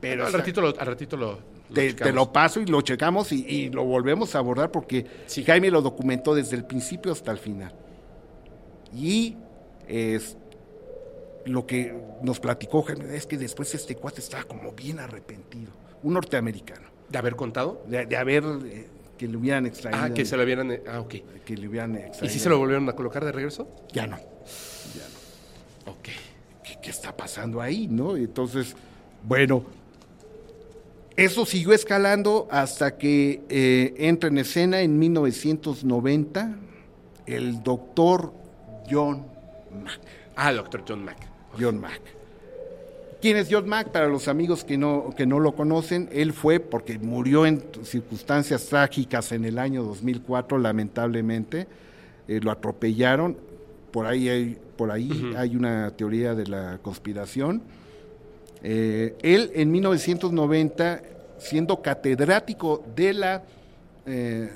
Pero 0.00 0.26
al, 0.26 0.32
ratito 0.32 0.60
lo, 0.60 0.68
al 0.68 0.86
ratito 0.86 1.16
lo, 1.16 1.38
te, 1.72 2.12
lo 2.12 2.32
paso 2.32 2.60
y 2.60 2.66
lo 2.66 2.82
checamos 2.82 3.32
y, 3.32 3.70
lo 3.70 3.84
volvemos 3.84 4.34
a 4.34 4.38
abordar 4.38 4.70
porque 4.70 5.06
Jaime 5.46 5.70
lo 5.70 5.82
documentó 5.82 6.34
desde 6.34 6.56
el 6.56 6.64
principio 6.64 7.12
hasta 7.12 7.32
el 7.32 7.38
final. 7.38 7.72
Y 8.94 9.36
es, 9.88 10.36
lo 11.46 11.66
que 11.66 11.94
nos 12.22 12.40
platicó 12.40 12.84
es 12.88 13.26
que 13.26 13.36
después 13.36 13.74
este 13.74 13.96
cuate 13.96 14.20
estaba 14.20 14.44
como 14.44 14.72
bien 14.72 14.98
arrepentido, 15.00 15.72
un 16.02 16.14
norteamericano. 16.14 16.88
¿De 17.08 17.18
haber 17.18 17.36
contado? 17.36 17.84
De, 17.86 18.16
haber, 18.16 18.44
eh, 18.66 18.86
que 19.18 19.28
le 19.28 19.36
hubieran 19.36 19.66
extraído. 19.66 20.00
Ah, 20.02 20.10
que 20.10 20.24
se 20.24 20.36
lo 20.36 20.42
hubieran, 20.42 20.70
eh, 20.72 20.82
ah, 20.88 21.00
ok. 21.00 21.14
Que 21.44 21.56
le 21.56 21.68
hubieran 21.68 21.96
extraído. 21.96 22.26
¿Y 22.26 22.28
si 22.30 22.38
se 22.38 22.48
lo 22.48 22.58
volvieron 22.58 22.88
a 22.88 22.92
colocar 22.94 23.24
de 23.24 23.32
regreso? 23.32 23.68
Ya 23.92 24.06
no, 24.06 24.16
ya 24.16 25.06
no. 25.86 25.92
Ok. 25.92 26.08
¿Qué, 26.82 26.90
está 26.90 27.16
pasando 27.16 27.60
ahí, 27.60 27.88
no? 27.88 28.16
Entonces, 28.16 28.74
bueno, 29.22 29.64
eso 31.16 31.46
siguió 31.46 31.72
escalando 31.72 32.48
hasta 32.50 32.96
que 32.96 33.42
eh, 33.48 33.94
entra 33.98 34.28
en 34.28 34.38
escena 34.38 34.80
en 34.80 34.98
1990 34.98 36.56
el 37.26 37.62
doctor 37.62 38.32
John 38.90 39.24
Mack. 39.82 40.00
Ah, 40.36 40.52
doctor 40.52 40.84
John 40.86 41.04
Mack. 41.04 41.18
John 41.58 41.80
Mack. 41.80 42.00
¿Quién 43.20 43.36
es 43.38 43.48
John 43.50 43.66
Mack? 43.68 43.88
Para 43.88 44.08
los 44.08 44.28
amigos 44.28 44.64
que 44.64 44.76
no, 44.76 45.14
que 45.16 45.24
no 45.24 45.40
lo 45.40 45.54
conocen, 45.54 46.10
él 46.12 46.32
fue 46.32 46.60
porque 46.60 46.98
murió 46.98 47.46
en 47.46 47.62
circunstancias 47.82 48.66
trágicas 48.66 49.32
en 49.32 49.46
el 49.46 49.58
año 49.58 49.82
2004, 49.82 50.58
lamentablemente. 50.58 51.66
Eh, 52.28 52.40
lo 52.42 52.50
atropellaron. 52.50 53.38
Por 53.90 54.06
ahí 54.06 54.28
hay, 54.28 54.58
por 54.76 54.90
ahí 54.90 55.32
hay 55.36 55.56
una 55.56 55.90
teoría 55.92 56.34
de 56.34 56.46
la 56.46 56.78
conspiración. 56.82 57.62
Eh, 58.62 59.14
él 59.22 59.52
en 59.54 59.70
1990, 59.70 61.02
siendo 61.38 61.80
catedrático 61.80 62.84
de 62.94 63.14
la, 63.14 63.42
eh, 64.04 64.50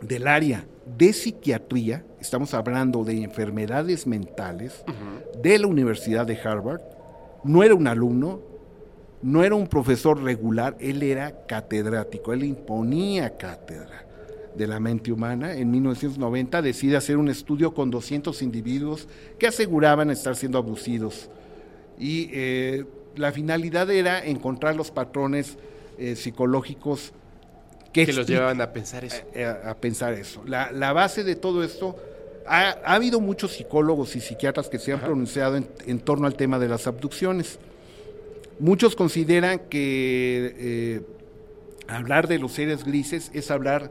del 0.00 0.26
área 0.26 0.64
de 0.86 1.12
psiquiatría, 1.12 2.04
estamos 2.20 2.54
hablando 2.54 3.04
de 3.04 3.22
enfermedades 3.22 4.06
mentales, 4.06 4.84
de 5.42 5.58
la 5.58 5.66
Universidad 5.66 6.26
de 6.26 6.38
Harvard, 6.38 6.80
no 7.44 7.62
era 7.62 7.74
un 7.74 7.86
alumno, 7.86 8.40
no 9.22 9.44
era 9.44 9.54
un 9.54 9.68
profesor 9.68 10.22
regular, 10.22 10.76
él 10.80 11.02
era 11.02 11.46
catedrático, 11.46 12.32
él 12.32 12.44
imponía 12.44 13.36
cátedra 13.36 14.06
de 14.56 14.66
la 14.66 14.80
mente 14.80 15.12
humana. 15.12 15.54
En 15.54 15.70
1990 15.70 16.62
decide 16.62 16.96
hacer 16.96 17.16
un 17.16 17.28
estudio 17.28 17.72
con 17.72 17.90
200 17.90 18.42
individuos 18.42 19.08
que 19.38 19.46
aseguraban 19.46 20.10
estar 20.10 20.36
siendo 20.36 20.58
abducidos. 20.58 21.30
Y 21.98 22.30
eh, 22.32 22.84
la 23.16 23.32
finalidad 23.32 23.90
era 23.90 24.24
encontrar 24.24 24.76
los 24.76 24.90
patrones 24.90 25.56
eh, 25.98 26.16
psicológicos 26.16 27.12
que, 27.92 28.12
los 28.12 28.26
llevaban 28.26 28.60
a 28.60 28.72
pensar 28.72 29.04
eso. 29.04 29.22
Eh, 29.34 29.44
a, 29.44 29.74
pensar 29.76 30.14
eso. 30.14 30.42
La, 30.46 30.92
base 30.92 31.24
de 31.24 31.36
todo 31.36 31.62
esto, 31.62 31.96
ha, 32.46 32.70
habido 32.84 33.20
muchos 33.20 33.52
psicólogos 33.52 34.16
y 34.16 34.20
psiquiatras 34.20 34.68
que 34.68 34.78
se 34.78 34.92
han 34.92 35.00
pronunciado 35.00 35.56
en, 35.56 36.00
torno 36.00 36.26
al 36.26 36.34
tema 36.34 36.58
de 36.58 36.68
las 36.68 36.86
abducciones. 36.86 37.58
Muchos 38.58 38.96
consideran 38.96 39.60
que 39.68 41.02
hablar 41.88 42.28
de 42.28 42.38
los 42.38 42.52
seres 42.52 42.84
grises 42.84 43.30
es 43.34 43.50
hablar 43.50 43.90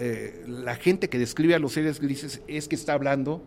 eh, 0.00 0.44
la 0.46 0.76
gente 0.76 1.08
que 1.08 1.18
describe 1.18 1.56
a 1.56 1.58
los 1.58 1.72
seres 1.72 2.00
grises 2.00 2.40
es 2.46 2.68
que 2.68 2.76
está 2.76 2.92
hablando... 2.92 3.42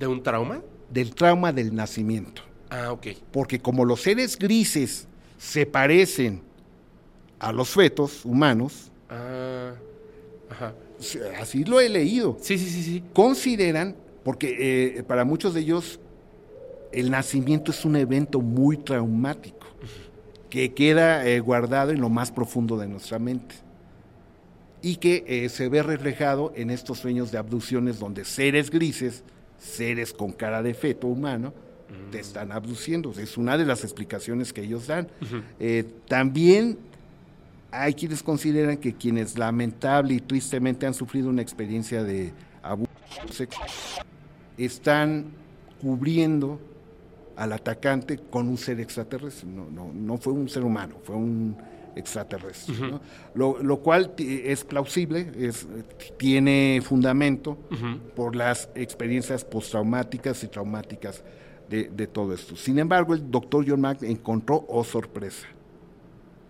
¿De 0.00 0.06
un 0.06 0.22
trauma? 0.22 0.62
Del 0.90 1.14
trauma 1.14 1.52
del 1.52 1.74
nacimiento. 1.74 2.42
Ah, 2.68 2.92
ok. 2.92 3.06
Porque 3.32 3.60
como 3.60 3.84
los 3.84 4.02
seres 4.02 4.36
grises 4.36 5.06
se 5.38 5.64
parecen 5.64 6.42
a 7.38 7.52
los 7.52 7.70
fetos 7.70 8.24
humanos, 8.24 8.90
ah, 9.10 9.72
ajá. 10.50 10.74
así 11.40 11.64
lo 11.64 11.80
he 11.80 11.88
leído. 11.88 12.36
Sí, 12.40 12.58
sí, 12.58 12.68
sí, 12.70 12.82
sí. 12.82 13.02
Consideran, 13.12 13.96
porque 14.24 14.96
eh, 14.98 15.02
para 15.02 15.24
muchos 15.24 15.54
de 15.54 15.60
ellos 15.60 16.00
el 16.92 17.10
nacimiento 17.10 17.70
es 17.70 17.84
un 17.84 17.96
evento 17.96 18.40
muy 18.40 18.76
traumático, 18.78 19.66
que 20.48 20.72
queda 20.72 21.26
eh, 21.26 21.40
guardado 21.40 21.90
en 21.90 22.00
lo 22.00 22.08
más 22.08 22.30
profundo 22.30 22.78
de 22.78 22.88
nuestra 22.88 23.18
mente 23.18 23.66
y 24.82 24.96
que 24.96 25.24
eh, 25.26 25.48
se 25.48 25.68
ve 25.68 25.82
reflejado 25.82 26.52
en 26.54 26.70
estos 26.70 26.98
sueños 26.98 27.32
de 27.32 27.38
abducciones 27.38 27.98
donde 27.98 28.24
seres 28.24 28.70
grises, 28.70 29.24
seres 29.58 30.12
con 30.12 30.32
cara 30.32 30.62
de 30.62 30.74
feto 30.74 31.08
humano, 31.08 31.52
te 32.10 32.20
están 32.20 32.52
abduciendo. 32.52 33.12
Es 33.18 33.36
una 33.36 33.56
de 33.58 33.64
las 33.64 33.84
explicaciones 33.84 34.52
que 34.52 34.62
ellos 34.62 34.86
dan. 34.86 35.08
Eh, 35.58 35.84
también 36.08 36.78
hay 37.76 37.94
quienes 37.94 38.22
consideran 38.22 38.76
que 38.76 38.94
quienes 38.94 39.38
lamentable 39.38 40.14
y 40.14 40.20
tristemente 40.20 40.86
han 40.86 40.94
sufrido 40.94 41.28
una 41.28 41.42
experiencia 41.42 42.02
de 42.02 42.32
abuso 42.62 42.90
sexual 43.30 43.68
están 44.56 45.26
cubriendo 45.80 46.58
al 47.36 47.52
atacante 47.52 48.18
con 48.18 48.48
un 48.48 48.56
ser 48.56 48.80
extraterrestre. 48.80 49.48
No, 49.48 49.68
no, 49.70 49.92
no 49.92 50.16
fue 50.16 50.32
un 50.32 50.48
ser 50.48 50.64
humano, 50.64 50.96
fue 51.04 51.16
un 51.16 51.56
extraterrestres, 51.96 52.78
lo, 53.34 53.78
cual 53.78 54.12
es 54.18 54.64
plausible, 54.64 55.32
es, 55.38 55.66
tiene 56.18 56.82
fundamento 56.84 57.56
por 58.14 58.36
las 58.36 58.68
experiencias 58.74 59.44
postraumáticas 59.46 60.44
y 60.44 60.48
traumáticas 60.48 61.24
de, 61.70 62.06
todo 62.06 62.34
esto. 62.34 62.54
Sin 62.54 62.78
embargo, 62.78 63.14
el 63.14 63.30
doctor 63.30 63.64
John 63.66 63.80
Mack 63.80 64.02
encontró, 64.02 64.66
oh 64.68 64.84
sorpresa, 64.84 65.46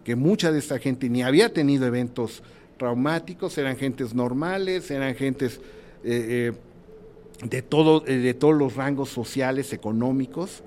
que 0.06 0.14
mucha 0.14 0.52
de 0.52 0.60
esta 0.60 0.78
gente 0.78 1.08
ni 1.08 1.24
había 1.24 1.52
tenido 1.52 1.84
eventos 1.84 2.40
traumáticos, 2.78 3.58
eran 3.58 3.76
gentes 3.76 4.14
normales, 4.14 4.88
eran 4.92 5.16
gentes 5.16 5.60
eh, 6.04 6.52
eh, 6.52 7.44
de, 7.44 7.62
todo, 7.62 8.06
eh, 8.06 8.18
de 8.18 8.32
todos 8.32 8.54
los 8.54 8.76
rangos 8.76 9.08
sociales, 9.08 9.72
económicos, 9.72 10.62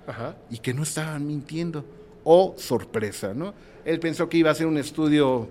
y 0.50 0.58
que 0.58 0.74
no 0.74 0.84
estaban 0.84 1.26
mintiendo. 1.26 1.86
Oh, 2.26 2.54
sorpresa, 2.58 3.34
¿no? 3.34 3.54
Él 3.86 4.02
pensó 4.02 4.28
que 4.28 4.40
iba 4.40 4.52
a 4.52 4.56
ser 4.56 4.68
un 4.68 4.78
estudio 4.78 5.48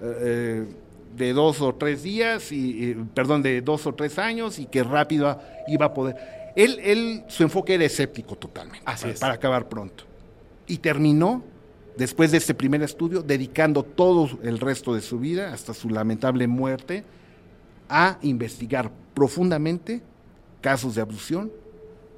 de 0.00 1.32
dos 1.32 1.60
o 1.60 1.74
tres 1.74 2.04
días, 2.04 2.52
y, 2.52 2.94
perdón, 3.14 3.42
de 3.42 3.62
dos 3.62 3.84
o 3.88 3.94
tres 3.94 4.16
años 4.20 4.60
y 4.60 4.66
que 4.66 4.84
rápido 4.84 5.40
iba 5.66 5.86
a 5.86 5.92
poder. 5.92 6.52
Él, 6.54 6.78
él 6.84 7.24
su 7.26 7.42
enfoque 7.42 7.74
era 7.74 7.84
escéptico 7.84 8.36
totalmente, 8.36 8.84
Así 8.84 9.06
para, 9.06 9.18
para 9.18 9.34
acabar 9.34 9.68
pronto. 9.68 10.04
Y 10.68 10.78
terminó, 10.78 11.42
después 11.96 12.30
de 12.30 12.38
este 12.38 12.54
primer 12.54 12.82
estudio, 12.82 13.22
dedicando 13.22 13.82
todo 13.82 14.38
el 14.42 14.58
resto 14.58 14.94
de 14.94 15.00
su 15.00 15.18
vida, 15.18 15.52
hasta 15.52 15.74
su 15.74 15.88
lamentable 15.90 16.46
muerte, 16.46 17.04
a 17.88 18.18
investigar 18.22 18.90
profundamente 19.14 20.02
casos 20.60 20.94
de 20.94 21.02
abducción 21.02 21.50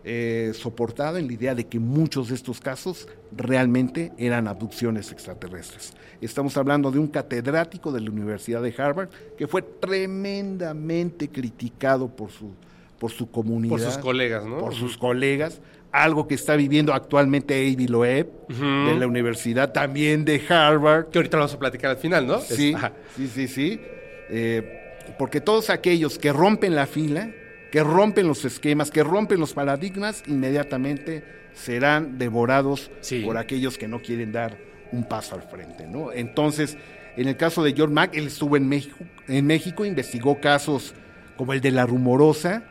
eh, 0.09 0.53
soportado 0.55 1.19
en 1.19 1.27
la 1.27 1.32
idea 1.32 1.55
de 1.57 1.66
que 1.66 1.81
muchos 1.81 2.28
de 2.28 2.36
estos 2.36 2.61
casos 2.61 3.09
realmente 3.36 4.12
eran 4.16 4.47
abducciones 4.47 5.11
extraterrestres. 5.11 5.94
Estamos 6.20 6.57
hablando 6.57 6.93
de 6.93 7.01
un 7.01 7.09
catedrático 7.09 7.90
de 7.90 8.01
la 8.01 8.11
Universidad 8.11 8.62
de 8.62 8.73
Harvard 8.78 9.09
que 9.36 9.48
fue 9.48 9.62
tremendamente 9.62 11.28
criticado 11.28 12.07
por 12.07 12.31
su, 12.31 12.53
por 12.98 13.10
su 13.10 13.31
comunidad. 13.31 13.70
Por 13.70 13.81
sus 13.81 13.98
colegas, 13.98 14.44
¿no? 14.44 14.59
Por 14.59 14.74
sus 14.74 14.97
colegas. 14.97 15.60
Algo 15.93 16.27
que 16.28 16.35
está 16.35 16.56
viviendo 16.56 16.93
actualmente 16.93 17.55
Avi 17.55 17.86
Loeb 17.86 18.28
de 18.48 18.97
la 18.98 19.06
Universidad, 19.06 19.73
también 19.73 20.24
de 20.24 20.43
Harvard. 20.48 21.06
Que 21.06 21.18
ahorita 21.18 21.39
vamos 21.39 21.55
a 21.55 21.59
platicar 21.59 21.93
al 21.93 21.97
final, 21.97 22.27
¿no? 22.27 22.40
Sí, 22.40 22.74
sí, 23.16 23.28
sí, 23.28 23.48
sí. 23.48 23.81
Eh, 24.28 24.94
porque 25.18 25.40
todos 25.40 25.70
aquellos 25.70 26.18
que 26.18 26.32
rompen 26.32 26.74
la 26.74 26.86
fila, 26.86 27.31
que 27.70 27.82
rompen 27.82 28.27
los 28.27 28.44
esquemas, 28.44 28.90
que 28.90 29.02
rompen 29.02 29.40
los 29.40 29.55
paradigmas, 29.55 30.23
inmediatamente 30.27 31.24
serán 31.55 32.18
devorados 32.18 32.90
por 33.24 33.39
aquellos 33.39 33.78
que 33.78 33.89
no 33.89 34.02
quieren 34.02 34.32
dar 34.32 34.59
un 34.93 35.05
paso 35.05 35.35
al 35.35 35.43
frente. 35.43 35.86
¿no? 35.86 36.12
Entonces, 36.12 36.77
en 37.16 37.28
el 37.28 37.36
caso 37.36 37.62
de 37.62 37.74
John 37.77 37.94
Mack, 37.94 38.14
él 38.14 38.27
estuvo 38.27 38.56
en 38.56 38.68
México, 38.68 38.98
en 39.28 39.47
México, 39.47 39.85
investigó 39.85 40.40
casos 40.40 40.94
como 41.36 41.52
el 41.52 41.60
de 41.60 41.70
la 41.70 41.86
rumorosa, 41.86 42.64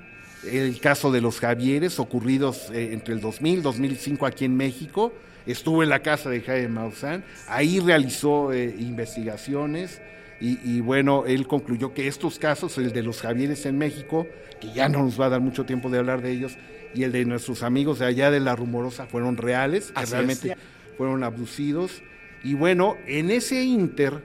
el 0.45 0.79
caso 0.79 1.11
de 1.11 1.21
los 1.21 1.39
Javieres, 1.39 1.99
ocurridos 1.99 2.69
eh, 2.71 2.93
entre 2.93 3.13
el 3.13 3.21
2000 3.21 3.59
y 3.59 3.61
2005 3.61 4.25
aquí 4.25 4.45
en 4.45 4.55
México. 4.55 5.13
Estuvo 5.45 5.83
en 5.83 5.89
la 5.89 5.99
casa 5.99 6.29
de 6.29 6.41
Jaime 6.41 6.69
Maussan, 6.69 7.23
ahí 7.47 7.79
realizó 7.79 8.51
eh, 8.51 8.75
investigaciones 8.79 10.01
y, 10.39 10.81
bueno, 10.81 11.25
él 11.25 11.47
concluyó 11.47 11.93
que 11.93 12.07
estos 12.07 12.37
casos, 12.39 12.77
el 12.77 12.91
de 12.91 13.01
los 13.01 13.21
Javieres 13.21 13.65
en 13.65 13.77
México, 13.77 14.27
que 14.59 14.71
ya 14.73 14.89
no 14.89 14.99
nos 14.99 15.19
va 15.19 15.27
a 15.27 15.29
dar 15.29 15.41
mucho 15.41 15.65
tiempo 15.65 15.89
de 15.89 15.97
hablar 15.97 16.21
de 16.21 16.31
ellos, 16.31 16.57
y 16.93 17.03
el 17.03 17.11
de 17.11 17.25
nuestros 17.25 17.63
amigos 17.63 17.99
de 17.99 18.05
allá 18.05 18.31
de 18.31 18.39
La 18.41 18.55
Rumorosa 18.55 19.05
fueron 19.05 19.37
reales, 19.37 19.91
que 19.91 20.05
realmente 20.05 20.57
fueron 20.97 21.23
abducidos. 21.23 22.03
Y 22.43 22.53
bueno, 22.53 22.97
en 23.07 23.31
ese 23.31 23.63
inter, 23.63 24.21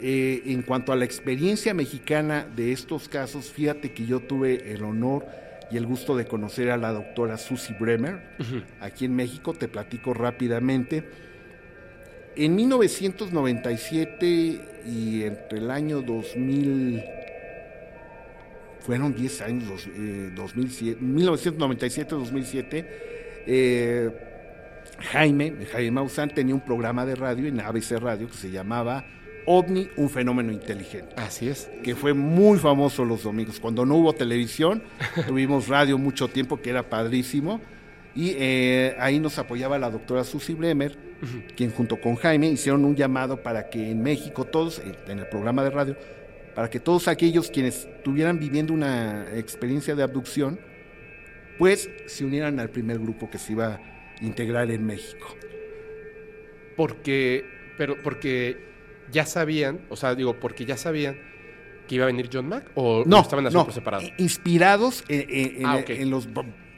eh, 0.00 0.42
en 0.46 0.62
cuanto 0.62 0.92
a 0.92 0.96
la 0.96 1.04
experiencia 1.04 1.74
mexicana 1.74 2.46
de 2.56 2.72
estos 2.72 3.08
casos, 3.08 3.52
fíjate 3.52 3.92
que 3.92 4.06
yo 4.06 4.20
tuve 4.20 4.72
el 4.72 4.82
honor 4.82 5.26
y 5.74 5.76
el 5.76 5.84
gusto 5.86 6.16
de 6.16 6.24
conocer 6.24 6.70
a 6.70 6.76
la 6.76 6.92
doctora 6.92 7.36
Susie 7.36 7.74
Bremer 7.76 8.20
aquí 8.80 9.06
en 9.06 9.16
México, 9.16 9.54
te 9.54 9.66
platico 9.66 10.14
rápidamente. 10.14 11.02
En 12.36 12.54
1997 12.54 14.84
y 14.86 15.24
entre 15.24 15.58
el 15.58 15.72
año 15.72 16.00
2000, 16.00 17.02
fueron 18.78 19.16
10 19.16 19.40
años, 19.40 19.88
1997-2007, 19.88 22.86
eh, 23.46 24.10
Jaime, 25.10 25.54
Jaime 25.72 25.90
Maussan 25.90 26.32
tenía 26.32 26.54
un 26.54 26.60
programa 26.60 27.04
de 27.04 27.16
radio 27.16 27.48
en 27.48 27.58
ABC 27.58 27.98
Radio 27.98 28.28
que 28.28 28.36
se 28.36 28.52
llamaba 28.52 29.04
OVNI, 29.46 29.90
un 29.96 30.10
fenómeno 30.10 30.52
inteligente. 30.52 31.14
Así 31.16 31.48
es. 31.48 31.70
Que 31.82 31.94
fue 31.94 32.14
muy 32.14 32.58
famoso 32.58 33.04
los 33.04 33.22
domingos. 33.22 33.60
Cuando 33.60 33.84
no 33.84 33.96
hubo 33.96 34.12
televisión, 34.12 34.82
tuvimos 35.26 35.68
radio 35.68 35.98
mucho 35.98 36.28
tiempo, 36.28 36.60
que 36.60 36.70
era 36.70 36.88
padrísimo. 36.88 37.60
Y 38.14 38.34
eh, 38.38 38.96
ahí 38.98 39.18
nos 39.18 39.38
apoyaba 39.38 39.78
la 39.78 39.90
doctora 39.90 40.22
Susi 40.24 40.54
Bremer, 40.54 40.96
quien 41.56 41.72
junto 41.72 42.00
con 42.00 42.14
Jaime 42.16 42.48
hicieron 42.48 42.84
un 42.84 42.94
llamado 42.94 43.42
para 43.42 43.70
que 43.70 43.90
en 43.90 44.02
México 44.02 44.44
todos, 44.44 44.80
en 45.08 45.18
el 45.18 45.26
programa 45.26 45.64
de 45.64 45.70
radio, 45.70 45.96
para 46.54 46.70
que 46.70 46.78
todos 46.78 47.08
aquellos 47.08 47.50
quienes 47.50 47.86
estuvieran 47.86 48.38
viviendo 48.38 48.72
una 48.72 49.26
experiencia 49.34 49.96
de 49.96 50.04
abducción, 50.04 50.60
pues 51.58 51.90
se 52.06 52.24
unieran 52.24 52.60
al 52.60 52.70
primer 52.70 52.98
grupo 52.98 53.28
que 53.28 53.38
se 53.38 53.52
iba 53.52 53.74
a 53.74 53.80
integrar 54.20 54.70
en 54.70 54.86
México. 54.86 55.34
Porque, 56.76 57.44
pero 57.76 58.00
porque 58.02 58.73
ya 59.12 59.26
sabían, 59.26 59.80
o 59.88 59.96
sea, 59.96 60.14
digo, 60.14 60.38
porque 60.40 60.64
ya 60.64 60.76
sabían 60.76 61.16
que 61.88 61.96
iba 61.96 62.04
a 62.04 62.06
venir 62.06 62.30
John 62.32 62.48
Mack 62.48 62.70
o 62.74 63.04
No, 63.06 63.20
estaban 63.20 63.46
haciendo 63.46 63.60
no, 63.60 63.64
por 63.66 63.74
separado. 63.74 64.04
inspirados 64.18 65.04
en, 65.08 65.20
en- 65.28 65.56
en- 65.60 65.66
Ah, 65.66 65.84
en 65.86 66.10
los... 66.10 66.28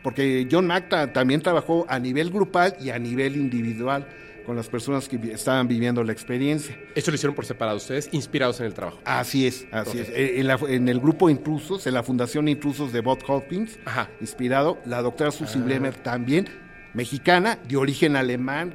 Porque 0.03 0.47
John 0.51 0.67
Mack 0.67 0.89
ta- 0.89 1.13
también 1.13 1.41
trabajó 1.43 1.85
a 1.89 1.99
nivel 1.99 2.31
grupal 2.31 2.77
y 2.81 2.91
a 2.91 2.99
nivel 2.99 3.37
individual 3.37 4.07
con 4.45 4.55
las 4.55 4.69
personas 4.69 5.09
que 5.09 5.17
estaban 5.33 5.67
viviendo 5.67 6.05
la 6.05 6.13
experiencia. 6.13 6.79
Eso 6.95 7.11
lo 7.11 7.17
hicieron 7.17 7.35
por 7.35 7.45
separado 7.45 7.77
ustedes, 7.79 8.09
inspirados 8.13 8.61
en 8.61 8.67
el 8.67 8.75
trabajo. 8.75 9.01
Así 9.05 9.47
es, 9.49 9.67
así 9.73 9.99
es. 9.99 10.09
Eh, 10.11 10.39
En, 10.41 10.47
la- 10.47 10.61
en 10.69 10.89
el 10.89 11.01
grupo 11.01 11.29
Intrusos, 11.29 11.85
en 11.89 11.95
la 11.95 12.05
Fundación 12.05 12.47
Intrusos 12.47 12.93
de 12.93 13.01
Bob 13.01 13.19
Hopkins, 13.27 13.79
Ajá. 13.85 14.09
inspirado, 14.21 14.79
la 14.87 15.03
doctora 15.03 15.33
Susie 15.33 15.61
Ah. 15.61 15.65
Blemer 15.65 15.95
también, 15.95 16.49
mexicana, 16.95 17.59
de 17.69 17.77
origen 17.77 18.15
alemán. 18.15 18.75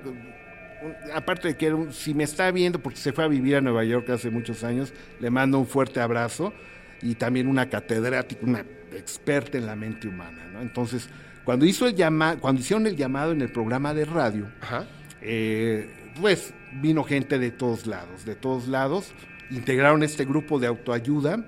Aparte 1.14 1.50
de 1.50 1.58
que 1.58 1.68
era 1.68 1.76
un- 1.76 1.94
si 1.94 2.14
me 2.14 2.24
está 2.24 2.50
viendo, 2.52 2.80
porque 2.80 2.98
se 2.98 3.14
fue 3.14 3.24
a 3.24 3.28
vivir 3.28 3.56
a 3.56 3.62
Nueva 3.62 3.84
York 3.84 4.10
hace 4.10 4.30
muchos 4.30 4.64
años, 4.64 4.94
le 5.20 5.30
mando 5.30 5.60
un 5.60 5.68
fuerte 5.68 6.00
abrazo 6.00 6.54
y 7.02 7.16
también 7.16 7.48
una 7.48 7.70
catedrática, 7.70 8.42
una 8.46 8.66
experta 8.96 9.58
en 9.58 9.66
la 9.66 9.76
mente 9.76 10.08
humana. 10.08 10.44
¿no? 10.52 10.62
Entonces, 10.62 11.08
cuando, 11.44 11.66
hizo 11.66 11.88
el 11.88 11.96
llama, 11.96 12.38
cuando 12.38 12.62
hicieron 12.62 12.86
el 12.88 12.96
llamado 12.96 13.32
en 13.32 13.42
el 13.42 13.52
programa 13.52 13.94
de 13.94 14.06
radio, 14.06 14.48
Ajá. 14.62 14.86
eh, 15.22 15.90
pues 16.20 16.54
vino 16.82 17.04
gente 17.04 17.40
de 17.40 17.52
todos 17.52 17.86
lados, 17.88 18.26
de 18.26 18.36
todos 18.36 18.68
lados, 18.68 19.12
integraron 19.50 20.04
este 20.04 20.26
grupo 20.26 20.60
de 20.60 20.68
autoayuda 20.68 21.44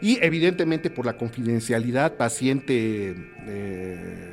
y 0.00 0.18
evidentemente 0.24 0.90
por 0.90 1.06
la 1.06 1.16
confidencialidad 1.16 2.16
paciente 2.16 3.14
eh, 3.46 4.28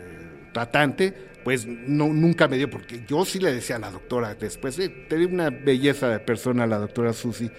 tratante, 0.54 1.14
pues 1.44 1.66
no, 1.66 2.08
nunca 2.08 2.48
me 2.48 2.58
dio, 2.58 2.70
porque 2.70 3.02
yo 3.08 3.26
sí 3.26 3.40
le 3.40 3.54
decía 3.54 3.78
a 3.78 3.80
la 3.80 3.92
doctora 3.92 4.36
después, 4.36 4.78
eh, 4.80 4.90
tenía 4.90 5.28
una 5.28 5.50
belleza 5.50 6.10
de 6.10 6.20
persona 6.20 6.68
la 6.68 6.78
doctora 6.78 7.14
Susi, 7.14 7.50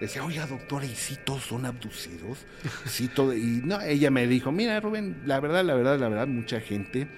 decía, 0.00 0.24
oiga 0.24 0.46
doctora, 0.46 0.84
¿y 0.84 0.94
si 0.94 1.16
todos 1.16 1.42
son 1.44 1.64
abducidos? 1.64 2.38
Sí, 2.86 3.08
todo, 3.08 3.34
y 3.34 3.62
no, 3.64 3.80
ella 3.80 4.10
me 4.10 4.26
dijo, 4.26 4.52
mira 4.52 4.80
Rubén, 4.80 5.22
la 5.26 5.40
verdad, 5.40 5.64
la 5.64 5.74
verdad, 5.74 5.98
la 5.98 6.08
verdad, 6.08 6.26
mucha 6.26 6.60
gente, 6.60 7.08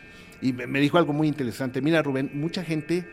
y 0.40 0.52
me 0.52 0.80
dijo 0.80 0.98
algo 0.98 1.12
muy 1.12 1.28
interesante, 1.28 1.80
mira 1.80 2.02
Rubén, 2.02 2.30
mucha 2.34 2.64
gente 2.64 3.06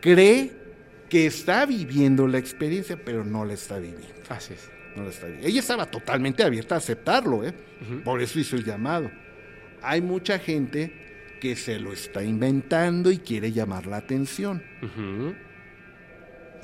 cree 0.00 0.64
que 1.08 1.26
está 1.26 1.64
viviendo 1.66 2.26
la 2.26 2.38
experiencia, 2.38 2.98
pero 3.02 3.24
no 3.24 3.44
la 3.44 3.54
está 3.54 3.78
viviendo. 3.78 4.08
Así 4.28 4.54
es. 4.54 4.68
No 4.96 5.04
la 5.04 5.10
está 5.10 5.26
viviendo. 5.26 5.48
Ella 5.48 5.60
estaba 5.60 5.86
totalmente 5.86 6.42
abierta 6.42 6.74
a 6.74 6.78
aceptarlo, 6.78 7.44
¿eh? 7.44 7.54
Por 8.04 8.20
eso 8.20 8.38
hizo 8.38 8.56
el 8.56 8.64
llamado. 8.64 9.10
Hay 9.82 10.00
mucha 10.00 10.38
gente 10.38 11.13
que 11.44 11.56
se 11.56 11.78
lo 11.78 11.92
está 11.92 12.24
inventando 12.24 13.10
y 13.10 13.18
quiere 13.18 13.52
llamar 13.52 13.86
la 13.86 13.98
atención, 13.98 14.62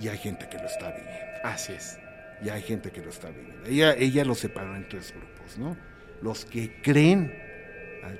y 0.01 0.09
hay 0.09 0.16
gente 0.16 0.48
que 0.48 0.57
lo 0.57 0.65
está 0.65 0.86
viviendo. 0.89 1.20
Así 1.44 1.74
es. 1.74 1.98
Y 2.43 2.48
hay 2.48 2.62
gente 2.62 2.90
que 2.90 3.02
lo 3.02 3.11
está 3.11 3.28
viviendo. 3.28 3.66
Ella, 3.66 3.94
ella 3.94 4.24
lo 4.24 4.35
separó 4.35 4.74
en 4.74 4.89
tres 4.89 5.12
grupos, 5.15 5.59
¿no? 5.59 5.77
Los 6.23 6.47
que 6.47 6.81
creen, 6.81 7.31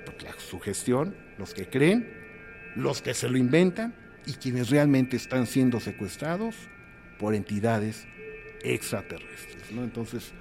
por 0.05 0.23
la 0.23 0.35
sugestión, 0.39 1.17
los 1.39 1.55
que 1.55 1.67
creen, 1.67 2.13
los 2.77 3.01
que 3.01 3.15
se 3.15 3.31
lo 3.31 3.39
inventan 3.39 3.95
y 4.27 4.35
quienes 4.35 4.69
realmente 4.69 5.17
están 5.17 5.47
siendo 5.47 5.81
secuestrados 5.81 6.55
por 7.19 7.35
entidades 7.35 8.07
extraterrestres, 8.63 9.73
¿no? 9.73 9.83
Entonces, 9.83 10.33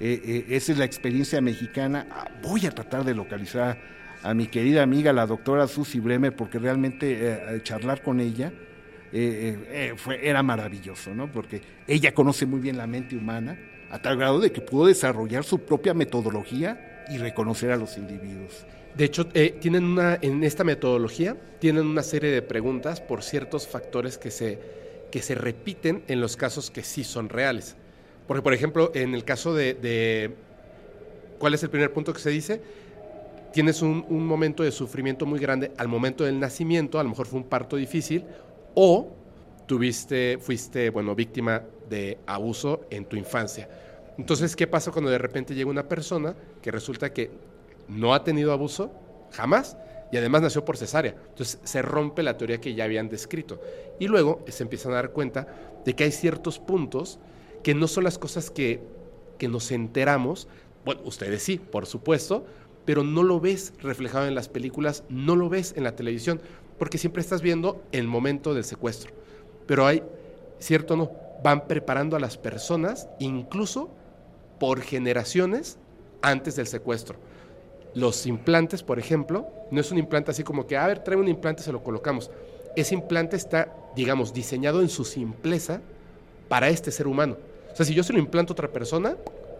eh, 0.00 0.20
eh, 0.22 0.44
esa 0.50 0.72
es 0.72 0.76
la 0.76 0.84
experiencia 0.84 1.40
mexicana. 1.40 2.06
Ah, 2.10 2.30
Voy 2.42 2.66
a 2.66 2.72
tratar 2.72 3.04
de 3.04 3.14
localizar 3.14 4.01
a 4.22 4.34
mi 4.34 4.46
querida 4.46 4.82
amiga, 4.82 5.12
la 5.12 5.26
doctora 5.26 5.66
Susi 5.66 6.00
Bremer, 6.00 6.34
porque 6.34 6.58
realmente 6.58 7.16
eh, 7.20 7.60
charlar 7.62 8.02
con 8.02 8.20
ella 8.20 8.52
eh, 9.12 9.58
eh, 9.72 9.90
eh, 9.90 9.94
fue, 9.96 10.26
era 10.26 10.42
maravilloso, 10.42 11.14
¿no? 11.14 11.30
Porque 11.30 11.60
ella 11.86 12.14
conoce 12.14 12.46
muy 12.46 12.60
bien 12.60 12.76
la 12.76 12.86
mente 12.86 13.16
humana, 13.16 13.58
a 13.90 14.00
tal 14.00 14.16
grado 14.16 14.40
de 14.40 14.52
que 14.52 14.60
pudo 14.60 14.86
desarrollar 14.86 15.44
su 15.44 15.58
propia 15.60 15.92
metodología 15.92 17.04
y 17.10 17.18
reconocer 17.18 17.70
a 17.72 17.76
los 17.76 17.98
individuos. 17.98 18.64
De 18.96 19.04
hecho, 19.04 19.28
eh, 19.34 19.56
tienen 19.60 19.84
una, 19.84 20.18
en 20.22 20.44
esta 20.44 20.64
metodología, 20.64 21.36
tienen 21.58 21.86
una 21.86 22.02
serie 22.02 22.30
de 22.30 22.42
preguntas 22.42 23.00
por 23.00 23.22
ciertos 23.22 23.66
factores 23.66 24.18
que 24.18 24.30
se, 24.30 24.58
que 25.10 25.20
se 25.20 25.34
repiten 25.34 26.02
en 26.08 26.20
los 26.20 26.36
casos 26.36 26.70
que 26.70 26.82
sí 26.82 27.04
son 27.04 27.28
reales. 27.28 27.76
Porque, 28.26 28.42
por 28.42 28.54
ejemplo, 28.54 28.92
en 28.94 29.14
el 29.14 29.24
caso 29.24 29.54
de- 29.54 30.32
¿cuál 31.38 31.54
es 31.54 31.62
el 31.62 31.70
primer 31.70 31.92
punto 31.92 32.12
que 32.12 32.20
se 32.20 32.30
dice? 32.30 32.60
Tienes 33.52 33.82
un, 33.82 34.26
momento 34.26 34.62
de 34.62 34.72
sufrimiento 34.72 35.26
muy 35.26 35.38
grande 35.38 35.72
al 35.76 35.86
momento 35.86 36.24
del 36.24 36.40
nacimiento, 36.40 36.98
a 36.98 37.02
lo 37.02 37.10
mejor 37.10 37.26
fue 37.26 37.38
un 37.38 37.46
parto 37.46 37.76
difícil, 37.76 38.24
o 38.74 39.08
tuviste, 39.66 40.38
fuiste, 40.40 40.88
bueno, 40.88 41.14
víctima 41.14 41.62
de 41.90 42.18
abuso 42.26 42.86
en 42.88 43.04
tu 43.04 43.16
infancia. 43.16 43.68
Entonces, 44.16 44.56
¿qué 44.56 44.66
pasa 44.66 44.90
cuando 44.90 45.10
de 45.10 45.18
repente 45.18 45.54
llega 45.54 45.70
una 45.70 45.86
persona 45.86 46.34
que 46.62 46.70
resulta 46.70 47.12
que 47.12 47.30
no 47.88 48.14
ha 48.14 48.24
tenido 48.24 48.52
abuso 48.52 48.90
jamás 49.32 49.76
y 50.10 50.16
además 50.16 50.40
nació 50.40 50.64
por 50.64 50.78
cesárea? 50.78 51.14
Entonces 51.28 51.58
se 51.62 51.82
rompe 51.82 52.22
la 52.22 52.38
teoría 52.38 52.58
que 52.58 52.74
ya 52.74 52.84
habían 52.84 53.10
descrito. 53.10 53.60
Y 53.98 54.08
luego 54.08 54.42
se 54.48 54.62
empiezan 54.62 54.92
a 54.92 54.96
dar 54.96 55.10
cuenta 55.10 55.46
de 55.84 55.94
que 55.94 56.04
hay 56.04 56.12
ciertos 56.12 56.58
puntos 56.58 57.18
que 57.62 57.74
no 57.74 57.86
son 57.86 58.04
las 58.04 58.18
cosas 58.18 58.50
que, 58.50 58.80
que 59.36 59.48
nos 59.48 59.70
enteramos. 59.72 60.48
Bueno, 60.84 61.02
ustedes 61.04 61.42
sí, 61.42 61.58
por 61.58 61.86
supuesto, 61.86 62.46
pero 62.84 63.04
no 63.04 63.22
lo 63.22 63.40
ves 63.40 63.72
reflejado 63.80 64.26
en 64.26 64.34
las 64.34 64.48
películas, 64.48 65.04
no 65.08 65.36
lo 65.36 65.48
ves 65.48 65.74
en 65.76 65.84
la 65.84 65.96
televisión, 65.96 66.40
porque 66.78 66.98
siempre 66.98 67.20
estás 67.20 67.42
viendo 67.42 67.82
el 67.92 68.08
momento 68.08 68.54
del 68.54 68.64
secuestro. 68.64 69.12
Pero 69.66 69.86
hay, 69.86 70.02
cierto 70.58 70.94
o 70.94 70.96
no, 70.96 71.12
van 71.42 71.66
preparando 71.66 72.16
a 72.16 72.20
las 72.20 72.36
personas, 72.36 73.08
incluso 73.18 73.90
por 74.58 74.80
generaciones 74.80 75.78
antes 76.22 76.56
del 76.56 76.66
secuestro. 76.66 77.18
Los 77.94 78.26
implantes, 78.26 78.82
por 78.82 78.98
ejemplo, 78.98 79.48
no 79.70 79.80
es 79.80 79.90
un 79.90 79.98
implante 79.98 80.30
así 80.30 80.44
como 80.44 80.66
que, 80.66 80.76
a 80.76 80.86
ver, 80.86 81.04
trae 81.04 81.16
un 81.16 81.28
implante, 81.28 81.62
se 81.62 81.72
lo 81.72 81.82
colocamos. 81.82 82.30
Ese 82.74 82.94
implante 82.94 83.36
está, 83.36 83.74
digamos, 83.94 84.32
diseñado 84.32 84.80
en 84.80 84.88
su 84.88 85.04
simpleza 85.04 85.80
para 86.48 86.68
este 86.68 86.90
ser 86.90 87.06
humano. 87.06 87.36
O 87.72 87.76
sea, 87.76 87.84
si 87.84 87.94
yo 87.94 88.02
se 88.02 88.12
lo 88.12 88.18
implanto 88.18 88.52
a 88.52 88.54
otra 88.54 88.72
persona, 88.72 89.16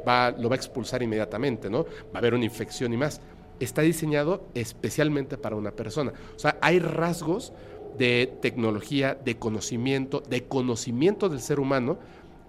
va, 0.07 0.31
lo 0.31 0.49
va 0.49 0.55
a 0.55 0.57
expulsar 0.57 1.03
inmediatamente, 1.03 1.70
¿no? 1.70 1.85
Va 1.85 2.15
a 2.15 2.19
haber 2.19 2.35
una 2.35 2.45
infección 2.45 2.93
y 2.93 2.97
más. 2.97 3.20
Está 3.61 3.83
diseñado 3.83 4.45
especialmente 4.55 5.39
para 5.39 5.57
una 5.57 5.73
persona. 5.73 6.12
O 6.35 6.39
sea, 6.39 6.59
hay 6.61 6.79
rasgos 6.79 7.53
de 7.99 8.33
tecnología, 8.41 9.16
de 9.23 9.37
conocimiento, 9.37 10.23
de 10.29 10.45
conocimiento 10.45 11.29
del 11.29 11.41
ser 11.41 11.61
humano 11.61 11.99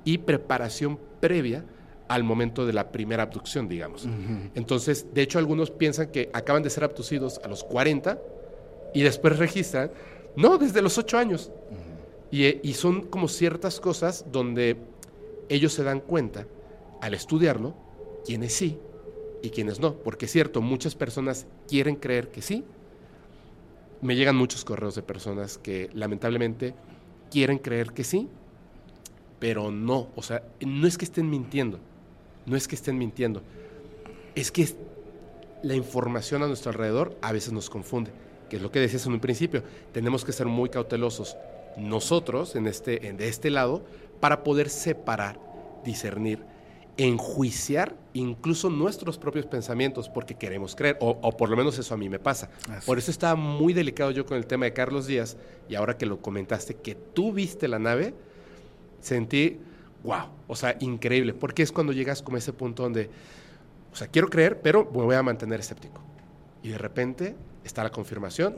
y 0.05 0.19
preparación 0.19 0.99
previa 1.19 1.65
al 2.07 2.23
momento 2.23 2.65
de 2.65 2.73
la 2.73 2.91
primera 2.91 3.23
abducción, 3.23 3.67
digamos. 3.67 4.07
Entonces, 4.55 5.07
de 5.13 5.21
hecho, 5.21 5.39
algunos 5.39 5.71
piensan 5.71 6.07
que 6.07 6.29
acaban 6.33 6.63
de 6.63 6.69
ser 6.69 6.83
abducidos 6.83 7.39
a 7.43 7.47
los 7.47 7.63
40 7.63 8.19
y 8.93 9.01
después 9.01 9.37
registran, 9.37 9.91
no, 10.35 10.57
desde 10.57 10.81
los 10.81 10.97
8 10.97 11.17
años. 11.17 11.51
y, 12.29 12.45
eh, 12.45 12.59
y 12.63 12.73
son 12.73 13.03
como 13.03 13.27
ciertas 13.27 13.79
cosas 13.79 14.25
donde 14.31 14.77
ellos 15.49 15.73
se 15.73 15.83
dan 15.83 15.99
cuenta, 15.99 16.47
al 17.03 17.13
estudiarlo, 17.13 17.73
quienes 18.25 18.53
sí 18.53 18.79
y 19.41 19.49
quienes 19.49 19.81
no. 19.81 19.95
Porque 19.95 20.25
es 20.25 20.31
cierto, 20.31 20.61
muchas 20.61 20.95
personas 20.95 21.45
quieren 21.67 21.97
creer 21.97 22.31
que 22.31 22.41
sí. 22.41 22.63
Me 24.01 24.15
llegan 24.15 24.37
muchos 24.37 24.63
correos 24.63 24.95
de 24.95 25.01
personas 25.01 25.57
que 25.57 25.89
lamentablemente 25.93 26.73
quieren 27.29 27.57
creer 27.57 27.91
que 27.91 28.05
sí, 28.05 28.29
pero 29.39 29.69
no. 29.69 30.07
O 30.15 30.23
sea, 30.23 30.43
no 30.61 30.87
es 30.87 30.97
que 30.97 31.03
estén 31.03 31.29
mintiendo, 31.29 31.77
no 32.45 32.55
es 32.55 32.69
que 32.69 32.75
estén 32.75 32.97
mintiendo, 32.97 33.43
es 34.33 34.49
que 34.49 34.65
la 35.61 35.75
información 35.75 36.41
a 36.41 36.47
nuestro 36.47 36.71
alrededor 36.71 37.17
a 37.21 37.33
veces 37.33 37.51
nos 37.51 37.69
confunde, 37.69 38.11
que 38.49 38.55
es 38.55 38.61
lo 38.61 38.71
que 38.71 38.79
decías 38.79 39.05
en 39.07 39.13
un 39.13 39.19
principio. 39.19 39.61
Tenemos 39.91 40.23
que 40.23 40.31
ser 40.31 40.47
muy 40.47 40.69
cautelosos 40.69 41.35
nosotros 41.75 42.55
en 42.55 42.65
este, 42.65 43.09
en, 43.09 43.17
de 43.17 43.27
este 43.27 43.49
lado 43.49 43.83
para 44.21 44.41
poder 44.43 44.69
separar, 44.69 45.37
discernir, 45.83 46.52
enjuiciar 46.97 47.95
incluso 48.13 48.69
nuestros 48.69 49.17
propios 49.17 49.45
pensamientos 49.45 50.09
porque 50.09 50.35
queremos 50.35 50.75
creer, 50.75 50.97
o, 51.01 51.17
o 51.21 51.35
por 51.35 51.49
lo 51.49 51.57
menos 51.57 51.77
eso 51.79 51.93
a 51.93 51.97
mí 51.97 52.09
me 52.09 52.19
pasa. 52.19 52.49
Así 52.69 52.85
Por 52.85 52.97
eso 52.97 53.09
estaba 53.09 53.35
muy 53.35 53.73
delicado 53.73 54.11
yo 54.11 54.25
con 54.25 54.37
el 54.37 54.45
tema 54.45 54.65
de 54.65 54.73
Carlos 54.73 55.07
Díaz 55.07 55.37
y 55.67 55.75
ahora 55.75 55.97
que 55.97 56.05
lo 56.05 56.21
comentaste, 56.21 56.75
que 56.75 56.95
tú 56.95 57.33
viste 57.33 57.67
la 57.67 57.79
nave, 57.79 58.13
sentí, 59.01 59.59
wow, 60.03 60.27
o 60.47 60.55
sea, 60.55 60.77
increíble, 60.79 61.33
porque 61.33 61.63
es 61.63 61.71
cuando 61.71 61.93
llegas 61.93 62.21
como 62.21 62.35
a 62.35 62.39
ese 62.39 62.53
punto 62.53 62.83
donde, 62.83 63.09
o 63.91 63.95
sea, 63.95 64.07
quiero 64.07 64.29
creer, 64.29 64.61
pero 64.61 64.85
me 64.85 65.03
voy 65.03 65.15
a 65.15 65.23
mantener 65.23 65.59
escéptico. 65.59 66.01
Y 66.61 66.69
de 66.69 66.77
repente 66.77 67.35
está 67.63 67.83
la 67.83 67.91
confirmación 67.91 68.55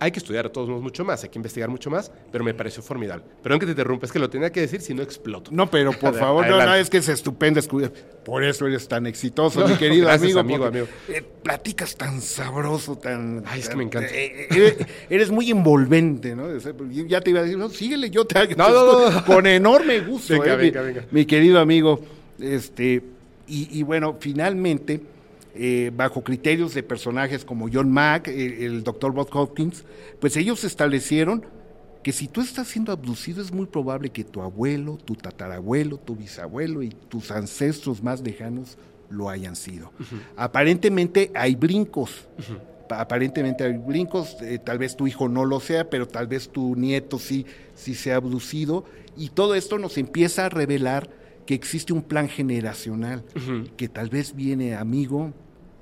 Hay 0.00 0.10
que 0.10 0.18
estudiar 0.18 0.44
a 0.46 0.48
todos 0.50 0.68
modos 0.68 0.82
mucho 0.82 1.04
más, 1.04 1.22
hay 1.22 1.30
que 1.30 1.38
investigar 1.38 1.68
mucho 1.70 1.88
más, 1.88 2.10
pero 2.32 2.42
me 2.44 2.52
pareció 2.52 2.82
formidable. 2.82 3.24
Perdón 3.42 3.60
que 3.60 3.66
te 3.66 3.72
interrumpa, 3.72 4.06
es 4.06 4.12
que 4.12 4.18
lo 4.18 4.28
tenía 4.28 4.50
que 4.50 4.60
decir 4.60 4.80
si 4.80 4.92
no 4.92 5.02
exploto. 5.02 5.50
No, 5.52 5.70
pero 5.70 5.92
por 5.92 6.14
favor, 6.18 6.46
no, 6.46 6.58
no, 6.64 6.74
es 6.74 6.90
que 6.90 6.98
es 6.98 7.08
estupendo 7.08 7.60
escuchar. 7.60 7.92
Por 8.24 8.42
eso 8.42 8.66
eres 8.66 8.88
tan 8.88 9.06
exitoso, 9.06 9.66
mi 9.68 9.76
querido 9.76 10.06
gracias, 10.06 10.36
amigo. 10.36 10.64
amigo, 10.66 10.84
amigo. 10.86 10.86
Eh, 11.08 11.22
platicas 11.42 11.96
tan 11.96 12.20
sabroso, 12.20 12.96
tan. 12.96 13.44
Ay, 13.46 13.60
es 13.60 13.68
que 13.68 13.76
me 13.76 13.84
encanta. 13.84 14.08
eh, 14.12 14.48
eh, 14.50 14.86
eres, 15.10 15.30
muy 15.30 15.50
envolvente, 15.50 16.34
¿no? 16.34 16.48
Ya 17.06 17.20
te 17.20 17.30
iba 17.30 17.40
a 17.40 17.42
decir, 17.44 17.56
no, 17.58 17.68
síguele, 17.68 18.10
yo 18.10 18.24
te 18.24 18.54
No, 18.56 18.68
no, 18.70 19.10
no. 19.10 19.24
Con 19.24 19.46
enorme 19.46 20.00
gusto, 20.06 20.32
Venga, 20.34 20.54
eh, 20.54 20.56
venga, 20.56 20.80
mi, 20.82 20.86
venga. 20.88 21.04
mi 21.10 21.24
querido 21.24 21.60
amigo. 21.60 22.00
Este, 22.40 23.02
y, 23.46 23.78
y 23.78 23.82
bueno, 23.84 24.16
finalmente, 24.18 25.00
eh, 25.54 25.90
bajo 25.96 26.22
criterios 26.24 26.74
de 26.74 26.82
personajes 26.82 27.44
como 27.44 27.68
John 27.72 27.90
Mack, 27.90 28.28
el, 28.28 28.52
el 28.62 28.82
doctor 28.84 29.12
Bob 29.12 29.28
Hopkins, 29.32 29.84
pues 30.20 30.36
ellos 30.36 30.64
establecieron 30.64 31.44
que 32.02 32.12
si 32.12 32.28
tú 32.28 32.40
estás 32.42 32.68
siendo 32.68 32.92
abducido 32.92 33.40
es 33.40 33.50
muy 33.52 33.66
probable 33.66 34.10
que 34.10 34.24
tu 34.24 34.42
abuelo, 34.42 34.98
tu 35.04 35.14
tatarabuelo, 35.14 35.96
tu 35.96 36.14
bisabuelo 36.16 36.82
y 36.82 36.90
tus 36.90 37.30
ancestros 37.30 38.02
más 38.02 38.20
lejanos 38.20 38.76
lo 39.10 39.30
hayan 39.30 39.56
sido. 39.56 39.90
Aparentemente 40.36 41.30
hay 41.34 41.54
brincos. 41.54 42.26
Pa- 42.88 43.00
Aparentemente 43.00 43.64
hay 43.64 43.72
brincos, 43.78 44.36
eh, 44.42 44.58
tal 44.62 44.76
vez 44.78 44.94
tu 44.96 45.06
hijo 45.06 45.26
no 45.28 45.46
lo 45.46 45.58
sea, 45.60 45.88
pero 45.88 46.06
tal 46.06 46.26
vez 46.26 46.48
tu 46.50 46.76
nieto 46.76 47.18
sí, 47.18 47.46
sí 47.74 47.94
sea 47.94 48.16
abducido. 48.16 48.84
Y 49.16 49.30
todo 49.30 49.54
esto 49.54 49.78
nos 49.78 49.96
empieza 49.96 50.44
a 50.44 50.48
revelar 50.50 51.08
que 51.46 51.54
existe 51.54 51.92
un 51.94 52.02
plan 52.02 52.28
generacional, 52.28 53.22
que 53.78 53.88
tal 53.88 54.10
vez 54.10 54.34
viene 54.36 54.74
amigo 54.74 55.32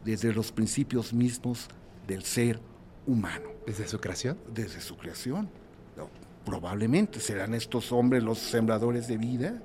desde 0.05 0.33
los 0.33 0.53
principios 0.53 1.13
mismos 1.13 1.69
del 2.07 2.25
ser 2.25 2.61
humano 3.07 3.51
¿Desde 3.67 3.87
su 3.87 4.01
creación? 4.01 4.39
desde 4.53 4.81
su 4.81 4.97
creación. 4.97 5.49
No, 5.97 6.09
probablemente 6.45 7.21
serán 7.21 7.55
estos 7.55 7.93
hombres 7.93 8.23
los 8.23 8.39
sembradores 8.39 9.07
de 9.09 9.19
vida, 9.19 9.63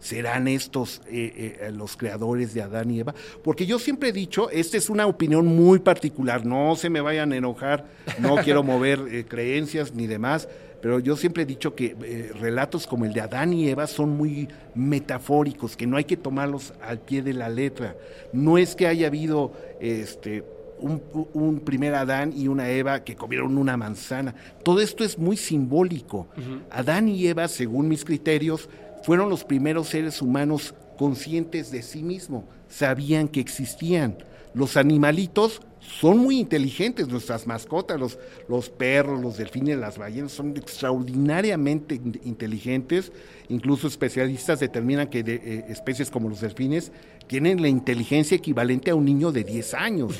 serán 0.00 0.48
estos 0.48 1.02
eh, 1.06 1.58
eh, 1.60 1.70
los 1.72 1.96
creadores 1.96 2.54
de 2.54 2.62
Adán 2.62 2.90
y 2.90 3.00
Eva. 3.00 3.14
Porque 3.44 3.66
yo 3.66 3.78
siempre 3.78 4.08
he 4.08 4.12
dicho, 4.12 4.50
esta 4.50 4.76
es 4.76 4.90
una 4.90 5.06
opinión 5.06 5.46
muy 5.46 5.78
particular, 5.78 6.44
no 6.44 6.74
se 6.76 6.90
me 6.90 7.00
vayan 7.00 7.32
a 7.32 7.36
enojar, 7.36 7.86
no 8.18 8.36
quiero 8.36 8.62
mover 8.62 9.00
eh, 9.10 9.24
creencias 9.26 9.94
ni 9.94 10.06
demás, 10.06 10.48
pero 10.80 10.98
yo 10.98 11.16
siempre 11.16 11.42
he 11.42 11.46
dicho 11.46 11.74
que 11.74 11.96
eh, 12.02 12.32
relatos 12.40 12.86
como 12.86 13.04
el 13.04 13.12
de 13.12 13.20
Adán 13.20 13.52
y 13.52 13.68
Eva 13.68 13.86
son 13.86 14.16
muy 14.16 14.48
metafóricos, 14.74 15.76
que 15.76 15.86
no 15.86 15.96
hay 15.96 16.04
que 16.04 16.16
tomarlos 16.16 16.72
al 16.82 17.00
pie 17.00 17.22
de 17.22 17.34
la 17.34 17.48
letra. 17.48 17.96
No 18.32 18.58
es 18.58 18.74
que 18.74 18.86
haya 18.86 19.08
habido 19.08 19.52
este 19.80 20.44
un, 20.78 21.02
un 21.34 21.60
primer 21.60 21.94
Adán 21.94 22.32
y 22.34 22.48
una 22.48 22.70
Eva 22.70 23.04
que 23.04 23.14
comieron 23.14 23.58
una 23.58 23.76
manzana. 23.76 24.34
Todo 24.62 24.80
esto 24.80 25.04
es 25.04 25.18
muy 25.18 25.36
simbólico. 25.36 26.26
Adán 26.70 27.08
y 27.08 27.26
Eva, 27.26 27.48
según 27.48 27.88
mis 27.88 28.04
criterios, 28.04 28.68
fueron 29.02 29.28
los 29.28 29.44
primeros 29.44 29.88
seres 29.88 30.22
humanos 30.22 30.74
conscientes 30.96 31.70
de 31.70 31.82
sí 31.82 32.02
mismos, 32.02 32.44
sabían 32.68 33.28
que 33.28 33.40
existían. 33.40 34.16
Los 34.54 34.76
animalitos 34.76 35.60
son 35.80 36.18
muy 36.18 36.38
inteligentes, 36.38 37.08
nuestras 37.08 37.46
mascotas, 37.46 37.98
los, 37.98 38.18
los 38.48 38.68
perros, 38.68 39.20
los 39.20 39.36
delfines, 39.38 39.78
las 39.78 39.96
ballenas, 39.98 40.32
son 40.32 40.56
extraordinariamente 40.56 41.94
in- 41.96 42.20
inteligentes. 42.24 43.12
Incluso 43.48 43.86
especialistas 43.88 44.60
determinan 44.60 45.08
que 45.08 45.22
de- 45.22 45.34
eh, 45.42 45.64
especies 45.68 46.10
como 46.10 46.28
los 46.28 46.40
delfines 46.40 46.92
tienen 47.26 47.62
la 47.62 47.68
inteligencia 47.68 48.36
equivalente 48.36 48.90
a 48.90 48.94
un 48.94 49.04
niño 49.04 49.32
de 49.32 49.44
10 49.44 49.74
años. 49.74 50.18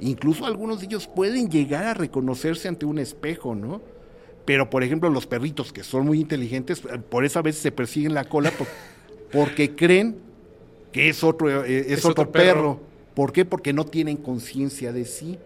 Incluso 0.00 0.44
algunos 0.46 0.80
de 0.80 0.86
ellos 0.86 1.08
pueden 1.08 1.48
llegar 1.50 1.84
a 1.86 1.94
reconocerse 1.94 2.68
ante 2.68 2.84
un 2.86 2.98
espejo, 2.98 3.54
¿no? 3.54 3.80
Pero, 4.44 4.70
por 4.70 4.84
ejemplo, 4.84 5.08
los 5.10 5.26
perritos, 5.26 5.72
que 5.72 5.82
son 5.82 6.06
muy 6.06 6.20
inteligentes, 6.20 6.82
eh, 6.84 6.98
por 6.98 7.24
eso 7.24 7.38
a 7.38 7.42
veces 7.42 7.62
se 7.62 7.72
persiguen 7.72 8.14
la 8.14 8.24
cola 8.24 8.50
por- 8.52 8.68
porque 9.32 9.74
creen 9.74 10.16
que 10.92 11.08
es 11.08 11.24
otro, 11.24 11.64
eh, 11.64 11.80
es 11.80 11.98
Es 11.98 12.04
otro, 12.04 12.22
otro 12.22 12.32
perro. 12.32 12.44
perro. 12.54 12.80
¿Por 13.16 13.32
qué? 13.32 13.46
Porque 13.46 13.72
no 13.72 13.86
tienen 13.86 14.18
conciencia 14.18 14.92
de 14.92 15.06
sí. 15.06 15.38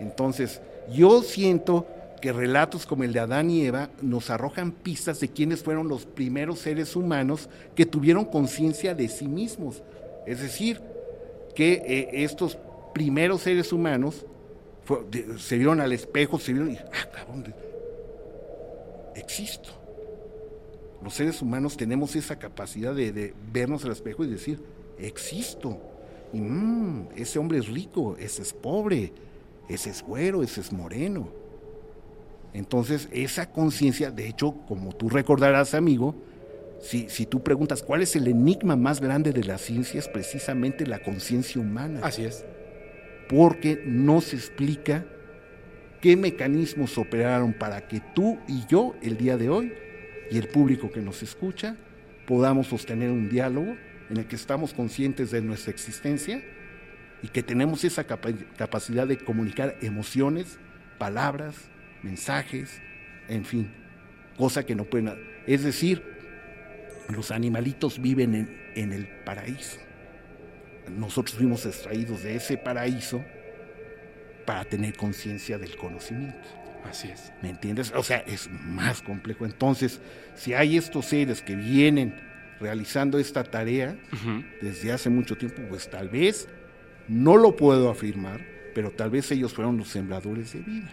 Entonces, 0.00 0.62
yo 0.90 1.22
siento 1.22 1.86
que 2.22 2.32
relatos 2.32 2.86
como 2.86 3.04
el 3.04 3.12
de 3.12 3.20
Adán 3.20 3.50
y 3.50 3.66
Eva 3.66 3.90
nos 4.00 4.30
arrojan 4.30 4.72
pistas 4.72 5.20
de 5.20 5.28
quiénes 5.28 5.62
fueron 5.62 5.88
los 5.88 6.06
primeros 6.06 6.60
seres 6.60 6.96
humanos 6.96 7.50
que 7.74 7.84
tuvieron 7.84 8.24
conciencia 8.24 8.94
de 8.94 9.08
sí 9.08 9.28
mismos. 9.28 9.82
Es 10.26 10.40
decir, 10.40 10.80
que 11.54 11.74
eh, 11.74 12.24
estos 12.24 12.56
primeros 12.94 13.42
seres 13.42 13.74
humanos 13.74 14.24
se 15.36 15.56
vieron 15.56 15.82
al 15.82 15.92
espejo, 15.92 16.38
se 16.38 16.54
vieron 16.54 16.72
y, 16.72 16.76
ah, 16.78 17.10
cabrón, 17.14 17.54
existo. 19.14 19.68
Los 21.02 21.12
seres 21.12 21.42
humanos 21.42 21.76
tenemos 21.76 22.16
esa 22.16 22.38
capacidad 22.38 22.94
de, 22.94 23.12
de 23.12 23.34
vernos 23.52 23.84
al 23.84 23.92
espejo 23.92 24.24
y 24.24 24.28
decir, 24.28 24.62
existo. 24.98 25.78
Y 26.32 26.40
"Mm, 26.40 27.08
ese 27.16 27.38
hombre 27.38 27.58
es 27.58 27.68
rico, 27.68 28.16
ese 28.18 28.42
es 28.42 28.52
pobre, 28.52 29.12
ese 29.68 29.90
es 29.90 30.02
güero, 30.02 30.42
ese 30.42 30.60
es 30.60 30.72
moreno. 30.72 31.28
Entonces, 32.54 33.08
esa 33.12 33.50
conciencia, 33.50 34.10
de 34.10 34.26
hecho, 34.28 34.54
como 34.66 34.92
tú 34.94 35.08
recordarás, 35.08 35.74
amigo, 35.74 36.14
si, 36.80 37.08
si 37.08 37.26
tú 37.26 37.42
preguntas 37.42 37.82
cuál 37.82 38.02
es 38.02 38.14
el 38.16 38.26
enigma 38.28 38.76
más 38.76 39.00
grande 39.00 39.32
de 39.32 39.44
la 39.44 39.58
ciencia, 39.58 39.98
es 39.98 40.08
precisamente 40.08 40.86
la 40.86 41.00
conciencia 41.00 41.60
humana 41.60 42.00
Así 42.02 42.24
es. 42.24 42.44
porque 43.28 43.82
no 43.84 44.20
se 44.20 44.36
explica 44.36 45.04
qué 46.00 46.16
mecanismos 46.16 46.96
operaron 46.96 47.52
para 47.52 47.86
que 47.88 48.00
tú 48.14 48.38
y 48.46 48.64
yo 48.68 48.94
el 49.02 49.16
día 49.16 49.36
de 49.36 49.50
hoy 49.50 49.72
y 50.30 50.38
el 50.38 50.48
público 50.48 50.90
que 50.90 51.00
nos 51.00 51.22
escucha 51.22 51.76
podamos 52.26 52.68
sostener 52.68 53.10
un 53.10 53.28
diálogo 53.28 53.74
en 54.10 54.16
el 54.18 54.26
que 54.26 54.36
estamos 54.36 54.72
conscientes 54.74 55.30
de 55.30 55.40
nuestra 55.42 55.70
existencia 55.70 56.42
y 57.22 57.28
que 57.28 57.42
tenemos 57.42 57.84
esa 57.84 58.04
capa- 58.04 58.32
capacidad 58.56 59.06
de 59.06 59.18
comunicar 59.18 59.76
emociones, 59.80 60.58
palabras, 60.98 61.54
mensajes, 62.02 62.80
en 63.28 63.44
fin, 63.44 63.70
cosa 64.36 64.64
que 64.64 64.74
no 64.74 64.84
pueden... 64.84 65.14
Es 65.46 65.64
decir, 65.64 66.02
los 67.08 67.30
animalitos 67.30 68.00
viven 68.00 68.34
en, 68.34 68.58
en 68.74 68.92
el 68.92 69.06
paraíso 69.24 69.78
nosotros 70.96 71.36
fuimos 71.36 71.66
extraídos 71.66 72.22
de 72.22 72.36
ese 72.36 72.56
paraíso 72.56 73.22
para 74.46 74.64
tener 74.64 74.96
conciencia 74.96 75.58
del 75.58 75.76
conocimiento. 75.76 76.38
Así 76.84 77.08
es. 77.08 77.32
¿Me 77.42 77.50
entiendes? 77.50 77.92
O 77.94 78.02
sea, 78.02 78.18
es 78.18 78.48
más 78.50 79.02
complejo. 79.02 79.44
Entonces, 79.44 80.00
si 80.34 80.54
hay 80.54 80.76
estos 80.78 81.06
seres 81.06 81.42
que 81.42 81.54
vienen 81.56 82.14
realizando 82.60 83.18
esta 83.18 83.44
tarea 83.44 83.96
desde 84.60 84.92
hace 84.92 85.08
mucho 85.10 85.36
tiempo, 85.36 85.62
pues 85.68 85.88
tal 85.90 86.08
vez, 86.08 86.48
no 87.08 87.36
lo 87.36 87.56
puedo 87.56 87.90
afirmar, 87.90 88.40
pero 88.74 88.90
tal 88.90 89.10
vez 89.10 89.30
ellos 89.30 89.52
fueron 89.52 89.76
los 89.76 89.88
sembradores 89.88 90.52
de 90.52 90.60
vida. 90.60 90.90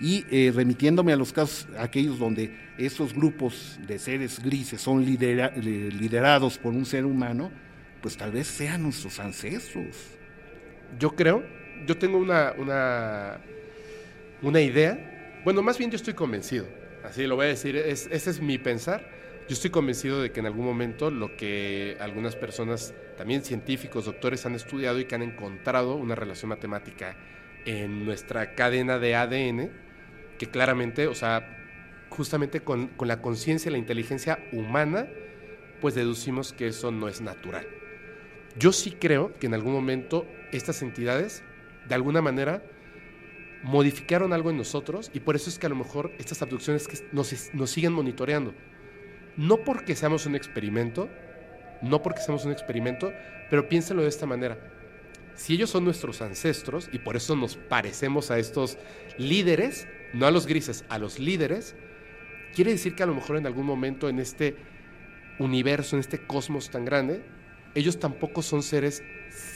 Y 0.00 0.24
eh, 0.30 0.52
remitiéndome 0.54 1.12
a 1.12 1.16
los 1.16 1.32
casos, 1.32 1.66
aquellos 1.76 2.18
donde 2.18 2.54
estos 2.78 3.12
grupos 3.14 3.80
de 3.86 3.98
seres 3.98 4.40
grises 4.42 4.80
son 4.80 5.04
lidera- 5.04 5.52
liderados 5.56 6.56
por 6.58 6.72
un 6.72 6.86
ser 6.86 7.04
humano, 7.04 7.50
pues 8.00 8.16
tal 8.16 8.30
vez 8.30 8.46
sean 8.46 8.82
nuestros 8.84 9.18
ancestros. 9.18 9.96
Yo 11.00 11.16
creo, 11.16 11.42
yo 11.86 11.96
tengo 11.98 12.18
una, 12.18 12.52
una, 12.56 13.38
una 14.42 14.60
idea. 14.60 15.40
Bueno, 15.44 15.62
más 15.62 15.78
bien 15.78 15.90
yo 15.90 15.96
estoy 15.96 16.14
convencido. 16.14 16.66
Así 17.04 17.26
lo 17.26 17.34
voy 17.36 17.46
a 17.46 17.48
decir, 17.48 17.74
es, 17.76 18.08
ese 18.12 18.30
es 18.30 18.40
mi 18.40 18.58
pensar. 18.58 19.17
Yo 19.48 19.54
estoy 19.54 19.70
convencido 19.70 20.20
de 20.20 20.30
que 20.30 20.40
en 20.40 20.46
algún 20.46 20.66
momento 20.66 21.10
lo 21.10 21.34
que 21.34 21.96
algunas 22.00 22.36
personas, 22.36 22.92
también 23.16 23.42
científicos, 23.42 24.04
doctores, 24.04 24.44
han 24.44 24.54
estudiado 24.54 25.00
y 25.00 25.06
que 25.06 25.14
han 25.14 25.22
encontrado 25.22 25.94
una 25.94 26.14
relación 26.14 26.50
matemática 26.50 27.16
en 27.64 28.04
nuestra 28.04 28.54
cadena 28.54 28.98
de 28.98 29.14
ADN, 29.14 29.70
que 30.38 30.50
claramente, 30.50 31.06
o 31.06 31.14
sea, 31.14 31.56
justamente 32.10 32.60
con, 32.60 32.88
con 32.88 33.08
la 33.08 33.22
conciencia 33.22 33.70
y 33.70 33.72
la 33.72 33.78
inteligencia 33.78 34.38
humana, 34.52 35.08
pues 35.80 35.94
deducimos 35.94 36.52
que 36.52 36.66
eso 36.66 36.90
no 36.90 37.08
es 37.08 37.22
natural. 37.22 37.66
Yo 38.58 38.70
sí 38.74 38.90
creo 38.90 39.32
que 39.38 39.46
en 39.46 39.54
algún 39.54 39.72
momento 39.72 40.26
estas 40.52 40.82
entidades, 40.82 41.42
de 41.88 41.94
alguna 41.94 42.20
manera, 42.20 42.62
modificaron 43.62 44.34
algo 44.34 44.50
en 44.50 44.58
nosotros 44.58 45.10
y 45.14 45.20
por 45.20 45.36
eso 45.36 45.48
es 45.48 45.58
que 45.58 45.64
a 45.64 45.70
lo 45.70 45.76
mejor 45.76 46.12
estas 46.18 46.42
abducciones 46.42 46.86
que 46.86 46.98
nos, 47.12 47.54
nos 47.54 47.70
siguen 47.70 47.94
monitoreando. 47.94 48.52
No 49.38 49.58
porque 49.58 49.94
seamos 49.94 50.26
un 50.26 50.34
experimento, 50.34 51.08
no 51.80 52.02
porque 52.02 52.20
seamos 52.20 52.44
un 52.44 52.50
experimento, 52.50 53.12
pero 53.48 53.68
piénsenlo 53.68 54.02
de 54.02 54.08
esta 54.08 54.26
manera. 54.26 54.58
Si 55.36 55.54
ellos 55.54 55.70
son 55.70 55.84
nuestros 55.84 56.20
ancestros 56.22 56.90
y 56.92 56.98
por 56.98 57.14
eso 57.14 57.36
nos 57.36 57.56
parecemos 57.56 58.32
a 58.32 58.40
estos 58.40 58.78
líderes, 59.16 59.86
no 60.12 60.26
a 60.26 60.32
los 60.32 60.48
grises, 60.48 60.84
a 60.88 60.98
los 60.98 61.20
líderes, 61.20 61.76
quiere 62.52 62.72
decir 62.72 62.96
que 62.96 63.04
a 63.04 63.06
lo 63.06 63.14
mejor 63.14 63.36
en 63.36 63.46
algún 63.46 63.64
momento 63.64 64.08
en 64.08 64.18
este 64.18 64.56
universo, 65.38 65.94
en 65.94 66.00
este 66.00 66.18
cosmos 66.18 66.68
tan 66.70 66.84
grande, 66.84 67.22
ellos 67.76 68.00
tampoco 68.00 68.42
son 68.42 68.64
seres 68.64 69.04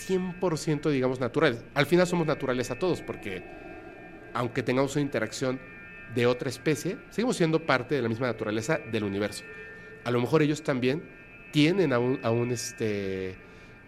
100% 0.07 0.91
digamos 0.91 1.19
naturales. 1.19 1.65
Al 1.75 1.87
final 1.87 2.07
somos 2.07 2.29
naturales 2.29 2.71
a 2.71 2.79
todos 2.79 3.03
porque 3.03 3.43
aunque 4.33 4.63
tengamos 4.63 4.95
una 4.95 5.03
interacción 5.03 5.59
de 6.15 6.27
otra 6.27 6.51
especie, 6.51 6.99
seguimos 7.11 7.37
siendo 7.37 7.67
parte 7.67 7.97
de 7.97 8.03
la 8.03 8.09
misma 8.09 8.29
naturaleza 8.29 8.79
del 8.93 9.03
universo. 9.03 9.43
A 10.05 10.11
lo 10.11 10.21
mejor 10.21 10.43
ellos 10.43 10.63
también 10.63 11.03
tienen 11.53 11.93
a 11.93 11.99
un, 11.99 12.51
este, 12.51 13.37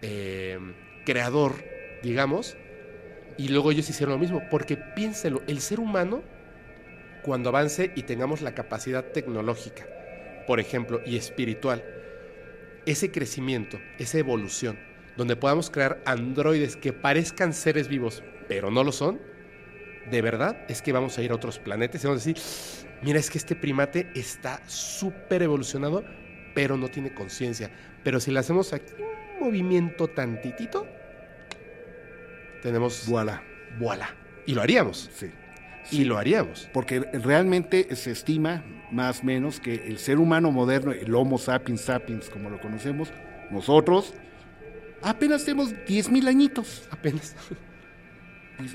eh, 0.02 0.58
creador, 1.04 1.64
digamos, 2.02 2.56
y 3.36 3.48
luego 3.48 3.72
ellos 3.72 3.88
hicieron 3.88 4.14
lo 4.14 4.18
mismo, 4.18 4.42
porque 4.50 4.76
piénselo, 4.76 5.42
el 5.46 5.60
ser 5.60 5.80
humano, 5.80 6.22
cuando 7.22 7.48
avance 7.48 7.90
y 7.96 8.02
tengamos 8.02 8.42
la 8.42 8.54
capacidad 8.54 9.04
tecnológica, 9.04 9.86
por 10.46 10.60
ejemplo, 10.60 11.00
y 11.06 11.16
espiritual, 11.16 11.82
ese 12.86 13.10
crecimiento, 13.10 13.80
esa 13.98 14.18
evolución, 14.18 14.78
donde 15.16 15.36
podamos 15.36 15.70
crear 15.70 16.02
androides 16.04 16.76
que 16.76 16.92
parezcan 16.92 17.54
seres 17.54 17.88
vivos, 17.88 18.22
pero 18.46 18.70
no 18.70 18.84
lo 18.84 18.92
son, 18.92 19.20
de 20.10 20.20
verdad 20.20 20.64
es 20.68 20.82
que 20.82 20.92
vamos 20.92 21.16
a 21.16 21.22
ir 21.22 21.30
a 21.30 21.34
otros 21.34 21.58
planetas 21.58 22.04
y 22.04 22.06
vamos 22.06 22.22
a 22.22 22.28
decir, 22.28 22.83
mira, 23.04 23.18
es 23.18 23.30
que 23.30 23.38
este 23.38 23.54
primate 23.54 24.10
está 24.14 24.60
súper 24.66 25.42
evolucionado, 25.42 26.04
pero 26.54 26.76
no 26.76 26.88
tiene 26.88 27.12
conciencia. 27.12 27.70
Pero 28.02 28.20
si 28.20 28.30
le 28.30 28.38
hacemos 28.38 28.72
aquí 28.72 28.92
un 29.38 29.46
movimiento 29.46 30.08
tantitito, 30.08 30.86
tenemos... 32.62 33.06
Voilà. 33.06 33.42
Voilà. 33.78 34.14
Y 34.46 34.54
lo 34.54 34.62
haríamos. 34.62 35.10
Sí. 35.14 35.30
Y 35.90 36.04
lo 36.04 36.16
haríamos. 36.16 36.68
Porque 36.72 37.00
realmente 37.00 37.94
se 37.96 38.12
estima, 38.12 38.64
más 38.90 39.20
o 39.20 39.24
menos, 39.24 39.60
que 39.60 39.74
el 39.86 39.98
ser 39.98 40.18
humano 40.18 40.50
moderno, 40.50 40.92
el 40.92 41.14
Homo 41.14 41.38
sapiens 41.38 41.82
sapiens, 41.82 42.30
como 42.30 42.50
lo 42.50 42.60
conocemos, 42.60 43.12
nosotros, 43.50 44.14
apenas 45.02 45.44
tenemos 45.44 45.74
10.000 45.74 46.28
añitos. 46.28 46.88
Apenas. 46.90 47.34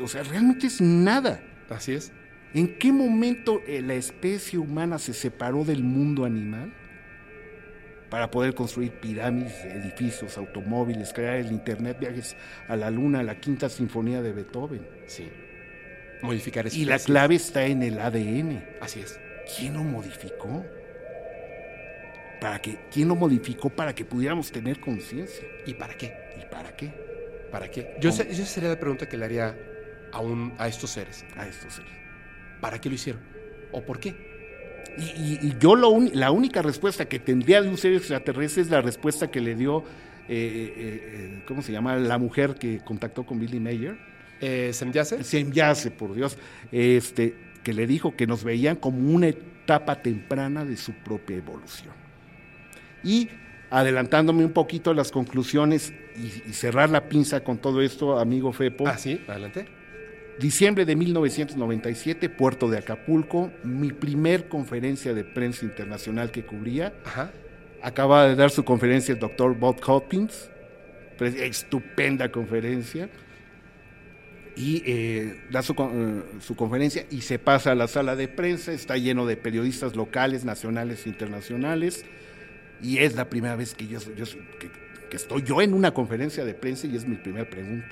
O 0.01 0.07
sea, 0.07 0.23
realmente 0.23 0.67
es 0.67 0.81
nada. 0.81 1.41
Así 1.69 1.93
es. 1.93 2.11
¿En 2.53 2.77
qué 2.79 2.91
momento 2.91 3.61
eh, 3.67 3.81
la 3.81 3.93
especie 3.93 4.57
humana 4.57 4.97
se 4.97 5.13
separó 5.13 5.63
del 5.63 5.83
mundo 5.83 6.25
animal 6.25 6.73
para 8.09 8.31
poder 8.31 8.55
construir 8.55 8.91
pirámides, 8.93 9.63
edificios, 9.65 10.35
automóviles, 10.37 11.13
crear 11.13 11.35
el 11.35 11.51
Internet, 11.51 11.97
viajes 11.99 12.35
a 12.67 12.75
la 12.75 12.89
luna, 12.89 13.21
la 13.21 13.39
quinta 13.39 13.69
sinfonía 13.69 14.21
de 14.23 14.33
Beethoven? 14.33 14.81
Sí. 15.05 15.29
Modificar 16.23 16.65
Y 16.73 16.85
la 16.85 16.97
clave 16.99 17.35
está 17.35 17.65
en 17.65 17.83
el 17.83 17.99
ADN. 17.99 18.63
Así 18.81 18.99
es. 19.01 19.19
¿Quién 19.57 19.75
lo 19.75 19.83
modificó? 19.83 20.65
¿Para 22.41 22.59
qué? 22.61 22.79
¿Quién 22.91 23.07
lo 23.09 23.15
modificó 23.15 23.69
para 23.69 23.93
que 23.93 24.05
pudiéramos 24.05 24.51
tener 24.51 24.79
conciencia? 24.79 25.45
¿Y 25.65 25.73
para 25.75 25.95
qué? 25.95 26.13
¿Y 26.41 26.45
para 26.51 26.75
qué? 26.75 26.91
¿Para 27.51 27.69
qué? 27.69 27.95
Yo 27.99 28.11
sé- 28.11 28.27
esa 28.29 28.45
sería 28.45 28.69
la 28.69 28.79
pregunta 28.79 29.07
que 29.07 29.17
le 29.17 29.25
haría 29.25 29.55
a, 30.11 30.19
un, 30.19 30.53
a 30.57 30.67
estos 30.67 30.89
seres. 30.91 31.25
A 31.35 31.45
estos 31.47 31.73
seres. 31.75 31.91
¿Para 32.61 32.79
qué 32.79 32.89
lo 32.89 32.95
hicieron? 32.95 33.21
¿O 33.71 33.81
por 33.83 33.99
qué? 33.99 34.15
Y, 34.97 35.03
y- 35.03 35.39
y 35.43 35.55
yo 35.59 35.75
lo 35.75 35.97
la 36.13 36.31
única 36.31 36.61
respuesta 36.61 37.05
que 37.07 37.19
tendría 37.19 37.61
de 37.61 37.69
un 37.69 37.77
ser 37.77 37.93
extraterrestre 37.93 38.63
es 38.63 38.69
la 38.69 38.81
respuesta 38.81 39.29
que 39.31 39.39
le 39.39 39.55
dio, 39.55 39.79
eh, 39.79 39.83
eh, 40.29 40.73
eh, 40.77 41.43
¿cómo 41.47 41.61
se 41.61 41.71
llama? 41.71 41.95
La 41.95 42.17
mujer 42.17 42.55
que 42.55 42.79
contactó 42.79 43.25
con 43.25 43.39
Billy 43.39 43.59
Mayer. 43.59 43.97
Eh, 44.41 44.71
¿Semyase? 44.73 45.23
Semyase, 45.23 45.91
por 45.91 46.13
Dios, 46.15 46.37
este, 46.71 47.35
que 47.63 47.73
le 47.73 47.85
dijo 47.87 48.15
que 48.15 48.25
nos 48.27 48.43
veían 48.43 48.77
como 48.77 48.97
una 49.13 49.27
etapa 49.27 50.01
temprana 50.01 50.65
de 50.65 50.75
su 50.77 50.93
propia 50.93 51.37
evolución. 51.37 51.93
Y 53.03 53.29
adelantándome 53.69 54.43
un 54.43 54.51
poquito 54.51 54.91
a 54.91 54.93
las 54.95 55.11
conclusiones 55.11 55.93
y, 56.17 56.49
y 56.49 56.53
cerrar 56.53 56.89
la 56.89 57.07
pinza 57.07 57.43
con 57.43 57.57
todo 57.59 57.81
esto, 57.81 58.17
amigo 58.17 58.51
Fepo. 58.51 58.87
Ah, 58.87 58.97
sí, 58.97 59.21
adelante. 59.27 59.65
Diciembre 60.39 60.85
de 60.85 60.95
1997, 60.95 62.29
Puerto 62.29 62.69
de 62.69 62.77
Acapulco, 62.77 63.51
mi 63.63 63.91
primer 63.91 64.47
conferencia 64.47 65.13
de 65.13 65.23
prensa 65.25 65.65
internacional 65.65 66.31
que 66.31 66.45
cubría. 66.45 66.93
Ajá. 67.05 67.31
Acaba 67.81 68.27
de 68.27 68.35
dar 68.35 68.49
su 68.49 68.63
conferencia 68.63 69.13
el 69.13 69.19
doctor 69.19 69.55
Bob 69.57 69.77
Hopkins, 69.85 70.49
estupenda 71.19 72.31
conferencia. 72.31 73.09
Y 74.55 74.83
eh, 74.85 75.41
da 75.51 75.61
su, 75.61 75.73
eh, 75.73 76.39
su 76.41 76.55
conferencia 76.55 77.05
y 77.09 77.21
se 77.21 77.39
pasa 77.39 77.71
a 77.71 77.75
la 77.75 77.87
sala 77.87 78.15
de 78.17 78.27
prensa, 78.27 78.73
está 78.73 78.97
lleno 78.97 79.25
de 79.25 79.37
periodistas 79.37 79.95
locales, 79.95 80.43
nacionales 80.43 81.05
e 81.05 81.09
internacionales. 81.09 82.03
Y 82.81 82.97
es 82.99 83.15
la 83.15 83.29
primera 83.29 83.55
vez 83.55 83.73
que 83.75 83.87
yo, 83.87 83.99
yo- 84.15 84.25
que, 84.59 84.69
que 85.09 85.15
estoy 85.15 85.43
yo 85.43 85.61
en 85.61 85.73
una 85.73 85.93
conferencia 85.93 86.43
de 86.45 86.53
prensa 86.53 86.87
y 86.87 86.95
es 86.97 87.05
mi 87.07 87.15
primera 87.15 87.49
pregunta. 87.49 87.87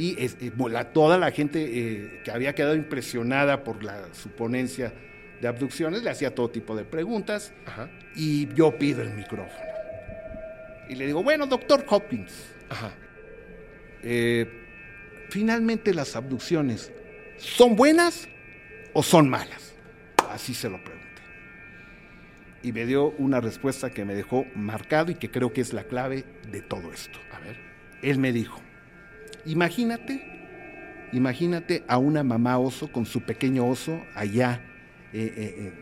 Y 0.00 0.16
eh, 0.18 0.52
la- 0.70 0.92
toda 0.92 1.18
la 1.18 1.30
gente 1.30 1.62
eh, 1.62 2.20
que 2.24 2.30
había 2.30 2.54
quedado 2.54 2.74
impresionada 2.74 3.64
por 3.64 3.84
la, 3.84 4.08
su 4.14 4.30
ponencia 4.30 4.92
de 5.42 5.48
abducciones 5.48 6.02
le 6.02 6.08
hacía 6.10 6.34
todo 6.34 6.48
tipo 6.50 6.74
de 6.74 6.84
preguntas 6.84 7.52
Ajá. 7.66 7.90
y 8.14 8.48
yo 8.54 8.78
pido 8.78 9.02
el 9.02 9.10
micrófono. 9.10 9.64
Y 10.88 10.94
le 10.94 11.06
digo, 11.06 11.22
bueno, 11.22 11.46
doctor 11.46 11.84
Hopkins, 11.88 12.32
Ajá. 12.70 12.92
eh, 14.02 14.46
finalmente 15.28 15.92
las 15.92 16.16
abducciones, 16.16 16.90
¿son 17.36 17.76
buenas 17.76 18.26
o 18.94 19.02
son 19.02 19.28
malas? 19.28 19.74
Así 20.30 20.54
se 20.54 20.68
lo 20.70 20.82
pregunté. 20.82 21.06
Y 22.62 22.72
me 22.72 22.86
dio 22.86 23.10
una 23.18 23.40
respuesta 23.40 23.90
que 23.90 24.04
me 24.04 24.14
dejó 24.14 24.46
marcado 24.54 25.10
y 25.10 25.14
que 25.14 25.30
creo 25.30 25.52
que 25.52 25.60
es 25.60 25.72
la 25.72 25.84
clave 25.84 26.24
de 26.50 26.60
todo 26.62 26.92
esto. 26.92 27.18
A 27.32 27.38
ver. 27.40 27.56
Él 28.02 28.18
me 28.18 28.32
dijo, 28.32 28.60
imagínate, 29.46 30.22
imagínate 31.12 31.82
a 31.86 31.98
una 31.98 32.22
mamá 32.22 32.58
oso 32.58 32.90
con 32.90 33.06
su 33.06 33.22
pequeño 33.22 33.66
oso 33.66 34.00
allá 34.14 34.60
eh, 35.12 35.32
eh, 35.36 35.54
eh, 35.58 35.72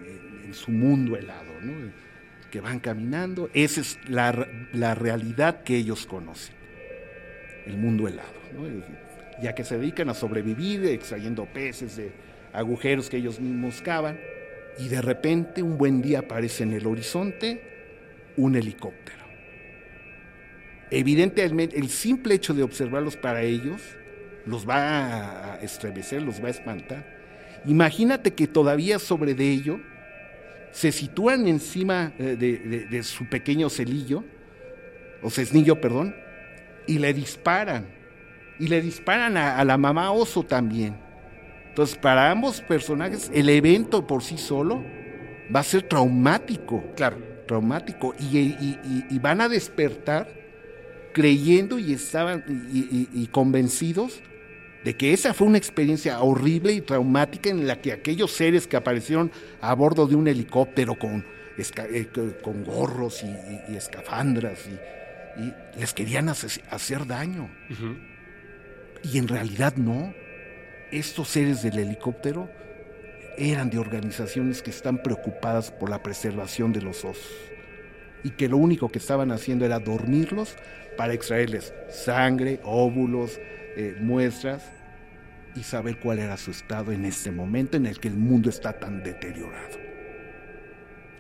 en 0.47 0.55
su 0.55 0.71
mundo 0.71 1.17
helado, 1.17 1.53
¿no? 1.63 1.93
que 2.51 2.61
van 2.61 2.81
caminando. 2.81 3.51
Esa 3.53 3.81
es 3.81 3.99
la, 4.09 4.47
la 4.73 4.95
realidad 4.95 5.63
que 5.63 5.77
ellos 5.77 6.07
conocen, 6.07 6.55
el 7.67 7.77
mundo 7.77 8.09
helado, 8.09 8.41
¿no? 8.55 8.67
ya 9.43 9.55
que 9.55 9.65
se 9.65 9.79
dedican 9.79 10.09
a 10.09 10.15
sobrevivir 10.15 10.85
extrayendo 10.87 11.45
peces 11.47 11.97
de 11.97 12.13
agujeros 12.53 13.09
que 13.09 13.19
ellos 13.19 13.41
mismos 13.41 13.83
cavan. 13.83 14.19
Y 14.79 14.89
de 14.89 15.03
repente 15.03 15.63
un 15.63 15.77
buen 15.77 16.01
día 16.01 16.21
aparece 16.21 16.63
en 16.63 16.73
el 16.73 16.87
horizonte 16.87 17.61
un 18.37 18.55
helicóptero. 18.57 19.28
Evidentemente, 20.91 21.79
el 21.79 21.89
simple 21.91 22.35
hecho 22.35 22.55
de 22.55 22.63
observarlos 22.63 23.17
para 23.17 23.43
ellos 23.43 23.81
los 24.47 24.67
va 24.69 25.55
a 25.55 25.57
estremecer, 25.61 26.23
los 26.23 26.43
va 26.43 26.49
a 26.49 26.51
espantar. 26.51 27.05
Imagínate 27.67 28.33
que 28.35 28.47
todavía 28.47 28.99
sobre 28.99 29.35
de 29.35 29.51
ello 29.51 29.81
se 30.71 30.93
sitúan 30.93 31.47
encima 31.49 32.13
eh, 32.19 32.37
de, 32.39 32.59
de- 32.59 32.87
de 32.87 33.03
su 33.03 33.27
pequeño 33.29 33.69
celillo, 33.69 34.25
o 35.23 35.31
cesnillo, 35.31 35.81
perdón, 35.81 36.15
y 36.87 36.99
le 36.99 37.13
disparan. 37.13 37.87
Y 38.59 38.69
le 38.69 38.81
disparan 38.81 39.37
a, 39.37 39.59
a 39.59 39.65
la 39.65 39.77
mamá 39.77 40.11
oso 40.13 40.43
también. 40.43 40.97
Entonces, 41.69 41.97
para 41.97 42.31
ambos 42.31 42.61
personajes, 42.61 43.31
el 43.35 43.49
evento 43.51 44.07
por 44.07 44.23
sí 44.23 44.39
solo 44.39 44.85
va 45.55 45.61
a 45.61 45.65
ser 45.65 45.83
traumático 45.83 46.85
Claro. 46.97 47.19
traumático 47.47 48.15
y, 48.19 48.39
y- 48.39 48.79
y- 48.85 49.05
y 49.15 49.19
van 49.19 49.41
a 49.41 49.49
despertar 49.49 50.29
creyendo 51.23 51.79
y 51.81 51.93
estaban 51.93 52.45
y, 52.73 52.79
y- 52.79 53.09
y 53.13 53.27
convencidos 53.27 54.21
de 54.85 54.97
que 54.97 55.13
esa 55.13 55.35
fue 55.35 55.49
una 55.49 55.59
experiencia 55.59 56.21
horrible 56.21 56.73
y 56.73 56.81
traumática 56.81 57.51
en 57.51 57.67
la 57.67 57.81
que 57.81 57.93
aquellos 57.93 58.31
seres 58.31 58.69
que 58.69 58.77
aparecieron 58.77 59.33
a 59.61 59.75
bordo 59.75 60.07
de 60.07 60.15
un 60.15 60.29
helicóptero 60.29 60.95
con, 60.97 61.25
eh, 61.59 62.07
co- 62.15 62.35
con 62.43 62.63
gorros 62.65 63.25
y, 63.25 63.27
y- 63.27 63.73
y 63.73 63.77
escafandras 63.77 64.61
y, 64.69 65.43
y 65.43 65.53
les 65.81 65.93
querían 65.93 66.29
hace- 66.29 66.63
hacer 66.71 67.05
daño. 67.07 67.51
Y 69.03 69.19
en 69.19 69.27
realidad 69.29 69.75
no. 69.77 70.15
Estos 70.93 71.29
seres 71.29 71.63
del 71.63 71.79
helicóptero 71.81 72.49
eran 73.37 73.71
de 73.71 73.79
organizaciones 73.79 74.63
que 74.63 74.71
están 74.71 75.03
preocupadas 75.03 75.71
por 75.73 75.91
la 75.91 76.03
preservación 76.03 76.73
de 76.73 76.81
los 76.83 77.05
osos 77.05 77.29
y 78.25 78.31
que 78.31 78.49
lo 78.49 78.57
único 78.57 78.89
que 78.89 78.99
estaban 78.99 79.31
haciendo 79.31 79.65
era 79.65 79.79
dormirlos 79.79 80.57
para 80.99 81.15
extraerles 81.15 81.73
sangre, 81.89 82.61
óvulos, 82.65 83.41
eh, 83.77 83.97
muestras 84.01 84.73
y 85.55 85.63
saber 85.63 86.01
cuál 86.01 86.19
era 86.19 86.37
su 86.37 86.51
estado 86.51 86.91
en 86.91 87.05
este 87.05 87.31
momento 87.31 87.77
en 87.77 87.87
el 87.87 88.01
que 88.01 88.09
el 88.09 88.17
mundo 88.17 88.51
está 88.51 88.73
tan 88.73 89.05
deteriorado. 89.05 89.79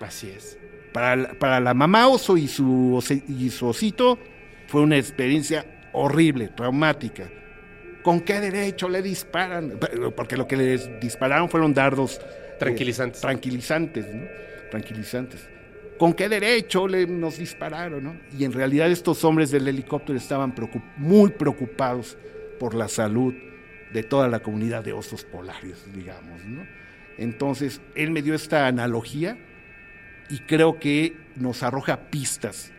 Así 0.00 0.30
es. 0.30 0.58
Para 0.92 1.14
la, 1.14 1.34
para 1.34 1.60
la 1.60 1.74
mamá 1.74 2.08
oso 2.08 2.36
y 2.36 2.48
su, 2.48 3.00
y 3.28 3.50
su 3.50 3.68
osito 3.68 4.18
fue 4.66 4.80
una 4.80 4.96
experiencia 4.96 5.64
horrible, 5.92 6.48
traumática. 6.48 7.30
¿Con 8.02 8.20
qué 8.20 8.40
derecho 8.40 8.88
le 8.88 9.00
disparan? 9.00 9.78
Porque 10.16 10.36
lo 10.36 10.48
que 10.48 10.56
les 10.56 11.00
dispararon 11.00 11.48
fueron 11.48 11.72
dardos 11.72 12.18
eh, 12.18 12.56
Tranquilizantes. 12.58 13.20
tranquilizantes, 13.20 14.12
¿no? 14.12 14.24
Tranquilizantes. 14.70 15.48
¿Con 15.98 16.14
qué 16.14 16.28
derecho 16.28 16.86
le, 16.86 17.06
nos 17.06 17.38
dispararon? 17.38 18.04
¿no? 18.04 18.16
Y 18.38 18.44
en 18.44 18.52
realidad 18.52 18.90
estos 18.90 19.24
hombres 19.24 19.50
del 19.50 19.66
helicóptero 19.66 20.16
estaban 20.16 20.54
muy 20.96 21.30
preocupados 21.30 22.16
por 22.60 22.74
la 22.74 22.88
salud 22.88 23.34
de 23.92 24.02
toda 24.02 24.28
la 24.28 24.40
comunidad 24.40 24.84
de 24.84 24.92
osos 24.92 25.24
polares, 25.24 25.84
digamos. 25.92 26.44
¿no? 26.44 26.66
Entonces, 27.16 27.80
él 27.96 28.12
me 28.12 28.22
dio 28.22 28.34
esta 28.34 28.68
analogía 28.68 29.36
y 30.30 30.38
creo 30.40 30.78
que 30.78 31.16
nos 31.36 31.62
arroja 31.62 32.10
pistas 32.10 32.72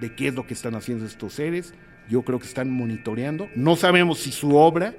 de 0.00 0.14
qué 0.14 0.28
es 0.28 0.34
lo 0.34 0.46
que 0.46 0.54
están 0.54 0.74
haciendo 0.74 1.06
estos 1.06 1.32
seres. 1.32 1.72
Yo 2.08 2.22
creo 2.22 2.38
que 2.38 2.46
están 2.46 2.70
monitoreando. 2.70 3.48
No 3.54 3.76
sabemos 3.76 4.18
si 4.18 4.32
su 4.32 4.54
obra 4.54 4.94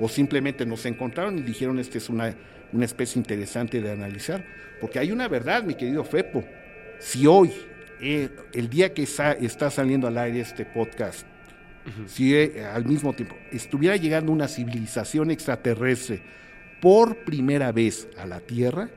o 0.00 0.08
simplemente 0.08 0.66
nos 0.66 0.84
encontraron 0.84 1.38
y 1.38 1.42
dijeron, 1.42 1.78
esta 1.78 1.98
es 1.98 2.08
una, 2.08 2.34
una 2.72 2.84
especie 2.84 3.18
interesante 3.20 3.80
de 3.80 3.92
analizar. 3.92 4.44
Porque 4.80 4.98
hay 4.98 5.12
una 5.12 5.28
verdad, 5.28 5.62
mi 5.62 5.74
querido 5.74 6.02
Fepo. 6.02 6.44
Si 7.00 7.26
hoy, 7.26 7.52
eh, 8.00 8.28
el 8.52 8.68
día 8.68 8.94
que 8.94 9.02
está, 9.02 9.32
está, 9.32 9.70
saliendo 9.70 10.06
al 10.06 10.18
aire 10.18 10.40
este 10.40 10.64
podcast, 10.64 11.26
si 12.06 12.34
eh, 12.34 12.64
al 12.64 12.84
mismo 12.84 13.14
tiempo 13.14 13.34
estuviera 13.50 13.96
llegando 13.96 14.30
una 14.32 14.46
civilización 14.46 15.30
extraterrestre 15.30 16.22
por 16.80 17.24
primera 17.24 17.72
vez 17.72 18.08
a 18.18 18.26
la 18.26 18.40
Tierra, 18.40 18.90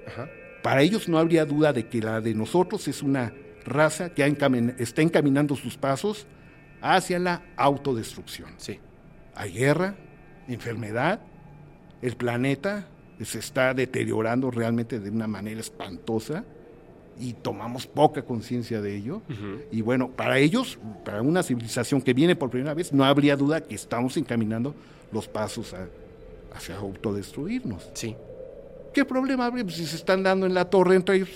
para 0.61 0.81
ellos 0.81 1.07
no 1.09 1.17
habría 1.17 1.45
duda 1.45 1.73
de 1.73 1.88
que 1.88 2.01
la 2.01 2.21
de 2.21 2.34
nosotros 2.34 2.88
es 2.88 3.01
una 3.01 3.34
raza 3.65 4.13
que 4.13 4.23
está 4.77 5.01
encaminando 5.01 5.55
sus 5.55 5.77
pasos 5.77 6.27
hacia 6.81 7.19
la 7.19 7.41
autodestrucción. 7.55 8.51
Sí. 8.57 8.80
Hay 9.35 9.53
guerra, 9.53 9.95
enfermedad, 10.47 11.21
el 12.01 12.15
planeta 12.17 12.88
se 13.21 13.39
está 13.39 13.73
deteriorando 13.73 14.51
realmente 14.51 14.99
de 14.99 15.09
una 15.09 15.27
manera 15.27 15.61
espantosa 15.61 16.43
y 17.19 17.34
tomamos 17.34 17.88
poca 17.88 18.23
conciencia 18.23 18.81
de 18.81 18.95
ello. 18.95 19.22
Y 19.72 19.81
bueno, 19.81 20.10
para 20.10 20.40
ellos, 20.40 20.77
para 21.06 21.22
una 21.22 21.44
civilización 21.44 22.02
que 22.02 22.14
viene 22.14 22.35
por 22.35 22.49
primera 22.49 22.73
vez, 22.73 22.91
no 22.94 23.03
habría 23.03 23.35
duda 23.35 23.61
que 23.61 23.76
estamos 23.76 24.18
encaminando 24.18 24.76
los 25.11 25.27
pasos 25.27 25.76
hacia 26.53 26.77
autodestruirnos. 26.77 27.90
Sí. 27.94 28.15
¿Qué 28.94 29.06
problema 29.06 29.48
habría 29.48 29.64
pues, 29.64 29.76
si 29.76 29.85
se 29.85 29.95
están 29.95 30.23
dando 30.23 30.45
en 30.45 30.53
la 30.53 30.69
torre 30.69 30.95
entre 30.95 31.15
ellos, 31.15 31.30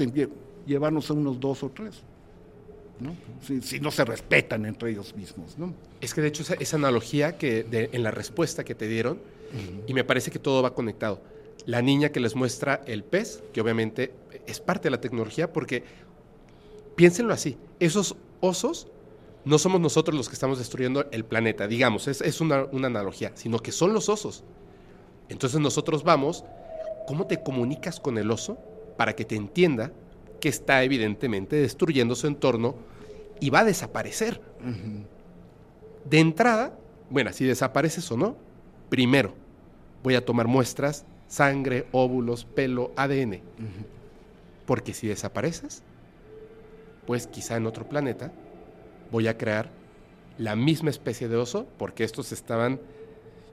llevarnos 0.65 1.09
a 1.09 1.13
unos 1.13 1.39
dos 1.39 1.63
o 1.63 1.69
tres? 1.69 2.03
¿no? 2.99 3.15
Si, 3.61 3.79
no 3.79 3.91
se 3.91 4.05
respetan 4.05 4.65
entre 4.65 4.91
ellos 4.91 5.15
mismos. 5.15 5.57
¿no? 5.57 5.73
Es 6.01 6.13
que 6.13 6.21
de 6.21 6.27
hecho 6.27 6.43
esa, 6.59 6.75
analogía 6.75 7.37
que 7.37 7.65
en 7.71 8.03
la 8.03 8.11
respuesta 8.11 8.63
que 8.63 8.75
te 8.75 8.87
dieron, 8.87 9.19
y 9.87 9.93
me 9.93 10.03
parece 10.03 10.29
que 10.29 10.39
todo 10.39 10.61
va 10.61 10.73
conectado. 10.73 11.21
La 11.65 11.81
niña 11.81 12.09
que 12.09 12.19
les 12.19 12.35
muestra 12.35 12.81
el 12.85 13.03
pez, 13.03 13.43
que 13.53 13.61
obviamente 13.61 14.11
es 14.47 14.59
parte 14.59 14.85
de 14.85 14.91
la 14.91 15.01
tecnología, 15.01 15.51
porque 15.51 15.83
piénsenlo 16.95 17.33
así, 17.33 17.57
esos 17.79 18.15
osos 18.39 18.87
no 19.45 19.57
somos 19.57 19.79
nosotros 19.79 20.15
los 20.17 20.27
que 20.27 20.33
estamos 20.33 20.57
destruyendo 20.57 21.05
el 21.11 21.23
planeta, 21.23 21.67
digamos, 21.67 22.07
es, 22.07 22.21
es 22.21 22.41
una, 22.41 22.65
una 22.71 22.87
analogía, 22.87 23.31
sino 23.35 23.59
que 23.59 23.71
son 23.71 23.93
los 23.93 24.09
osos. 24.09 24.43
Entonces 25.29 25.59
nosotros 25.59 26.03
vamos, 26.03 26.43
¿cómo 27.07 27.27
te 27.27 27.41
comunicas 27.41 27.99
con 27.99 28.17
el 28.17 28.31
oso 28.31 28.57
para 28.97 29.15
que 29.15 29.25
te 29.25 29.35
entienda 29.35 29.91
que 30.39 30.49
está 30.49 30.83
evidentemente 30.83 31.55
destruyendo 31.55 32.15
su 32.15 32.27
entorno 32.27 32.75
y 33.39 33.49
va 33.49 33.59
a 33.59 33.65
desaparecer. 33.65 34.41
De 36.05 36.19
entrada, 36.19 36.77
bueno, 37.09 37.31
si 37.33 37.45
desapareces 37.45 38.11
o 38.11 38.17
no, 38.17 38.37
primero 38.89 39.33
voy 40.03 40.15
a 40.15 40.25
tomar 40.25 40.47
muestras, 40.47 41.05
sangre, 41.27 41.87
óvulos, 41.91 42.45
pelo, 42.45 42.91
ADN. 42.95 43.41
Porque 44.67 44.93
si 44.93 45.07
desapareces, 45.07 45.81
pues 47.07 47.25
quizá 47.25 47.57
en 47.57 47.65
otro 47.65 47.89
planeta 47.89 48.31
voy 49.11 49.27
a 49.27 49.37
crear 49.37 49.71
la 50.37 50.55
misma 50.55 50.91
especie 50.91 51.27
de 51.27 51.37
oso, 51.37 51.65
porque 51.79 52.03
estos 52.03 52.31
estaban, 52.31 52.79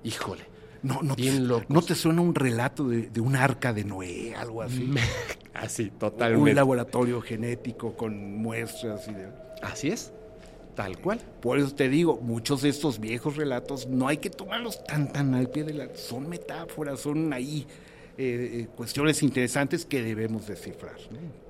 híjole, 0.02 0.44
no, 0.82 1.00
no, 1.00 1.16
bien 1.16 1.48
te, 1.48 1.66
¿No 1.72 1.80
te 1.80 1.94
suena 1.94 2.20
un 2.20 2.34
relato 2.34 2.86
de, 2.86 3.08
de, 3.08 3.20
un 3.22 3.36
arca 3.36 3.72
de 3.72 3.84
Noé, 3.84 4.34
algo 4.34 4.60
así? 4.60 4.92
así, 5.54 5.90
totalmente. 5.90 6.50
Un 6.50 6.54
laboratorio 6.54 7.22
genético 7.22 7.96
con 7.96 8.36
muestras 8.36 9.08
y 9.08 9.14
de... 9.14 9.28
Así 9.62 9.88
es, 9.88 10.12
tal 10.74 10.98
cual. 10.98 11.20
Por 11.40 11.58
eso 11.58 11.74
te 11.74 11.88
digo, 11.88 12.20
muchos 12.20 12.60
de 12.60 12.68
estos 12.68 13.00
viejos 13.00 13.36
relatos 13.36 13.86
no 13.86 14.08
hay 14.08 14.18
que 14.18 14.28
tomarlos 14.28 14.84
tan, 14.84 15.10
tan 15.10 15.34
al 15.34 15.48
pie 15.48 15.64
de 15.64 15.72
la... 15.72 15.96
Son 15.96 16.28
metáforas, 16.28 17.00
son 17.00 17.32
ahí 17.32 17.66
eh, 18.16 18.60
eh, 18.62 18.68
cuestiones 18.76 19.22
interesantes 19.22 19.84
que 19.84 20.02
debemos 20.02 20.46
descifrar. 20.46 20.96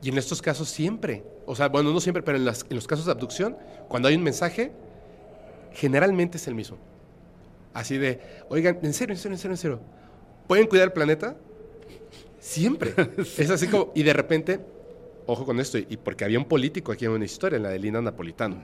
Y 0.02 0.08
en 0.08 0.18
estos 0.18 0.40
casos 0.40 0.68
siempre, 0.68 1.22
o 1.46 1.54
sea, 1.54 1.68
bueno, 1.68 1.92
no 1.92 2.00
siempre, 2.00 2.22
pero 2.22 2.38
en, 2.38 2.44
las, 2.44 2.64
en 2.68 2.76
los 2.76 2.86
casos 2.86 3.06
de 3.06 3.12
abducción, 3.12 3.56
cuando 3.88 4.08
hay 4.08 4.16
un 4.16 4.22
mensaje, 4.22 4.72
generalmente 5.72 6.36
es 6.38 6.46
el 6.46 6.54
mismo 6.54 6.78
Así 7.74 7.98
de, 7.98 8.20
oigan, 8.48 8.78
en 8.82 8.94
serio, 8.94 9.14
en 9.14 9.18
serio, 9.18 9.34
en 9.34 9.38
serio, 9.38 9.52
en 9.54 9.58
serio, 9.58 9.80
¿pueden 10.46 10.68
cuidar 10.68 10.86
el 10.86 10.92
planeta? 10.92 11.36
Siempre. 12.38 12.94
Es 13.38 13.50
así 13.50 13.66
como, 13.66 13.90
y 13.96 14.04
de 14.04 14.12
repente, 14.12 14.60
ojo 15.26 15.44
con 15.44 15.58
esto, 15.58 15.78
y 15.78 15.96
porque 15.96 16.24
había 16.24 16.38
un 16.38 16.44
político 16.44 16.92
aquí 16.92 17.04
en 17.04 17.10
una 17.10 17.24
historia, 17.24 17.56
en 17.56 17.64
la 17.64 17.70
de 17.70 17.80
Lina 17.80 18.00
Napolitano. 18.00 18.62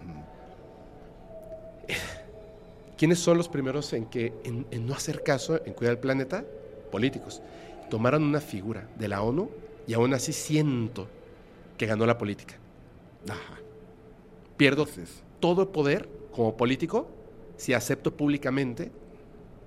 ¿Quiénes 2.97 3.18
son 3.18 3.36
los 3.36 3.48
primeros 3.48 3.93
en, 3.94 4.06
que, 4.06 4.32
en, 4.44 4.86
no 4.86 4.94
hacer 4.94 5.22
caso, 5.22 5.60
en 5.64 5.72
cuidar 5.72 5.94
el 5.94 5.98
planeta? 6.01 6.44
Políticos. 6.93 7.43
Tomaron 7.90 8.22
una 8.22 8.40
figura 8.40 8.88
de 8.98 9.08
la 9.08 9.22
ONU 9.22 9.50
y 9.86 9.94
aún 9.94 10.14
así 10.14 10.32
siento 10.32 11.08
que 11.76 11.86
ganó 11.86 12.06
la 12.06 12.16
política. 12.16 12.54
Pierdo 14.56 14.86
todo 15.40 15.62
el 15.62 15.68
poder 15.68 16.08
como 16.32 16.56
político 16.56 17.08
si 17.56 17.74
acepto 17.74 18.14
públicamente 18.14 18.92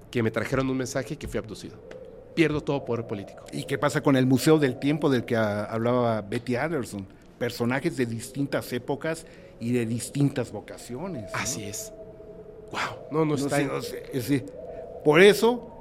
que 0.10 0.24
me 0.24 0.32
trajeron 0.32 0.70
un 0.70 0.78
mensaje 0.78 1.16
y 1.16 1.18
que 1.18 1.28
fui 1.28 1.38
abducido. 1.38 1.76
Pierdo 2.36 2.62
todo 2.62 2.86
poder 2.86 3.06
político. 3.06 3.44
¿Y 3.52 3.66
qué 3.66 3.78
pasa 3.78 4.02
con 4.02 4.16
el 4.16 4.26
Museo 4.26 4.58
del 4.58 4.80
Tiempo 4.80 5.10
del 5.10 5.26
que 5.26 5.36
hablaba 5.36 6.22
Betty 6.22 6.56
Anderson? 6.56 7.06
Personajes 7.38 7.98
de 7.98 8.06
distintas 8.06 8.72
épocas 8.74 9.26
y 9.60 9.72
de 9.72 9.86
distintas 9.86 10.52
vocaciones. 10.52 11.32
Así 11.34 11.64
es. 11.64 11.92
Wow, 12.72 13.08
no, 13.12 13.26
no, 13.26 13.36
está. 13.36 13.60
por 15.04 15.22
eso 15.22 15.73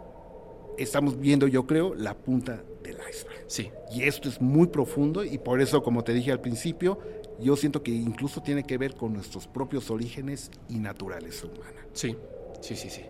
estamos 0.78 1.18
viendo, 1.18 1.46
yo 1.46 1.66
creo, 1.66 1.94
la 1.94 2.14
punta 2.14 2.62
del 2.82 2.96
iceberg. 3.10 3.44
Sí. 3.46 3.70
Y 3.92 4.02
esto 4.02 4.28
es 4.28 4.40
muy 4.40 4.68
profundo 4.68 5.24
y 5.24 5.38
por 5.38 5.60
eso, 5.60 5.82
como 5.82 6.04
te 6.04 6.12
dije 6.12 6.32
al 6.32 6.40
principio, 6.40 6.98
yo 7.40 7.56
siento 7.56 7.82
que 7.82 7.90
incluso 7.90 8.42
tiene 8.42 8.64
que 8.64 8.78
ver 8.78 8.94
con 8.94 9.12
nuestros 9.12 9.46
propios 9.46 9.90
orígenes 9.90 10.50
y 10.68 10.78
naturaleza 10.78 11.46
humana. 11.46 11.86
Sí, 11.92 12.16
sí, 12.60 12.76
sí, 12.76 12.90
sí 12.90 13.02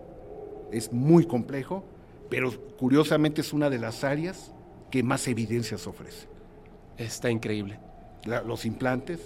es 0.72 0.92
muy 0.92 1.26
complejo, 1.26 1.84
pero 2.28 2.50
curiosamente 2.78 3.42
es 3.42 3.52
una 3.52 3.70
de 3.70 3.78
las 3.78 4.02
áreas 4.02 4.52
que 4.90 5.02
más 5.02 5.28
evidencias 5.28 5.86
ofrece. 5.86 6.26
Está 6.96 7.30
increíble. 7.30 7.78
los 8.24 8.64
implantes, 8.64 9.20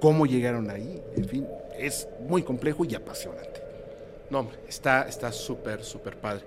cómo 0.00 0.26
llegaron 0.26 0.70
ahí, 0.70 1.02
en 1.16 1.28
fin, 1.28 1.46
es 1.78 2.08
muy 2.26 2.42
complejo 2.42 2.84
y 2.84 2.94
apasionante. 2.94 3.62
No, 4.30 4.40
hombre, 4.40 4.56
está 4.66 5.32
súper, 5.32 5.84
súper 5.84 6.16
padre. 6.16 6.44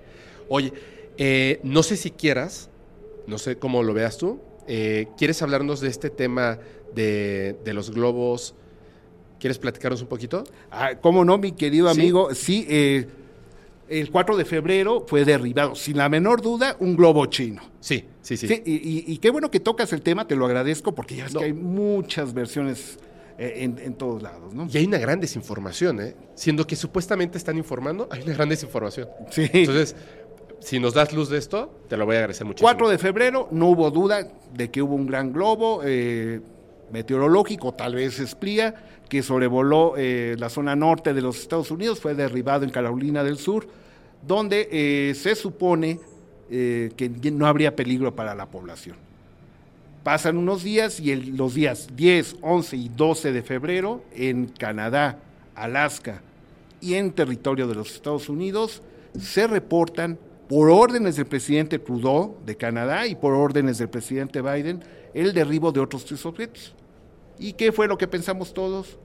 Oye, 0.49 0.73
eh, 1.17 1.59
no 1.63 1.83
sé 1.83 1.97
si 1.97 2.11
quieras, 2.11 2.69
no 3.25 3.37
sé 3.37 3.57
cómo 3.57 3.83
lo 3.83 3.93
veas 3.93 4.17
tú, 4.17 4.39
eh, 4.67 5.07
¿quieres 5.17 5.41
hablarnos 5.41 5.81
de 5.81 5.89
este 5.89 6.09
tema 6.09 6.59
de, 6.93 7.55
de 7.63 7.73
los 7.73 7.91
globos? 7.91 8.55
¿Quieres 9.39 9.59
platicarnos 9.59 10.01
un 10.01 10.07
poquito? 10.07 10.43
Ah, 10.71 10.95
¿Cómo 10.99 11.23
no, 11.23 11.37
mi 11.37 11.51
querido 11.51 11.89
amigo? 11.89 12.33
Sí, 12.33 12.65
eh, 12.69 13.07
el 13.87 14.11
4 14.11 14.35
de 14.35 14.45
febrero 14.45 15.05
fue 15.07 15.25
derribado, 15.25 15.75
sin 15.75 15.97
la 15.97 16.09
menor 16.09 16.41
duda, 16.41 16.75
un 16.79 16.95
globo 16.95 17.25
chino. 17.27 17.61
Sí, 17.79 18.05
sí, 18.21 18.35
sí. 18.35 18.61
y, 18.65 19.17
qué 19.17 19.29
bueno 19.29 19.51
que 19.51 19.59
tocas 19.59 19.93
el 19.93 20.01
tema, 20.01 20.27
te 20.27 20.35
lo 20.35 20.45
agradezco, 20.45 20.93
porque 20.93 21.15
ya 21.15 21.25
ves 21.25 21.35
que 21.35 21.43
hay 21.45 21.53
muchas 21.53 22.33
versiones 22.33 22.99
eh, 23.39 23.71
en, 23.79 23.93
todos 23.93 24.23
lados, 24.23 24.55
¿no? 24.55 24.67
Y 24.71 24.77
hay 24.77 24.85
una 24.87 24.97
gran 24.97 25.19
desinformación, 25.19 26.01
¿eh? 26.01 26.15
Siendo 26.33 26.65
que 26.65 26.75
supuestamente 26.75 27.37
están 27.37 27.55
informando, 27.55 28.07
hay 28.09 28.23
una 28.23 28.33
gran 28.33 28.49
desinformación. 28.49 29.07
Sí. 29.29 29.47
Entonces, 29.53 29.95
si 30.59 30.79
nos 30.79 30.93
das 30.93 31.13
luz 31.13 31.29
de 31.29 31.37
esto, 31.37 31.71
te 31.87 31.97
lo 31.97 32.05
voy 32.05 32.15
a 32.15 32.19
agradecer 32.19 32.45
muchísimo. 32.45 32.67
4 32.67 32.89
de 32.89 32.97
febrero, 32.97 33.47
no 33.51 33.67
hubo 33.67 33.91
duda 33.91 34.27
de 34.53 34.71
que 34.71 34.81
hubo 34.81 34.95
un 34.95 35.07
gran 35.07 35.31
globo 35.31 35.81
eh, 35.83 36.41
meteorológico, 36.91 37.73
tal 37.73 37.95
vez 37.95 38.19
Esplía, 38.19 38.75
que 39.09 39.23
sobrevoló 39.23 39.93
eh, 39.97 40.35
la 40.37 40.49
zona 40.49 40.75
norte 40.75 41.13
de 41.13 41.21
los 41.21 41.39
Estados 41.39 41.71
Unidos, 41.71 41.99
fue 41.99 42.13
derribado 42.13 42.63
en 42.63 42.71
Carolina 42.71 43.23
del 43.23 43.37
Sur, 43.37 43.67
donde 44.25 44.67
eh, 44.71 45.13
se 45.15 45.35
supone 45.35 45.99
eh, 46.49 46.91
que 46.95 47.09
no 47.31 47.45
habría 47.45 47.75
peligro 47.75 48.15
para 48.15 48.35
la 48.35 48.47
población. 48.47 48.97
Pasan 50.03 50.37
unos 50.37 50.63
días 50.63 50.99
y 50.99 51.15
los 51.15 51.53
días 51.53 51.89
10, 51.95 52.37
11 52.41 52.77
y 52.77 52.89
12 52.89 53.31
de 53.33 53.41
febrero 53.41 54.03
en 54.13 54.47
Canadá, 54.47 55.19
Alaska 55.55 56.21
y 56.79 56.93
en 56.93 57.11
territorio 57.11 57.67
de 57.67 57.75
los 57.75 57.93
Estados 57.93 58.29
Unidos 58.29 58.81
se 59.19 59.47
reportan 59.47 60.17
por 60.49 60.69
órdenes 60.69 61.15
del 61.17 61.25
presidente 61.25 61.77
Trudeau 61.79 62.37
de 62.45 62.55
Canadá 62.55 63.05
y 63.07 63.15
por 63.15 63.33
órdenes 63.33 63.77
del 63.77 63.89
presidente 63.89 64.41
Biden 64.41 64.83
el 65.13 65.33
derribo 65.33 65.71
de 65.71 65.79
otros 65.79 66.05
tres 66.05 66.25
objetos. 66.25 66.73
¿Y 67.39 67.53
qué 67.53 67.71
fue 67.71 67.87
lo 67.87 67.97
que 67.97 68.07
pensamos 68.07 68.53
todos? 68.53 68.97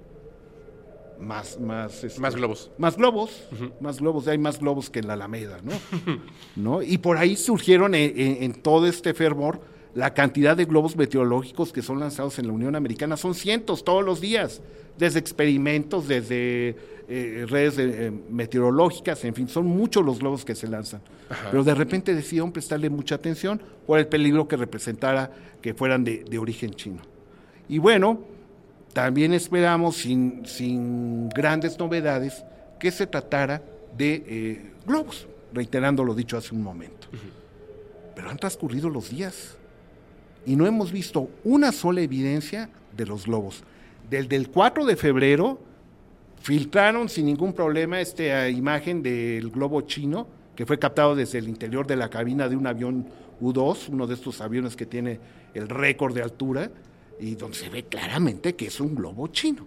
más, 1.21 1.61
más, 1.61 2.03
este, 2.03 2.21
Más 2.21 2.35
globos. 2.35 2.71
más 2.79 2.97
globos, 2.97 3.45
más 3.81 4.01
globos, 4.01 4.27
hay 4.27 4.39
más 4.39 4.59
globos 4.59 4.91
que 4.91 4.99
en 4.99 5.07
la 5.07 5.13
Alameda, 5.13 5.59
¿no? 5.63 5.73
¿No? 6.57 6.83
Y 6.83 6.99
por 6.99 7.17
ahí 7.17 7.37
surgieron 7.37 7.95
en, 7.95 8.13
en- 8.19 8.43
en 8.43 8.55
todo 8.55 8.89
este 8.89 9.15
fervor 9.15 9.61
la 9.95 10.15
cantidad 10.15 10.57
de 10.57 10.65
globos 10.65 10.97
meteorológicos 10.97 11.73
que 11.73 11.83
son 11.83 12.01
lanzados 12.01 12.39
en 12.39 12.47
la 12.47 12.53
Unión 12.53 12.77
Americana, 12.77 13.17
son 13.17 13.35
cientos 13.35 13.85
todos 13.85 14.05
los 14.05 14.21
días, 14.21 14.61
desde 14.99 15.19
experimentos, 15.19 16.09
desde 16.09 16.77
eh, 17.09 17.47
redes 17.49 17.79
eh, 17.79 18.13
meteorológicas, 18.31 19.25
en 19.25 19.35
fin, 19.35 19.49
son 19.49 19.67
muchos 19.67 20.05
los 20.05 20.19
globos 20.19 20.45
que 20.45 20.55
se 20.55 20.69
lanzan. 20.69 21.03
Pero 21.51 21.65
de 21.65 21.75
repente 21.75 22.15
decidieron 22.15 22.53
prestarle 22.53 22.91
mucha 22.91 23.15
atención 23.15 23.61
por 23.87 23.99
el 23.99 24.07
peligro 24.07 24.47
que 24.49 24.57
representara 24.57 25.31
que 25.61 25.75
fueran 25.75 26.05
de, 26.05 26.25
de 26.25 26.39
origen 26.39 26.75
chino. 26.75 27.01
Y 27.69 27.79
bueno, 27.79 28.21
también 28.93 29.33
esperamos, 29.33 29.97
sin, 29.97 30.45
sin 30.45 31.29
grandes 31.31 31.79
novedades, 31.79 32.45
que 32.79 32.91
se 32.91 33.07
tratara 33.07 33.63
de 33.97 34.25
eh, 34.27 34.73
globos, 34.87 35.27
reiterando 35.53 36.05
lo 36.05 36.15
dicho 36.15 36.37
hace 36.37 36.55
un 36.55 36.63
momento. 36.63 37.09
Pero 38.15 38.29
han 38.29 38.37
transcurrido 38.37 38.91
los 38.91 39.11
días 39.11 39.57
y 40.47 40.57
no 40.57 40.67
hemos 40.67 40.91
visto 40.93 41.29
una 41.45 41.73
sola 41.73 42.01
evidencia 42.01 42.69
de 42.97 43.07
los 43.07 43.27
globos. 43.27 43.63
Desde 44.11 44.37
el 44.37 44.49
4 44.51 44.85
de 44.85 44.97
febrero 44.97 45.61
filtraron 46.41 47.09
sin 47.09 47.27
ningún 47.27 47.53
problema 47.53 48.01
esta 48.01 48.49
imagen 48.49 49.03
del 49.03 49.51
globo 49.51 49.83
chino 49.83 50.27
que 50.57 50.67
fue 50.67 50.79
captado 50.79 51.15
desde 51.15 51.39
el 51.39 51.49
interior 51.49 51.87
de 51.87 51.97
la 51.97 52.11
cabina 52.11 52.49
de 52.49 52.57
un 52.57 52.67
avión 52.67 53.07
U-2, 53.41 53.89
uno 53.91 54.07
de 54.07 54.15
estos 54.15 54.41
aviones 54.41 54.77
que 54.77 54.85
tiene 54.87 55.19
el 55.55 55.69
récord 55.69 56.15
de 56.15 56.23
altura, 56.23 56.71
y 57.19 57.35
donde 57.37 57.57
se 57.57 57.69
ve 57.71 57.85
claramente 57.85 58.55
que 58.55 58.67
es 58.67 58.81
un 58.81 58.95
globo 58.95 59.29
chino. 59.29 59.67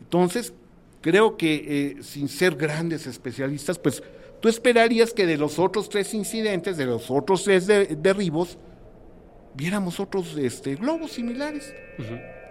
Entonces, 0.00 0.52
creo 1.00 1.36
que 1.36 1.96
eh, 1.98 2.02
sin 2.02 2.28
ser 2.28 2.54
grandes 2.56 3.06
especialistas, 3.06 3.78
pues 3.78 4.02
tú 4.40 4.48
esperarías 4.48 5.12
que 5.12 5.26
de 5.26 5.36
los 5.36 5.58
otros 5.58 5.88
tres 5.88 6.14
incidentes, 6.14 6.76
de 6.76 6.86
los 6.86 7.10
otros 7.10 7.44
tres 7.44 7.66
de- 7.66 7.86
derribos, 7.96 8.56
viéramos 9.58 9.98
otros 9.98 10.36
este, 10.38 10.76
globos 10.76 11.12
similares. 11.12 11.74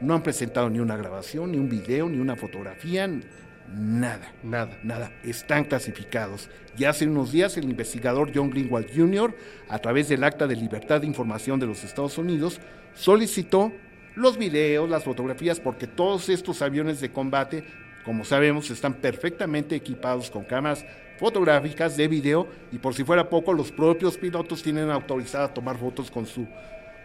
No 0.01 0.13
han 0.13 0.21
presentado 0.21 0.69
ni 0.69 0.79
una 0.79 0.97
grabación, 0.97 1.53
ni 1.53 1.57
un 1.57 1.69
video, 1.69 2.09
ni 2.09 2.19
una 2.19 2.35
fotografía, 2.35 3.07
nada. 3.07 4.33
Nada. 4.43 4.77
Nada, 4.83 5.11
están 5.23 5.63
clasificados. 5.63 6.49
Y 6.77 6.83
hace 6.83 7.07
unos 7.07 7.31
días 7.31 7.55
el 7.55 7.63
investigador 7.63 8.31
John 8.35 8.49
Greenwald 8.49 8.93
Jr., 8.93 9.33
a 9.69 9.79
través 9.79 10.09
del 10.09 10.23
Acta 10.23 10.47
de 10.47 10.57
Libertad 10.57 11.01
de 11.01 11.07
Información 11.07 11.59
de 11.59 11.65
los 11.65 11.83
Estados 11.85 12.17
Unidos, 12.17 12.59
solicitó 12.93 13.71
los 14.15 14.37
videos, 14.37 14.89
las 14.89 15.05
fotografías, 15.05 15.61
porque 15.61 15.87
todos 15.87 16.27
estos 16.27 16.61
aviones 16.61 16.99
de 16.99 17.11
combate, 17.11 17.63
como 18.03 18.25
sabemos, 18.25 18.69
están 18.69 18.95
perfectamente 18.95 19.75
equipados 19.75 20.29
con 20.29 20.43
cámaras 20.43 20.85
fotográficas 21.17 21.97
de 21.97 22.07
video 22.07 22.47
y 22.71 22.77
por 22.77 22.93
si 22.93 23.03
fuera 23.03 23.29
poco, 23.29 23.53
los 23.53 23.71
propios 23.71 24.17
pilotos 24.17 24.61
tienen 24.61 24.91
autorizada 24.91 25.53
tomar 25.53 25.77
fotos 25.77 26.11
con 26.11 26.25
su, 26.25 26.47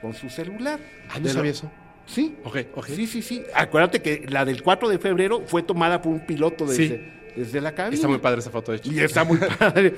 con 0.03 0.12
su 0.12 0.29
celular. 0.29 0.79
Ah, 1.09 1.19
no 1.20 1.29
sabía 1.29 1.53
eso. 1.53 1.70
Sí. 2.05 2.35
Ok, 2.45 2.57
ok. 2.74 2.87
Sí, 2.89 3.07
sí, 3.07 3.23
sí. 3.23 3.43
Acuérdate 3.55 4.03
que 4.03 4.27
la 4.29 4.45
del 4.45 4.62
4 4.62 4.89
de 4.89 4.99
febrero 4.99 5.45
fue 5.47 5.62
tomada 5.62 6.03
por 6.03 6.12
un 6.12 6.27
piloto 6.27 6.66
desde, 6.66 6.89
Sí. 6.89 7.01
desde 7.37 7.61
la 7.61 7.73
cabina. 7.74 7.95
Está 7.95 8.09
muy 8.09 8.19
padre 8.19 8.41
esa 8.41 8.51
foto, 8.51 8.73
de 8.73 8.79
hecho. 8.79 8.93
Y 8.93 8.99
está 9.01 9.24
muy 9.24 9.39
padre. 9.59 9.95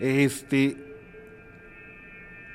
Este. 0.00 0.76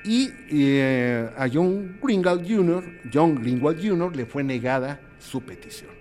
Y 0.06 0.32
eh, 0.50 1.30
a 1.38 1.48
John 1.52 1.98
Greenwald 2.02 2.48
Jr., 2.50 2.84
John 3.14 3.36
Greenwald 3.36 3.86
Jr. 3.86 4.16
le 4.16 4.26
fue 4.26 4.42
negada 4.44 5.02
su 5.20 5.42
petición. 5.42 5.92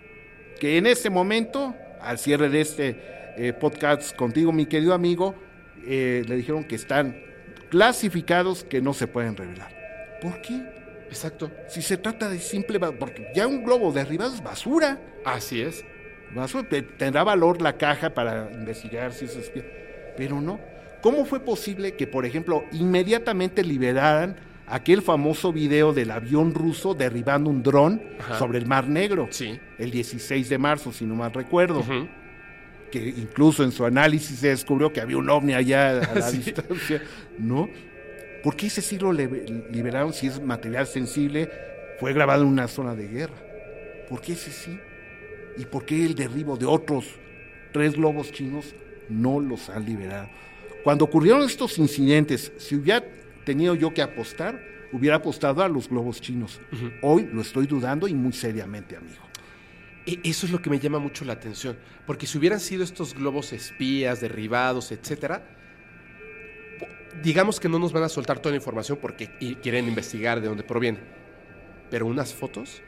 Que 0.61 0.79
en 0.79 0.87
este 0.87 1.11
momento, 1.11 1.75
al 2.01 2.19
cierre 2.19 2.49
de 2.49 2.61
este 2.61 2.97
eh, 3.37 3.53
podcast 3.53 4.15
contigo, 4.15 4.53
mi 4.53 4.67
querido 4.67 4.95
amigo, 4.95 5.35
eh, 5.85 6.25
le 6.27 6.37
dijeron 6.37 6.63
que 6.65 6.77
están 6.77 7.17
clasificados 7.69 8.63
que 8.63 8.81
no 8.81 8.95
se 8.95 9.09
pueden 9.09 9.37
revelar. 9.37 9.75
¿Por 10.23 10.41
qué? 10.41 10.63
Exacto. 11.09 11.51
Si 11.69 11.83
se 11.83 11.97
trata 11.97 12.29
de 12.29 12.39
simple, 12.39 12.79
porque 12.81 13.29
ya 13.35 13.47
un 13.47 13.65
globo 13.65 13.93
derribado 13.93 14.35
es 14.35 14.43
basura. 14.43 15.01
Así 15.25 15.61
es. 15.63 15.85
Basura, 16.35 16.69
te- 16.69 16.83
tendrá 16.83 17.23
valor 17.25 17.63
la 17.63 17.77
caja 17.77 18.11
para 18.13 18.51
investigar 18.53 19.13
si 19.13 19.27
es 19.27 19.37
espía, 19.37 19.65
pero 20.17 20.41
no. 20.41 20.59
¿Cómo 21.03 21.25
fue 21.25 21.41
posible 21.41 21.95
que, 21.95 22.07
por 22.07 22.27
ejemplo, 22.27 22.65
inmediatamente 22.73 23.63
liberaran 23.63 24.37
aquel 24.67 25.03
famoso 25.03 25.53
video 25.53 25.93
del 25.93 26.11
avión 26.11 26.53
ruso 26.53 26.95
derribando 26.95 27.49
un 27.49 27.63
dron 27.63 28.03
sobre 28.39 28.59
el 28.59 28.67
Mar 28.67 28.89
Negro? 28.89 29.29
Sí. 29.31 29.61
El 29.79 29.93
16 29.93 30.49
de 30.49 30.59
marzo, 30.59 30.93
si 30.93 31.05
no 31.05 31.15
mal 31.15 31.33
recuerdo. 31.33 31.85
Que 32.91 33.09
incluso 33.09 33.63
en 33.65 33.73
su 33.73 33.85
análisis 33.85 34.39
se 34.41 34.49
descubrió 34.49 34.93
que 34.93 35.01
había 35.01 35.17
un 35.19 35.29
ovni 35.31 35.55
allá 35.55 35.91
a 36.01 36.15
la 36.15 36.23
Sí. 36.31 36.39
distancia. 36.39 37.03
¿No? 37.39 37.69
¿Por 38.47 38.55
qué 38.55 38.69
ese 38.69 38.81
sí 38.81 38.97
lo 38.97 39.13
le- 39.13 39.27
liberaron 39.73 40.13
si 40.13 40.29
es 40.29 40.41
material 40.41 40.87
sensible? 40.87 41.51
Fue 41.99 42.13
grabado 42.13 42.43
en 42.43 42.49
una 42.49 42.69
zona 42.69 42.95
de 42.95 43.09
guerra. 43.09 43.35
¿Por 44.09 44.21
qué 44.21 44.35
ese 44.35 44.53
sí? 44.53 44.79
¿Y 45.57 45.65
por 45.65 45.85
qué 45.85 46.05
el 46.07 46.15
derribo 46.15 46.57
de 46.57 46.65
otros 46.65 47.07
tres 47.73 47.95
globos 47.95 48.31
chinos 48.31 48.73
no 49.09 49.41
los 49.41 49.69
han 49.69 49.85
liberado? 49.85 50.29
Cuando 50.85 51.07
ocurrieron 51.07 51.43
estos 51.43 51.77
incidentes, 51.79 52.53
si 52.57 52.77
hubiera 52.77 53.05
tenido 53.45 53.75
yo 53.75 53.93
que 53.93 54.01
apostar, 54.01 54.63
hubiera 54.93 55.17
apostado 55.17 55.61
a 55.65 55.69
los 55.69 55.89
globos 55.89 56.21
chinos. 56.21 56.61
Hoy 57.03 57.29
lo 57.33 57.41
estoy 57.43 57.67
dudando 57.67 58.07
y 58.07 58.15
muy 58.15 58.33
seriamente, 58.33 58.95
amigo. 58.97 59.25
E- 60.07 60.21
Eso 60.23 60.47
es 60.47 60.53
lo 60.53 60.63
que 60.63 60.71
me 60.71 60.79
llama 60.79 61.01
mucho 61.01 61.25
la 61.25 61.33
atención. 61.33 61.77
Porque 62.07 62.29
si 62.29 62.39
hubieran 62.39 62.61
sido 62.61 62.85
estos 62.85 63.13
globos 63.13 63.53
espías, 63.53 64.21
derribados, 64.21 64.93
etcétera, 64.93 65.43
digamos 67.23 67.61
que 67.61 67.69
no 67.69 67.79
nos 67.79 67.93
van 67.93 68.03
a 68.03 68.09
soltar 68.09 68.39
toda 68.39 68.53
la 68.53 68.57
información 68.57 68.99
porque 69.01 69.31
quieren 69.63 69.89
investigar 69.89 70.41
de 70.41 70.49
dónde 70.49 70.63
proviene. 70.63 70.99
Pero 71.91 72.07
unas 72.07 72.35
fotos 72.35 72.83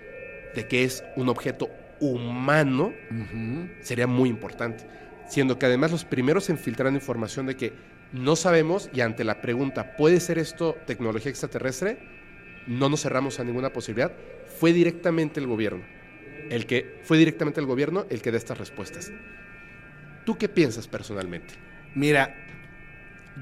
de 0.54 0.66
que 0.66 0.84
es 0.84 1.04
un 1.16 1.28
objeto 1.28 1.68
humano 2.00 2.92
sería 3.80 4.06
muy 4.06 4.28
importante. 4.28 4.86
Siendo 5.28 5.58
que 5.58 5.66
además 5.66 5.90
los 5.90 6.04
primeros 6.04 6.48
en 6.50 6.58
filtrar 6.58 6.92
información 6.92 7.46
de 7.46 7.56
que 7.56 7.72
no 8.12 8.36
sabemos 8.36 8.88
y 8.94 9.02
ante 9.02 9.24
la 9.24 9.40
pregunta, 9.40 9.96
¿puede 9.96 10.20
ser 10.20 10.38
esto 10.38 10.76
tecnología 10.86 11.30
extraterrestre? 11.30 11.98
No 12.66 12.88
nos 12.88 13.02
cerramos 13.02 13.38
a 13.38 13.44
ninguna 13.44 13.72
posibilidad. 13.72 14.12
Fue 14.58 14.72
directamente 14.72 15.40
el 15.40 15.46
gobierno. 15.46 15.84
El 16.48 16.66
que 16.66 17.00
fue 17.02 17.18
directamente 17.18 17.60
el 17.60 17.66
gobierno 17.66 18.06
el 18.08 18.22
que 18.22 18.30
da 18.30 18.38
estas 18.38 18.58
respuestas. 18.58 19.12
¿Tú 20.24 20.38
qué 20.38 20.48
piensas 20.48 20.88
personalmente? 20.88 21.54
Mira, 21.94 22.47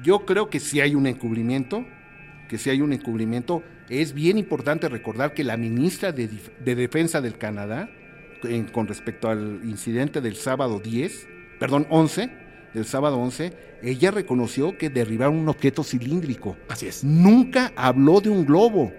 yo 0.03 0.25
creo 0.25 0.49
que 0.49 0.59
si 0.59 0.81
hay 0.81 0.95
un 0.95 1.07
encubrimiento, 1.07 1.85
que 2.49 2.57
si 2.57 2.69
hay 2.69 2.81
un 2.81 2.93
encubrimiento, 2.93 3.63
es 3.89 4.13
bien 4.13 4.37
importante 4.37 4.89
recordar 4.89 5.33
que 5.33 5.43
la 5.43 5.57
ministra 5.57 6.11
de, 6.11 6.29
Defensa 6.75 7.21
del 7.21 7.37
Canadá, 7.37 7.89
en- 8.43 8.65
con 8.65 8.87
respecto 8.87 9.29
al 9.29 9.61
incidente 9.63 10.21
del 10.21 10.35
sábado 10.35 10.79
10, 10.79 11.27
perdón, 11.59 11.87
11, 11.89 12.29
del 12.73 12.85
sábado 12.85 13.17
11, 13.17 13.53
ella 13.81 14.11
reconoció 14.11 14.77
que 14.77 14.89
derribaron 14.89 15.35
un 15.37 15.49
objeto 15.49 15.83
cilíndrico. 15.83 16.57
Así 16.69 16.87
es. 16.87 17.03
Nunca 17.03 17.71
habló 17.75 18.21
de 18.21 18.29
un 18.29 18.45
globo. 18.45 18.91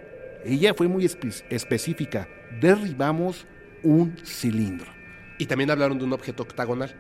Ella 0.45 0.73
fue 0.75 0.89
muy 0.89 1.05
espe- 1.05 1.45
específica. 1.51 2.29
Derribamos 2.61 3.47
un 3.83 4.17
cilindro. 4.25 4.91
Y 5.39 5.47
también 5.47 5.71
hablaron 5.71 5.99
de 5.99 6.05
un 6.05 6.13
objeto 6.13 6.43
octagonal. 6.43 6.95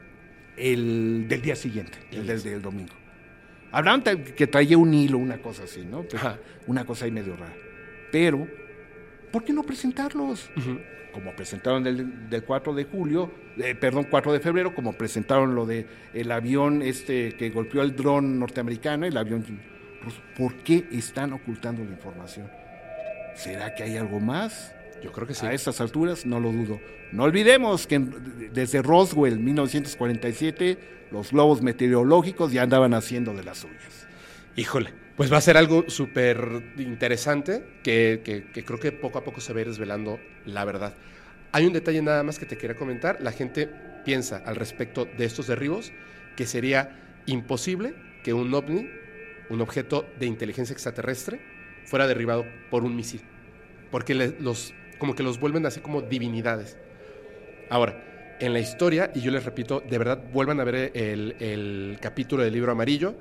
El 0.56 1.26
del 1.28 1.40
día 1.42 1.56
siguiente, 1.56 1.98
el 2.10 2.28
El 2.28 2.42
del 2.42 2.62
domingo. 2.62 2.94
Ta- 4.03 4.16
que 4.16 4.47
traía 4.47 4.78
un 4.78 4.93
hilo, 4.95 5.19
una 5.19 5.39
cosa 5.39 5.65
así, 5.65 5.85
¿no? 5.85 6.05
Ajá. 6.15 6.39
Una 6.66 6.85
cosa 6.85 7.05
ahí 7.05 7.11
medio 7.11 7.36
rara. 7.36 7.55
Pero, 8.11 8.47
¿por 9.31 9.45
qué 9.45 9.53
no 9.53 9.62
presentarlos? 9.62 10.51
Como 11.12 11.35
presentaron 11.35 11.82
del, 11.82 12.28
del 12.31 12.45
4 12.45 12.74
de 12.74 12.85
julio, 12.85 13.32
eh, 13.57 13.74
perdón, 13.74 14.07
4 14.11 14.32
de 14.32 14.40
febrero, 14.40 14.74
como 14.74 14.93
presentaron 14.93 15.55
lo 15.55 15.66
de 15.66 15.86
el 16.15 16.31
avión 16.31 16.81
este 16.82 17.32
que 17.36 17.51
golpeó 17.51 17.82
el 17.82 17.97
dron 17.97 18.39
norteamericano, 18.39 19.05
el 19.07 19.16
avión 19.16 19.45
ruso. 20.03 20.20
¿Por 20.36 20.55
qué 20.57 20.86
están 20.93 21.32
ocultando 21.32 21.82
la 21.85 21.90
información? 21.90 22.49
¿Será 23.35 23.74
que 23.74 23.82
hay 23.85 23.97
algo 23.97 24.20
más? 24.20 24.74
Yo 25.02 25.12
creo 25.12 25.26
que 25.26 25.34
sí. 25.34 25.46
A 25.46 25.52
estas 25.52 25.80
alturas 25.80 26.26
no 26.26 26.40
lo 26.40 26.50
dudo. 26.52 26.80
No 27.12 27.24
olvidemos 27.24 27.86
que 27.86 27.98
desde 28.52 28.82
Roswell, 28.82 29.38
1947, 29.38 30.78
los 31.10 31.30
globos 31.32 31.62
meteorológicos 31.62 32.52
ya 32.52 32.62
andaban 32.62 32.94
haciendo 32.94 33.32
de 33.34 33.44
las 33.44 33.58
suyas. 33.58 34.06
Híjole, 34.56 34.92
pues 35.16 35.32
va 35.32 35.38
a 35.38 35.40
ser 35.40 35.56
algo 35.56 35.84
súper 35.88 36.72
interesante 36.78 37.62
que, 37.82 38.22
que- 38.24 38.44
que 38.52 38.64
creo 38.64 38.78
que 38.80 38.92
poco 38.92 39.18
a 39.18 39.24
poco 39.24 39.40
se 39.40 39.52
va 39.52 39.58
a 39.60 39.62
ir 39.62 39.68
desvelando 39.68 40.18
la 40.44 40.64
verdad. 40.64 40.94
Hay 41.52 41.64
un 41.64 41.72
detalle 41.72 42.02
nada 42.02 42.22
más 42.22 42.38
que 42.38 42.46
te 42.46 42.58
quería 42.58 42.76
comentar. 42.76 43.18
La 43.22 43.32
gente 43.32 43.68
piensa 44.04 44.42
al 44.44 44.56
respecto 44.56 45.06
de 45.06 45.24
estos 45.24 45.46
derribos 45.46 45.92
que 46.36 46.46
sería 46.46 47.00
imposible 47.26 47.94
que 48.22 48.32
un 48.34 48.52
ovni, 48.52 48.90
un 49.48 49.60
objeto 49.60 50.06
de 50.18 50.26
inteligencia 50.26 50.72
extraterrestre, 50.72 51.40
fuera 51.86 52.06
derribado 52.06 52.44
por 52.70 52.84
un 52.84 52.94
misil. 52.94 53.22
Porque 53.90 54.14
le- 54.14 54.34
los, 54.40 54.74
como 54.98 55.14
que 55.14 55.22
los 55.22 55.40
vuelven 55.40 55.66
así 55.66 55.80
como 55.80 56.02
divinidades. 56.02 56.76
Ahora, 57.70 58.36
en 58.40 58.52
la 58.52 58.60
historia, 58.60 59.10
y 59.14 59.20
yo 59.20 59.30
les 59.30 59.44
repito, 59.44 59.80
de 59.80 59.98
verdad, 59.98 60.22
vuelvan 60.32 60.60
a 60.60 60.64
ver 60.64 60.92
el, 60.94 61.98
capítulo 62.00 62.42
del 62.42 62.52
libro 62.52 62.72
amarillo. 62.72 63.14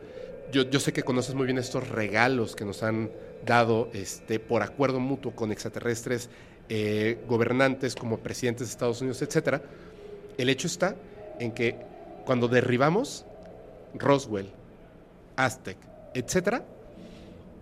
Yo, 0.51 0.69
yo, 0.69 0.79
sé 0.79 0.93
que 0.93 1.03
conoces 1.03 1.35
muy 1.35 1.45
bien 1.45 1.57
estos 1.57 1.89
regalos 1.89 2.55
que 2.55 2.63
nos 2.63 2.83
han 2.83 3.09
dado 3.45 3.89
este, 3.93 4.39
por 4.39 4.61
acuerdo 4.61 4.99
mutuo 4.99 5.35
con 5.35 5.51
extraterrestres, 5.51 6.29
eh, 6.69 7.19
gobernantes 7.27 7.95
como 7.95 8.19
presidentes 8.19 8.67
de 8.67 8.71
Estados 8.71 9.01
Unidos, 9.01 9.21
etc. 9.21 9.61
El 10.37 10.49
hecho 10.49 10.67
está 10.67 10.95
en 11.39 11.51
que 11.51 11.75
cuando 12.25 12.47
derribamos 12.47 13.25
Roswell, 13.95 14.49
Aztec, 15.35 15.77
etc., 16.13 16.61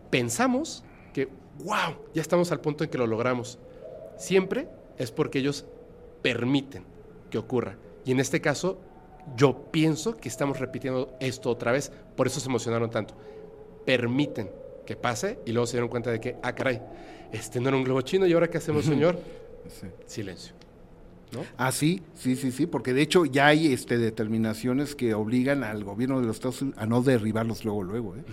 pensamos 0.10 0.84
que, 1.14 1.28
wow, 1.64 1.96
ya 2.14 2.22
estamos 2.22 2.52
al 2.52 2.60
punto 2.60 2.84
en 2.84 2.90
que 2.90 2.98
lo 2.98 3.08
logramos. 3.08 3.60
Siempre 4.18 4.68
es 4.98 5.12
porque 5.12 5.40
ellos 5.40 5.66
permiten 6.22 6.84
que 7.30 7.38
ocurra. 7.38 7.78
Y 8.06 8.12
en 8.12 8.20
este 8.20 8.42
caso, 8.42 8.80
yo 9.36 9.72
pienso 9.72 10.18
que 10.18 10.30
estamos 10.30 10.60
repitiendo 10.60 11.16
esto 11.20 11.50
otra 11.50 11.72
vez, 11.72 11.92
por 12.16 12.28
eso 12.28 12.40
se 12.40 12.48
emocionaron 12.48 12.90
tanto. 12.90 13.16
Permiten 13.86 14.50
que 14.86 14.96
pase 14.96 15.40
y 15.46 15.52
luego 15.52 15.66
se 15.66 15.74
dieron 15.74 15.90
cuenta 15.90 16.12
de 16.12 16.20
que, 16.20 16.38
ah, 16.44 16.54
caray, 16.54 16.82
este 17.32 17.60
no 17.60 17.70
era 17.70 17.78
un 17.78 17.84
globo 17.84 18.02
chino 18.02 18.26
y 18.26 18.34
ahora 18.34 18.50
qué 18.50 18.60
hacemos, 18.60 18.86
señor? 18.86 19.20
Silencio. 20.06 20.54
¿No? 21.32 21.44
Ah, 21.58 21.72
sí, 21.72 22.02
sí, 22.14 22.36
sí, 22.36 22.52
sí, 22.52 22.68
porque 22.68 22.94
de 22.94 23.02
hecho 23.02 23.26
ya 23.26 23.48
hay 23.48 23.74
este, 23.74 23.98
determinaciones 23.98 24.96
que 24.96 25.16
obligan 25.16 25.64
al 25.64 25.84
gobierno 25.84 26.22
de 26.22 26.28
los 26.28 26.38
Estados 26.38 26.62
Unidos 26.62 26.80
a 26.80 26.86
no 26.86 27.02
derribarlos 27.02 27.66
luego, 27.66 27.84
luego. 27.84 28.16
¿eh? 28.16 28.24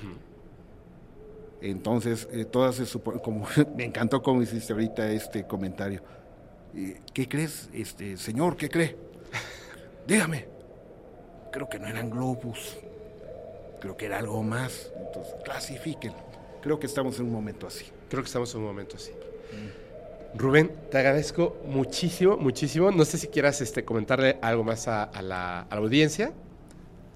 Entonces, 1.62 2.28
eh, 2.32 2.44
todas 2.44 2.74
se 2.74 2.86
supone, 2.86 3.20
como 3.20 3.46
me 3.76 3.84
encantó 3.84 4.20
como 4.20 4.42
hiciste 4.42 4.72
ahorita 4.72 5.10
este 5.12 5.46
comentario. 5.46 6.02
¿Qué 7.12 7.28
crees, 7.28 7.68
este 7.72 8.16
señor? 8.16 8.56
¿Qué 8.56 8.68
cree? 8.68 8.96
Dígame. 10.06 10.46
Creo 11.52 11.68
que 11.68 11.78
no 11.78 11.86
eran 11.86 12.10
globos. 12.10 12.78
Creo 13.80 13.96
que 13.96 14.06
era 14.06 14.18
algo 14.18 14.42
más. 14.42 14.90
Entonces, 15.06 15.34
clasifiquen. 15.44 16.12
Creo 16.62 16.80
que 16.80 16.86
estamos 16.86 17.18
en 17.18 17.26
un 17.26 17.32
momento 17.32 17.66
así. 17.66 17.84
Creo 18.08 18.22
que 18.22 18.26
estamos 18.26 18.52
en 18.54 18.60
un 18.60 18.66
momento 18.66 18.96
así. 18.96 19.12
Rubén, 20.34 20.72
te 20.90 20.98
agradezco 20.98 21.58
muchísimo, 21.66 22.36
muchísimo. 22.38 22.90
No 22.90 23.04
sé 23.04 23.18
si 23.18 23.28
quieras 23.28 23.60
este, 23.60 23.84
comentarle 23.84 24.38
algo 24.40 24.64
más 24.64 24.88
a, 24.88 25.10
la, 25.22 25.60
audiencia. 25.70 26.32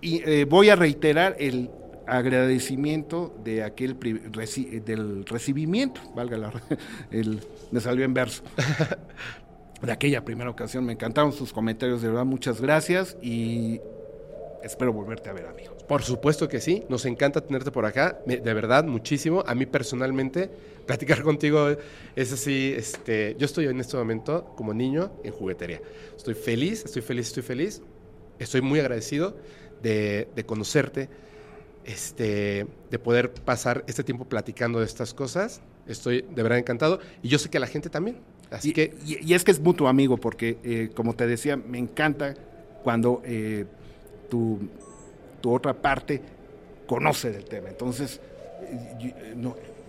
Y 0.00 0.22
eh, 0.28 0.44
voy 0.44 0.68
a 0.68 0.76
reiterar 0.76 1.34
el 1.38 1.70
agradecimiento 2.06 3.34
de 3.44 3.62
aquel 3.62 3.98
del 4.84 5.24
recibimiento, 5.26 6.00
valga 6.14 6.36
la 6.36 6.52
el, 7.10 7.40
me 7.70 7.80
salió 7.80 8.04
en 8.04 8.14
verso. 8.14 8.42
de 9.82 9.92
aquella 9.92 10.24
primera 10.24 10.50
ocasión. 10.50 10.84
Me 10.84 10.92
encantaron 10.92 11.32
sus 11.32 11.52
comentarios, 11.52 12.02
de 12.02 12.08
verdad, 12.08 12.24
muchas 12.24 12.60
gracias 12.60 13.16
y 13.22 13.80
espero 14.62 14.92
volverte 14.92 15.30
a 15.30 15.32
ver, 15.32 15.46
amigo. 15.46 15.76
Por 15.86 16.02
supuesto 16.02 16.48
que 16.48 16.60
sí, 16.60 16.84
nos 16.88 17.04
encanta 17.04 17.40
tenerte 17.40 17.70
por 17.70 17.86
acá, 17.86 18.18
de 18.26 18.54
verdad, 18.54 18.84
muchísimo. 18.84 19.44
A 19.46 19.54
mí 19.54 19.66
personalmente, 19.66 20.50
platicar 20.86 21.22
contigo 21.22 21.68
es 22.16 22.32
así, 22.32 22.74
este, 22.76 23.36
yo 23.38 23.44
estoy 23.44 23.66
en 23.66 23.78
este 23.78 23.96
momento 23.96 24.52
como 24.56 24.74
niño 24.74 25.12
en 25.22 25.32
juguetería. 25.32 25.80
Estoy 26.16 26.34
feliz, 26.34 26.84
estoy 26.84 27.02
feliz, 27.02 27.28
estoy 27.28 27.42
feliz. 27.44 27.82
Estoy 28.38 28.60
muy 28.60 28.80
agradecido 28.80 29.36
de, 29.82 30.44
conocerte, 30.46 31.08
este, 31.86 32.66
de 32.90 32.98
poder 32.98 33.32
pasar 33.32 33.84
este 33.86 34.02
tiempo 34.04 34.24
platicando 34.24 34.80
de 34.80 34.86
estas 34.86 35.14
cosas. 35.14 35.60
Estoy 35.86 36.22
de 36.22 36.42
verdad 36.42 36.58
encantado 36.58 36.98
y 37.22 37.28
yo 37.28 37.38
sé 37.38 37.48
que 37.48 37.60
la 37.60 37.68
gente 37.68 37.88
también. 37.88 38.18
Así 38.50 38.70
y, 38.70 38.72
que... 38.72 38.94
Y, 39.04 39.32
es 39.32 39.44
que 39.44 39.52
es 39.52 39.60
mutuo 39.60 39.88
amigo, 39.88 40.16
porque 40.16 40.58
eh, 40.64 40.90
como 40.94 41.14
te 41.14 41.26
decía, 41.26 41.56
me 41.56 41.78
encanta 41.78 42.34
cuando 42.82 43.22
eh, 43.24 43.66
tu, 44.28 44.68
tu, 45.40 45.52
otra 45.52 45.74
parte 45.74 46.20
conoce 46.86 47.30
del 47.30 47.44
tema. 47.44 47.68
Entonces, 47.68 48.20
eh, 48.62 49.34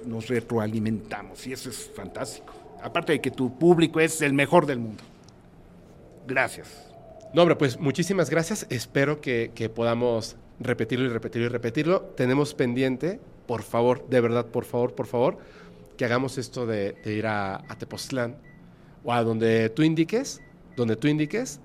nos 0.05 0.27
retroalimentamos 0.27 1.45
y 1.47 1.53
eso 1.53 1.69
es 1.69 1.91
fantástico. 1.95 2.53
Aparte 2.81 3.13
de 3.13 3.21
que 3.21 3.31
tu 3.31 3.57
público 3.57 3.99
es 3.99 4.21
el 4.21 4.33
mejor 4.33 4.67
del 4.67 4.79
mundo. 4.79 5.03
Gracias. 6.27 6.87
No, 7.33 7.41
hombre, 7.41 7.55
pues 7.55 7.79
muchísimas 7.79 8.29
gracias. 8.29 8.67
Espero 8.69 9.19
que, 9.19 9.51
que 9.53 9.67
podamos 9.69 10.37
repetirlo 10.59 11.05
y 11.05 11.09
repetirlo 11.09 11.47
y 11.47 11.49
repetirlo. 11.49 12.01
Tenemos 12.15 12.53
pendiente, 12.53 13.19
por 13.45 13.63
favor, 13.63 14.07
de 14.09 14.21
verdad, 14.21 14.45
por 14.45 14.65
favor, 14.65 14.93
por 14.93 15.07
favor, 15.07 15.37
que 15.97 16.05
hagamos 16.05 16.37
esto 16.37 16.65
de, 16.65 16.95
ir 17.05 17.27
a, 17.27 17.55
a, 17.55 17.77
Tepoztlán 17.77 18.37
o 19.03 19.13
a 19.13 19.23
donde 19.23 19.69
tú 19.69 19.83
indiques, 19.83 20.41
donde 20.75 20.95
tú 20.95 21.07
indiques, 21.07 21.59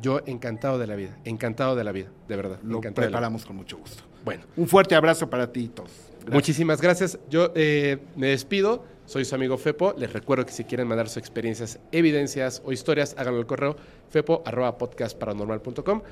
yo 0.00 0.20
encantado 0.26 0.78
de 0.78 0.86
la 0.86 0.96
vida, 0.96 1.16
encantado 1.24 1.76
de 1.76 1.84
la 1.84 1.92
vida, 1.92 2.08
de 2.28 2.36
verdad. 2.36 2.58
Lo 2.62 2.80
preparamos 2.80 3.44
con 3.44 3.56
mucho 3.56 3.78
gusto. 3.78 4.02
Bueno. 4.24 4.44
Un 4.56 4.68
fuerte 4.68 4.94
abrazo 4.94 5.28
para 5.30 5.52
ti 5.52 5.68
todos. 5.68 5.90
Muchísimas 6.30 6.80
gracias. 6.80 7.18
Yo 7.30 7.52
eh, 7.54 7.98
me 8.16 8.28
despido. 8.28 8.84
Soy 9.06 9.24
su 9.24 9.34
amigo 9.34 9.56
Fepo. 9.56 9.94
Les 9.96 10.12
recuerdo 10.12 10.44
que 10.44 10.52
si 10.52 10.64
quieren 10.64 10.86
mandar 10.86 11.08
sus 11.08 11.16
experiencias, 11.16 11.78
evidencias 11.92 12.60
o 12.64 12.72
historias, 12.72 13.14
háganlo 13.16 13.40
al 13.40 13.46
correo 13.46 13.76
fepo.podcastparanormal.com. 14.10 16.02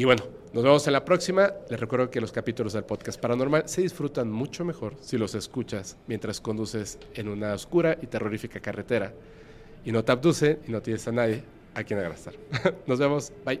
Y 0.00 0.04
bueno, 0.04 0.22
nos 0.54 0.64
vemos 0.64 0.86
en 0.86 0.94
la 0.94 1.04
próxima. 1.04 1.52
Les 1.68 1.78
recuerdo 1.78 2.10
que 2.10 2.22
los 2.22 2.32
capítulos 2.32 2.72
del 2.72 2.84
podcast 2.84 3.20
paranormal 3.20 3.64
se 3.68 3.82
disfrutan 3.82 4.32
mucho 4.32 4.64
mejor 4.64 4.94
si 5.02 5.18
los 5.18 5.34
escuchas 5.34 5.98
mientras 6.06 6.40
conduces 6.40 6.98
en 7.12 7.28
una 7.28 7.52
oscura 7.52 7.98
y 8.00 8.06
terrorífica 8.06 8.60
carretera 8.60 9.12
y 9.84 9.92
no 9.92 10.02
te 10.02 10.12
abduce 10.12 10.60
y 10.66 10.72
no 10.72 10.80
tienes 10.80 11.06
a 11.06 11.12
nadie 11.12 11.44
a 11.74 11.84
quien 11.84 11.98
agradar. 11.98 12.32
Nos 12.86 12.98
vemos. 12.98 13.30
Bye. 13.44 13.60